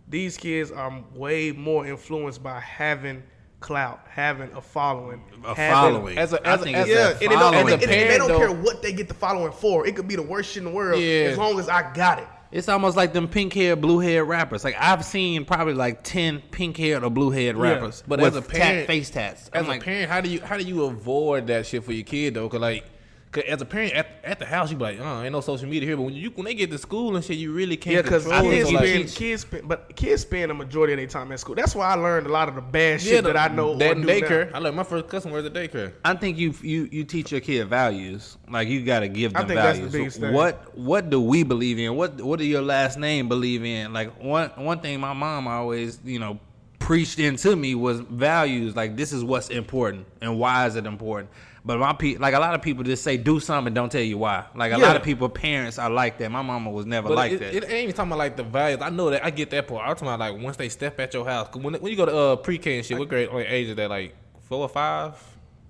these 0.08 0.38
kids 0.38 0.72
are 0.72 1.04
way 1.14 1.52
more 1.52 1.86
influenced 1.86 2.42
by 2.42 2.60
having 2.60 3.24
clout, 3.62 4.02
having 4.10 4.50
a 4.54 4.62
following, 4.62 5.22
A 5.46 5.56
having- 5.56 5.94
following. 5.94 6.18
as 6.18 6.34
a 6.34 6.46
as 6.46 6.62
a- 6.62 6.64
think 6.66 6.76
as 6.78 6.88
it's 6.90 6.96
Yeah, 6.98 7.04
that 7.08 7.12
and 7.14 7.22
they 7.22 7.28
don't, 7.28 7.56
and 7.56 7.70
and 7.70 7.82
they 7.82 8.18
don't 8.18 8.28
though- 8.28 8.38
care 8.40 8.52
what 8.52 8.82
they 8.82 8.92
get 8.92 9.08
the 9.08 9.14
following 9.14 9.54
for. 9.54 9.88
It 9.88 9.96
could 9.96 10.08
be 10.08 10.16
the 10.16 10.22
worst 10.24 10.50
shit 10.52 10.58
in 10.58 10.66
the 10.66 10.72
world 10.76 11.00
Yeah. 11.02 11.30
as 11.32 11.38
long 11.38 11.58
as 11.60 11.70
I 11.70 11.94
got 11.94 12.20
it. 12.20 12.28
It's 12.52 12.68
almost 12.68 12.98
like 12.98 13.14
them 13.14 13.30
pink 13.30 13.54
haired, 13.54 13.80
blue 13.80 14.00
haired 14.00 14.28
rappers. 14.28 14.66
Like 14.66 14.76
I've 14.78 15.06
seen 15.06 15.46
probably 15.46 15.74
like 15.74 16.04
ten 16.04 16.42
pink 16.52 16.76
haired 16.76 17.02
or 17.04 17.10
blue 17.10 17.30
haired 17.30 17.56
Yeah. 17.56 17.62
rappers, 17.64 18.04
But 18.06 18.20
with 18.20 18.36
as 18.36 18.44
a 18.44 18.48
parent- 18.48 18.80
tat, 18.80 18.88
face 18.88 19.10
tats. 19.10 19.50
As 19.54 19.62
I'm 19.64 19.68
like, 19.70 19.82
a 19.82 19.86
parent, 19.86 20.12
how 20.12 20.20
do 20.20 20.30
you 20.30 20.42
how 20.42 20.58
do 20.58 20.64
you 20.64 20.84
avoid 20.84 21.48
that 21.48 21.66
shit 21.66 21.84
for 21.86 21.94
your 21.94 22.04
kid 22.04 22.34
though? 22.34 22.50
Cause 22.50 22.60
like, 22.60 22.84
cause 23.32 23.44
as 23.48 23.62
a 23.62 23.66
parent 23.66 23.94
at, 23.94 24.08
at 24.24 24.40
the 24.40 24.46
house, 24.46 24.72
you 24.72 24.78
be 24.78 24.84
like, 24.84 25.00
oh, 25.00 25.22
ain't 25.22 25.32
no 25.32 25.42
social 25.42 25.68
media 25.68 25.88
here. 25.88 25.98
But 25.98 26.04
when 26.04 26.14
you 26.14 26.30
when 26.32 26.46
they 26.46 26.54
get 26.54 26.70
to 26.72 26.78
school 26.78 27.16
and 27.16 27.24
shit, 27.24 27.38
you 27.38 27.54
really 27.54 27.78
can't. 27.78 27.96
Yeah, 27.96 28.02
because 28.02 28.24
control 28.24 28.52
it. 28.52 28.56
kids 28.56 28.72
like, 28.72 28.88
spend 28.88 29.10
kids 29.10 29.42
spend, 29.42 29.68
but 29.68 29.96
kids 29.96 30.22
spend 30.22 30.52
a 30.52 30.54
majority 30.54 30.94
of 30.94 30.98
their 30.98 31.08
time 31.08 31.32
at 31.32 31.40
school. 31.40 31.56
That's 31.56 31.76
why 31.76 31.88
I 31.88 31.96
learned 31.96 32.28
a 32.28 32.32
lot 32.32 32.50
of 32.50 32.56
the 32.56 32.62
bad 32.62 33.02
shit 33.02 33.14
yeah, 33.14 33.22
that 33.22 33.38
I 33.38 33.48
know. 33.54 33.76
that 33.76 33.90
or 33.90 33.92
in 33.94 34.02
do 34.02 34.08
daycare. 34.08 34.52
now. 34.52 34.58
I 34.58 34.60
learned 34.60 34.76
my 34.76 34.84
first 34.84 35.08
customer 35.08 35.36
was 35.36 35.46
at 35.46 35.54
daycare. 35.54 35.94
I 36.04 36.14
think 36.16 36.38
you 36.38 36.54
you 36.62 36.90
you 36.92 37.04
teach 37.04 37.32
your 37.32 37.42
kid 37.42 37.68
values. 37.68 38.38
Like 38.50 38.68
you 38.68 38.84
got 38.86 39.02
to 39.02 39.08
give 39.08 39.36
I 39.36 39.40
them 39.40 39.48
think 39.48 39.60
that's 39.60 39.78
values. 39.78 39.92
the 39.92 39.98
biggest 39.98 40.20
thing. 40.20 40.34
What 40.34 40.78
what 40.78 41.10
do 41.10 41.22
we 41.22 41.44
believe 41.44 41.80
in? 41.80 41.96
What 41.96 42.22
what 42.22 42.40
do 42.40 42.46
your 42.46 42.62
last 42.62 42.98
name 42.98 43.30
believe 43.30 43.64
in? 43.64 43.94
Like 43.94 44.22
one 44.22 44.50
one 44.58 44.80
thing 44.80 45.00
my 45.00 45.14
mom 45.14 45.48
always 45.48 46.00
you 46.04 46.20
know 46.20 46.40
preached 46.82 47.20
into 47.20 47.56
me 47.56 47.76
was 47.76 48.02
values. 48.02 48.76
Like 48.76 48.98
this 48.98 49.14
is 49.14 49.24
what's 49.24 49.50
important 49.50 50.06
and 50.22 50.38
why 50.38 50.66
is 50.66 50.76
it 50.76 50.86
important. 50.86 51.30
But 51.64 51.78
my 51.78 51.94
pe- 51.94 52.16
like 52.18 52.34
a 52.34 52.40
lot 52.40 52.56
of 52.56 52.64
people 52.64 52.84
just 52.84 53.04
say 53.04 53.18
do 53.18 53.40
something 53.40 53.72
don't 53.74 53.92
tell 53.92 54.02
you 54.02 54.18
why. 54.18 54.46
Like 54.56 54.72
a 54.74 54.80
Yeah. 54.80 54.88
lot 54.88 54.96
of 54.96 55.04
people 55.04 55.30
parents 55.30 55.78
are 55.78 55.92
like 55.92 56.18
that. 56.18 56.32
My 56.32 56.42
mama 56.42 56.72
was 56.72 56.88
never 56.88 57.08
But 57.10 57.18
like 57.18 57.32
it, 57.34 57.40
that. 57.40 57.54
it 57.54 57.64
ain't 57.66 57.84
even 57.84 57.94
talking 57.96 58.12
about 58.12 58.18
like 58.18 58.36
the 58.36 58.44
values. 58.44 58.80
I 58.82 58.90
know 58.90 59.12
that 59.12 59.24
I 59.24 59.30
get 59.30 59.52
that 59.52 59.68
part. 59.68 59.82
I'm 59.88 59.94
talking 59.94 60.08
about 60.08 60.20
like 60.20 60.42
once 60.42 60.58
they 60.58 60.70
step 60.70 61.00
at 61.00 61.14
your 61.14 61.24
house. 61.26 61.54
when 61.54 61.76
when 61.76 61.92
you 61.92 61.96
go 61.96 62.06
to 62.08 62.18
uh, 62.18 62.36
pre-K 62.38 62.78
and 62.78 62.86
shit, 62.86 62.98
what 62.98 63.10
grade 63.10 63.32
what 63.32 63.46
age 63.48 63.68
is 63.70 63.76
that? 63.76 63.90
Like 63.92 64.16
four 64.50 64.62
or 64.62 64.70
five? 64.70 65.14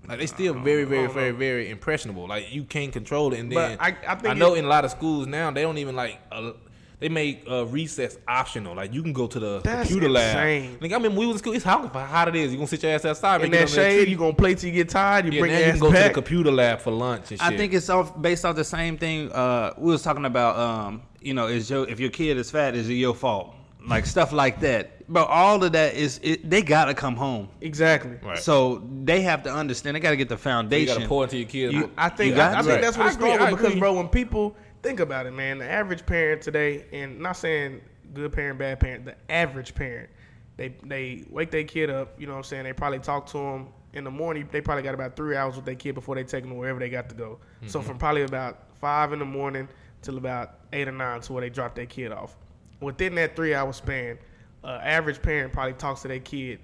Like 0.08 0.20
they 0.20 0.26
still 0.28 0.54
very, 0.56 0.86
very, 0.86 1.08
very, 1.08 1.32
very 1.32 1.70
impressionable. 1.70 2.26
Like 2.28 2.54
you 2.54 2.64
can't 2.64 2.94
control 2.94 3.34
it. 3.34 3.40
And 3.42 3.50
But 3.54 3.68
then 3.68 3.78
I- 3.82 3.96
I 4.08 4.16
think 4.16 4.38
know 4.38 4.56
it- 4.56 4.60
in 4.60 4.66
a 4.66 4.70
lot 4.70 4.86
of 4.86 4.92
schools 4.92 5.28
now 5.28 5.52
they 5.52 5.62
don't 5.62 5.78
even 5.78 5.96
like. 5.96 6.20
Uh, 6.32 6.54
they 7.02 7.10
make 7.10 7.44
uh, 7.50 7.66
recess 7.66 8.18
optional. 8.28 8.76
Like 8.76 8.94
you 8.94 9.02
can 9.04 9.12
go 9.12 9.28
to 9.28 9.40
the 9.40 9.60
That's 9.60 9.90
computer 9.90 10.08
insane. 10.16 10.72
lab. 10.74 10.82
Like 10.84 10.94
I 10.94 10.98
mean, 11.00 11.16
we 11.18 11.26
was 11.26 11.36
in 11.36 11.40
school. 11.40 11.54
It's 11.54 11.66
how 11.66 11.86
hot 11.88 12.30
it 12.30 12.36
is. 12.38 12.52
You 12.52 12.58
gonna 12.58 12.68
sit 12.68 12.84
your 12.84 12.94
ass 12.94 13.04
outside 13.04 13.42
in 13.44 13.52
make 13.52 13.60
that 13.60 13.70
shade, 13.70 14.04
tree. 14.04 14.12
you 14.12 14.18
gonna 14.18 14.34
play 14.34 14.56
till 14.56 14.70
you 14.70 14.76
get 14.76 14.88
tired. 14.90 15.26
You 15.26 15.32
yeah, 15.34 15.40
bring 15.42 15.52
now 15.52 15.58
your 15.58 15.68
you 15.68 15.74
ass 15.74 15.80
can 15.80 15.90
go 15.90 15.92
to 15.98 16.04
the 16.08 16.14
computer 16.14 16.52
lab 16.52 16.80
for 16.80 16.92
lunch 16.92 17.32
and 17.32 17.40
shit. 17.42 17.42
I 17.42 17.58
think 17.58 17.74
it's 17.74 17.90
off 17.90 18.20
based 18.22 18.46
off 18.46 18.56
the 18.56 18.64
same 18.64 18.98
thing. 18.98 19.32
Uh, 19.32 19.74
we 19.78 19.92
was 19.92 20.02
talking 20.04 20.24
about. 20.26 20.58
Um, 20.58 21.02
you 21.24 21.34
know, 21.36 21.48
is 21.48 21.70
your 21.70 21.88
if 21.90 22.00
your 22.00 22.10
kid 22.10 22.38
is 22.38 22.50
fat, 22.50 22.74
is 22.76 22.88
it 22.90 22.94
your 22.94 23.14
fault? 23.14 23.54
Like 23.86 24.06
stuff 24.06 24.32
like 24.32 24.60
that. 24.62 24.92
But 25.12 25.28
all 25.28 25.64
of 25.64 25.72
that 25.74 25.96
is 25.96 26.20
it, 26.24 26.48
they 26.50 26.62
gotta 26.62 26.94
come 26.94 27.16
home. 27.16 27.50
exactly. 27.62 28.18
Right. 28.24 28.38
So 28.38 28.88
they 29.04 29.22
have 29.22 29.44
to 29.44 29.52
understand. 29.52 29.96
They 29.96 30.00
got 30.00 30.12
to 30.12 30.16
get 30.16 30.30
the 30.30 30.38
foundation. 30.38 30.82
you 30.82 30.88
foundation. 30.88 31.02
gotta 31.02 31.10
pour 31.10 31.24
into 31.26 31.38
your 31.38 31.48
kids. 31.48 31.74
You- 31.74 31.92
I 31.98 32.10
think 32.10 32.36
You 32.36 32.42
I, 32.42 32.60
I 32.60 32.62
to. 32.62 32.64
think 32.64 32.82
that's 32.82 32.98
what 32.98 33.06
I 33.06 33.10
it's 33.10 33.18
agree, 33.18 33.34
started 33.36 33.58
because, 33.58 33.76
bro, 33.76 33.94
when 33.94 34.08
people 34.08 34.56
think 34.82 35.00
about 35.00 35.26
it, 35.26 35.32
man, 35.32 35.58
the 35.60 35.70
average 35.70 36.06
parent 36.06 36.42
today, 36.42 36.86
and 36.92 37.20
not 37.20 37.34
saying 37.38 37.82
good 38.14 38.32
parent, 38.34 38.60
bad 38.60 38.80
parent, 38.80 39.06
the 39.06 39.16
average 39.30 39.74
parent, 39.76 40.10
they 40.58 40.76
they 40.84 41.24
wake 41.30 41.52
their 41.52 41.64
kid 41.64 41.90
up. 41.90 42.20
You 42.20 42.28
know 42.28 42.34
what 42.34 42.40
I'm 42.40 42.44
saying? 42.44 42.64
They 42.64 42.74
probably 42.74 43.00
talk 43.00 43.26
to 43.28 43.38
them 43.38 43.68
in 43.94 44.04
the 44.04 44.12
morning. 44.12 44.48
They 44.52 44.62
probably 44.62 44.84
got 44.84 44.94
about 44.94 45.16
three 45.16 45.36
hours 45.36 45.56
with 45.56 45.66
their 45.66 45.76
kid 45.76 45.96
before 45.96 46.16
they 46.16 46.24
take 46.24 46.44
them 46.44 46.56
wherever 46.58 46.80
they 46.80 46.90
got 46.90 47.10
to 47.10 47.16
go. 47.16 47.40
So 47.68 47.80
Mm-hmm. 47.80 47.88
from 47.88 47.98
probably 47.98 48.24
about 48.24 48.60
five 48.80 49.14
in 49.14 49.20
the 49.20 49.26
morning 49.26 49.68
till 50.02 50.18
about 50.18 50.56
eight 50.74 50.88
or 50.88 50.92
nine 50.92 51.22
to 51.22 51.34
where 51.34 51.42
they 51.42 51.50
drop 51.50 51.76
their 51.76 51.86
kid 51.86 52.12
off. 52.12 52.36
Within 52.80 53.14
that 53.16 53.36
three 53.36 53.54
hour 53.54 53.72
span, 53.74 54.18
uh, 54.64 54.80
average 54.84 55.22
parent 55.22 55.54
probably 55.54 55.74
talks 55.74 56.02
to 56.02 56.08
their 56.08 56.20
kid 56.20 56.60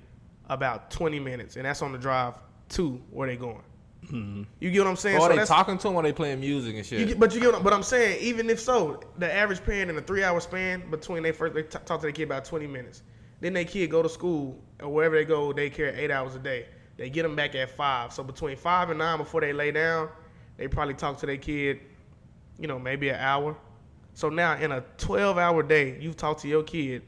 about 0.49 0.89
20 0.91 1.19
minutes, 1.19 1.55
and 1.57 1.65
that's 1.65 1.81
on 1.81 1.91
the 1.91 1.97
drive 1.97 2.33
to 2.69 3.01
where 3.11 3.27
they 3.27 3.35
going. 3.35 3.61
Mm-hmm. 4.11 4.43
You 4.59 4.71
get 4.71 4.79
what 4.79 4.87
I'm 4.87 4.95
saying? 4.95 5.17
Or 5.17 5.29
So 5.29 5.35
they 5.35 5.45
talking 5.45 5.77
to 5.77 5.83
them 5.87 5.95
or 5.95 6.03
they 6.03 6.13
playing 6.13 6.39
music 6.39 6.75
and 6.75 6.85
shit. 6.85 6.99
you 6.99 7.05
get, 7.07 7.19
but 7.19 7.33
you 7.33 7.41
get, 7.41 7.51
what- 7.53 7.63
but 7.63 7.73
I'm 7.73 7.83
saying, 7.83 8.19
even 8.21 8.49
if 8.49 8.59
so, 8.59 9.01
the 9.17 9.33
average 9.33 9.63
parent 9.63 9.89
in 9.89 9.97
a 9.97 10.01
three 10.01 10.23
hour 10.23 10.39
span 10.39 10.89
between 10.89 11.23
they 11.23 11.31
first 11.31 11.53
they 11.53 11.63
t- 11.63 11.69
talk 11.85 11.99
to 11.99 12.03
their 12.03 12.11
kid 12.11 12.23
about 12.23 12.45
20 12.45 12.67
minutes, 12.67 13.03
then 13.41 13.53
their 13.53 13.65
kid 13.65 13.89
go 13.91 14.01
to 14.01 14.09
school 14.09 14.57
or 14.81 14.89
wherever 14.89 15.15
they 15.15 15.25
go, 15.25 15.51
they 15.53 15.69
care 15.69 15.93
eight 15.95 16.09
hours 16.11 16.35
a 16.35 16.39
day. 16.39 16.67
They 16.95 17.09
get 17.09 17.23
them 17.23 17.35
back 17.35 17.53
at 17.55 17.69
five. 17.75 18.11
So 18.13 18.23
between 18.23 18.55
five 18.57 18.89
and 18.89 18.97
nine 18.97 19.17
before 19.17 19.41
they 19.41 19.53
lay 19.53 19.71
down, 19.71 20.09
they 20.57 20.67
probably 20.67 20.95
talk 20.95 21.17
to 21.19 21.25
their 21.25 21.37
kid, 21.37 21.79
you 22.59 22.67
know, 22.67 22.79
maybe 22.79 23.09
an 23.09 23.19
hour. 23.19 23.55
So 24.15 24.29
now 24.29 24.55
in 24.57 24.71
a 24.71 24.81
12 24.97 25.37
hour 25.37 25.61
day, 25.61 25.97
you've 25.99 26.17
talked 26.17 26.41
to 26.41 26.47
your 26.47 26.63
kid 26.63 27.03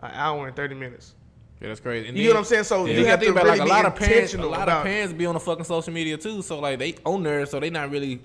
an 0.00 0.10
hour 0.12 0.46
and 0.46 0.54
30 0.54 0.74
minutes. 0.74 1.14
Yeah, 1.60 1.68
that's 1.68 1.80
crazy. 1.80 2.08
And 2.08 2.16
You 2.16 2.24
then- 2.24 2.28
get 2.30 2.34
what 2.34 2.38
I'm 2.40 2.44
saying? 2.44 2.64
So 2.64 2.84
Yeah, 2.84 2.92
you 2.92 2.98
gotta 2.98 3.08
have 3.10 3.20
to 3.20 3.24
think 3.26 3.36
about 3.36 3.44
really 3.46 3.58
like 3.60 3.68
a 3.68 3.72
lot 3.72 3.84
of 3.86 3.94
parents. 3.96 4.34
A 4.34 4.38
lot 4.38 4.68
of 4.68 4.82
parents 4.84 5.12
be 5.14 5.24
on 5.26 5.34
the 5.34 5.40
fucking 5.40 5.64
social 5.64 5.92
media 5.92 6.16
too. 6.18 6.42
So 6.42 6.58
like 6.60 6.78
they 6.78 6.94
own 7.06 7.22
there, 7.22 7.46
so 7.46 7.60
they 7.60 7.70
not 7.70 7.90
really. 7.90 8.20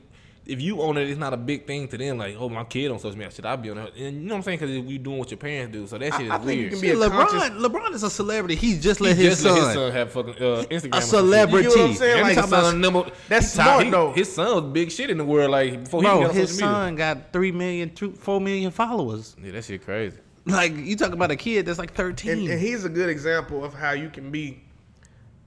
If 0.46 0.60
you 0.60 0.82
own 0.82 0.98
it, 0.98 1.08
it's 1.08 1.20
not 1.20 1.32
a 1.32 1.38
big 1.38 1.68
thing 1.68 1.88
to 1.90 1.96
them. 1.98 2.18
Like, 2.18 2.36
oh, 2.40 2.50
my 2.50 2.64
kid 2.64 2.90
on 2.90 2.98
social 2.98 3.16
media, 3.16 3.30
should 3.32 3.46
I 3.46 3.56
be 3.56 3.70
on 3.70 3.78
it? 3.78 3.94
And 3.98 4.16
you 4.24 4.28
know 4.28 4.34
what 4.34 4.38
I'm 4.38 4.44
saying? 4.44 4.58
Because 4.58 4.76
you 4.92 4.98
doing 4.98 5.20
what 5.20 5.30
your 5.30 5.38
parents 5.38 5.72
do, 5.78 5.86
so 5.86 6.00
that 6.00 6.12
shit 6.14 6.26
is 6.26 6.32
I 6.32 6.38
think 6.40 6.50
you 6.50 6.58
weird. 6.62 6.72
can 6.72 6.82
be 6.82 6.90
a 6.90 6.96
LeBron, 6.96 7.28
conscious- 7.28 7.50
LeBron 7.64 7.94
is 7.94 8.02
a 8.02 8.10
celebrity. 8.10 8.56
He 8.56 8.80
just 8.80 9.00
He 9.00 9.06
let 9.06 9.16
his 9.18 9.44
just 9.44 9.46
let 9.46 9.54
son. 9.58 9.64
his 9.66 9.74
son 9.76 9.92
have 9.92 10.12
fucking 10.12 10.34
uh, 10.34 10.64
Instagram. 10.72 10.98
A 10.98 11.02
celebrity. 11.04 11.68
You 11.70 11.76
get 11.76 11.80
what 11.82 11.90
I'm 11.92 11.96
saying? 11.96 12.22
Like, 12.24 12.36
time 12.36 12.48
son 12.50 12.82
number, 12.82 13.12
that's 13.28 13.52
he 13.54 13.58
top- 13.58 13.66
smart, 13.68 13.84
he- 13.86 13.90
though. 13.92 14.12
His 14.14 14.34
son 14.34 14.56
was 14.64 14.74
big 14.74 14.92
shit 14.92 15.12
in 15.12 15.20
the 15.20 15.26
world. 15.26 15.52
Like 15.52 15.84
before 15.84 16.02
he 16.02 16.08
got 16.08 16.24
on 16.24 16.34
his 16.36 16.50
social 16.50 16.68
media. 16.68 16.82
son 16.82 16.96
got 16.96 17.32
three 17.32 17.52
million, 17.52 17.94
two, 17.94 18.12
four 18.14 18.42
million 18.42 18.72
followers. 18.72 19.36
Yeah, 19.44 19.52
that 19.52 19.66
shit 19.66 19.86
crazy. 19.86 20.18
Like 20.46 20.76
you 20.76 20.96
talk 20.96 21.12
about 21.12 21.32
a 21.32 21.36
kid 21.36 21.66
that's 21.66 21.80
like 21.80 21.94
thirteen. 21.94 22.32
and, 22.40 22.50
and 22.50 22.60
he's 22.60 22.86
a 22.86 22.90
good 22.90 23.10
example 23.10 23.64
of 23.64 23.74
how 23.74 23.92
you 23.92 24.10
can 24.10 24.32
be 24.32 24.62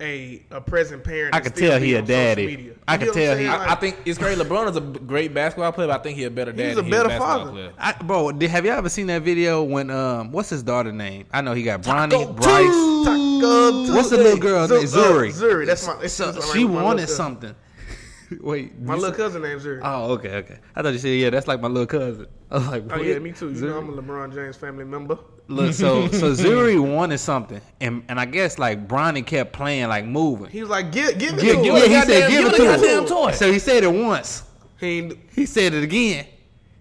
a 0.01 0.43
a 0.51 0.61
present 0.61 1.05
parent. 1.05 1.35
I 1.35 1.39
and 1.39 1.47
could 1.47 1.57
tell 1.57 1.79
he 1.81 1.95
a 1.95 2.03
daddy. 2.03 2.73
I 2.89 2.95
You 2.95 2.99
could 2.99 3.01
get 3.01 3.09
what 3.09 3.09
I'm 3.09 3.13
tell 3.15 3.37
he- 3.39 3.47
Like, 3.49 3.61
I, 3.61 3.73
I 3.73 3.75
think 3.77 3.97
it's 4.05 4.19
great. 4.19 4.37
LeBron 4.39 4.71
is 4.71 4.77
a 4.77 4.81
great 4.81 5.33
basketball 5.33 5.71
player, 5.73 5.89
but 5.89 6.01
I 6.01 6.03
think 6.03 6.19
he 6.19 6.25
a 6.25 6.31
better 6.31 6.51
dad. 6.53 6.67
He's 6.67 6.77
than 6.77 6.85
a 6.85 6.87
he 6.87 6.91
better 6.91 7.09
basketball 7.09 7.47
father. 7.47 7.73
I, 7.79 7.93
bro, 8.03 8.33
did, 8.33 8.51
have 8.51 8.65
you 8.65 8.73
ever 8.73 8.89
seen 8.89 9.07
that 9.09 9.23
video 9.23 9.63
when 9.63 9.91
um, 9.91 10.33
what's 10.33 10.51
his 10.51 10.63
daughter 10.63 10.93
name? 10.93 11.27
I 11.33 11.41
know 11.41 11.53
he 11.55 11.63
got 11.63 11.83
Bronny, 11.83 12.11
Taco 12.11 12.33
Bryce. 12.33 13.05
Taco 13.07 13.95
What's 13.95 14.11
the 14.11 14.17
little 14.19 14.39
girl 14.39 14.67
Zu- 14.67 14.75
name? 14.79 14.87
Zuri. 14.87 15.31
Uh, 15.31 15.33
Zuri. 15.45 15.67
That's 15.67 15.87
my. 15.87 15.95
That's 16.01 16.13
So 16.15 16.33
that's 16.33 16.47
my- 16.49 16.53
she 16.53 16.65
my 16.65 16.83
wanted 16.83 17.03
cousin. 17.03 17.17
something. 17.17 17.55
Wait, 18.43 18.79
My 18.81 18.95
little 18.95 19.13
cousin 19.15 19.43
named 19.43 19.61
Zuri. 19.61 19.81
Oh, 19.83 20.13
okay, 20.13 20.37
okay. 20.37 20.59
I 20.75 20.83
thought 20.83 20.93
you 20.93 20.99
said 20.99 21.09
yeah, 21.19 21.31
that's 21.31 21.47
like 21.49 21.61
my 21.61 21.69
little 21.69 21.87
cousin. 21.87 22.27
I 22.51 22.57
was 22.59 22.67
like, 22.69 22.85
oh 22.93 23.01
yeah, 23.03 23.19
me 23.19 23.33
too. 23.33 23.49
You 23.51 23.55
Zuri? 23.57 23.69
know, 23.71 23.79
I'm 23.79 23.89
a 23.99 24.03
LeBron 24.03 24.33
James 24.35 24.57
family 24.57 24.85
member. 24.85 25.19
Look, 25.49 25.75
so 25.75 26.09
so 26.13 26.33
Zuri 26.33 26.79
wanted 26.81 27.19
something, 27.19 27.61
and 27.81 28.05
and 28.09 28.19
I 28.21 28.25
guess 28.27 28.59
like 28.59 28.87
Bronny 28.89 29.25
kept 29.27 29.53
playing 29.53 29.89
like 29.89 30.05
moving. 30.05 30.49
He 30.51 30.61
was 30.61 30.71
like, 30.71 30.93
"Give, 30.93 31.19
give 31.19 31.35
it 31.35 31.41
Give- 31.41 31.57
to 31.57 31.63
give- 31.63 31.77
him." 31.77 31.91
yeah, 31.93 32.01
he 32.01 32.07
said 32.07 32.31
give 32.31 32.31
give 32.31 32.47
it 32.47 32.51
the 32.53 32.57
to 32.59 32.65
goddamn 32.65 33.03
him. 33.03 33.09
toy. 33.09 33.33
So 33.33 33.51
he 33.53 33.59
said 33.59 33.83
it 33.85 33.93
once. 33.93 34.45
He 34.79 34.87
ain't- 34.99 35.19
He 35.35 35.47
said 35.47 35.75
it 35.75 35.83
again. 35.83 36.27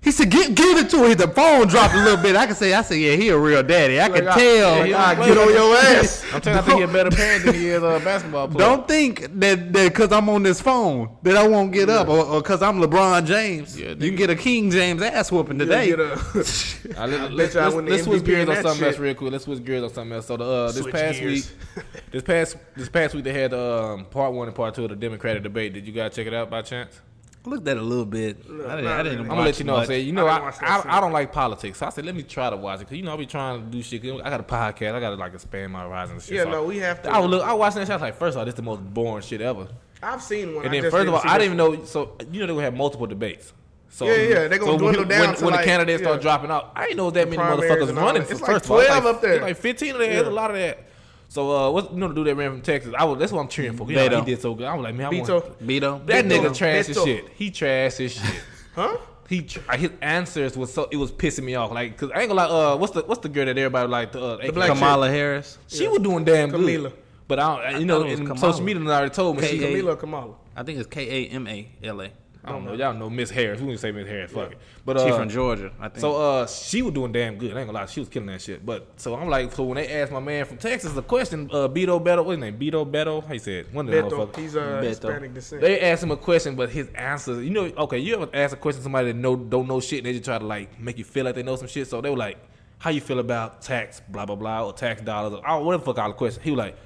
He 0.04 0.10
said, 0.10 0.32
"Give, 0.32 0.56
give 0.56 0.78
it 0.80 0.90
to 0.90 0.98
her." 0.98 1.14
The 1.14 1.28
phone 1.28 1.68
dropped 1.68 1.94
a 1.94 1.98
little 2.04 2.18
bit. 2.22 2.36
I 2.36 2.48
can 2.48 2.56
say, 2.56 2.74
I 2.74 2.82
said, 2.82 2.96
"Yeah, 2.96 3.16
he 3.16 3.30
a 3.30 3.38
real 3.38 3.62
daddy." 3.62 4.02
I 4.02 4.10
can 4.10 4.28
I- 4.28 4.34
tell. 4.36 4.86
yeah, 4.88 4.98
Ah, 4.98 5.14
get 5.14 5.38
on 5.38 5.54
your 5.54 5.76
ass. 5.78 6.24
I'm 6.34 6.42
telling 6.42 6.58
you, 6.58 6.64
I 6.64 6.66
think 6.66 6.80
he's 6.82 6.90
a 6.90 6.92
better 6.94 7.16
parent 7.16 7.46
than 7.46 7.54
he 7.54 7.68
is 7.68 7.84
a 7.84 8.00
basketball 8.04 8.48
player. 8.48 8.68
Don't 8.68 8.88
think 8.88 9.22
that 9.40 9.72
that 9.74 9.90
because 9.90 10.12
I'm 10.12 10.28
on 10.30 10.42
this 10.42 10.60
phone 10.60 11.16
that 11.22 11.38
I 11.38 11.48
won't 11.48 11.72
get 11.72 11.88
up, 11.92 12.08
or 12.08 12.42
because 12.42 12.64
I'm 12.64 12.80
LeBron 12.82 13.28
James, 13.28 13.80
Yeah, 13.80 13.90
you 13.90 13.96
can 14.10 14.16
get 14.16 14.32
a 14.32 14.36
King 14.36 14.72
James 14.72 15.04
ass 15.04 15.32
whooping 15.32 15.60
today. 15.60 15.90
Get 15.90 16.00
a- 16.00 16.04
All 16.98 17.08
right, 17.08 17.10
let, 17.10 17.34
let's, 17.34 17.54
you 17.54 17.60
I 17.60 17.64
let's, 17.66 17.76
win 17.76 17.86
the 17.86 17.92
let's 17.92 18.04
switch 18.06 18.24
MVP 18.24 18.26
gears 18.26 18.44
in 18.44 18.50
on 18.50 18.56
that 18.56 18.64
something 18.64 18.88
else 18.88 18.98
real 18.98 19.14
quick. 19.14 19.32
Let's 19.32 19.44
switch 19.44 19.64
gears 19.64 19.84
on 19.84 19.94
something 19.94 20.14
else. 20.16 20.26
So 20.26 20.36
the 20.38 20.44
uh, 20.46 20.72
this 20.72 20.82
Switch 20.82 20.96
past 20.96 21.20
gears. 21.20 21.52
week, 21.76 21.84
this 22.12 22.24
past 22.24 22.58
this 22.76 22.90
past 22.90 23.14
week 23.14 23.24
they 23.24 23.34
had 23.34 23.54
um, 23.54 24.06
part 24.06 24.34
one 24.34 24.48
and 24.48 24.56
part 24.56 24.74
two 24.74 24.84
of 24.84 24.90
the 24.90 24.96
Democratic 24.96 25.44
debate. 25.44 25.74
Did 25.74 25.86
you 25.86 25.94
guys 25.94 26.16
check 26.16 26.26
it 26.26 26.34
out 26.34 26.50
by 26.50 26.64
chance? 26.64 27.00
I 27.44 27.50
looked 27.50 27.68
at 27.68 27.78
it 27.78 27.80
a 27.82 27.84
little 27.84 28.06
bit. 28.06 28.38
I 28.46 28.52
didn't, 28.52 28.68
I 28.68 29.04
didn't 29.04 29.04
really. 29.04 29.20
I'm 29.22 29.28
gonna 29.30 29.42
let 29.42 29.58
you 29.58 29.66
know. 29.66 29.76
I 29.76 29.86
said, 29.86 30.04
you 30.06 30.12
know, 30.14 30.28
I 30.28 30.32
I, 30.32 30.34
didn't 30.36 30.46
watch 30.62 30.86
I. 30.86 30.98
I 30.98 31.00
don't 31.02 31.12
like 31.12 31.32
politics. 31.32 31.80
So 31.80 31.88
I 31.88 31.90
said, 31.90 32.06
let 32.06 32.14
me 32.16 32.22
try 32.22 32.50
to 32.52 32.56
watch 32.58 32.78
it 32.82 32.84
because 32.86 32.98
you 32.98 33.04
know 33.04 33.14
I 33.14 33.18
be 33.18 33.26
trying 33.26 33.64
to 33.66 33.68
do 33.72 33.82
shit. 33.82 34.04
I 34.04 34.30
got 34.30 34.40
a 34.40 34.44
podcast. 34.44 34.94
I 34.94 35.00
got 35.00 35.10
to 35.10 35.16
like 35.16 35.34
expand 35.34 35.74
my 35.74 35.82
horizons. 35.82 36.28
And. 36.28 36.38
Yeah, 36.38 36.44
So 36.44 36.52
no, 36.52 36.64
we 36.66 36.78
have 36.78 37.02
to. 37.02 37.10
I 37.10 37.18
was 37.18 37.30
look. 37.30 37.44
I 37.44 37.54
watched 37.54 37.76
that 37.76 37.82
shit. 37.82 37.90
I 37.90 37.96
was 37.96 38.02
like, 38.04 38.16
first 38.16 38.36
of 38.36 38.40
all, 38.40 38.46
this 38.46 38.54
is 38.54 38.58
the 38.58 38.62
most 38.62 38.82
boring 38.94 39.24
shit 39.24 39.42
ever. 39.42 39.68
I've 40.04 40.22
seen 40.22 40.56
one. 40.56 40.66
And 40.66 40.70
I 40.72 40.76
then 40.76 40.84
just 40.84 40.96
first 40.96 41.08
of 41.08 41.14
all, 41.16 41.22
I 41.24 41.40
didn't 41.40 41.56
even 41.56 41.58
know. 41.58 41.84
So 41.86 42.16
you 42.32 42.42
know 42.42 42.46
they 42.48 42.54
gonna 42.54 42.64
have 42.64 42.76
multiple 42.76 43.08
debates. 43.08 43.54
So 43.90 44.06
Yeah, 44.06 44.14
yeah, 44.14 44.48
they 44.48 44.58
gonna 44.58 44.66
so 44.66 44.72
when, 44.76 44.94
dwindle 44.94 45.06
down 45.06 45.28
when, 45.28 45.36
to 45.36 45.44
when 45.46 45.54
like- 45.54 45.62
the 45.62 45.70
candidates 45.70 46.02
start 46.04 46.22
dropping 46.22 46.52
out. 46.52 46.72
I 46.76 46.84
didn't 46.86 46.98
know 46.98 47.10
that 47.10 47.28
many 47.30 47.42
motherfuckers 47.42 47.96
running 47.96 48.22
that. 48.22 48.28
for 48.28 48.32
It's 48.34 48.40
first 48.40 48.42
like 48.42 48.64
of 48.64 48.72
all. 48.72 48.78
12 48.86 49.04
like, 49.04 49.16
up 49.16 49.22
there. 49.22 49.42
Like 49.42 49.58
fifteen 49.58 49.94
of 49.96 50.00
that. 50.00 50.10
There's 50.10 50.28
a 50.28 50.32
lot 50.32 50.52
of 50.52 50.58
that. 50.58 50.86
So 51.32 51.50
uh, 51.56 51.72
what's 51.72 51.90
you 51.94 51.98
know 51.98 52.10
the 52.10 52.14
dude 52.14 52.28
that 52.28 52.36
ran 52.36 52.52
from 52.52 52.62
Texas? 52.62 52.94
I 52.98 53.06
was 53.06 53.18
that's 53.18 53.32
what 53.32 53.40
I'm 53.40 53.48
cheering 53.48 53.78
for. 53.78 53.90
You 53.90 53.96
know, 53.96 54.20
he 54.20 54.26
did 54.32 54.42
so 54.42 54.54
good. 54.54 54.68
I 54.68 54.74
was 54.76 54.84
like, 54.84 54.96
man, 54.96 55.06
I 55.08 55.12
Beto. 55.12 55.42
want 55.42 55.66
Beto. 55.66 56.06
that 56.08 56.26
Beto. 56.26 56.30
nigga 56.30 56.54
trash 56.58 56.88
his 56.88 57.02
shit. 57.02 57.30
He 57.36 57.52
trash 57.52 57.96
his 57.98 58.14
shit. 58.16 58.44
Huh? 58.76 58.98
He 59.30 59.42
tr- 59.44 59.72
his 59.78 59.92
answers 60.02 60.58
was 60.58 60.74
so 60.74 60.90
it 60.92 60.98
was 60.98 61.10
pissing 61.10 61.46
me 61.46 61.56
off. 61.56 61.72
Like, 61.72 61.98
cause 61.98 62.12
I 62.14 62.20
ain't 62.22 62.30
gonna 62.30 62.48
lie. 62.48 62.74
Uh, 62.74 62.76
what's 62.76 62.92
the 62.92 63.04
what's 63.04 63.22
the 63.22 63.30
girl 63.30 63.46
that 63.46 63.58
everybody 63.58 63.88
like? 63.88 64.12
The, 64.12 64.22
uh, 64.22 64.46
the 64.46 64.52
black 64.52 64.68
Kamala 64.70 65.10
Harris. 65.10 65.58
She 65.68 65.88
was 65.88 66.00
doing 66.00 66.26
damn 66.26 66.52
Camila. 66.52 66.84
good. 66.90 66.94
But 67.30 67.40
I 67.40 67.70
don't, 67.72 67.72
you 67.76 67.78
I 67.78 67.84
know, 67.86 68.00
thought 68.00 68.08
it 68.08 68.12
was 68.12 68.20
and 68.20 68.28
Kamala. 68.28 68.52
social 68.54 68.66
media 68.66 68.84
done 68.84 68.92
already 68.92 69.14
told 69.14 69.38
me. 69.38 69.42
K- 69.44 69.52
She, 69.52 69.60
K- 69.60 69.74
Camila 69.74 69.94
or 69.94 69.96
Kamala? 69.96 70.34
I 70.54 70.64
think 70.64 70.80
it's 70.80 70.88
K 70.88 71.26
A 71.26 71.30
M 71.30 71.48
A 71.48 71.70
L 71.84 72.02
A. 72.02 72.10
I 72.44 72.52
don't 72.52 72.66
know. 72.66 72.74
Y'all 72.74 72.94
know 72.94 73.10
Miss 73.10 73.30
Harris. 73.30 73.62
We 73.62 73.68
can 73.68 73.78
say 73.78 73.92
Miss 73.92 74.08
Harris. 74.08 74.32
Fuck 74.32 74.54
it. 74.54 74.58
But 74.84 74.98
uh, 74.98 75.06
She 75.06 75.12
from 75.12 75.30
Georgia, 75.30 75.72
I 75.80 75.90
think. 75.90 76.00
So 76.00 76.16
uh, 76.16 76.48
she 76.48 76.82
was 76.82 76.94
doing 76.94 77.12
damn 77.12 77.38
good. 77.38 77.56
I 77.56 77.60
ain't 77.60 77.68
gonna 77.68 77.80
lie, 77.80 77.86
she 77.86 78.00
was 78.00 78.10
killing 78.10 78.28
that 78.28 78.42
shit. 78.42 78.66
But 78.66 78.88
so 78.98 79.16
I'm 79.16 79.30
like, 79.30 79.52
so 79.52 79.64
when 79.64 79.76
they 79.76 79.88
asked 79.88 80.12
my 80.12 80.20
man 80.20 80.46
from 80.46 80.58
Texas 80.58 80.94
the 80.94 81.04
question, 81.04 81.50
uh, 81.52 81.68
Beto 81.68 82.04
Beto, 82.04 82.26
what's 82.26 82.32
his 82.32 82.40
name? 82.40 82.58
Beto 82.58 82.90
Beto. 82.90 83.30
He 83.32 83.38
said? 83.38 83.72
One 83.74 83.88
of 83.88 83.94
them 83.94 84.06
Beto. 84.06 84.28
motherfuckers. 84.28 84.38
He's 84.38 84.56
uh, 84.56 84.60
Beto. 84.60 84.84
Hispanic 84.84 85.34
descent. 85.36 85.62
They 85.62 85.82
asked 85.82 86.02
him 86.02 86.12
a 86.12 86.18
question, 86.18 86.56
but 86.56 86.70
his 86.72 86.88
answer, 86.96 87.42
you 87.44 87.52
know, 87.52 87.66
okay, 87.78 88.00
you 88.00 88.16
ever 88.16 88.30
ask 88.34 88.54
a 88.54 88.60
question 88.60 88.80
to 88.80 88.84
somebody 88.84 89.12
that 89.12 89.18
know 89.18 89.36
don't 89.36 89.68
know 89.68 89.80
shit, 89.80 90.00
and 90.00 90.08
they 90.08 90.14
just 90.14 90.26
try 90.26 90.40
to 90.40 90.46
like 90.46 90.80
make 90.80 90.98
you 90.98 91.04
feel 91.04 91.26
like 91.26 91.36
they 91.36 91.44
know 91.44 91.56
some 91.56 91.68
shit. 91.68 91.88
So 91.88 92.02
they 92.02 92.10
were 92.10 92.18
like, 92.18 92.40
"How 92.80 92.90
you 92.90 93.02
feel 93.02 93.20
about 93.20 93.62
tax, 93.62 94.02
blah 94.10 94.26
blah 94.26 94.36
blah, 94.36 94.66
or 94.66 94.74
tax 94.74 95.02
dollars, 95.02 95.34
or 95.34 95.42
oh, 95.48 95.64
whatever 95.64 95.82
the 95.82 95.86
fuck 95.86 96.00
all 96.00 96.08
the 96.08 96.16
question." 96.16 96.42
He 96.42 96.52
was 96.52 96.58
like, 96.58 96.78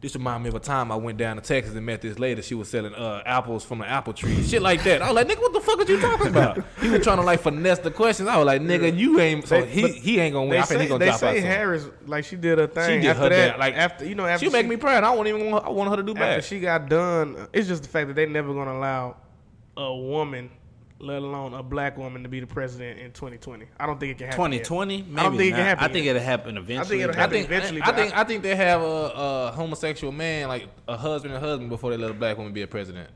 "This 0.00 0.14
remind 0.14 0.42
me 0.42 0.48
of 0.48 0.54
a 0.54 0.60
time 0.60 0.90
I 0.90 0.96
went 0.96 1.18
down 1.18 1.36
to 1.36 1.42
Texas 1.42 1.74
and 1.74 1.84
met 1.84 2.00
this 2.00 2.18
lady. 2.18 2.40
She 2.42 2.54
was 2.54 2.68
selling 2.68 2.94
uh, 2.94 3.22
apples 3.26 3.64
from 3.64 3.80
an 3.82 3.88
apple 3.88 4.12
tree, 4.12 4.42
shit 4.42 4.62
like 4.62 4.82
that." 4.84 5.02
I 5.02 5.06
was 5.12 5.14
like, 5.16 5.28
"Nigga, 5.28 5.40
what 5.42 5.52
the 5.52 5.60
fuck 5.60 5.78
are 5.80 5.84
you 5.90 6.00
talking 6.00 6.26
about?" 6.36 6.64
he 6.80 6.88
was 6.88 7.02
trying 7.02 7.18
to 7.18 7.22
like 7.22 7.40
finesse 7.40 7.78
the 7.80 7.90
questions. 7.90 8.28
I 8.28 8.36
was 8.38 8.46
like, 8.46 8.62
"Nigga, 8.62 8.96
you 8.96 9.20
ain't." 9.20 9.46
So 9.46 9.60
They- 9.60 9.66
he 9.68 9.88
he 9.92 10.18
ain't 10.20 10.32
gonna 10.34 10.46
win. 10.46 10.60
I 10.60 10.64
think 10.64 10.80
he 10.82 10.88
gonna 10.88 10.98
they 11.00 11.06
drop 11.10 11.22
out. 11.22 11.34
say. 11.34 11.40
Harris 11.40 11.86
like 12.06 12.24
she 12.24 12.36
did 12.36 12.58
her 12.58 12.66
thing. 12.66 13.02
did 13.02 13.10
after 13.10 13.22
her 13.24 13.28
that, 13.28 13.58
like, 13.58 13.74
after 13.74 14.06
you 14.06 14.14
know 14.14 14.26
after 14.26 14.46
She 14.46 14.50
make 14.52 14.66
me 14.66 14.76
proud. 14.76 15.04
I 15.04 15.10
won't 15.10 15.28
even. 15.28 15.50
Want, 15.50 15.64
I 15.66 15.70
want 15.70 15.90
her 15.90 15.96
to 15.96 16.02
do 16.02 16.12
after 16.12 16.20
bad. 16.24 16.44
she 16.44 16.60
got 16.60 16.88
done. 16.88 17.48
It's 17.52 17.68
just 17.68 17.82
the 17.82 17.88
fact 17.88 18.08
that 18.08 18.14
they 18.14 18.26
never 18.26 18.52
gonna 18.54 18.72
allow 18.72 19.16
a 19.76 19.94
woman, 19.94 20.50
let 21.00 21.22
alone 21.22 21.54
a 21.54 21.62
black 21.62 21.96
woman, 21.96 22.22
to 22.22 22.28
be 22.28 22.40
the 22.40 22.46
president 22.46 22.98
in 22.98 23.12
2020. 23.12 23.66
I 23.78 23.86
don't 23.86 23.98
think 23.98 24.12
it 24.12 24.18
can 24.18 24.26
happen. 24.28 24.52
yet. 24.52 24.64
2020? 24.64 25.02
Maybe 25.02 25.16
I 25.18 25.22
don't 25.22 25.36
think 25.36 25.52
it 25.52 25.56
can 25.56 25.64
happen. 25.64 25.82
I 25.82 25.86
yet. 25.86 25.92
think 25.92 26.06
it'll 26.06 26.22
happen 26.22 26.56
eventually. 26.58 26.78
I 26.78 26.84
think 26.84 27.02
it'll 27.02 27.14
I 27.16 27.18
happen. 27.20 27.32
think 27.36 27.46
eventually, 27.46 27.82
I, 27.82 27.86
but 27.86 27.94
think 27.96 28.14
I- 28.16 28.20
I 28.20 28.24
think 28.24 28.42
they 28.42 28.56
have 28.56 28.82
a, 28.82 28.84
a 28.84 29.52
homosexual 29.54 30.12
man, 30.12 30.48
like 30.48 30.68
a 30.88 30.96
husband 30.96 31.34
and 31.34 31.42
husband, 31.42 31.70
before 31.70 31.90
they 31.90 31.96
let 31.96 32.10
a 32.10 32.14
black 32.14 32.36
woman 32.36 32.52
be 32.52 32.62
a 32.62 32.66
president. 32.66 33.08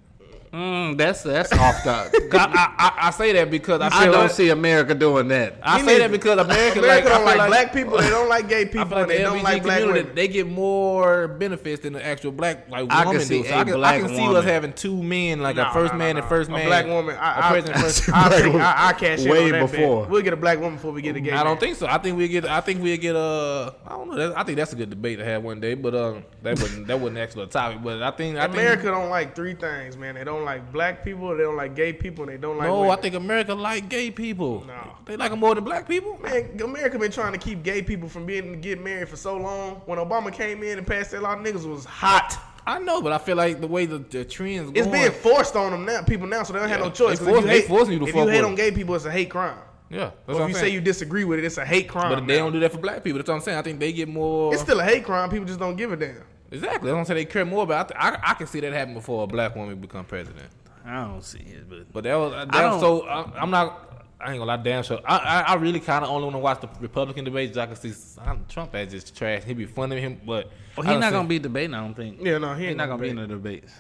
Mm, 0.55 0.97
that's 0.97 1.23
that's 1.23 1.53
off 1.59 1.83
the. 1.83 2.29
I, 2.33 2.75
I, 2.79 3.09
I 3.09 3.11
say 3.11 3.33
that 3.33 3.51
because 3.51 3.81
I, 3.81 4.05
don't 4.07 4.15
like, 4.15 4.31
see 4.31 4.51
America 4.51 4.95
doing 4.95 5.27
that. 5.29 5.59
I 5.61 5.85
say 5.85 5.99
that 5.99 6.13
because 6.13 6.39
America, 6.47 6.79
America 6.79 7.09
like, 7.09 7.17
don't 7.17 7.25
like, 7.25 7.39
like 7.39 7.49
black 7.49 7.73
people. 7.73 7.99
They 8.05 8.11
don't 8.11 8.29
like 8.29 8.49
gay 8.49 8.67
people. 8.67 8.91
like 8.91 8.93
and 8.93 9.11
the 9.11 9.15
they 9.15 9.23
don't 9.23 9.43
like 9.43 9.63
black 9.63 9.79
community 9.81 10.03
women. 10.03 10.15
they 10.15 10.29
get 10.29 10.47
more 10.47 11.27
benefits 11.27 11.83
than 11.83 11.95
the 11.95 12.05
actual 12.05 12.31
black 12.33 12.69
like 12.71 12.87
I 12.91 13.03
can 13.03 13.07
woman 13.07 13.23
see 13.23 13.43
do. 13.43 13.49
So 13.49 13.55
a 13.55 13.59
I 13.59 13.65
can, 13.65 13.85
I 13.85 13.99
can 13.99 14.09
see 14.09 14.37
us 14.37 14.45
having 14.45 14.73
two 14.75 15.03
men, 15.03 15.41
like 15.41 15.57
No, 15.57 15.71
a 15.71 15.73
first 15.73 15.93
no, 15.93 15.99
man 15.99 16.15
no, 16.15 16.21
and 16.21 16.25
no. 16.25 16.29
first 16.29 16.51
a 16.51 16.53
black 16.53 16.87
woman. 16.87 17.17
a 17.17 17.19
I, 17.19 17.49
I, 17.49 17.51
president 17.51 17.77
I, 17.77 17.83
first. 17.83 18.09
I, 18.13 18.41
think- 18.41 18.55
I, 18.55 18.89
I 18.89 18.93
can't 18.93 19.21
shit 19.21 19.31
Way 19.31 19.51
before. 19.51 20.07
We'll 20.07 20.23
get 20.23 20.35
a 20.35 20.37
black 20.37 20.59
woman 20.61 20.77
before 20.77 20.93
we 20.93 21.03
get 21.03 21.17
a 21.17 21.21
gay. 21.21 21.33
I 21.33 21.43
don't 21.43 21.55
man. 21.55 21.59
think 21.59 21.77
so. 21.77 21.87
I 21.89 21.99
think 21.99 22.17
we 22.17 22.29
get. 22.29 22.45
I 22.45 22.61
think 22.61 22.81
we 22.83 22.97
get 22.97 23.17
uh 23.17 23.73
I 23.87 23.91
don't 23.91 24.15
know. 24.15 24.35
I 24.37 24.45
think 24.45 24.57
that's 24.59 24.73
a 24.73 24.77
good 24.77 24.91
debate 24.91 25.19
to 25.19 25.25
have 25.25 25.43
one 25.43 25.59
day. 25.61 25.75
But 25.75 25.95
um, 25.97 26.25
that 26.43 26.61
wasn't 26.61 26.87
that 26.87 27.01
wasn't 27.01 27.19
actually 27.19 27.45
a 27.45 27.49
topic. 27.49 27.83
But 27.83 28.03
I 28.03 28.11
think 28.13 28.39
America 28.39 28.85
don't 28.85 29.11
like 29.11 29.35
three 29.35 29.55
things, 29.55 29.97
man. 29.97 30.15
They 30.15 30.25
don't 30.25 30.44
like 30.45 30.73
black 30.73 31.05
people. 31.05 31.37
They 31.37 31.43
don't 31.43 31.57
like 31.57 31.75
gay 31.75 31.93
people. 31.93 32.25
And 32.25 32.33
they 32.33 32.37
don't 32.37 32.57
like. 32.57 32.69
no. 32.69 32.81
women. 32.81 32.99
I 32.99 33.01
think 33.01 33.15
America 33.15 33.55
like 33.55 33.89
gay 33.89 34.11
people. 34.11 34.65
No. 34.67 34.97
they 35.05 35.17
like 35.17 35.31
them 35.31 35.41
more 35.41 35.55
than 35.55 35.65
black 35.65 35.89
people. 35.89 36.19
Man, 36.23 36.61
America 36.63 36.99
been 36.99 37.11
trying 37.11 37.33
to 37.33 37.39
keep 37.39 37.63
gay 37.63 37.83
people 37.83 38.09
from 38.09 38.27
being 38.27 38.61
get 38.61 38.83
married 38.83 39.09
for 39.09 39.17
so 39.17 39.37
long. 39.37 39.83
When 39.87 39.99
Obama 39.99 40.33
came 40.33 40.63
in 40.63 40.79
and 40.79 40.87
passed 40.87 41.11
that 41.13 41.23
law, 41.23 41.37
niggas 41.37 41.69
was 41.69 41.85
hot. 41.85 42.39
I 42.67 42.79
know, 42.79 43.03
but 43.03 43.13
I 43.13 43.19
feel 43.19 43.37
like 43.37 43.61
the 43.61 43.67
way 43.67 43.87
the, 43.87 43.99
the 43.99 44.25
trends 44.25 44.71
It's 44.75 44.87
going, 44.87 44.93
being 44.93 45.13
forced 45.13 45.55
on 45.55 45.73
them 45.73 45.85
now, 45.85 46.03
people 46.03 46.27
now, 46.27 46.43
so 46.45 46.53
they 46.55 46.59
don't 46.61 46.69
have 46.69 46.81
no 46.81 46.91
choice. 46.91 47.19
They 47.19 47.27
force- 47.27 47.39
if 47.41 47.45
they 47.45 47.55
you 47.57 47.61
hate, 47.61 47.69
forcing 47.69 47.93
you 47.93 47.99
to 48.01 48.07
if 48.07 48.15
you 48.15 48.27
hate 48.27 48.45
on 48.45 48.55
gay 48.55 48.71
people, 48.71 48.95
it's 48.95 49.05
a 49.05 49.11
hate 49.11 49.31
crime. 49.31 49.59
yeah. 49.91 50.13
That's 50.27 50.39
if 50.39 50.49
you 50.49 50.55
say 50.55 50.69
you 50.71 50.81
disagree 50.81 51.25
with 51.25 51.39
it, 51.39 51.45
it's 51.45 51.59
a 51.59 51.65
hate 51.65 51.89
crime. 51.89 52.09
but 52.09 52.27
they 52.27 52.37
now. 52.37 52.45
don't 52.45 52.53
do 52.53 52.61
that 52.61 52.73
for 52.73 52.79
black 52.79 53.05
people. 53.05 53.19
That's 53.19 53.29
what 53.29 53.37
I'm 53.37 53.43
saying. 53.43 53.59
I 53.59 53.63
think 53.63 53.81
they 53.81 53.93
get 53.93 54.09
more. 54.09 54.53
It's 54.55 54.63
still 54.63 54.81
a 54.81 54.85
hate 54.85 55.05
crime. 55.05 55.29
People 55.29 55.45
just 55.47 55.61
don't 55.61 55.77
give 55.77 55.93
a 55.93 55.97
damn. 55.97 56.23
Exactly. 56.55 56.91
That's 56.91 57.09
what 57.09 57.11
I'm. 57.11 57.17
They 57.17 57.25
care 57.25 57.45
more 57.45 57.63
about. 57.65 57.93
I, 57.97 58.09
th- 58.09 58.19
I, 58.23 58.31
I 58.31 58.35
can 58.35 58.47
see 58.47 58.61
that 58.61 58.73
happen 58.73 58.95
before 58.95 59.25
a 59.25 59.27
black 59.27 59.55
woman 59.57 59.79
become 59.81 60.05
president. 60.05 60.47
I 60.85 61.05
don't 61.05 61.23
see 61.25 61.39
it, 61.39 61.69
but 61.69 61.93
But 61.93 62.05
that 62.05 62.17
was 62.17 62.33
that 62.33 62.55
I 62.55 62.71
was 62.73 62.81
so. 62.81 63.03
I, 63.07 63.41
I'm 63.41 63.51
not. 63.51 63.91
I 64.21 64.31
ain't 64.31 64.39
gonna 64.39 64.45
lie, 64.57 64.57
damn 64.63 64.83
sure. 64.83 65.01
I 65.05 65.17
I, 65.19 65.41
I 65.41 65.55
really 65.57 65.81
kind 65.81 66.05
of 66.05 66.11
only 66.11 66.25
want 66.25 66.35
to 66.37 66.39
watch 66.41 66.61
the 66.61 66.69
Republican 66.81 67.25
debates. 67.25 67.57
I 67.59 67.67
can 67.67 67.77
see 67.77 67.93
I'm, 68.25 68.45
Trump 68.49 68.75
as 68.75 68.91
just 68.91 69.17
trash. 69.17 69.45
He'd 69.45 69.59
be 69.59 69.67
funny 69.67 70.01
him, 70.01 70.21
but 70.25 70.51
well, 70.77 70.87
he's 70.87 70.95
not 71.01 71.05
seen- 71.05 71.13
gonna 71.13 71.29
be 71.29 71.39
debating. 71.39 71.75
I 71.75 71.81
don't 71.81 71.95
think. 71.95 72.19
Yeah, 72.23 72.39
no, 72.39 72.55
he 72.55 72.63
he's 72.63 72.69
ain't 72.71 72.79
not 72.79 72.89
gonna 72.89 72.99
gonna 72.99 73.03
be 73.03 73.23
in 73.23 73.29
the 73.29 73.35
debates. 73.35 73.73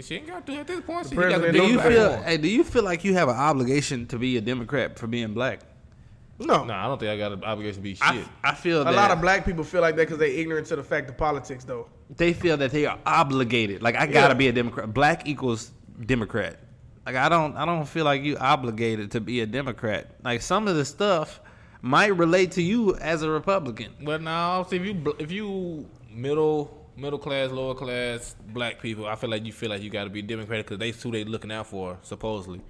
She 0.00 0.16
ain't 0.16 0.26
got 0.26 0.44
to 0.46 0.54
at 0.56 0.66
this 0.66 0.80
point. 0.80 1.08
She 1.08 1.14
president 1.14 1.42
got 1.42 1.46
to 1.46 1.52
Do 1.52 1.58
don't 1.58 1.70
you 1.70 1.80
feel? 1.80 2.22
Hey, 2.22 2.36
do 2.36 2.48
you 2.48 2.64
feel 2.64 2.82
like 2.82 3.04
you 3.04 3.14
have 3.14 3.28
an 3.28 3.36
obligation 3.36 4.06
to 4.08 4.18
be 4.18 4.36
a 4.36 4.40
Democrat 4.40 4.98
for 4.98 5.06
being 5.06 5.32
black? 5.34 5.60
No. 6.38 6.64
No, 6.64 6.74
I 6.74 6.86
don't 6.86 6.98
think 6.98 7.10
I 7.10 7.16
got 7.16 7.32
an 7.32 7.44
obligation 7.44 7.76
to 7.76 7.82
be 7.82 7.94
shit. 7.94 8.02
I, 8.02 8.24
I 8.42 8.54
feel 8.54 8.82
A 8.82 8.84
that 8.84 8.94
lot 8.94 9.10
of 9.10 9.20
black 9.20 9.44
people 9.44 9.62
feel 9.64 9.80
like 9.82 9.94
that 9.96 10.02
because 10.02 10.18
they 10.18 10.36
ignorant 10.36 10.66
to 10.68 10.76
the 10.76 10.82
fact 10.82 11.08
of 11.08 11.16
politics, 11.16 11.64
though. 11.64 11.88
they 12.16 12.32
feel 12.32 12.56
that 12.56 12.72
they 12.72 12.86
are 12.86 12.98
obligated. 13.06 13.82
Like 13.82 13.94
I 13.96 14.06
gotta 14.06 14.34
Yeah. 14.34 14.38
be 14.38 14.48
a 14.48 14.52
Democrat. 14.52 14.92
Black 14.92 15.28
equals 15.28 15.70
Democrat. 16.06 16.58
Like 17.06 17.16
I 17.16 17.28
don't 17.28 17.56
I 17.56 17.64
don't 17.64 17.86
feel 17.86 18.04
like 18.04 18.22
you 18.22 18.36
obligated 18.38 19.10
to 19.12 19.20
be 19.20 19.40
a 19.42 19.46
Democrat. 19.46 20.10
Like 20.24 20.42
some 20.42 20.66
of 20.68 20.74
the 20.76 20.84
stuff 20.84 21.40
might 21.82 22.16
relate 22.16 22.50
to 22.52 22.62
you 22.62 22.96
as 22.96 23.22
a 23.22 23.30
Republican. 23.30 23.92
But 24.02 24.22
now, 24.22 24.62
see 24.64 24.76
if 24.76 24.84
you 24.86 24.94
bl- 24.94 25.10
if 25.18 25.30
you 25.30 25.86
middle 26.10 26.80
middle 26.96 27.18
class, 27.18 27.50
lower 27.50 27.74
class 27.74 28.34
black 28.52 28.80
people, 28.80 29.06
I 29.06 29.14
feel 29.16 29.28
like 29.30 29.44
you 29.44 29.52
feel 29.52 29.68
like 29.70 29.82
you 29.82 29.90
got 29.90 30.04
to 30.04 30.10
be 30.10 30.22
Democratic 30.22 30.66
because 30.66 30.78
they 30.78 30.90
who 30.92 31.10
they 31.12 31.24
looking 31.24 31.52
out 31.52 31.66
for 31.66 31.98
supposedly. 32.02 32.60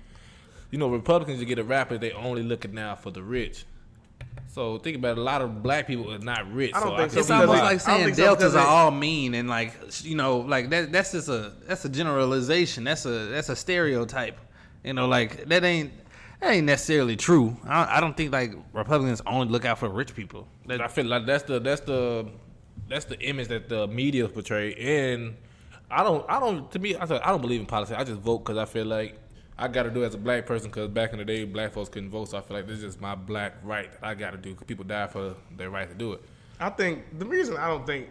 You 0.74 0.78
know, 0.78 0.88
Republicans 0.88 1.38
you 1.38 1.46
get 1.46 1.60
a 1.60 1.62
rapper, 1.62 1.98
they 1.98 2.10
only 2.10 2.42
looking 2.42 2.74
now 2.74 2.96
for 2.96 3.12
the 3.12 3.22
rich. 3.22 3.64
So 4.48 4.78
think 4.78 4.96
about 4.96 5.12
it, 5.12 5.18
a 5.18 5.22
lot 5.22 5.40
of 5.40 5.62
black 5.62 5.86
people 5.86 6.12
are 6.12 6.18
not 6.18 6.52
rich. 6.52 6.72
I 6.74 6.80
don't 6.80 6.88
so 6.88 6.96
think 6.96 7.12
so 7.12 7.20
It's 7.20 7.30
almost 7.30 7.62
like 7.62 7.80
saying 7.80 8.04
think 8.06 8.16
so 8.16 8.24
deltas 8.24 8.56
are 8.56 8.66
all 8.66 8.90
mean 8.90 9.34
and 9.34 9.48
like 9.48 9.72
you 10.02 10.16
know 10.16 10.38
like 10.38 10.70
that 10.70 10.90
that's 10.90 11.12
just 11.12 11.28
a 11.28 11.52
that's 11.68 11.84
a 11.84 11.88
generalization. 11.88 12.82
That's 12.82 13.06
a 13.06 13.26
that's 13.26 13.50
a 13.50 13.54
stereotype. 13.54 14.36
You 14.82 14.94
know 14.94 15.06
like 15.06 15.44
that 15.44 15.62
ain't 15.62 15.92
that 16.40 16.50
ain't 16.50 16.66
necessarily 16.66 17.14
true. 17.14 17.56
I, 17.64 17.98
I 17.98 18.00
don't 18.00 18.16
think 18.16 18.32
like 18.32 18.54
Republicans 18.72 19.22
only 19.28 19.46
look 19.46 19.64
out 19.64 19.78
for 19.78 19.88
rich 19.88 20.12
people. 20.16 20.48
That- 20.66 20.80
I 20.80 20.88
feel 20.88 21.04
like 21.04 21.24
that's 21.24 21.44
the 21.44 21.60
that's 21.60 21.82
the 21.82 22.26
that's 22.88 23.04
the 23.04 23.20
image 23.20 23.46
that 23.46 23.68
the 23.68 23.86
media 23.86 24.26
portray, 24.26 24.74
and 24.74 25.36
I 25.88 26.02
don't 26.02 26.28
I 26.28 26.40
don't 26.40 26.68
to 26.72 26.80
me 26.80 26.96
I 26.96 27.04
I 27.04 27.30
don't 27.30 27.42
believe 27.42 27.60
in 27.60 27.66
politics. 27.66 27.96
I 27.96 28.02
just 28.02 28.18
vote 28.18 28.38
because 28.38 28.58
I 28.58 28.64
feel 28.64 28.86
like 28.86 29.20
I 29.57 29.68
got 29.68 29.84
to 29.84 29.90
do 29.90 30.02
it 30.02 30.07
as 30.07 30.14
a 30.14 30.18
black 30.18 30.46
person 30.46 30.68
because 30.68 30.88
back 30.88 31.12
in 31.12 31.18
the 31.18 31.24
day 31.24 31.44
black 31.44 31.72
folks 31.72 31.88
couldn't 31.88 32.11
vote, 32.11 32.28
so 32.30 32.38
I 32.38 32.40
feel 32.40 32.57
like 32.57 32.66
this 32.66 32.78
is 32.78 32.84
just 32.84 33.00
my 33.00 33.14
black 33.14 33.55
right 33.62 33.90
that 33.92 34.05
I 34.05 34.14
got 34.14 34.32
to 34.32 34.36
do 34.36 34.50
because 34.50 34.66
people 34.66 34.84
die 34.84 35.07
for 35.07 35.34
their 35.57 35.70
right 35.70 35.88
to 35.88 35.94
do 35.94 36.12
it. 36.12 36.22
I 36.61 36.70
think 36.70 37.18
the 37.18 37.26
reason 37.26 37.57
I 37.57 37.68
don't 37.68 37.86
think 37.86 38.09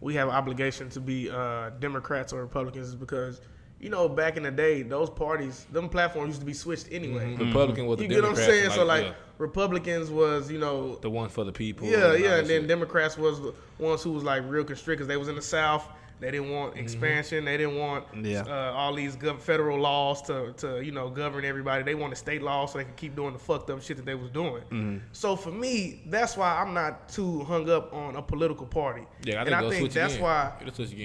we 0.00 0.14
have 0.14 0.28
an 0.28 0.34
obligation 0.34 0.88
to 0.90 1.00
be 1.00 1.30
uh, 1.30 1.70
Democrats 1.80 2.32
or 2.32 2.40
Republicans 2.42 2.88
is 2.88 2.94
because, 2.94 3.40
you 3.80 3.88
know, 3.90 4.08
back 4.08 4.36
in 4.36 4.42
the 4.42 4.50
day, 4.50 4.82
those 4.82 5.10
parties, 5.10 5.66
them 5.72 5.88
platforms 5.88 6.28
used 6.28 6.40
to 6.40 6.46
be 6.46 6.52
switched 6.54 6.88
anyway. 6.90 7.34
Republican 7.36 7.86
was 7.86 8.00
You 8.00 8.08
get 8.08 8.22
what 8.22 8.30
I'm 8.30 8.36
saying? 8.36 8.70
so, 8.70 8.84
like, 8.84 9.04
yeah, 9.04 9.12
Republicans 9.38 10.10
was, 10.10 10.50
you 10.50 10.58
know, 10.58 10.96
the 10.96 11.10
one 11.10 11.28
for 11.28 11.44
the 11.44 11.52
people. 11.52 11.86
yeah, 11.86 12.06
all 12.08 12.16
yeah, 12.16 12.36
and 12.36 12.46
then 12.46 12.62
shit. 12.62 12.68
Democrats 12.68 13.16
was 13.18 13.40
the 13.40 13.54
ones 13.78 14.02
who 14.02 14.12
was 14.12 14.22
like 14.22 14.42
real 14.46 14.64
constrict 14.64 14.98
because 14.98 15.08
they 15.08 15.16
was 15.16 15.28
in 15.28 15.34
the 15.34 15.42
South. 15.42 15.86
They 16.18 16.30
didn't 16.30 16.50
want 16.50 16.78
expansion. 16.78 17.44
They 17.44 17.58
didn't 17.58 17.76
want 17.76 18.04
Yeah. 18.24 18.40
uh, 18.46 18.72
all 18.74 18.94
these 18.94 19.16
gov- 19.16 19.40
federal 19.42 19.78
laws 19.78 20.22
to, 20.22 20.52
to 20.54 20.80
you 20.82 20.90
know 20.90 21.10
govern 21.10 21.44
everybody. 21.44 21.82
They 21.82 21.94
wanted 21.94 22.16
state 22.16 22.42
laws 22.42 22.72
so 22.72 22.78
they 22.78 22.84
could 22.84 22.96
keep 22.96 23.14
doing 23.14 23.34
the 23.34 23.38
fucked 23.38 23.68
up 23.68 23.82
shit 23.82 23.98
that 23.98 24.06
they 24.06 24.14
was 24.14 24.30
doing. 24.30 25.02
So 25.12 25.36
for 25.36 25.50
me, 25.50 26.02
that's 26.06 26.36
why 26.36 26.58
I'm 26.60 26.72
not 26.72 27.10
too 27.10 27.44
hung 27.44 27.68
up 27.68 27.92
on 27.92 28.16
a 28.16 28.22
political 28.22 28.66
party. 28.66 29.02
Yeah, 29.24 29.36
I 29.36 29.38
and 29.40 29.48
think 29.50 29.56
I 29.62 29.70
think 29.70 29.92
that's 29.92 30.14
again. 30.14 30.24
why. 30.24 30.52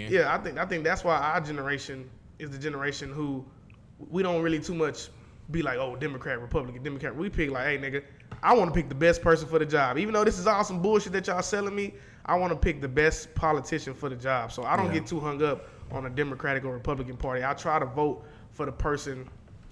Yeah, 0.09 0.33
I 0.33 0.37
think 0.37 0.57
I 0.57 0.65
think 0.65 0.83
that's 0.85 1.03
why 1.03 1.17
our 1.17 1.41
generation 1.41 2.09
is 2.39 2.49
the 2.49 2.57
generation 2.57 3.11
who 3.11 3.45
we 4.09 4.23
don't 4.23 4.41
really 4.41 4.59
too 4.59 4.73
much 4.75 5.09
be 5.51 5.61
like, 5.61 5.77
oh, 5.77 5.95
Democrat, 5.97 6.39
Republican, 6.41 6.81
Democrat. 6.81 7.13
We 7.15 7.29
pick 7.29 7.51
like, 7.51 7.65
hey, 7.65 7.77
nigga, 7.77 8.03
I 8.43 8.53
want 8.53 8.73
to 8.73 8.79
pick 8.79 8.89
the 8.89 8.95
best 8.95 9.21
person 9.21 9.47
for 9.47 9.59
the 9.59 9.65
job. 9.65 9.97
Even 9.97 10.13
though 10.13 10.23
this 10.23 10.39
is 10.39 10.47
all 10.47 10.63
some 10.63 10.81
bullshit 10.81 11.13
that 11.13 11.27
y'all 11.27 11.41
selling 11.41 11.75
me, 11.75 11.93
I 12.25 12.35
want 12.37 12.51
to 12.53 12.57
pick 12.57 12.81
the 12.81 12.87
best 12.87 13.33
politician 13.35 13.93
for 13.93 14.09
the 14.09 14.15
job. 14.15 14.51
So 14.51 14.63
I 14.63 14.75
don't 14.77 14.87
Yeah. 14.87 14.93
get 14.99 15.07
too 15.07 15.19
hung 15.19 15.43
up 15.43 15.67
on 15.91 16.05
a 16.05 16.09
Democratic 16.09 16.63
or 16.65 16.71
Republican 16.73 17.17
party. 17.17 17.43
I 17.43 17.53
try 17.53 17.79
to 17.79 17.85
vote 17.85 18.23
for 18.51 18.65
the 18.65 18.71
person 18.71 19.27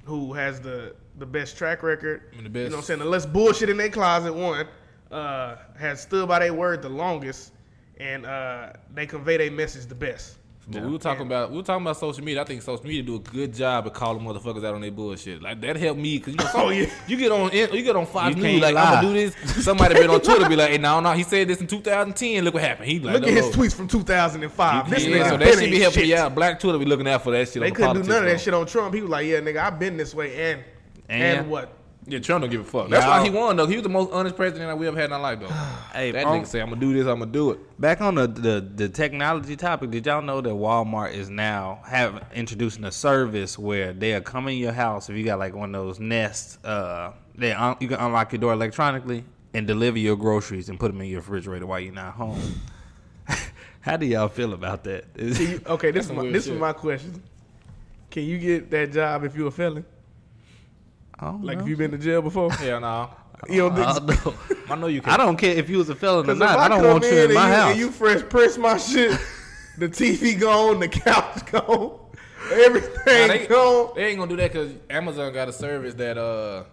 who 0.05 0.33
has 0.33 0.59
the 0.59 0.95
the 1.17 1.25
best 1.25 1.57
track 1.57 1.83
record. 1.83 2.21
The 2.31 2.37
You 2.37 2.49
know 2.49 2.63
what 2.69 2.75
I'm 2.77 2.81
saying? 2.83 2.99
The 2.99 3.05
less 3.05 3.25
bullshit 3.25 3.69
in 3.69 3.75
their 3.77 3.89
closet. 3.89 4.33
One 4.33 4.67
uh, 5.11 5.57
has 5.77 6.01
stood 6.01 6.27
by 6.29 6.39
their 6.39 6.53
word 6.53 6.81
the 6.81 6.89
longest, 6.89 7.51
and 7.99 8.25
uh, 8.25 8.71
they 8.93 9.05
convey 9.05 9.35
their 9.37 9.51
message 9.51 9.85
the 9.87 9.95
best. 9.95 10.37
But 10.71 10.83
we 10.83 10.91
were 10.91 10.99
talking 10.99 11.25
about 11.25 11.49
we 11.49 11.57
were 11.57 11.63
talking 11.63 11.83
about 11.83 11.97
social 11.97 12.23
media. 12.23 12.41
I 12.41 12.45
think 12.45 12.61
social 12.61 12.85
media 12.85 13.01
do 13.01 13.15
a 13.15 13.19
good 13.19 13.53
job 13.53 13.87
of 13.87 13.93
calling 13.93 14.23
motherfuckers 14.23 14.63
out 14.63 14.75
on 14.75 14.81
their 14.81 14.91
bullshit. 14.91 15.41
Like 15.41 15.59
that 15.61 15.75
helped 15.77 15.99
me 15.99 16.17
because 16.19 16.33
you 16.33 16.37
know, 16.37 16.49
Oh, 16.53 16.69
yeah. 16.69 16.89
you 17.07 17.17
get 17.17 17.31
on 17.31 17.49
eh, 17.51 17.67
you 17.71 17.81
get 17.81 17.95
on 17.95 18.05
Fox 18.05 18.35
You 18.35 18.41
News 18.43 18.51
can't 18.51 18.61
like 18.61 18.75
lie. 18.75 18.83
I'm 18.95 19.03
gonna 19.03 19.07
do 19.07 19.31
this. 19.31 19.63
Somebody 19.65 19.95
been 19.95 20.09
on 20.11 20.21
Twitter 20.21 20.47
be 20.47 20.55
like, 20.55 20.69
hey, 20.71 20.77
no, 20.77 20.99
no, 20.99 21.11
he 21.13 21.23
said 21.23 21.47
this 21.47 21.59
in 21.59 21.67
2010. 21.67 22.43
Look 22.43 22.53
what 22.53 22.63
happened. 22.63 22.87
He 22.87 22.99
like, 22.99 23.15
Look 23.15 23.23
at 23.23 23.29
his 23.29 23.55
no. 23.55 23.63
tweets 23.63 23.73
from 23.73 23.87
2005. 23.87 24.89
This 24.89 25.05
Yeah, 25.05 25.09
nigga 25.17 25.29
so 25.29 25.37
that 25.37 25.47
shit 25.47 25.59
ain't 25.63 25.71
be 25.71 25.79
helping 25.79 25.99
shit. 26.01 26.09
you 26.09 26.15
out. 26.17 26.35
Black 26.35 26.59
Twitter 26.59 26.77
be 26.77 26.85
looking 26.85 27.07
out 27.07 27.23
for 27.23 27.31
that 27.31 27.47
shit. 27.49 27.61
They 27.61 27.69
on 27.69 27.73
couldn't 27.75 27.93
do 27.93 27.99
none 27.99 28.01
of 28.01 28.07
that 28.07 28.19
politics, 28.19 28.43
shit 28.43 28.53
on 28.53 28.65
Trump. 28.67 28.93
He 28.93 29.01
was 29.01 29.09
like, 29.09 29.25
"Yeah, 29.25 29.39
nigga, 29.39 29.57
I've 29.57 29.79
been 29.79 29.97
this 29.97 30.13
way, 30.13 30.51
and 30.51 30.63
and, 31.09 31.39
And- 31.39 31.49
what? 31.49 31.73
Though. 32.05 32.11
Yeah, 32.11 32.19
Trump 32.19 32.41
don't 32.43 32.49
give 32.49 32.61
a 32.61 32.63
fuck. 32.63 32.89
That's 32.89 33.05
Y'all- 33.05 33.19
why 33.19 33.23
he 33.23 33.29
won 33.29 33.55
though. 33.55 33.67
He 33.67 33.75
was 33.75 33.83
the 33.83 33.89
most 33.89 34.11
honest 34.11 34.35
president 34.35 34.69
that 34.69 34.77
we 34.77 34.87
ever 34.87 34.97
had 34.97 35.05
in 35.07 35.13
our 35.13 35.19
life 35.19 35.39
though. 35.39 35.47
Hey, 35.93 36.11
that 36.11 36.25
on- 36.25 36.41
nigga 36.41 36.47
say 36.47 36.59
I'm 36.61 36.69
gonna 36.69 36.81
do 36.81 36.93
this. 36.93 37.05
I'm 37.07 37.19
gonna 37.19 37.31
do 37.31 37.51
it. 37.51 37.79
Back 37.81 38.01
on 38.01 38.15
the, 38.15 38.27
the 38.27 38.61
the 38.75 38.89
technology 38.89 39.55
topic, 39.55 39.91
did 39.91 40.05
y'all 40.05 40.21
know 40.21 40.39
that 40.41 40.49
Walmart 40.49 41.13
is 41.13 41.29
now 41.29 41.81
have 41.85 42.23
introducing 42.33 42.83
a 42.85 42.91
service 42.91 43.57
where 43.59 43.93
they'll 43.93 44.21
come 44.21 44.47
in 44.47 44.57
your 44.57 44.71
house 44.71 45.09
if 45.09 45.15
you 45.17 45.23
got 45.23 45.39
like 45.39 45.55
one 45.55 45.73
of 45.75 45.85
those 45.85 45.99
Nest, 45.99 46.63
uh, 46.65 47.11
they 47.35 47.51
un- 47.53 47.77
you 47.79 47.87
can 47.87 47.99
unlock 47.99 48.31
your 48.31 48.39
door 48.39 48.53
electronically 48.53 49.23
and 49.53 49.65
deliver 49.67 49.97
your 49.97 50.15
groceries 50.15 50.69
and 50.69 50.79
put 50.79 50.91
them 50.91 51.01
in 51.01 51.07
your 51.07 51.19
refrigerator 51.21 51.65
while 51.65 51.79
you're 51.79 51.93
not 51.93 52.13
home. 52.13 52.39
How 53.81 53.97
do 53.97 54.05
y'all 54.05 54.27
feel 54.27 54.53
about 54.53 54.83
that? 54.85 55.05
Is- 55.15 55.39
you, 55.39 55.61
okay, 55.65 55.91
this 55.91 56.05
is 56.05 56.11
my, 56.11 56.21
weird 56.21 56.35
this 56.35 56.47
is 56.47 56.59
my 56.59 56.73
question. 56.73 57.21
Can 58.11 58.23
you 58.23 58.37
get 58.37 58.69
that 58.71 58.91
job 58.91 59.23
if 59.23 59.35
you're 59.35 59.47
a 59.47 59.51
felon? 59.51 59.85
I 61.21 61.25
don't 61.25 61.43
Like 61.43 61.57
know. 61.57 61.63
if 61.63 61.69
you 61.69 61.77
been 61.77 61.91
to 61.91 61.97
jail 61.97 62.21
before? 62.21 62.49
Yeah, 62.63 62.79
no. 62.79 63.09
You 63.49 63.69
don't 63.69 63.79
I 63.79 63.93
think? 63.93 64.07
don't 64.23 64.25
know. 64.25 64.55
I 64.69 64.75
know 64.75 64.87
you 64.87 65.01
can. 65.03 65.13
I 65.13 65.17
don't 65.17 65.37
care 65.37 65.55
if 65.55 65.69
you 65.69 65.77
was 65.77 65.89
a 65.89 65.95
felon 65.95 66.19
or 66.29 66.33
Because 66.33 66.37
if 66.37 66.39
not. 66.47 66.59
I, 66.59 66.65
I 66.65 66.67
don't 66.69 66.83
want 66.85 67.03
you 67.05 67.09
in 67.11 67.29
in 67.29 67.33
my 67.33 67.47
you, 67.47 67.53
house. 67.55 67.71
and 67.71 67.79
you 67.79 67.91
fresh 67.91 68.21
press 68.29 68.57
my 68.57 68.77
shit, 68.77 69.17
the 69.77 69.87
TV 69.89 70.39
gone, 70.39 70.79
the 70.79 70.87
couch 70.89 71.45
gone, 71.51 71.99
everything 72.51 73.27
Nah, 73.27 73.33
they, 73.33 73.47
gone. 73.47 73.91
they 73.95 74.05
ain't 74.07 74.17
gonna 74.19 74.29
do 74.29 74.35
that 74.37 74.51
because 74.51 74.73
Amazon 74.89 75.31
got 75.33 75.47
a 75.49 75.53
service 75.53 75.93
that 75.95 76.17
uh 76.17 76.63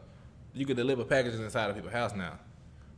you 0.54 0.64
can 0.66 0.76
deliver 0.76 1.04
packages 1.04 1.38
inside 1.38 1.68
of 1.70 1.76
people's 1.76 1.92
house 1.92 2.14
now. 2.14 2.32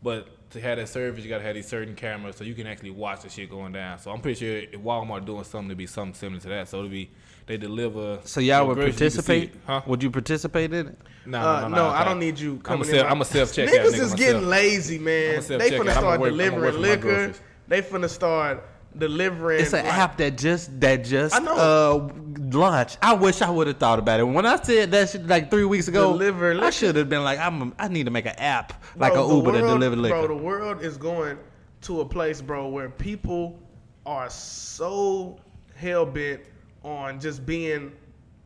But 0.03 0.51
to 0.53 0.61
have 0.61 0.79
that 0.79 0.89
service, 0.89 1.23
you 1.25 1.29
gotta 1.29 1.43
have 1.45 1.55
these 1.57 1.67
certain 1.69 1.95
cameras 1.95 2.37
so 2.37 2.45
you 2.45 2.55
can 2.55 2.67
actually 2.67 2.91
watch 2.91 3.23
the 3.23 3.29
shit 3.29 3.51
going 3.51 3.73
down. 3.73 3.99
So 3.99 4.11
I'm 4.13 4.21
pretty 4.21 4.39
sure 4.39 4.81
Walmart 4.81 5.27
doing 5.27 5.45
something 5.45 5.69
to 5.69 5.75
be 5.75 5.87
something 5.87 6.15
similar 6.15 6.41
to 6.41 6.49
that. 6.49 6.69
So 6.69 6.79
it'll 6.79 6.91
be 6.91 7.11
they 7.49 7.57
deliver. 7.57 8.21
so 8.25 8.41
y'all 8.41 8.67
would 8.67 8.75
groceries, 8.77 8.95
you 8.95 8.99
participate? 8.99 9.55
Huh? 9.67 9.83
Would 9.87 10.03
you 10.03 10.11
participate 10.11 10.73
in 10.73 10.87
it? 10.89 10.99
No, 11.27 11.39
Uh, 11.41 11.69
no, 11.69 11.89
I 11.89 12.05
don't 12.05 12.19
need 12.21 12.39
you 12.39 12.53
I'm 12.53 12.59
a 12.59 12.63
coming 12.63 12.85
self, 12.85 13.01
in. 13.07 13.13
I'm 13.13 13.21
a 13.21 13.25
self 13.25 13.53
check. 13.53 13.69
Niggas 13.69 13.99
is 13.99 14.15
getting 14.15 14.47
lazy, 14.49 14.99
man. 14.99 15.43
They 15.47 15.71
finna. 15.71 15.81
I'ma 15.81 15.91
start 15.93 16.21
work- 16.21 16.31
I'ma 16.33 16.37
delivering 16.37 16.81
liquor. 16.81 17.33
They 17.67 17.83
finna 17.83 18.09
start 18.09 18.65
delivering. 18.97 19.61
It's 19.61 19.73
an 19.75 19.85
like- 19.85 19.95
app 19.95 20.17
that 20.19 20.39
just 20.39 20.81
that 20.81 21.05
just 21.05 21.35
I 21.35 21.39
know. 21.41 21.55
uh 21.55 22.13
launched. 22.57 22.97
I 23.03 23.13
wish 23.15 23.43
I 23.43 23.51
would 23.51 23.67
have 23.67 23.77
thought 23.77 23.99
about 23.99 24.21
it. 24.21 24.25
When 24.25 24.47
I 24.47 24.57
said 24.63 24.91
that 24.93 25.11
shit 25.11 25.27
like 25.27 25.51
three 25.51 25.65
weeks 25.65 25.89
ago, 25.89 26.13
Deliver 26.13 26.59
I 26.63 26.71
should 26.71 26.97
have 26.97 27.09
been 27.11 27.25
like, 27.25 27.39
I'm. 27.39 27.61
A, 27.63 27.73
I 27.79 27.89
need 27.89 28.05
to 28.05 28.11
make 28.11 28.25
an 28.27 28.37
app 28.39 28.73
like 28.97 29.13
Bro, 29.13 29.25
a 29.25 29.29
the 29.29 29.35
Uber 29.35 29.53
to 29.53 29.59
deliver 29.61 29.97
liquor. 29.97 30.27
Bro, 30.27 30.29
the 30.29 30.43
world 30.43 30.83
is 30.83 30.97
going 30.97 31.37
to 31.83 32.01
a 32.01 32.05
place, 32.07 32.41
bro, 32.41 32.69
where 32.69 32.89
people 32.89 33.59
are 34.07 34.31
so 34.31 35.39
hell 35.77 36.07
bent 36.07 36.41
on 36.89 37.21
just 37.21 37.45
being. 37.47 37.93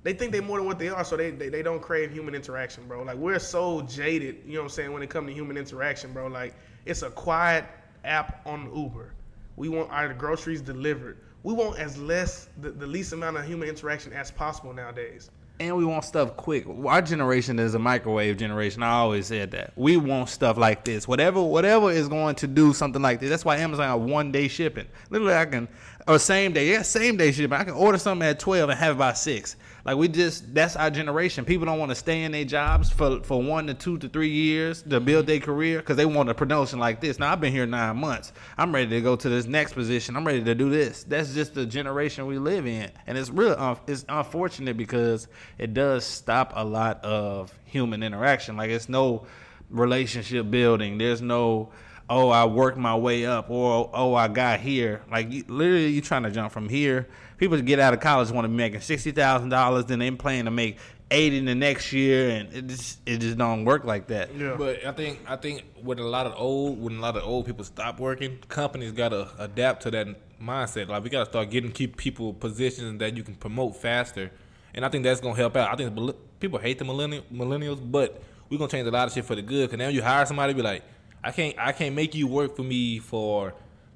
They 0.04 0.12
think 0.12 0.32
they're 0.32 0.42
more 0.42 0.58
than 0.58 0.66
what 0.66 0.80
they 0.80 0.88
are, 0.88 1.04
so 1.04 1.16
they, 1.16 1.30
they 1.30 1.48
they 1.48 1.62
don't 1.62 1.80
crave 1.80 2.10
human 2.10 2.34
interaction, 2.34 2.86
bro. 2.88 3.02
Like 3.02 3.16
we're 3.16 3.38
so 3.38 3.82
jaded, 3.82 4.38
you 4.44 4.54
know 4.54 4.60
what 4.60 4.64
I'm 4.64 4.70
saying, 4.70 4.92
when 4.92 5.02
it 5.02 5.10
comes 5.10 5.28
to 5.28 5.34
human 5.34 5.56
interaction, 5.56 6.12
bro. 6.12 6.26
Like 6.26 6.54
it's 6.84 7.02
a 7.02 7.10
quiet 7.10 7.64
app 8.04 8.44
on 8.46 8.70
Uber. 8.74 9.12
We 9.56 9.68
want 9.68 9.90
our 9.90 10.12
groceries 10.12 10.60
delivered. 10.60 11.18
We 11.44 11.54
want 11.54 11.78
as 11.78 11.96
less 11.98 12.48
the, 12.60 12.70
the 12.70 12.86
least 12.86 13.12
amount 13.12 13.36
of 13.36 13.44
human 13.44 13.68
interaction 13.68 14.12
as 14.12 14.30
possible 14.30 14.72
nowadays. 14.72 15.30
And 15.60 15.76
we 15.76 15.84
want 15.84 16.04
stuff 16.04 16.36
quick. 16.36 16.66
Our 16.66 17.02
generation 17.02 17.58
is 17.58 17.74
a 17.74 17.78
microwave 17.78 18.36
generation. 18.36 18.82
I 18.82 18.90
always 18.90 19.26
said 19.26 19.50
that. 19.52 19.72
We 19.76 19.96
want 19.96 20.28
stuff 20.28 20.56
like 20.56 20.84
this. 20.84 21.06
Whatever 21.06 21.42
whatever 21.42 21.90
is 21.90 22.08
going 22.08 22.34
to 22.36 22.46
do 22.46 22.72
something 22.72 23.02
like 23.02 23.20
this. 23.20 23.30
That's 23.30 23.44
why 23.44 23.58
Amazon 23.58 23.86
got 23.86 24.00
one 24.00 24.32
day 24.32 24.48
shipping. 24.48 24.86
Literally 25.10 25.34
I 25.34 25.44
can 25.44 25.68
or 26.08 26.18
same 26.18 26.52
day. 26.52 26.70
Yeah, 26.70 26.82
same 26.82 27.16
day 27.16 27.32
shipping. 27.32 27.56
I 27.56 27.64
can 27.64 27.74
order 27.74 27.98
something 27.98 28.26
at 28.26 28.40
12 28.40 28.70
and 28.70 28.78
have 28.78 28.96
it 28.96 28.98
by 28.98 29.12
6. 29.12 29.56
Like 29.84 29.96
we 29.96 30.08
just 30.08 30.54
that's 30.54 30.76
our 30.76 30.90
generation. 30.90 31.44
People 31.44 31.66
don't 31.66 31.78
want 31.78 31.90
to 31.90 31.96
stay 31.96 32.22
in 32.22 32.32
their 32.32 32.44
jobs 32.44 32.90
for 32.90 33.20
for 33.22 33.42
1 33.42 33.66
to 33.66 33.74
2 33.74 33.98
to 33.98 34.08
3 34.08 34.28
years 34.28 34.82
to 34.82 35.00
build 35.00 35.22
mm-hmm. 35.24 35.26
their 35.26 35.40
career 35.40 35.82
cuz 35.82 35.96
they 35.96 36.06
want 36.06 36.28
a 36.28 36.34
promotion 36.34 36.78
like 36.78 37.00
this. 37.00 37.18
Now 37.18 37.32
I've 37.32 37.40
been 37.40 37.52
here 37.52 37.66
9 37.66 37.96
months. 37.96 38.32
I'm 38.56 38.72
ready 38.72 38.90
to 38.90 39.00
go 39.00 39.16
to 39.16 39.28
this 39.28 39.46
next 39.46 39.72
position. 39.72 40.16
I'm 40.16 40.24
ready 40.24 40.44
to 40.44 40.54
do 40.54 40.70
this. 40.70 41.02
That's 41.04 41.34
just 41.34 41.54
the 41.54 41.66
generation 41.66 42.26
we 42.26 42.38
live 42.38 42.66
in. 42.66 42.90
And 43.06 43.18
it's 43.18 43.30
real 43.30 43.56
un- 43.58 43.78
it's 43.86 44.04
unfortunate 44.08 44.76
because 44.76 45.26
it 45.58 45.74
does 45.74 46.04
stop 46.04 46.52
a 46.54 46.64
lot 46.64 47.04
of 47.04 47.52
human 47.64 48.02
interaction. 48.02 48.56
Like 48.56 48.70
it's 48.70 48.88
no 48.88 49.26
relationship 49.68 50.50
building. 50.50 50.98
There's 50.98 51.22
no 51.22 51.70
oh 52.08 52.28
I 52.28 52.44
worked 52.44 52.78
my 52.78 52.94
way 52.94 53.26
up 53.26 53.50
or 53.50 53.90
oh 53.92 54.14
I 54.14 54.28
got 54.28 54.60
here. 54.60 55.02
Like 55.10 55.32
you, 55.32 55.44
literally 55.48 55.88
you 55.88 56.00
trying 56.00 56.22
to 56.24 56.30
jump 56.30 56.52
from 56.52 56.68
here. 56.68 57.08
People 57.42 57.60
get 57.60 57.80
out 57.80 57.92
of 57.92 57.98
college 57.98 58.30
want 58.30 58.44
to 58.44 58.48
be 58.48 58.54
making 58.54 58.82
sixty 58.82 59.10
thousand 59.10 59.48
dollars, 59.48 59.86
then 59.86 59.98
they 59.98 60.08
plan 60.12 60.44
to 60.44 60.52
make 60.52 60.78
eighty 61.10 61.38
in 61.38 61.44
the 61.44 61.56
next 61.56 61.92
year, 61.92 62.30
and 62.30 62.52
it 62.52 62.68
just 62.68 63.00
it 63.04 63.18
just 63.18 63.36
don't 63.36 63.64
work 63.64 63.82
like 63.82 64.06
that. 64.06 64.32
Yeah. 64.32 64.54
But 64.56 64.86
I 64.86 64.92
think 64.92 65.18
I 65.26 65.34
think 65.34 65.64
when 65.82 65.98
a 65.98 66.04
lot 66.04 66.28
of 66.28 66.34
old 66.36 66.80
when 66.80 66.98
a 66.98 67.00
lot 67.00 67.16
of 67.16 67.24
old 67.24 67.46
people 67.46 67.64
stop 67.64 67.98
working, 67.98 68.38
companies 68.46 68.92
gotta 68.92 69.28
adapt 69.40 69.82
to 69.82 69.90
that 69.90 70.06
mindset. 70.40 70.86
Like 70.86 71.02
we 71.02 71.10
gotta 71.10 71.28
start 71.28 71.50
getting 71.50 71.72
keep 71.72 71.96
people 71.96 72.32
positions 72.32 73.00
that 73.00 73.16
you 73.16 73.24
can 73.24 73.34
promote 73.34 73.74
faster, 73.74 74.30
and 74.72 74.84
I 74.84 74.88
think 74.88 75.02
that's 75.02 75.20
gonna 75.20 75.34
help 75.34 75.56
out. 75.56 75.68
I 75.68 75.74
think 75.74 76.14
people 76.38 76.60
hate 76.60 76.78
the 76.78 76.84
millennial, 76.84 77.24
millennials, 77.32 77.80
but 77.82 78.22
we're 78.50 78.58
gonna 78.58 78.70
change 78.70 78.86
a 78.86 78.92
lot 78.92 79.08
of 79.08 79.14
shit 79.14 79.24
for 79.24 79.34
the 79.34 79.42
good. 79.42 79.68
Cause 79.68 79.80
now 79.80 79.88
you 79.88 80.00
hire 80.00 80.24
somebody, 80.26 80.54
be 80.54 80.62
like, 80.62 80.84
I 81.24 81.32
can't 81.32 81.56
I 81.58 81.72
can't 81.72 81.96
make 81.96 82.14
you 82.14 82.28
work 82.28 82.54
for 82.54 82.62
me 82.62 83.00
for. 83.00 83.52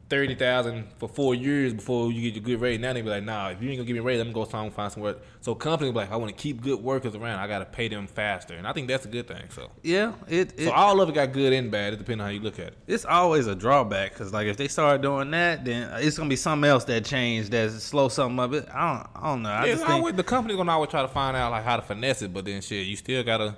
Thirty 0.08 0.36
thousand 0.36 0.86
for 0.98 1.08
four 1.08 1.34
years 1.34 1.74
before 1.74 2.12
you 2.12 2.22
get 2.22 2.34
your 2.36 2.44
good 2.44 2.60
rate. 2.60 2.80
Now 2.80 2.92
they 2.92 3.02
be 3.02 3.10
like, 3.10 3.24
nah, 3.24 3.48
if 3.48 3.60
you 3.60 3.68
ain't 3.70 3.78
gonna 3.78 3.86
give 3.86 3.94
me 3.94 4.00
a 4.00 4.02
rate, 4.04 4.18
let 4.18 4.26
me 4.28 4.32
go 4.32 4.44
somewhere 4.44 4.70
find 4.70 4.92
somewhere. 4.92 5.16
So 5.40 5.54
companies 5.56 5.92
be 5.92 5.96
like, 5.98 6.12
I 6.12 6.16
want 6.16 6.30
to 6.30 6.40
keep 6.40 6.60
good 6.60 6.80
workers 6.80 7.16
around. 7.16 7.40
I 7.40 7.48
gotta 7.48 7.64
pay 7.64 7.88
them 7.88 8.06
faster, 8.06 8.54
and 8.54 8.68
I 8.68 8.72
think 8.72 8.86
that's 8.86 9.04
a 9.04 9.08
good 9.08 9.26
thing. 9.26 9.42
So 9.50 9.68
Yeah, 9.82 10.12
it, 10.28 10.52
it 10.60 10.66
so 10.66 10.72
all 10.72 11.00
of 11.00 11.08
it 11.08 11.14
got 11.16 11.32
good 11.32 11.52
and 11.52 11.72
bad. 11.72 11.92
It 11.94 11.96
depends 11.96 12.20
on 12.20 12.26
how 12.26 12.32
you 12.32 12.38
look 12.38 12.60
at 12.60 12.68
it. 12.68 12.78
it's 12.86 13.04
always 13.04 13.48
a 13.48 13.56
drawback 13.56 14.12
because 14.12 14.32
like 14.32 14.46
if 14.46 14.56
they 14.56 14.68
start 14.68 15.02
doing 15.02 15.30
that, 15.32 15.64
then 15.64 15.90
it's 16.00 16.16
gonna 16.16 16.30
be 16.30 16.36
something 16.36 16.70
else 16.70 16.84
that 16.84 17.04
changed 17.04 17.50
that 17.50 17.72
slow 17.72 18.08
something 18.08 18.38
up. 18.38 18.52
It 18.52 18.68
I 18.72 18.92
don't 18.94 19.24
I 19.24 19.28
don't 19.28 19.42
know. 19.42 19.50
I 19.50 19.64
Yeah, 19.64 19.72
just 19.72 19.86
think 19.86 19.90
always, 19.94 20.14
the 20.14 20.22
company's 20.22 20.56
gonna 20.56 20.70
always 20.70 20.90
try 20.90 21.02
to 21.02 21.08
find 21.08 21.36
out 21.36 21.50
like 21.50 21.64
how 21.64 21.74
to 21.76 21.82
finesse 21.82 22.22
it, 22.22 22.32
but 22.32 22.44
then 22.44 22.60
shit, 22.62 22.86
you 22.86 22.94
still 22.94 23.24
gotta. 23.24 23.56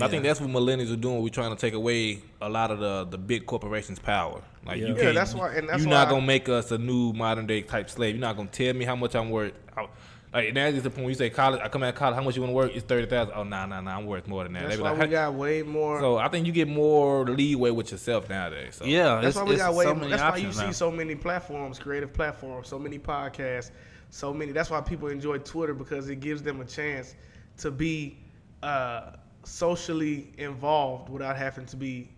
I 0.00 0.08
think 0.08 0.24
that's 0.24 0.40
what 0.40 0.50
millennials 0.50 0.92
are 0.92 0.96
doing. 0.96 1.22
We're 1.22 1.28
trying 1.28 1.54
to 1.54 1.60
take 1.60 1.74
away 1.74 2.20
a 2.40 2.48
lot 2.48 2.70
of 2.70 2.80
the 2.80 3.04
the 3.04 3.18
big 3.18 3.46
corporations' 3.46 3.98
power. 3.98 4.42
Like 4.66 4.78
you 4.80 4.86
can't. 4.86 4.98
Yeah, 4.98 5.12
that's 5.12 5.34
why. 5.34 5.54
And 5.54 5.68
that's 5.68 5.82
you're 5.82 5.90
not 5.90 6.06
why 6.08 6.12
I- 6.12 6.14
gonna 6.16 6.26
make 6.26 6.48
us 6.48 6.70
a 6.72 6.78
new 6.78 7.12
modern 7.12 7.46
day 7.46 7.62
type 7.62 7.88
slave. 7.90 8.14
You're 8.16 8.20
not 8.20 8.36
gonna 8.36 8.48
tell 8.48 8.74
me 8.74 8.84
how 8.84 8.96
much 8.96 9.14
I'm 9.14 9.30
worth. 9.30 9.52
I- 9.76 9.86
Like 10.32 10.52
now 10.52 10.66
is 10.66 10.82
the 10.82 10.90
point 10.90 11.08
you 11.10 11.14
say 11.14 11.30
college. 11.30 11.60
I 11.62 11.68
come 11.68 11.84
out 11.84 11.90
of 11.90 11.94
college. 11.94 12.16
How 12.16 12.22
much 12.22 12.34
you 12.34 12.42
want 12.42 12.50
to 12.50 12.56
work? 12.56 12.72
It's 12.74 12.84
thirty 12.84 13.06
thousand. 13.06 13.34
Oh 13.36 13.44
no 13.44 13.66
no 13.66 13.80
no, 13.80 13.90
I'm 13.92 14.04
worth 14.04 14.26
more 14.26 14.42
than 14.42 14.54
that. 14.54 14.62
That's 14.62 14.72
They 14.72 14.76
be 14.78 14.82
why 14.82 14.90
like, 14.90 14.98
we 14.98 15.04
"How-" 15.14 15.30
got 15.30 15.34
way 15.34 15.62
more. 15.62 16.00
so 16.00 16.16
I 16.18 16.26
think 16.28 16.44
you 16.48 16.52
get 16.52 16.66
more 16.66 17.24
leeway 17.24 17.70
with 17.70 17.92
yourself 17.92 18.28
nowadays. 18.28 18.74
So. 18.74 18.84
yeah, 18.84 19.20
That's 19.20 19.36
why 19.36 19.44
we 19.44 19.54
got 19.54 19.74
way. 19.74 19.84
so 19.84 19.90
more. 19.94 20.00
many 20.00 20.10
that's 20.10 20.22
why 20.22 20.36
you 20.38 20.48
options 20.48 20.66
see 20.66 20.72
so 20.72 20.90
many 20.90 21.14
platforms, 21.14 21.78
creative 21.78 22.12
platforms, 22.12 22.66
so 22.66 22.80
many 22.80 22.98
podcasts, 22.98 23.70
so 24.10 24.34
many. 24.34 24.50
That's 24.50 24.70
why 24.70 24.80
people 24.80 25.06
enjoy 25.06 25.38
Twitter 25.38 25.72
because 25.72 26.08
it 26.08 26.16
gives 26.18 26.42
them 26.42 26.60
a 26.60 26.64
chance 26.64 27.14
to 27.58 27.70
be 27.70 28.18
uh, 28.64 29.12
socially 29.44 30.32
involved 30.38 31.08
without 31.08 31.36
having 31.36 31.66
to 31.66 31.76
be 31.76 32.08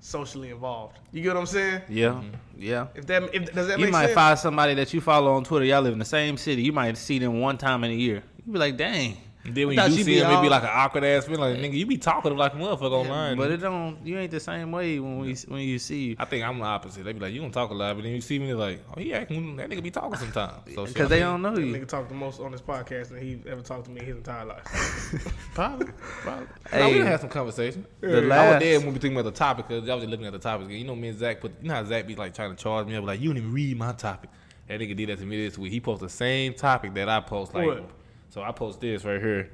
socially 0.00 0.50
involved. 0.50 0.98
You 1.12 1.22
get 1.22 1.34
what 1.34 1.40
I'm 1.40 1.46
saying? 1.46 1.82
Yeah, 1.88 2.08
mm-hmm. 2.08 2.34
yeah. 2.58 2.86
If 2.94 3.06
that 3.06 3.22
if, 3.34 3.52
does 3.52 3.68
that 3.68 3.78
You 3.78 3.86
make 3.86 3.92
might 3.92 4.04
sense? 4.06 4.14
find 4.14 4.38
somebody 4.38 4.74
that 4.74 4.92
you 4.92 5.00
follow 5.00 5.34
on 5.34 5.44
Twitter. 5.44 5.64
Y'all 5.64 5.82
live 5.82 5.92
in 5.94 5.98
the 5.98 6.04
same 6.04 6.36
city. 6.36 6.62
You 6.62 6.72
might 6.72 6.96
see 6.98 7.18
them 7.18 7.40
one 7.40 7.56
time 7.58 7.84
in 7.84 7.90
a 7.90 7.94
year. 7.94 8.22
You'd 8.44 8.52
be 8.52 8.58
like, 8.58 8.76
dang. 8.76 9.16
And 9.46 9.54
then 9.54 9.66
when 9.66 9.76
you 9.76 9.88
do 9.96 10.02
see 10.04 10.18
him, 10.18 10.30
it 10.30 10.40
be 10.42 10.48
like 10.48 10.62
an 10.62 10.70
awkward 10.72 11.04
ass 11.04 11.26
feeling. 11.26 11.40
Like, 11.40 11.58
nigga, 11.58 11.74
you 11.74 11.84
be 11.84 11.98
talking 11.98 12.30
to 12.30 12.36
like 12.36 12.54
a 12.54 12.56
motherfucker 12.56 12.92
online. 12.92 13.36
But 13.36 13.50
it 13.50 13.58
don't. 13.58 13.98
You 14.04 14.18
ain't 14.18 14.30
the 14.30 14.40
same 14.40 14.72
way 14.72 14.98
when 14.98 15.18
we 15.18 15.34
when 15.48 15.60
you 15.60 15.78
see 15.78 16.04
you. 16.10 16.16
I 16.18 16.24
think 16.24 16.44
I'm 16.44 16.58
the 16.58 16.64
opposite. 16.64 17.04
They 17.04 17.12
be 17.12 17.20
like, 17.20 17.34
you 17.34 17.42
don't 17.42 17.52
talk 17.52 17.70
a 17.70 17.74
lot, 17.74 17.94
but 17.96 18.04
then 18.04 18.12
you 18.12 18.22
see 18.22 18.38
me 18.38 18.54
like, 18.54 18.82
oh, 18.90 18.98
he 19.00 19.12
acting, 19.12 19.56
that 19.56 19.68
nigga 19.68 19.82
be 19.82 19.90
talking 19.90 20.18
sometimes. 20.18 20.74
So 20.74 20.86
Because 20.86 21.10
they 21.10 21.18
don't 21.20 21.42
know 21.42 21.54
That 21.54 21.60
you. 21.60 21.74
nigga 21.74 21.86
talked 21.86 22.08
the 22.08 22.14
most 22.14 22.40
on 22.40 22.52
this 22.52 22.62
podcast 22.62 23.08
than 23.10 23.20
he 23.20 23.38
ever 23.46 23.60
talked 23.60 23.84
to 23.84 23.90
me 23.90 24.02
his 24.02 24.16
entire 24.16 24.46
life. 24.46 24.64
Probably. 25.54 25.88
Probably. 26.22 26.46
Hey. 26.70 26.78
no, 26.80 26.88
we 26.88 26.98
done 26.98 27.06
had 27.06 27.20
some 27.20 27.28
conversation. 27.30 27.84
The 28.00 28.08
I 28.16 28.20
was 28.20 28.24
last- 28.28 28.60
there 28.60 28.78
when 28.80 28.88
we 28.88 28.98
thinking 28.98 29.12
about 29.18 29.24
the 29.32 29.38
topic 29.38 29.68
because 29.68 29.86
I 29.88 29.94
was 29.94 30.04
just 30.04 30.10
looking 30.10 30.26
at 30.26 30.32
the 30.32 30.38
topics. 30.38 30.70
You 30.70 30.84
know, 30.84 30.96
me 30.96 31.08
and 31.08 31.18
Zach 31.18 31.42
but 31.42 31.52
You 31.60 31.68
know 31.68 31.74
how 31.74 31.84
Zach 31.84 32.06
be 32.06 32.16
like 32.16 32.32
trying 32.32 32.56
to 32.56 32.62
charge 32.62 32.86
me 32.86 32.96
up, 32.96 33.04
like 33.04 33.20
you 33.20 33.28
don't 33.28 33.36
even 33.36 33.52
read 33.52 33.76
my 33.76 33.92
topic. 33.92 34.30
That 34.68 34.80
nigga 34.80 34.96
did 34.96 35.10
that 35.10 35.18
to 35.18 35.26
me 35.26 35.44
this 35.46 35.58
week. 35.58 35.70
He 35.70 35.80
posted 35.80 36.08
the 36.08 36.12
same 36.12 36.54
topic 36.54 36.94
that 36.94 37.10
I 37.10 37.20
post. 37.20 37.52
Like, 37.52 37.66
What? 37.66 37.90
So 38.34 38.42
I 38.42 38.50
post 38.50 38.80
this 38.80 39.04
right 39.04 39.20
here, 39.20 39.48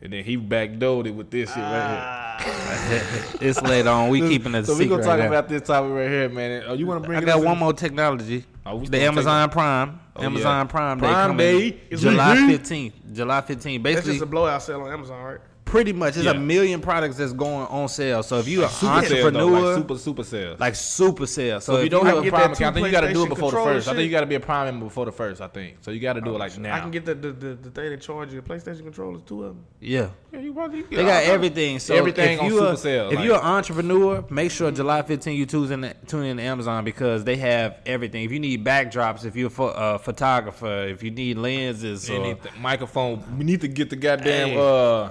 and 0.00 0.10
then 0.10 0.24
he 0.24 0.38
backdoored 0.38 1.06
it 1.06 1.10
with 1.10 1.30
this 1.30 1.50
shit 1.50 1.58
right 1.58 2.40
here. 2.40 3.04
It's 3.42 3.60
late 3.60 3.86
on. 3.86 4.08
We 4.08 4.20
keeping 4.20 4.54
it 4.54 4.64
so 4.64 4.72
we 4.72 4.84
secret. 4.84 5.02
gonna 5.02 5.02
talk 5.02 5.18
right 5.18 5.26
about 5.26 5.50
this 5.50 5.60
topic 5.60 5.92
right 5.92 6.08
here, 6.08 6.28
man. 6.30 6.62
Oh, 6.66 6.72
you 6.72 6.86
want 6.86 7.02
to 7.02 7.06
bring? 7.06 7.18
I 7.18 7.24
got 7.26 7.44
one 7.44 7.52
in- 7.52 7.58
more 7.58 7.74
technology. 7.74 8.46
Oh, 8.64 8.80
the 8.80 8.86
still 8.86 9.02
Amazon 9.02 9.50
Prime. 9.50 10.00
Oh, 10.16 10.22
Amazon 10.22 10.64
yeah. 10.66 10.70
Prime 10.70 10.98
Day 10.98 11.06
Prime 11.06 11.26
coming 11.28 11.36
Day 11.36 11.80
July 11.94 12.36
fifteenth. 12.48 12.94
July 13.12 13.40
fifteenth. 13.42 13.82
That's 13.84 13.96
Basically, 13.96 14.12
just 14.14 14.22
a 14.22 14.26
blowout 14.26 14.62
sale 14.62 14.80
on 14.80 14.90
Amazon, 14.90 15.22
right? 15.22 15.40
Pretty 15.68 15.92
much, 15.92 16.16
it's 16.16 16.24
Yeah. 16.24 16.32
a 16.32 16.38
million 16.38 16.80
products 16.80 17.16
that's 17.16 17.32
going 17.32 17.66
on 17.68 17.88
sale. 17.88 18.22
So 18.22 18.38
if 18.38 18.48
you're 18.48 18.64
an 18.64 18.70
Super 18.70 19.02
sale, 19.06 19.30
though, 19.30 19.38
entrepreneur, 19.46 19.60
like 19.68 19.76
super 19.76 19.98
super 19.98 20.24
sales. 20.24 20.60
like 20.60 20.74
super 20.74 21.26
sale. 21.26 21.60
So, 21.60 21.72
So 21.74 21.78
if 21.78 21.84
you 21.84 21.90
don't 21.90 22.06
have 22.06 22.18
a 22.18 22.22
get 22.22 22.30
Prime 22.30 22.48
that 22.50 22.56
account, 22.58 22.74
two 22.76 22.82
then 22.82 22.90
you 22.90 22.92
got 22.92 23.06
to 23.06 23.12
do 23.12 23.24
it 23.24 23.28
before 23.28 23.50
the 23.50 23.56
controller 23.56 23.74
first. 23.76 23.88
I 23.88 23.92
think 23.94 24.04
you 24.06 24.10
got 24.10 24.20
to 24.20 24.26
be 24.26 24.34
a 24.34 24.40
Prime 24.40 24.66
member 24.66 24.86
before 24.86 25.04
the 25.06 25.12
first. 25.12 25.40
I 25.40 25.48
think 25.48 25.76
so. 25.82 25.90
You 25.90 26.00
got 26.00 26.14
to 26.14 26.20
do 26.20 26.34
it 26.34 26.38
like 26.38 26.56
now. 26.58 26.74
I 26.74 26.80
can 26.80 26.90
get 26.90 27.04
the 27.04 27.14
the, 27.14 27.32
the, 27.32 27.54
the 27.54 27.70
thing 27.70 27.90
that 27.90 28.00
charge 28.00 28.32
you 28.32 28.42
PlayStation 28.42 28.82
controllers, 28.82 29.22
two 29.26 29.44
of 29.44 29.48
them. 29.54 29.64
yeah. 29.80 30.08
Yeah, 30.30 30.40
you 30.40 30.52
probably 30.52 30.82
They 30.82 30.96
got 31.04 31.24
everything. 31.24 31.78
So 31.78 31.94
Everything 31.94 32.34
if 32.34 32.40
on 32.40 32.46
you 32.46 32.58
super 32.58 32.66
are, 32.72 32.76
sale, 32.76 33.08
If 33.08 33.16
like- 33.16 33.24
you're 33.24 33.36
an 33.36 33.40
entrepreneur, 33.44 34.22
make 34.28 34.50
sure 34.50 34.70
July 34.70 35.00
15 35.00 35.34
you 35.34 35.46
tune 35.46 35.72
in 35.72 35.94
tune 36.06 36.24
in 36.26 36.36
to 36.36 36.42
Amazon 36.42 36.84
because 36.84 37.24
they 37.24 37.36
have 37.36 37.76
everything. 37.86 38.24
If 38.24 38.32
you 38.32 38.38
need 38.38 38.62
backdrops, 38.62 39.24
if 39.24 39.36
you're 39.36 39.46
a 39.46 39.50
pho- 39.50 39.68
uh, 39.68 39.96
photographer, 39.96 40.86
if 40.86 41.02
you 41.02 41.10
need 41.10 41.38
lenses, 41.38 42.10
We 42.10 42.16
or, 42.16 42.22
need 42.22 42.42
the 42.42 42.50
microphone. 42.60 43.22
We 43.38 43.44
need 43.44 43.62
to 43.62 43.68
get 43.68 43.88
the 43.88 43.96
goddamn 43.96 44.48
Hey. 44.50 44.56
uh 44.58 45.08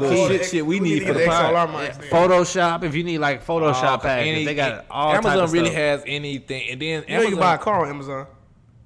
Low 0.00 0.10
key. 0.28 0.28
shit, 0.38 0.44
shit 0.46 0.66
we 0.66 0.80
We 0.80 0.88
need 0.88 0.94
need 1.00 1.06
for 1.06 1.12
the 1.14 1.20
get 1.20 1.26
the 1.26 1.32
XLR 1.32 1.66
pod. 1.66 1.68
mics 1.70 1.98
then. 2.00 2.10
Photoshop, 2.10 2.82
if 2.84 2.94
you 2.94 3.04
need 3.04 3.18
like 3.18 3.44
Photoshop 3.46 3.94
Oh, 3.94 3.98
packages, 3.98 4.34
any- 4.36 4.44
they 4.44 4.54
got 4.54 4.86
all 4.90 5.12
Amazon 5.12 5.32
type 5.36 5.44
of 5.44 5.52
really 5.52 5.66
stuff. 5.66 5.76
has 5.76 6.02
anything, 6.06 6.70
and 6.70 6.80
then 6.82 7.04
You 7.08 7.16
know 7.16 7.22
you 7.22 7.28
can 7.30 7.38
buy 7.38 7.54
a 7.54 7.58
car 7.58 7.84
on 7.84 7.88
Amazon. 7.90 8.26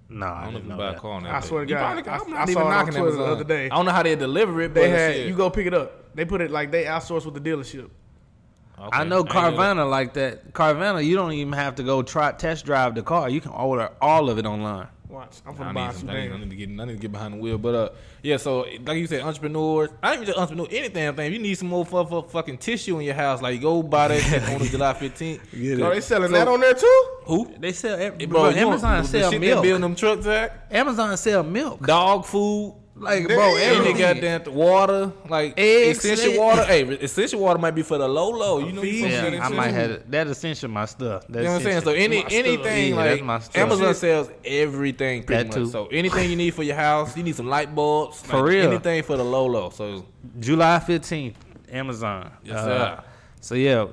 No, 0.09 0.27
I 0.27 0.29
I 0.29 0.35
don't 0.45 0.53
didn't 0.53 0.57
even 0.67 0.69
know 0.69 0.77
buy 0.77 0.89
a 0.89 0.93
that. 0.93 1.01
car 1.01 1.11
on. 1.12 1.27
I 1.27 1.41
swear 1.41 1.65
to 1.65 1.73
God, 1.75 1.79
probably- 2.05 2.11
I- 2.11 2.15
I'm 2.17 2.21
I 2.35 2.39
not 2.39 2.47
saw 2.47 2.51
even 2.53 2.62
it 2.62 2.65
on 2.67 2.71
knocking 2.73 2.95
Twitter 2.95 3.17
the 3.17 3.25
other 3.25 3.45
day. 3.45 3.65
I 3.67 3.69
don't 3.77 3.85
know 3.87 3.91
how 3.93 4.03
they 4.03 4.15
deliver 4.17 4.61
it, 4.61 4.75
but 4.75 4.81
They 4.81 4.91
had 4.91 5.15
shit. 5.15 5.27
you 5.29 5.35
go 5.35 5.51
pick 5.51 5.67
it 5.67 5.75
up. 5.75 6.15
They 6.15 6.25
put 6.25 6.41
it 6.41 6.51
like 6.51 6.71
they 6.71 6.85
outsource 6.85 7.25
with 7.25 7.35
the 7.35 7.41
dealership. 7.51 7.89
Okay. 8.79 8.89
I 8.93 9.05
know 9.05 9.19
ain't 9.21 9.29
that. 9.29 9.35
Carvana 9.55 9.89
like 9.89 10.15
that. 10.15 10.53
Carvana, 10.53 11.05
you 11.05 11.15
don't 11.17 11.33
even 11.33 11.53
have 11.53 11.77
to 11.77 11.83
go 11.85 12.03
try 12.03 12.33
test 12.33 12.65
drive 12.67 12.95
the 12.97 13.03
car. 13.03 13.29
You 13.31 13.41
can 13.41 13.53
order 13.53 13.89
all 14.01 14.29
of 14.29 14.39
it 14.39 14.47
online. 14.47 14.89
Watch, 15.09 15.37
I'm 15.47 15.55
I 15.55 15.59
gonna 15.59 15.75
buy 15.75 15.91
some, 15.91 16.01
some 16.01 16.11
I, 16.11 16.15
need, 16.15 16.19
I 16.19 16.29
things. 16.31 16.41
need 16.45 16.51
to 16.51 16.57
get 16.57 16.81
I 16.81 16.85
need 16.87 16.93
to 16.95 16.99
get 16.99 17.13
behind 17.13 17.35
the 17.35 17.39
wheel, 17.39 17.59
but 17.59 17.75
uh, 17.75 17.89
yeah. 18.23 18.39
So 18.39 18.67
like 18.87 18.97
you 18.97 19.07
said, 19.07 19.21
entrepreneurs. 19.23 19.91
I 20.03 20.09
ain't 20.13 20.17
even 20.17 20.27
just 20.27 20.39
entrepreneur. 20.39 20.67
Anything, 20.71 21.15
thing. 21.15 21.27
If 21.27 21.33
you 21.35 21.39
need 21.39 21.55
some 21.57 21.69
more 21.69 21.85
fu- 21.85 22.05
fu- 22.07 22.23
fucking 22.23 22.59
tissue 22.59 22.99
in 22.99 23.05
your 23.05 23.15
house, 23.15 23.43
like 23.43 23.61
go 23.61 23.83
buy 23.83 24.09
that 24.09 24.49
on 24.55 24.61
the 24.61 24.69
July 24.71 24.95
15th. 24.95 25.83
Oh, 25.83 25.91
they 25.91 26.01
selling 26.01 26.33
that 26.33 26.49
on 26.49 26.59
there 26.61 26.75
too? 26.75 27.07
Who? 27.27 27.55
They 27.59 27.73
sell 27.73 27.99
ev- 27.99 28.17
Hey, 28.19 28.27
bro, 28.27 28.47
Amazon 28.47 28.93
want- 28.95 29.03
the 29.07 29.19
sell 29.21 29.31
shit 29.31 29.41
they 29.43 29.47
milk. 29.49 29.63
building 29.63 29.83
them 29.83 29.95
trucks 29.95 30.27
at 30.27 30.67
Amazon 30.71 31.17
sell 31.19 31.43
milk. 31.43 31.87
dog 31.87 32.25
food. 32.25 32.75
Like, 32.97 33.26
Damn. 33.26 33.36
bro, 33.36 33.57
Any 33.57 33.62
everything. 33.88 33.97
goddamn 33.99 34.55
water, 34.55 35.12
like 35.28 35.55
Eggs, 35.59 35.99
essential 36.05 36.32
they- 36.32 36.38
water. 36.38 36.62
Hey, 36.64 36.82
essential 36.84 37.40
water 37.40 37.59
might 37.59 37.72
be 37.74 37.82
for 37.82 37.99
the 37.99 38.07
low 38.07 38.30
low. 38.30 38.61
You 38.61 38.72
know, 38.72 38.82
you 38.82 38.92
Feed. 38.92 39.11
supposed 39.11 39.30
to 39.32 39.36
Yeah, 39.36 39.45
I 39.45 39.49
might 39.49 39.66
essential. 39.70 39.90
have 39.97 40.11
that 40.12 40.26
essential 40.28 40.68
my 40.70 40.84
stuff. 40.84 41.24
That's 41.28 41.36
You 41.38 41.42
know 41.42 41.51
what 41.51 41.57
I'm 41.57 41.62
saying? 41.62 41.80
So 41.82 41.90
essential. 41.90 42.24
any 42.28 42.34
anything 42.49 42.90
Yeah, 42.95 43.03
that's 43.03 43.11
like 43.20 43.24
my 43.24 43.38
stuff. 43.40 43.57
Amazon 43.57 43.95
sells 43.97 44.30
everything 44.45 45.24
pretty 45.24 45.42
That 45.42 45.47
much. 45.49 45.57
too. 45.57 45.66
So 45.70 45.86
anything 45.86 46.30
you 46.30 46.36
need 46.36 46.55
for 46.55 46.62
your 46.62 46.76
house, 46.76 47.16
you 47.16 47.24
need 47.24 47.34
some 47.34 47.49
light 47.49 47.74
bulbs, 47.74 48.20
For 48.20 48.36
like, 48.36 48.45
real. 48.51 48.68
anything 48.70 49.03
for 49.03 49.16
the 49.16 49.24
low 49.24 49.47
low. 49.47 49.70
So 49.70 50.05
July 50.38 50.78
fifteenth, 50.78 51.36
Amazon. 51.72 52.30
Yes, 52.45 52.59
Uh, 52.59 52.64
sir. 52.64 53.03
So 53.40 53.55
yeah, 53.57 53.86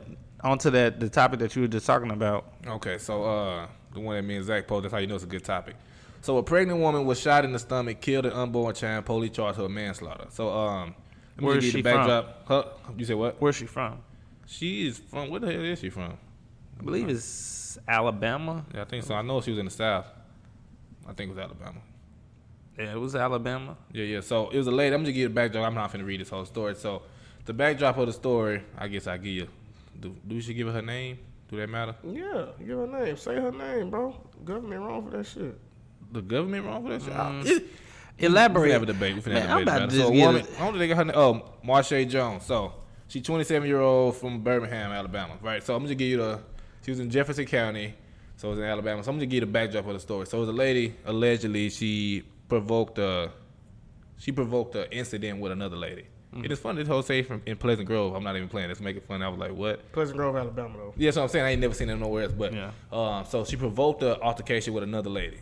onto 0.44 0.70
that 0.70 1.00
the 1.00 1.10
topic 1.10 1.40
that 1.40 1.56
you 1.56 1.64
were 1.64 1.68
just 1.68 1.88
talking 1.88 2.12
about. 2.12 2.46
okay, 2.68 3.00
so 3.00 3.24
uh, 3.24 3.66
the 3.96 4.00
one 4.00 4.16
that 4.16 4.22
me 4.22 4.36
and 4.36 4.46
Zach 4.46 4.68
posted, 4.68 4.84
that's 4.86 4.94
how 4.94 5.00
you 5.00 5.08
know 5.08 5.16
it's 5.16 5.24
a 5.24 5.28
good 5.28 5.44
topic. 5.44 5.74
So 6.22 6.38
a 6.38 6.44
pregnant 6.44 6.80
woman 6.80 7.06
was 7.06 7.20
shot 7.20 7.46
in 7.46 7.52
the 7.52 7.60
stomach, 7.60 8.00
killed 8.00 8.28
an 8.28 8.34
unborn 8.34 8.76
child. 8.76 9.06
Police 9.06 9.32
charged 9.32 9.58
her 9.58 9.64
with 9.64 9.72
manslaughter. 9.72 10.28
So 10.30 10.50
um, 10.50 10.96
let 11.36 11.42
me 11.42 11.46
Where 11.46 11.56
give 11.56 11.64
is 11.64 11.66
you 11.66 11.72
she 11.72 11.78
the 11.78 11.84
backdrop. 11.84 12.48
Huh? 12.48 12.64
You 12.96 13.06
said 13.06 13.16
what? 13.16 13.42
Where's 13.42 13.56
she 13.56 13.66
from? 13.66 14.00
She 14.46 14.88
is 14.88 15.00
from. 15.00 15.30
Where 15.30 15.40
the 15.40 15.52
hell 15.52 15.64
is 15.64 15.80
she 15.80 15.90
from? 15.90 16.14
I 16.80 16.84
believe 16.84 17.10
it's 17.10 17.78
Alabama. 17.88 18.66
Yeah, 18.74 18.82
I 18.82 18.86
think 18.86 19.04
so. 19.04 19.16
I 19.16 19.22
know 19.24 19.42
she 19.42 19.52
was 19.52 19.60
in 19.60 19.66
the 19.66 19.72
south. 19.72 20.08
I 21.08 21.14
think 21.14 21.32
it 21.32 21.36
was 21.36 21.44
Alabama. 21.44 21.80
Yeah, 22.78 22.94
it 22.94 23.00
was 23.00 23.16
Alabama. 23.16 23.76
Yeah, 23.92 24.06
yeah. 24.06 24.22
So 24.22 24.50
it 24.50 24.58
was 24.58 24.68
a 24.68 24.72
lady. 24.72 24.94
I'm 24.94 25.04
just 25.04 25.14
give 25.14 25.22
you 25.22 25.28
the 25.28 25.34
backdrop. 25.34 25.66
I'm 25.66 25.74
not 25.74 25.92
finna 25.92 26.06
read 26.06 26.22
this 26.22 26.30
whole 26.30 26.46
story. 26.46 26.76
So 26.76 27.02
the 27.46 27.54
backdrop 27.54 27.98
of 27.98 28.08
the 28.08 28.14
story, 28.14 28.62
I 28.78 28.88
guess 28.88 29.08
I 29.08 29.18
give 29.18 29.26
you. 29.34 29.48
Do, 30.00 30.16
do 30.28 30.36
we 30.36 30.42
should 30.42 30.56
give 30.56 30.68
her 30.68 30.74
her 30.74 30.82
name? 30.82 31.18
Do 31.50 31.58
that 31.58 31.70
matter? 31.70 31.96
Yeah, 32.04 32.46
give 32.60 32.78
her 32.78 32.88
name. 32.88 33.18
Say 33.18 33.36
her 33.36 33.52
name, 33.52 33.90
bro. 33.90 34.16
Government 34.46 34.82
wrong 34.82 35.04
for 35.10 35.18
that 35.18 35.26
shit. 35.26 35.58
The 36.12 36.22
government 36.22 36.66
wrong 36.66 36.84
for 36.84 36.90
that 36.98 37.02
shit? 37.02 37.14
I- 37.14 37.42
it- 37.46 37.64
We 38.20 38.28
Elaborate. 38.28 38.70
finna 38.70 38.74
have 38.74 38.84
a 38.84 38.86
debate. 38.88 39.16
We 39.16 39.22
finna 39.22 39.34
Man, 39.34 39.42
have 39.48 39.50
a 39.50 39.54
I'm 39.54 39.60
debate 39.60 39.68
about 39.68 39.78
about 39.78 39.90
to 39.90 39.96
it. 39.96 40.00
So 40.00 40.10
just 40.12 40.22
a 40.22 40.26
woman, 40.26 40.42
it. 40.42 40.50
I 40.56 40.60
don't 40.64 40.68
think 40.74 40.80
they 40.80 40.88
got 40.90 40.98
her 40.98 41.06
name. 41.06 41.16
Oh, 41.16 41.44
Marshae 41.66 42.08
Jones. 42.10 42.46
So 42.46 42.74
she's 43.08 43.24
27 43.24 43.68
year 43.68 43.80
old 43.82 44.16
from 44.18 44.44
Birmingham, 44.44 44.92
Alabama. 44.92 45.38
Right. 45.42 45.64
So 45.64 45.76
I'm 45.76 45.84
gonna 45.84 45.96
give 45.96 46.08
you 46.08 46.18
the. 46.18 46.40
She 46.86 46.92
was 46.92 47.00
in 47.00 47.10
Jefferson 47.10 47.46
County. 47.46 47.96
So 48.38 48.48
it 48.50 48.52
was 48.52 48.60
in 48.60 48.66
Alabama. 48.66 49.04
So 49.04 49.10
I'm 49.10 49.16
gonna 49.18 49.26
give 49.26 49.36
you 49.36 49.40
the 49.42 49.46
backdrop 49.48 49.88
of 49.88 49.94
the 49.94 50.00
story. 50.00 50.28
So 50.28 50.38
it 50.38 50.42
was 50.42 50.50
a 50.50 50.54
lady. 50.54 50.96
Allegedly, 51.06 51.70
she 51.70 52.24
provoked 52.48 53.00
a. 53.00 53.32
She 54.18 54.32
provoked 54.32 54.76
an 54.76 54.86
incident 54.92 55.40
with 55.40 55.52
another 55.52 55.78
lady. 55.78 56.06
Mm. 56.36 56.46
It 56.46 56.52
is 56.52 56.60
funny. 56.60 56.80
This 56.80 56.88
whole 56.88 57.02
say 57.02 57.24
from 57.24 57.42
in 57.48 57.58
Pleasant 57.58 57.88
Grove. 57.88 58.14
I'm 58.14 58.24
not 58.24 58.36
even 58.36 58.48
playing. 58.50 58.68
Let's 58.68 58.80
make 58.82 58.96
it 58.98 59.04
fun. 59.08 59.22
I 59.24 59.30
was 59.30 59.40
like, 59.40 59.52
what? 59.54 59.92
Pleasant 59.94 60.16
Grove, 60.18 60.36
Alabama, 60.36 60.78
though. 60.78 60.94
Yeah, 60.96 61.12
so 61.12 61.24
I'm 61.24 61.28
saying 61.30 61.44
I 61.46 61.50
ain't 61.52 61.62
never 61.62 61.74
seen 61.74 61.90
it 61.90 61.96
nowhere 61.96 62.24
else. 62.26 62.34
But 62.34 62.54
Yeah. 62.54 62.72
um, 62.92 63.26
so 63.26 63.44
she 63.46 63.56
provoked 63.56 64.00
the 64.02 64.20
altercation 64.22 64.74
with 64.74 64.84
another 64.84 65.10
lady, 65.10 65.40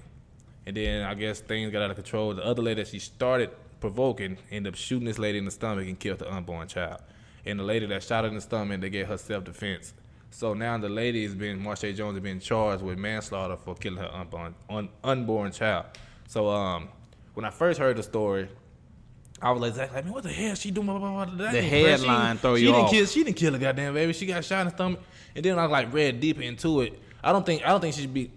and 0.65 0.75
then 0.75 1.03
I 1.05 1.13
guess 1.13 1.39
things 1.39 1.71
got 1.71 1.81
out 1.81 1.89
of 1.91 1.95
control. 1.95 2.33
The 2.33 2.43
other 2.45 2.61
lady 2.61 2.81
that 2.81 2.89
she 2.89 2.99
started 2.99 3.49
provoking 3.79 4.37
ended 4.51 4.73
up 4.73 4.77
shooting 4.77 5.05
this 5.05 5.17
lady 5.19 5.37
in 5.37 5.45
the 5.45 5.51
stomach 5.51 5.87
and 5.87 5.99
killed 5.99 6.19
the 6.19 6.31
unborn 6.31 6.67
child. 6.67 7.01
And 7.45 7.59
the 7.59 7.63
lady 7.63 7.85
that 7.87 8.03
shot 8.03 8.23
her 8.23 8.27
in 8.29 8.35
the 8.35 8.41
stomach, 8.41 8.81
they 8.81 8.89
gave 8.89 9.07
her 9.07 9.17
self 9.17 9.43
defense. 9.45 9.93
So 10.31 10.53
now 10.53 10.77
the 10.77 10.89
lady 10.89 11.23
has 11.23 11.33
been 11.33 11.59
Marshae 11.59 11.95
Jones 11.95 12.15
has 12.15 12.23
been 12.23 12.39
charged 12.39 12.83
with 12.83 12.97
manslaughter 12.99 13.57
for 13.57 13.73
killing 13.75 13.97
her 13.99 14.11
unborn 14.13 14.53
un, 14.69 14.89
unborn 15.03 15.51
child. 15.51 15.85
So 16.27 16.49
um, 16.49 16.89
when 17.33 17.45
I 17.45 17.49
first 17.49 17.79
heard 17.79 17.97
the 17.97 18.03
story. 18.03 18.49
I 19.41 19.51
was 19.51 19.77
like, 19.77 19.93
like, 19.93 20.03
man, 20.03 20.13
what 20.13 20.23
the 20.23 20.29
hell 20.29 20.53
she 20.53 20.69
doing? 20.69 20.85
Blah, 20.87 20.99
blah, 20.99 21.11
blah, 21.11 21.25
blah. 21.33 21.45
That 21.45 21.53
The 21.53 21.61
fair. 21.61 21.97
She- 21.97 22.05
headline 22.05 22.37
throw 22.37 22.57
she 22.57 22.63
you 22.63 22.67
didn't 22.67 22.83
off. 22.85 22.91
Kill, 22.91 23.05
she 23.05 23.23
didn't 23.23 23.37
kill 23.37 23.55
a 23.55 23.57
goddamn 23.57 23.93
baby. 23.93 24.11
She 24.11 24.25
got 24.25 24.43
shot 24.43 24.59
in 24.61 24.67
the 24.67 24.73
stomach. 24.73 24.99
And 25.33 25.45
then 25.45 25.57
I 25.57 25.65
like 25.65 25.93
read 25.93 26.19
deeper 26.19 26.41
into 26.41 26.81
it. 26.81 27.01
I 27.23 27.31
don't 27.31 27.45
think 27.45 27.63
I 27.63 27.69
don't 27.69 27.79
think 27.79 27.95
she 27.95 28.01
should 28.01 28.13
be 28.13 28.31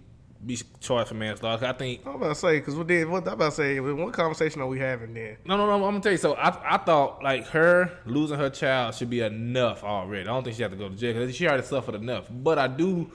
be 0.45 0.59
charged 0.79 1.09
for 1.09 1.15
manslaughter. 1.15 1.65
I 1.65 1.73
think 1.73 2.01
I'm 2.05 2.15
about 2.15 2.29
to 2.29 2.35
say, 2.35 2.59
because 2.59 2.75
what 2.75 2.87
did 2.87 3.07
what 3.07 3.27
I'm 3.27 3.33
about 3.33 3.51
to 3.51 3.55
say? 3.55 3.79
What 3.79 4.13
conversation 4.13 4.61
are 4.61 4.67
we 4.67 4.79
having 4.79 5.13
then? 5.13 5.37
no, 5.45 5.57
no, 5.57 5.65
no. 5.65 5.73
I'm 5.75 5.81
gonna 5.81 5.99
tell 6.01 6.11
you. 6.11 6.17
So 6.17 6.33
I, 6.33 6.75
I 6.75 6.77
thought 6.77 7.23
like 7.23 7.47
her 7.47 7.91
losing 8.05 8.37
her 8.37 8.49
child 8.49 8.95
should 8.95 9.09
be 9.09 9.21
enough 9.21 9.83
already. 9.83 10.23
I 10.23 10.33
don't 10.33 10.43
think 10.43 10.55
she 10.55 10.61
had 10.61 10.71
to 10.71 10.77
go 10.77 10.89
to 10.89 10.95
jail 10.95 11.13
because 11.13 11.35
she 11.35 11.47
already 11.47 11.63
suffered 11.63 11.95
enough. 11.95 12.27
But 12.29 12.59
I 12.59 12.67
do. 12.67 13.09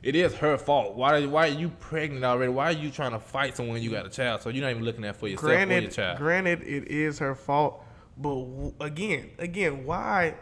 It 0.00 0.14
is 0.14 0.32
her 0.34 0.56
fault. 0.56 0.94
Why? 0.94 1.26
Why 1.26 1.48
are 1.48 1.52
you 1.52 1.70
pregnant 1.70 2.24
already? 2.24 2.52
Why 2.52 2.66
are 2.66 2.72
you 2.72 2.90
trying 2.90 3.10
to 3.10 3.18
fight 3.18 3.56
someone 3.56 3.82
you 3.82 3.90
got 3.90 4.06
a 4.06 4.10
child? 4.10 4.42
So 4.42 4.50
you're 4.50 4.62
not 4.62 4.70
even 4.70 4.84
looking 4.84 5.04
at 5.04 5.16
for 5.16 5.26
yourself 5.26 5.50
or 5.50 5.72
your 5.72 5.90
child. 5.90 6.18
granted, 6.18 6.62
it 6.62 6.88
is 6.88 7.18
her 7.18 7.34
fault, 7.34 7.84
but 8.16 8.34
w- 8.34 8.74
again, 8.80 9.30
again, 9.38 9.84
why? 9.84 10.34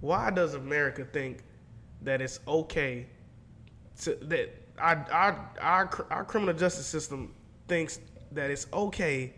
Why 0.00 0.30
does 0.30 0.54
America 0.54 1.04
think 1.04 1.38
that 2.02 2.20
it's 2.20 2.40
okay 2.46 3.06
to 4.02 4.16
that 4.22 4.63
our 4.78 5.06
our 5.10 5.50
our, 5.60 6.06
our 6.10 6.24
criminal 6.24 6.54
justice 6.54 6.86
system 6.86 7.32
thinks 7.68 7.98
that 8.32 8.50
it's 8.50 8.66
okay 8.72 9.32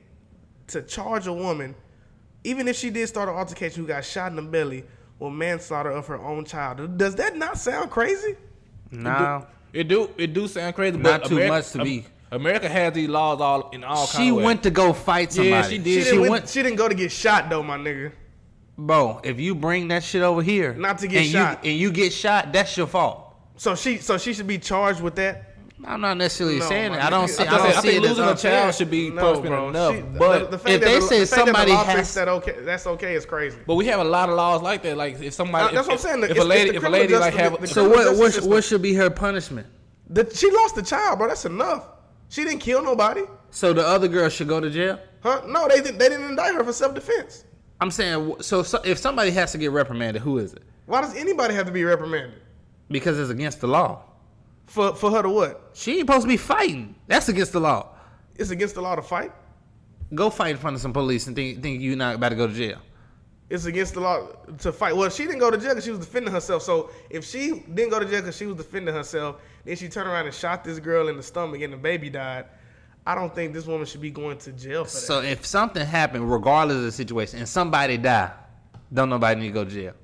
to 0.69 0.83
charge 0.83 1.27
a 1.27 1.33
woman, 1.33 1.75
even 2.45 2.67
if 2.69 2.77
she 2.77 2.91
did 2.91 3.07
start 3.09 3.29
an 3.29 3.35
altercation 3.35 3.83
who 3.83 3.87
got 3.89 4.05
shot 4.05 4.31
in 4.31 4.37
the 4.37 4.43
belly, 4.43 4.85
with 5.19 5.33
manslaughter 5.33 5.91
of 5.91 6.07
her 6.07 6.21
own 6.21 6.45
child? 6.45 6.99
Does 6.99 7.15
that 7.17 7.37
not 7.37 7.59
sound 7.59 7.91
crazy? 7.91 8.37
No. 8.91 9.47
It 9.73 9.89
do 9.89 10.11
it 10.17 10.33
do 10.33 10.49
sound 10.49 10.75
crazy, 10.75 10.97
Not 10.97 11.23
but 11.23 11.29
too 11.29 11.37
America- 11.37 11.53
much 11.55 11.71
to 11.73 11.81
Am- 11.81 11.85
me. 11.87 12.05
America 12.33 12.69
has 12.69 12.93
these 12.93 13.09
laws 13.09 13.41
all 13.41 13.71
in 13.71 13.85
all. 13.85 14.07
She 14.07 14.17
kind 14.17 14.31
of 14.31 14.37
ways. 14.39 14.45
went 14.45 14.63
to 14.65 14.71
go 14.71 14.93
fight 14.93 15.33
somebody. 15.33 15.51
Yeah, 15.51 15.63
she 15.63 15.71
She 15.77 15.79
did. 15.79 16.05
didn't, 16.05 16.29
went, 16.31 16.49
she 16.49 16.63
didn't 16.63 16.77
go 16.77 16.89
to 16.89 16.95
get 16.95 17.13
shot 17.13 17.49
though, 17.49 17.63
my 17.63 17.77
nigga. 17.79 18.11
bro, 18.77 19.21
if 19.23 19.39
you 19.39 19.55
bring 19.55 19.89
that 19.89 20.03
shit 20.03 20.23
over 20.23 20.43
here, 20.43 20.75
Not 20.75 20.99
to 20.99 21.07
get 21.09 21.23
and 21.23 21.31
shot. 21.31 21.65
you, 21.65 21.71
and 21.71 21.81
you 21.81 21.93
get 21.93 22.13
shot, 22.13 22.53
that's 22.53 22.77
your 22.77 22.87
fault. 22.89 23.26
So 23.57 23.75
she 23.75 23.99
so 23.99 24.19
she 24.19 24.33
should 24.35 24.47
be 24.47 24.59
charged 24.59 25.01
with 25.01 25.15
that. 25.17 25.53
I'm 25.85 26.01
not 26.01 26.17
necessarily 26.17 26.59
No, 26.59 26.69
saying 26.69 26.93
my 26.93 26.99
it. 26.99 27.05
I 27.05 27.11
don't 27.11 27.27
nigga. 27.27 27.31
see. 27.31 27.45
I 27.45 27.47
I, 27.47 27.55
I, 27.55 27.59
don't 27.59 27.67
think, 27.67 27.77
I 27.77 27.81
see 27.81 27.89
think 27.91 28.05
it 28.05 28.11
as 28.11 28.19
losing 28.19 28.33
a 28.33 28.37
child 28.37 28.75
should 28.75 28.91
be 28.91 29.11
punishment 29.11 29.55
enough. 29.77 29.95
She- 29.95 30.01
but 30.03 30.51
the, 30.51 30.57
the 30.57 30.71
if 30.75 30.81
they 30.81 30.95
the, 30.95 31.01
said 31.03 31.21
the 31.21 31.27
fact 31.27 31.31
that 31.31 31.47
somebody 31.47 31.71
the 31.71 31.77
law 31.77 31.85
has- 31.85 32.15
that 32.15 32.29
okay, 32.29 32.57
that's 32.61 32.87
okay 32.87 33.15
is 33.15 33.27
crazy. 33.27 33.59
but 33.67 33.75
we 33.75 33.85
have 33.87 34.01
a 34.01 34.05
lot 34.05 34.29
of 34.31 34.37
laws 34.37 34.63
like 34.63 34.83
that. 34.85 34.97
Like 34.97 35.21
if 35.21 35.35
somebody, 35.35 35.67
Uh, 35.67 35.73
that's 35.73 35.87
if, 35.87 35.87
what 35.89 35.93
I'm 35.93 35.99
saying. 35.99 36.25
if 36.25 36.31
It's- 36.31 36.45
a 36.45 36.49
lady, 36.49 36.77
if 36.77 36.83
a 36.85 36.89
lady 36.89 37.09
criminal 37.09 37.21
like 37.21 37.35
have, 37.35 37.61
the 37.61 37.67
So 37.67 37.89
what? 37.89 38.17
What, 38.17 38.33
system. 38.33 38.51
what 38.51 38.65
should 38.65 38.83
be 38.83 38.95
her 38.95 39.11
punishment? 39.11 39.67
The, 40.09 40.29
she 40.35 40.51
lost 40.51 40.77
the 40.77 40.83
child, 40.83 41.19
bro. 41.19 41.29
That's 41.29 41.45
enough. 41.45 41.87
She 42.31 42.43
didn't 42.45 42.61
kill 42.61 42.83
nobody, 42.83 43.23
So 43.51 43.73
the 43.73 43.87
other 43.87 44.09
girl 44.09 44.29
should 44.29 44.49
go 44.49 44.61
to 44.61 44.71
jail. 44.71 44.99
huh? 45.21 45.43
No, 45.47 45.69
they 45.69 45.83
didn't. 45.83 45.99
They 45.99 46.09
didn't 46.09 46.27
indict 46.31 46.55
her 46.55 46.65
for 46.65 46.73
self 46.73 46.95
defense. 46.95 47.45
I'm 47.81 47.91
saying. 47.91 48.37
So, 48.41 48.63
so 48.63 48.81
if 48.85 48.97
somebody 48.99 49.31
has 49.33 49.53
to 49.53 49.59
get 49.59 49.71
reprimanded, 49.73 50.23
who 50.23 50.39
is 50.39 50.55
it? 50.55 50.63
Why 50.87 51.03
does 51.03 51.15
anybody 51.15 51.55
have 51.55 51.67
to 51.67 51.73
be 51.73 51.85
reprimanded 51.85 52.41
Because 52.89 53.19
it's 53.19 53.31
against 53.31 53.61
the 53.61 53.69
law. 53.69 54.03
for 54.67 54.95
for 54.95 55.11
her 55.11 55.23
to 55.23 55.29
what? 55.31 55.71
She 55.75 55.93
ain't 55.93 56.01
supposed 56.01 56.23
to 56.23 56.29
be 56.29 56.37
fighting. 56.37 56.95
That's 57.07 57.29
against 57.29 57.53
the 57.53 57.61
law. 57.61 57.89
It's 58.37 58.51
against 58.51 58.75
the 58.75 58.83
law 58.83 58.95
to 58.97 59.03
fight. 59.03 59.33
Go 60.15 60.31
fight 60.31 60.51
in 60.51 60.57
front 60.57 60.77
of 60.77 60.83
some 60.83 60.93
police 60.93 61.27
and 61.27 61.35
think 61.35 61.63
think 61.63 61.81
you 61.81 61.97
not 61.97 62.17
about 62.17 62.31
to 62.31 62.37
go 62.37 62.47
to 62.47 62.53
jail. 62.53 62.79
It's 63.49 63.65
against 63.65 63.95
the 63.95 64.01
law 64.01 64.27
to 64.59 64.73
fight. 64.73 64.97
Well, 64.97 65.09
she 65.09 65.25
didn't 65.25 65.39
go 65.39 65.51
to 65.53 65.57
jail 65.59 65.71
because 65.71 65.85
she 65.85 65.91
was 65.91 66.01
defending 66.01 66.33
herself. 66.33 66.63
So 66.63 66.91
if 67.11 67.25
she 67.25 67.63
didn't 67.75 67.91
go 67.91 68.01
to 68.01 68.07
jail 68.07 68.21
because 68.21 68.37
she 68.37 68.47
was 68.47 68.57
defending 68.57 68.93
herself, 68.95 69.41
then 69.65 69.77
she 69.77 69.89
turned 69.89 70.09
around 70.09 70.27
and 70.27 70.35
shot 70.35 70.65
this 70.65 70.81
girl 70.81 71.09
in 71.09 71.17
the 71.17 71.23
stomach 71.23 71.61
and 71.61 71.73
the 71.73 71.77
baby 71.77 72.11
died. 72.11 72.47
I 73.07 73.15
don't 73.15 73.33
think 73.33 73.53
this 73.55 73.67
woman 73.67 73.87
should 73.87 74.01
be 74.01 74.11
going 74.11 74.39
to 74.39 74.53
jail 74.53 74.85
for 74.85 74.91
that. 74.91 74.99
So 74.99 75.23
if 75.23 75.47
something 75.47 75.87
happened, 75.87 76.29
regardless 76.31 76.77
of 76.79 76.83
the 76.83 76.93
situation, 76.93 77.39
and 77.39 77.49
somebody 77.49 77.97
died, 77.99 78.33
don't 78.93 79.09
nobody 79.11 79.41
need 79.41 79.49
to 79.49 79.53
go 79.55 79.65
to 79.65 79.71
jail. 79.71 79.95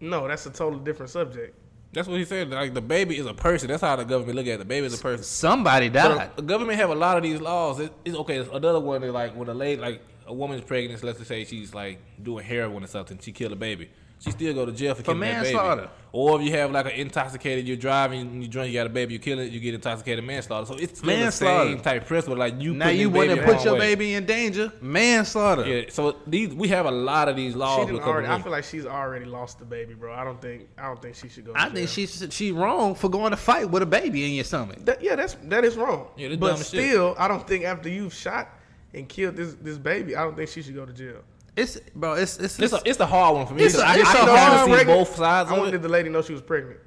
no, 0.00 0.26
that's 0.26 0.46
a 0.46 0.50
totally 0.50 0.82
different 0.82 1.10
subject. 1.10 1.56
That's 1.92 2.06
what 2.06 2.18
he 2.18 2.24
said. 2.24 2.50
Like 2.50 2.74
the 2.74 2.80
baby 2.80 3.18
is 3.18 3.26
a 3.26 3.34
person. 3.34 3.68
That's 3.68 3.80
how 3.80 3.96
the 3.96 4.04
government 4.04 4.36
look 4.36 4.46
at 4.46 4.54
it. 4.54 4.58
The 4.58 4.64
baby 4.64 4.86
is 4.86 4.98
a 4.98 5.02
person. 5.02 5.24
Somebody 5.24 5.88
died. 5.88 6.36
the 6.36 6.42
government 6.42 6.78
have 6.78 6.90
a 6.90 6.94
lot 6.94 7.16
of 7.16 7.22
these 7.22 7.40
laws. 7.40 7.80
It, 7.80 7.92
it's 8.04 8.16
okay. 8.16 8.38
It's 8.38 8.50
Another 8.52 8.80
one 8.80 9.02
is 9.02 9.12
like 9.12 9.34
when 9.34 9.48
a 9.48 9.54
lady, 9.54 9.80
like 9.80 10.02
a 10.26 10.34
woman's 10.34 10.62
pregnant. 10.62 11.02
Let's 11.02 11.18
just 11.18 11.28
say 11.28 11.44
she's 11.44 11.74
like 11.74 11.98
doing 12.22 12.44
heroin 12.44 12.84
or 12.84 12.86
something. 12.86 13.18
She 13.20 13.32
killed 13.32 13.52
a 13.52 13.56
baby. 13.56 13.90
She 14.20 14.32
still 14.32 14.52
go 14.52 14.66
to 14.66 14.72
jail 14.72 14.94
for, 14.94 15.02
For 15.02 15.12
killing 15.12 15.20
that 15.20 15.42
baby. 15.44 15.54
manslaughter. 15.54 15.90
Or 16.10 16.40
if 16.40 16.46
you 16.46 16.52
have 16.52 16.72
like 16.72 16.86
an 16.86 16.92
intoxicated, 16.92 17.68
you're 17.68 17.76
driving, 17.76 18.40
you 18.42 18.48
drink, 18.48 18.72
you 18.72 18.78
got 18.80 18.86
a 18.86 18.90
baby, 18.90 19.12
you 19.12 19.18
kill 19.20 19.38
it, 19.38 19.52
you 19.52 19.60
get 19.60 19.74
intoxicated 19.74 20.24
manslaughter. 20.24 20.66
So 20.66 20.74
it's 20.74 20.98
still 20.98 21.06
Manslaughter. 21.06 21.64
the 21.66 21.70
same 21.74 21.80
type 21.82 22.02
of 22.02 22.08
principle. 22.08 22.36
Like 22.38 22.60
you 22.60 22.74
now 22.74 22.88
you 22.88 23.10
this 23.10 23.16
want 23.28 23.30
to 23.38 23.44
put 23.44 23.62
your 23.64 23.74
way. 23.74 23.80
baby 23.94 24.14
in 24.14 24.24
danger. 24.26 24.72
Manslaughter. 24.80 25.66
Yeah. 25.66 25.82
So 25.90 26.16
these 26.26 26.52
we 26.54 26.66
have 26.68 26.86
a 26.86 26.90
lot 26.90 27.28
of 27.28 27.36
these 27.36 27.54
laws. 27.54 27.80
didn't 27.86 27.96
because 27.96 28.08
of 28.08 28.14
already, 28.14 28.28
I 28.28 28.42
feel 28.42 28.50
like 28.52 28.64
she's 28.64 28.86
already 28.86 29.24
lost 29.26 29.58
the 29.60 29.64
baby, 29.66 29.94
bro. 29.94 30.12
I 30.12 30.24
don't 30.24 30.40
think 30.40 30.66
I 30.78 30.86
don't 30.86 31.00
think 31.00 31.14
she 31.14 31.28
should 31.28 31.44
go. 31.44 31.52
To 31.52 31.60
I 31.60 31.66
jail. 31.66 31.74
think 31.74 31.88
she's 31.90 32.26
she 32.30 32.50
wrong 32.52 32.94
for 32.96 33.08
going 33.08 33.30
to 33.30 33.36
fight 33.36 33.70
with 33.70 33.82
a 33.82 33.86
baby 33.86 34.24
in 34.24 34.32
your 34.32 34.44
stomach. 34.44 34.78
That, 34.84 35.00
yeah, 35.02 35.14
that's 35.14 35.34
that 35.44 35.64
is 35.64 35.76
wrong. 35.76 36.08
Yeah, 36.16 36.28
that's 36.28 36.40
but 36.40 36.46
dumb 36.52 36.60
as 36.60 36.70
shit. 36.70 36.84
still, 36.90 37.14
I 37.18 37.28
don't 37.28 37.46
think 37.46 37.64
after 37.64 37.88
you've 37.88 38.14
shot 38.14 38.48
and 38.94 39.08
killed 39.08 39.36
this 39.36 39.54
this 39.54 39.78
baby, 39.78 40.16
I 40.16 40.24
don't 40.24 40.34
think 40.36 40.48
she 40.48 40.62
should 40.62 40.74
go 40.74 40.86
to 40.86 40.92
jail. 40.92 41.20
It's 41.58 41.78
bro. 41.94 42.14
It's 42.14 42.38
it's, 42.38 42.58
It's 42.58 42.72
a, 42.72 42.80
it's 42.84 42.98
the 42.98 43.06
hard 43.06 43.34
one 43.36 43.46
for 43.46 43.54
me. 43.54 43.64
It's 43.64 43.76
a- 43.76 43.84
I, 43.86 43.96
it's 43.96 44.08
I 44.08 44.12
a 44.12 44.16
can 44.16 44.28
hard 44.28 44.68
kinda 44.68 44.78
see 44.78 44.84
both 44.84 45.16
sides 45.16 45.50
I 45.50 45.52
of 45.54 45.58
wonder 45.58 45.68
it. 45.68 45.72
did 45.72 45.82
the 45.82 45.88
lady 45.88 46.08
know 46.08 46.22
she 46.22 46.32
was 46.32 46.42
pregnant? 46.42 46.80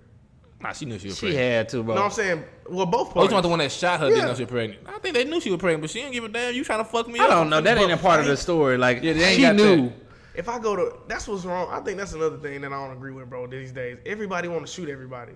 Nah, 0.61 0.71
she 0.73 0.85
knew 0.85 0.99
she 0.99 1.07
was 1.07 1.17
she 1.17 1.27
pregnant. 1.27 1.51
had 1.53 1.69
to, 1.69 1.83
bro. 1.83 1.95
No, 1.95 2.03
I'm 2.03 2.11
saying, 2.11 2.43
well, 2.69 2.85
both 2.85 3.07
Oh, 3.07 3.09
you 3.09 3.13
parties. 3.13 3.13
talking 3.13 3.33
about 3.33 3.41
the 3.41 3.47
one 3.49 3.59
that 3.59 3.71
shot 3.71 3.99
her? 3.99 4.07
Yeah. 4.09 4.15
Didn't 4.15 4.27
know 4.29 4.35
she 4.35 4.43
was 4.43 4.51
pregnant. 4.51 4.81
I 4.87 4.99
think 4.99 5.15
they 5.15 5.23
knew 5.25 5.41
she 5.41 5.49
was 5.49 5.59
pregnant, 5.59 5.81
but 5.81 5.89
she 5.89 5.99
didn't 6.01 6.13
give 6.13 6.23
a 6.23 6.29
damn. 6.29 6.53
You 6.53 6.63
trying 6.63 6.79
to 6.79 6.85
fuck 6.85 7.07
me 7.07 7.19
I 7.19 7.23
up? 7.23 7.29
don't 7.31 7.49
know. 7.49 7.61
That 7.61 7.77
ain't 7.77 7.91
a 7.91 7.97
part 7.97 8.19
of 8.19 8.27
the 8.27 8.37
story. 8.37 8.77
Like 8.77 9.01
Yeah, 9.03 9.13
they 9.13 9.23
ain't 9.23 9.35
she 9.37 9.41
got 9.41 9.55
knew. 9.55 9.87
that. 9.87 9.93
if 10.35 10.47
I 10.47 10.59
go 10.59 10.75
to, 10.75 10.93
that's 11.07 11.27
what's 11.27 11.43
wrong. 11.45 11.67
I 11.71 11.79
think 11.81 11.97
that's 11.97 12.13
another 12.13 12.37
thing 12.37 12.61
that 12.61 12.71
I 12.71 12.85
don't 12.87 12.95
agree 12.95 13.11
with, 13.11 13.29
bro. 13.29 13.47
These 13.47 13.71
days, 13.71 13.97
everybody 14.05 14.47
want 14.47 14.65
to 14.65 14.71
shoot 14.71 14.87
everybody. 14.87 15.33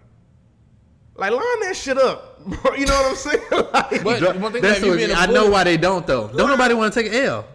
Like 1.18 1.32
line 1.32 1.42
that 1.62 1.76
shit 1.76 1.98
up, 1.98 2.46
bro. 2.46 2.74
You 2.76 2.86
know 2.86 2.94
what 2.94 3.10
I'm 3.12 3.16
saying? 3.16 3.42
Like, 3.74 4.04
But 4.04 4.40
one 4.40 4.52
thing 4.52 4.62
That's 4.62 4.80
that 4.80 4.86
you 4.86 4.92
what- 4.92 4.98
being 4.98 5.12
a 5.12 5.14
I 5.16 5.26
know 5.28 5.50
why 5.50 5.64
they 5.64 5.78
don't 5.78 6.06
though. 6.06 6.28
Don't 6.28 6.50
nobody 6.50 6.74
want 6.74 6.94
to 6.94 7.02
take 7.04 7.12
an 7.12 7.20
L. 7.24 7.46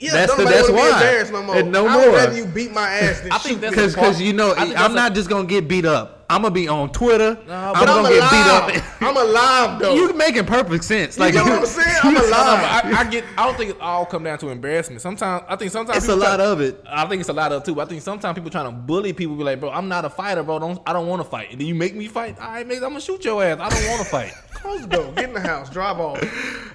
yeah, 0.00 0.12
that's 0.12 0.34
the- 0.34 0.44
that's 0.44 0.70
why. 0.70 1.30
no 1.30 1.42
more. 1.42 1.56
And 1.56 1.70
no 1.72 1.86
I 1.86 1.96
would 1.96 2.06
more. 2.06 2.16
rather 2.16 2.34
you 2.36 2.46
beat 2.46 2.72
my 2.72 2.88
ass 2.88 3.20
than 3.20 3.32
I 3.32 3.38
think 3.38 3.56
shoot 3.56 3.60
that's 3.60 3.76
me. 3.76 3.86
Because 3.86 4.20
you 4.20 4.32
know 4.32 4.52
I 4.52 4.64
think 4.64 4.68
I'm 4.70 4.74
that's 4.74 4.94
not 4.94 5.12
a- 5.12 5.14
just 5.14 5.28
gonna 5.28 5.46
get 5.46 5.68
beat 5.68 5.84
up. 5.84 6.19
I'm 6.30 6.42
gonna 6.42 6.54
be 6.54 6.68
on 6.68 6.90
Twitter. 6.92 7.34
but 7.34 7.52
I'm 7.52 7.72
But 7.74 7.88
I'm 7.88 8.02
gonna 8.02 8.08
get 8.08 8.18
alive. 8.32 8.66
beat 8.72 8.76
up. 8.82 9.02
I'm 9.02 9.16
alive 9.16 9.78
though. 9.80 9.94
You're 9.94 10.14
making 10.14 10.46
perfect 10.46 10.84
sense. 10.84 11.18
Like 11.18 11.34
You 11.34 11.40
Like 11.40 11.46
get 11.48 11.60
what 11.60 11.68
I'm 11.68 11.82
saying? 11.84 11.96
I'm 12.04 12.14
No, 12.14 12.20
no, 12.20 12.26
alive. 12.28 12.84
I, 12.84 12.92
I 13.00 13.10
get. 13.10 13.24
I 13.36 13.46
don't 13.46 13.56
think 13.56 13.70
it 13.70 13.80
all 13.80 14.06
come 14.06 14.22
down 14.24 14.38
to 14.38 14.48
embarrassment. 14.50 15.00
Sometimes 15.02 15.44
I 15.48 15.56
think 15.56 15.72
sometimes 15.72 15.98
It's 15.98 16.08
a 16.08 16.16
lot 16.16 16.36
try- 16.36 16.44
of 16.46 16.60
it. 16.60 16.82
I 16.88 17.06
think 17.06 17.20
it's 17.20 17.28
a 17.28 17.32
lot 17.34 17.52
of 17.52 17.62
it 17.62 17.64
too. 17.66 17.74
But 17.74 17.82
I 17.82 17.90
think 17.90 18.02
sometimes 18.02 18.34
people 18.36 18.50
trying 18.50 18.66
to 18.66 18.72
bully 18.72 19.12
people. 19.12 19.36
Be 19.36 19.44
like, 19.44 19.60
bro, 19.60 19.70
I'm 19.70 19.88
not 19.88 20.04
a 20.04 20.10
fighter, 20.10 20.42
bro. 20.42 20.58
Don't 20.60 20.80
I 20.86 20.92
don't 20.92 21.06
want 21.08 21.20
to 21.22 21.28
fight. 21.28 21.50
And 21.52 21.60
then 21.60 21.66
you 21.66 21.74
make 21.74 21.94
me 21.94 22.06
fight. 22.06 22.38
All 22.40 22.48
right, 22.48 22.66
nigga, 22.66 22.76
I'm 22.76 22.90
gonna 22.90 23.00
shoot 23.00 23.24
your 23.24 23.42
ass. 23.42 23.58
I 23.60 23.68
don't 23.68 23.88
want 23.90 24.02
to 24.02 24.08
fight. 24.08 24.32
Close 24.60 24.82
the 24.82 24.88
door. 24.88 25.12
Get 25.12 25.24
in 25.24 25.32
the 25.34 25.40
house. 25.40 25.70
Drive 25.70 25.98
off. 25.98 26.20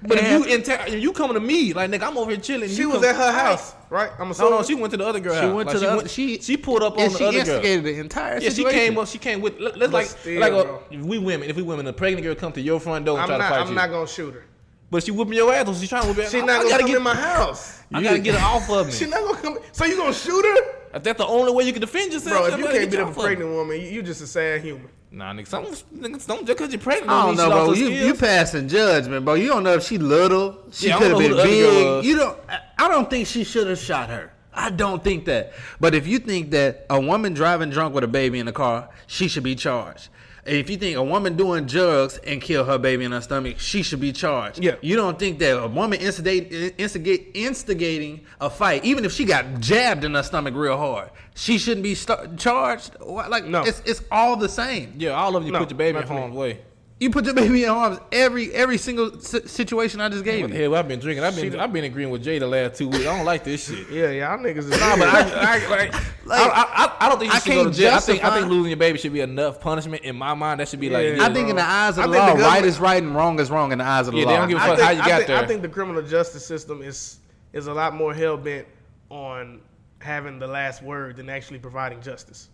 But 0.01 0.17
if 0.17 0.29
you 0.31 0.43
inter- 0.53 0.83
if 0.87 1.01
you 1.01 1.13
coming 1.13 1.35
to 1.35 1.39
me, 1.39 1.71
like 1.73 1.89
nigga, 1.91 2.03
I'm 2.03 2.17
over 2.17 2.31
here 2.31 2.39
chilling. 2.39 2.69
She 2.69 2.77
you 2.81 2.89
was 2.89 3.01
come- 3.01 3.09
at 3.09 3.15
her 3.15 3.31
house, 3.31 3.73
right? 3.89 4.09
I'm 4.19 4.27
No, 4.27 4.31
assuming. 4.31 4.51
no, 4.53 4.63
she 4.63 4.75
went 4.75 4.91
to 4.91 4.97
the 4.97 5.05
other 5.05 5.19
girl. 5.19 5.33
She 5.35 5.41
house. 5.41 5.53
went 5.53 5.67
Like, 5.67 5.73
to 5.75 5.79
the 5.79 5.87
other- 5.87 5.97
went- 5.97 6.09
she- 6.09 6.39
she 6.41 6.57
pulled 6.57 6.83
up 6.83 6.97
on 6.97 6.97
the 6.97 7.03
other 7.05 7.19
girl. 7.19 7.31
She 7.31 7.37
instigated 7.39 7.83
the 7.85 7.99
entire 7.99 8.39
Yeah, 8.39 8.49
she 8.49 8.63
came 8.65 8.97
up. 8.97 9.07
She 9.07 9.17
came 9.17 9.41
with. 9.41 9.59
let- 9.59 9.77
Let's 9.77 9.93
like 9.93 10.05
still, 10.07 10.39
like 10.39 10.53
a, 10.53 10.79
if 10.91 11.01
we 11.01 11.17
women. 11.19 11.49
If 11.49 11.55
we 11.55 11.63
women, 11.63 11.87
a 11.87 11.93
pregnant 11.93 12.23
girl 12.25 12.35
come 12.35 12.51
to 12.53 12.61
your 12.61 12.79
front 12.79 13.05
door 13.05 13.15
and 13.19 13.23
I'm 13.23 13.27
try 13.29 13.37
not. 13.37 13.43
to 13.43 13.49
fight 13.55 13.61
I'm 13.61 13.69
you. 13.69 13.75
not 13.75 13.89
gonna 13.89 14.07
shoot 14.07 14.33
her. 14.33 14.43
but 14.91 15.03
she 15.03 15.11
whooping 15.11 15.33
your 15.33 15.51
ass. 15.53 15.65
So 15.67 15.73
she 15.73 15.87
trying 15.87 16.03
to 16.03 16.07
whoop 16.09 16.17
your 16.17 16.25
ass. 16.27 16.31
She's 16.31 16.43
not 16.43 16.49
I 16.49 16.57
gonna 16.59 16.69
gotta 16.69 16.81
come 16.83 16.87
get, 16.91 16.97
in 16.97 17.03
my 17.03 17.15
house. 17.15 17.79
I 17.93 18.03
gotta 18.03 18.19
get 18.19 18.35
her 18.35 18.45
off 18.45 18.69
of 18.69 18.85
me. 18.87 18.91
She's 18.93 19.09
not 19.09 19.21
gonna 19.21 19.37
come. 19.41 19.57
So 19.71 19.85
you 19.85 19.97
gonna 19.97 20.13
shoot 20.13 20.43
her, 20.45 20.75
If 20.95 21.03
that's 21.03 21.17
the 21.17 21.27
only 21.27 21.51
way 21.51 21.65
you 21.65 21.71
can 21.73 21.81
defend 21.81 22.13
yourself, 22.13 22.37
bro? 22.37 22.45
If 22.53 22.57
you 22.57 22.65
can't 22.65 22.91
beat 22.91 22.99
up 22.99 23.07
a 23.07 23.09
off 23.09 23.17
of 23.17 23.17
me. 23.17 23.23
pregnant 23.23 23.51
woman, 23.51 23.81
you, 23.81 23.87
you 23.87 24.01
just 24.03 24.21
a 24.21 24.27
sad 24.27 24.61
human. 24.61 24.87
Nah, 25.15 25.31
nigga, 25.31 25.47
some 25.47 25.63
niggas 25.65 26.27
don't 26.27 26.45
just 26.45 26.57
cause 26.59 26.73
you're 26.73 26.81
pregnant. 26.81 27.09
I 27.09 27.25
don't 27.25 27.37
know, 27.37 27.49
bro. 27.49 27.67
lost 27.67 27.79
her 27.79 27.87
You 27.87 28.07
you 28.07 28.13
passing 28.15 28.67
judgment, 28.67 29.23
bro. 29.23 29.35
You 29.35 29.47
don't 29.47 29.63
know 29.63 29.75
if 29.75 29.83
she 29.83 29.97
little. 29.97 30.57
She 30.71 30.89
Yeah, 30.89 30.97
could 30.97 31.11
have 31.11 31.17
been 31.17 31.31
who 31.31 31.37
the 31.37 31.41
other 31.41 31.49
girl 31.51 32.01
big. 32.01 32.09
You 32.09 32.17
don't. 32.17 32.39
I 32.77 32.89
don't 32.89 33.09
think 33.09 33.25
she 33.25 33.45
should 33.45 33.67
have 33.67 33.79
shot 33.79 34.09
her. 34.09 34.33
I 34.53 34.71
don't 34.71 35.01
think 35.01 35.23
that. 35.25 35.53
But 35.79 35.95
if 35.95 36.05
you 36.05 36.19
think 36.19 36.51
that 36.51 36.85
a 36.89 36.99
woman 36.99 37.33
driving 37.33 37.69
drunk 37.69 37.95
with 37.95 38.03
a 38.03 38.09
baby 38.09 38.39
in 38.39 38.45
the 38.45 38.51
car, 38.51 38.89
she 39.07 39.29
should 39.29 39.43
be 39.43 39.55
charged. 39.55 40.09
And 40.47 40.55
if 40.57 40.69
you 40.69 40.77
think 40.77 40.95
a 40.95 41.03
woman 41.03 41.35
doing 41.35 41.65
drugs 41.65 42.19
and 42.19 42.39
kill 42.39 42.63
her 42.65 42.77
baby 42.77 43.03
in 43.03 43.11
her 43.13 43.21
stomach, 43.21 43.57
she 43.57 43.81
should 43.81 43.99
be 43.99 44.11
charged. 44.11 44.63
Yeah. 44.63 44.75
You 44.81 44.95
don't 44.95 45.17
think 45.17 45.39
that 45.39 45.59
a 45.59 45.67
woman 45.67 45.99
instigate, 45.99 46.75
instigate, 46.77 47.31
instigating 47.33 48.21
a 48.39 48.49
fight, 48.49 48.85
even 48.85 49.05
if 49.05 49.11
she 49.11 49.25
got 49.25 49.59
jabbed 49.59 50.03
in 50.03 50.13
her 50.13 50.21
stomach 50.21 50.53
real 50.53 50.77
hard, 50.77 51.09
she 51.33 51.57
shouldn't 51.57 51.81
be 51.83 51.95
st- 51.95 52.37
charged? 52.39 52.95
Like, 53.01 53.45
No. 53.45 53.63
it's, 53.63 53.81
it's 53.85 54.03
all 54.11 54.35
the 54.37 54.47
same. 54.49 54.93
Yeah, 54.97 55.11
all 55.11 55.35
of 55.35 55.45
you 55.45 55.51
No, 55.51 55.59
put 55.59 55.71
your 55.71 55.77
baby 55.79 55.89
in 55.97 56.01
not 56.05 56.07
to 56.07 56.13
harm's 56.13 56.35
way. 56.35 56.59
You 56.97 57.09
put 57.09 57.25
your 57.25 57.33
baby 57.33 57.63
in 57.65 57.69
harm's 57.69 57.99
every 58.13 58.53
every 58.53 58.77
single 58.77 59.19
situation 59.19 59.99
I 59.99 60.07
just 60.07 60.23
gave 60.23 60.43
What 60.43 60.51
the 60.51 60.57
you. 60.57 60.63
hell? 60.63 60.75
I've 60.75 60.87
been 60.87 60.99
drinking. 61.01 61.25
I've 61.25 61.35
been 61.35 61.51
She- 61.51 61.57
I've 61.59 61.73
been 61.73 61.83
agreeing 61.83 62.09
with 62.09 62.23
Jay 62.23 62.39
the 62.39 62.47
last 62.47 62.77
two 62.77 62.87
weeks. 62.87 63.05
I 63.05 63.15
don't 63.17 63.25
like 63.25 63.43
this 63.43 63.67
shit. 63.67 63.89
Yeah, 63.91 64.11
y'all 64.11 64.37
niggas 64.37 64.59
is. 64.59 64.69
Nah, 64.69 64.95
but 64.95 65.09
I, 65.09 65.19
I, 65.57 65.67
like, 65.67 65.93
Like, 66.25 66.39
I, 66.39 66.63
I, 66.99 67.05
I 67.05 67.09
don't 67.09 67.19
think 67.19 67.33
you 67.33 67.35
I 67.35 67.39
should 67.39 67.49
go 67.51 67.55
to 67.57 67.63
can't 67.65 67.75
jail. 67.75 67.93
I 67.95 67.99
think, 67.99 68.23
I 68.23 68.39
think 68.39 68.47
losing 68.49 68.69
your 68.69 68.77
baby 68.77 68.97
should 68.97 69.11
be 69.11 69.19
enough 69.19 69.59
punishment. 69.59 70.03
In 70.03 70.15
my 70.15 70.33
mind, 70.35 70.61
that 70.61 70.69
should 70.69 70.79
be 70.79 70.89
like. 70.89 71.03
Yeah. 71.03 71.15
yeah, 71.15 71.25
I 71.25 71.33
think 71.33 71.49
in 71.49 71.57
the 71.57 71.63
eyes 71.69 71.97
of 71.97 72.05
I 72.05 72.07
the 72.07 72.13
think 72.13 72.25
law, 72.27 72.35
the 72.35 72.43
right 72.43 72.63
is 72.63 72.79
right 72.79 73.03
and 73.03 73.13
wrong 73.13 73.41
is 73.41 73.51
wrong 73.51 73.73
in 73.73 73.79
the 73.79 73.83
eyes 73.85 74.07
of 74.07 74.13
the 74.13 74.21
Yeah, 74.21 74.25
law. 74.27 74.31
they 74.31 74.37
don't 74.37 74.47
give 74.49 74.57
a 74.57 74.61
I 74.61 74.67
fuck 74.67 74.77
think, 74.77 74.85
how 74.87 74.91
you 74.93 75.01
I 75.01 75.05
got 75.07 75.15
think, 75.17 75.27
there. 75.27 75.37
I 75.37 75.45
think 75.47 75.61
the 75.63 75.69
criminal 75.69 76.01
justice 76.01 76.45
system 76.45 76.81
is 76.81 77.17
is 77.51 77.67
a 77.67 77.73
lot 77.73 77.93
more 77.93 78.13
hell 78.13 78.37
bent 78.37 78.67
on 79.09 79.59
having 79.99 80.39
the 80.39 80.47
last 80.47 80.81
word 80.81 81.17
than 81.17 81.29
actually 81.29 81.59
providing 81.59 81.99
justice. 82.01 82.47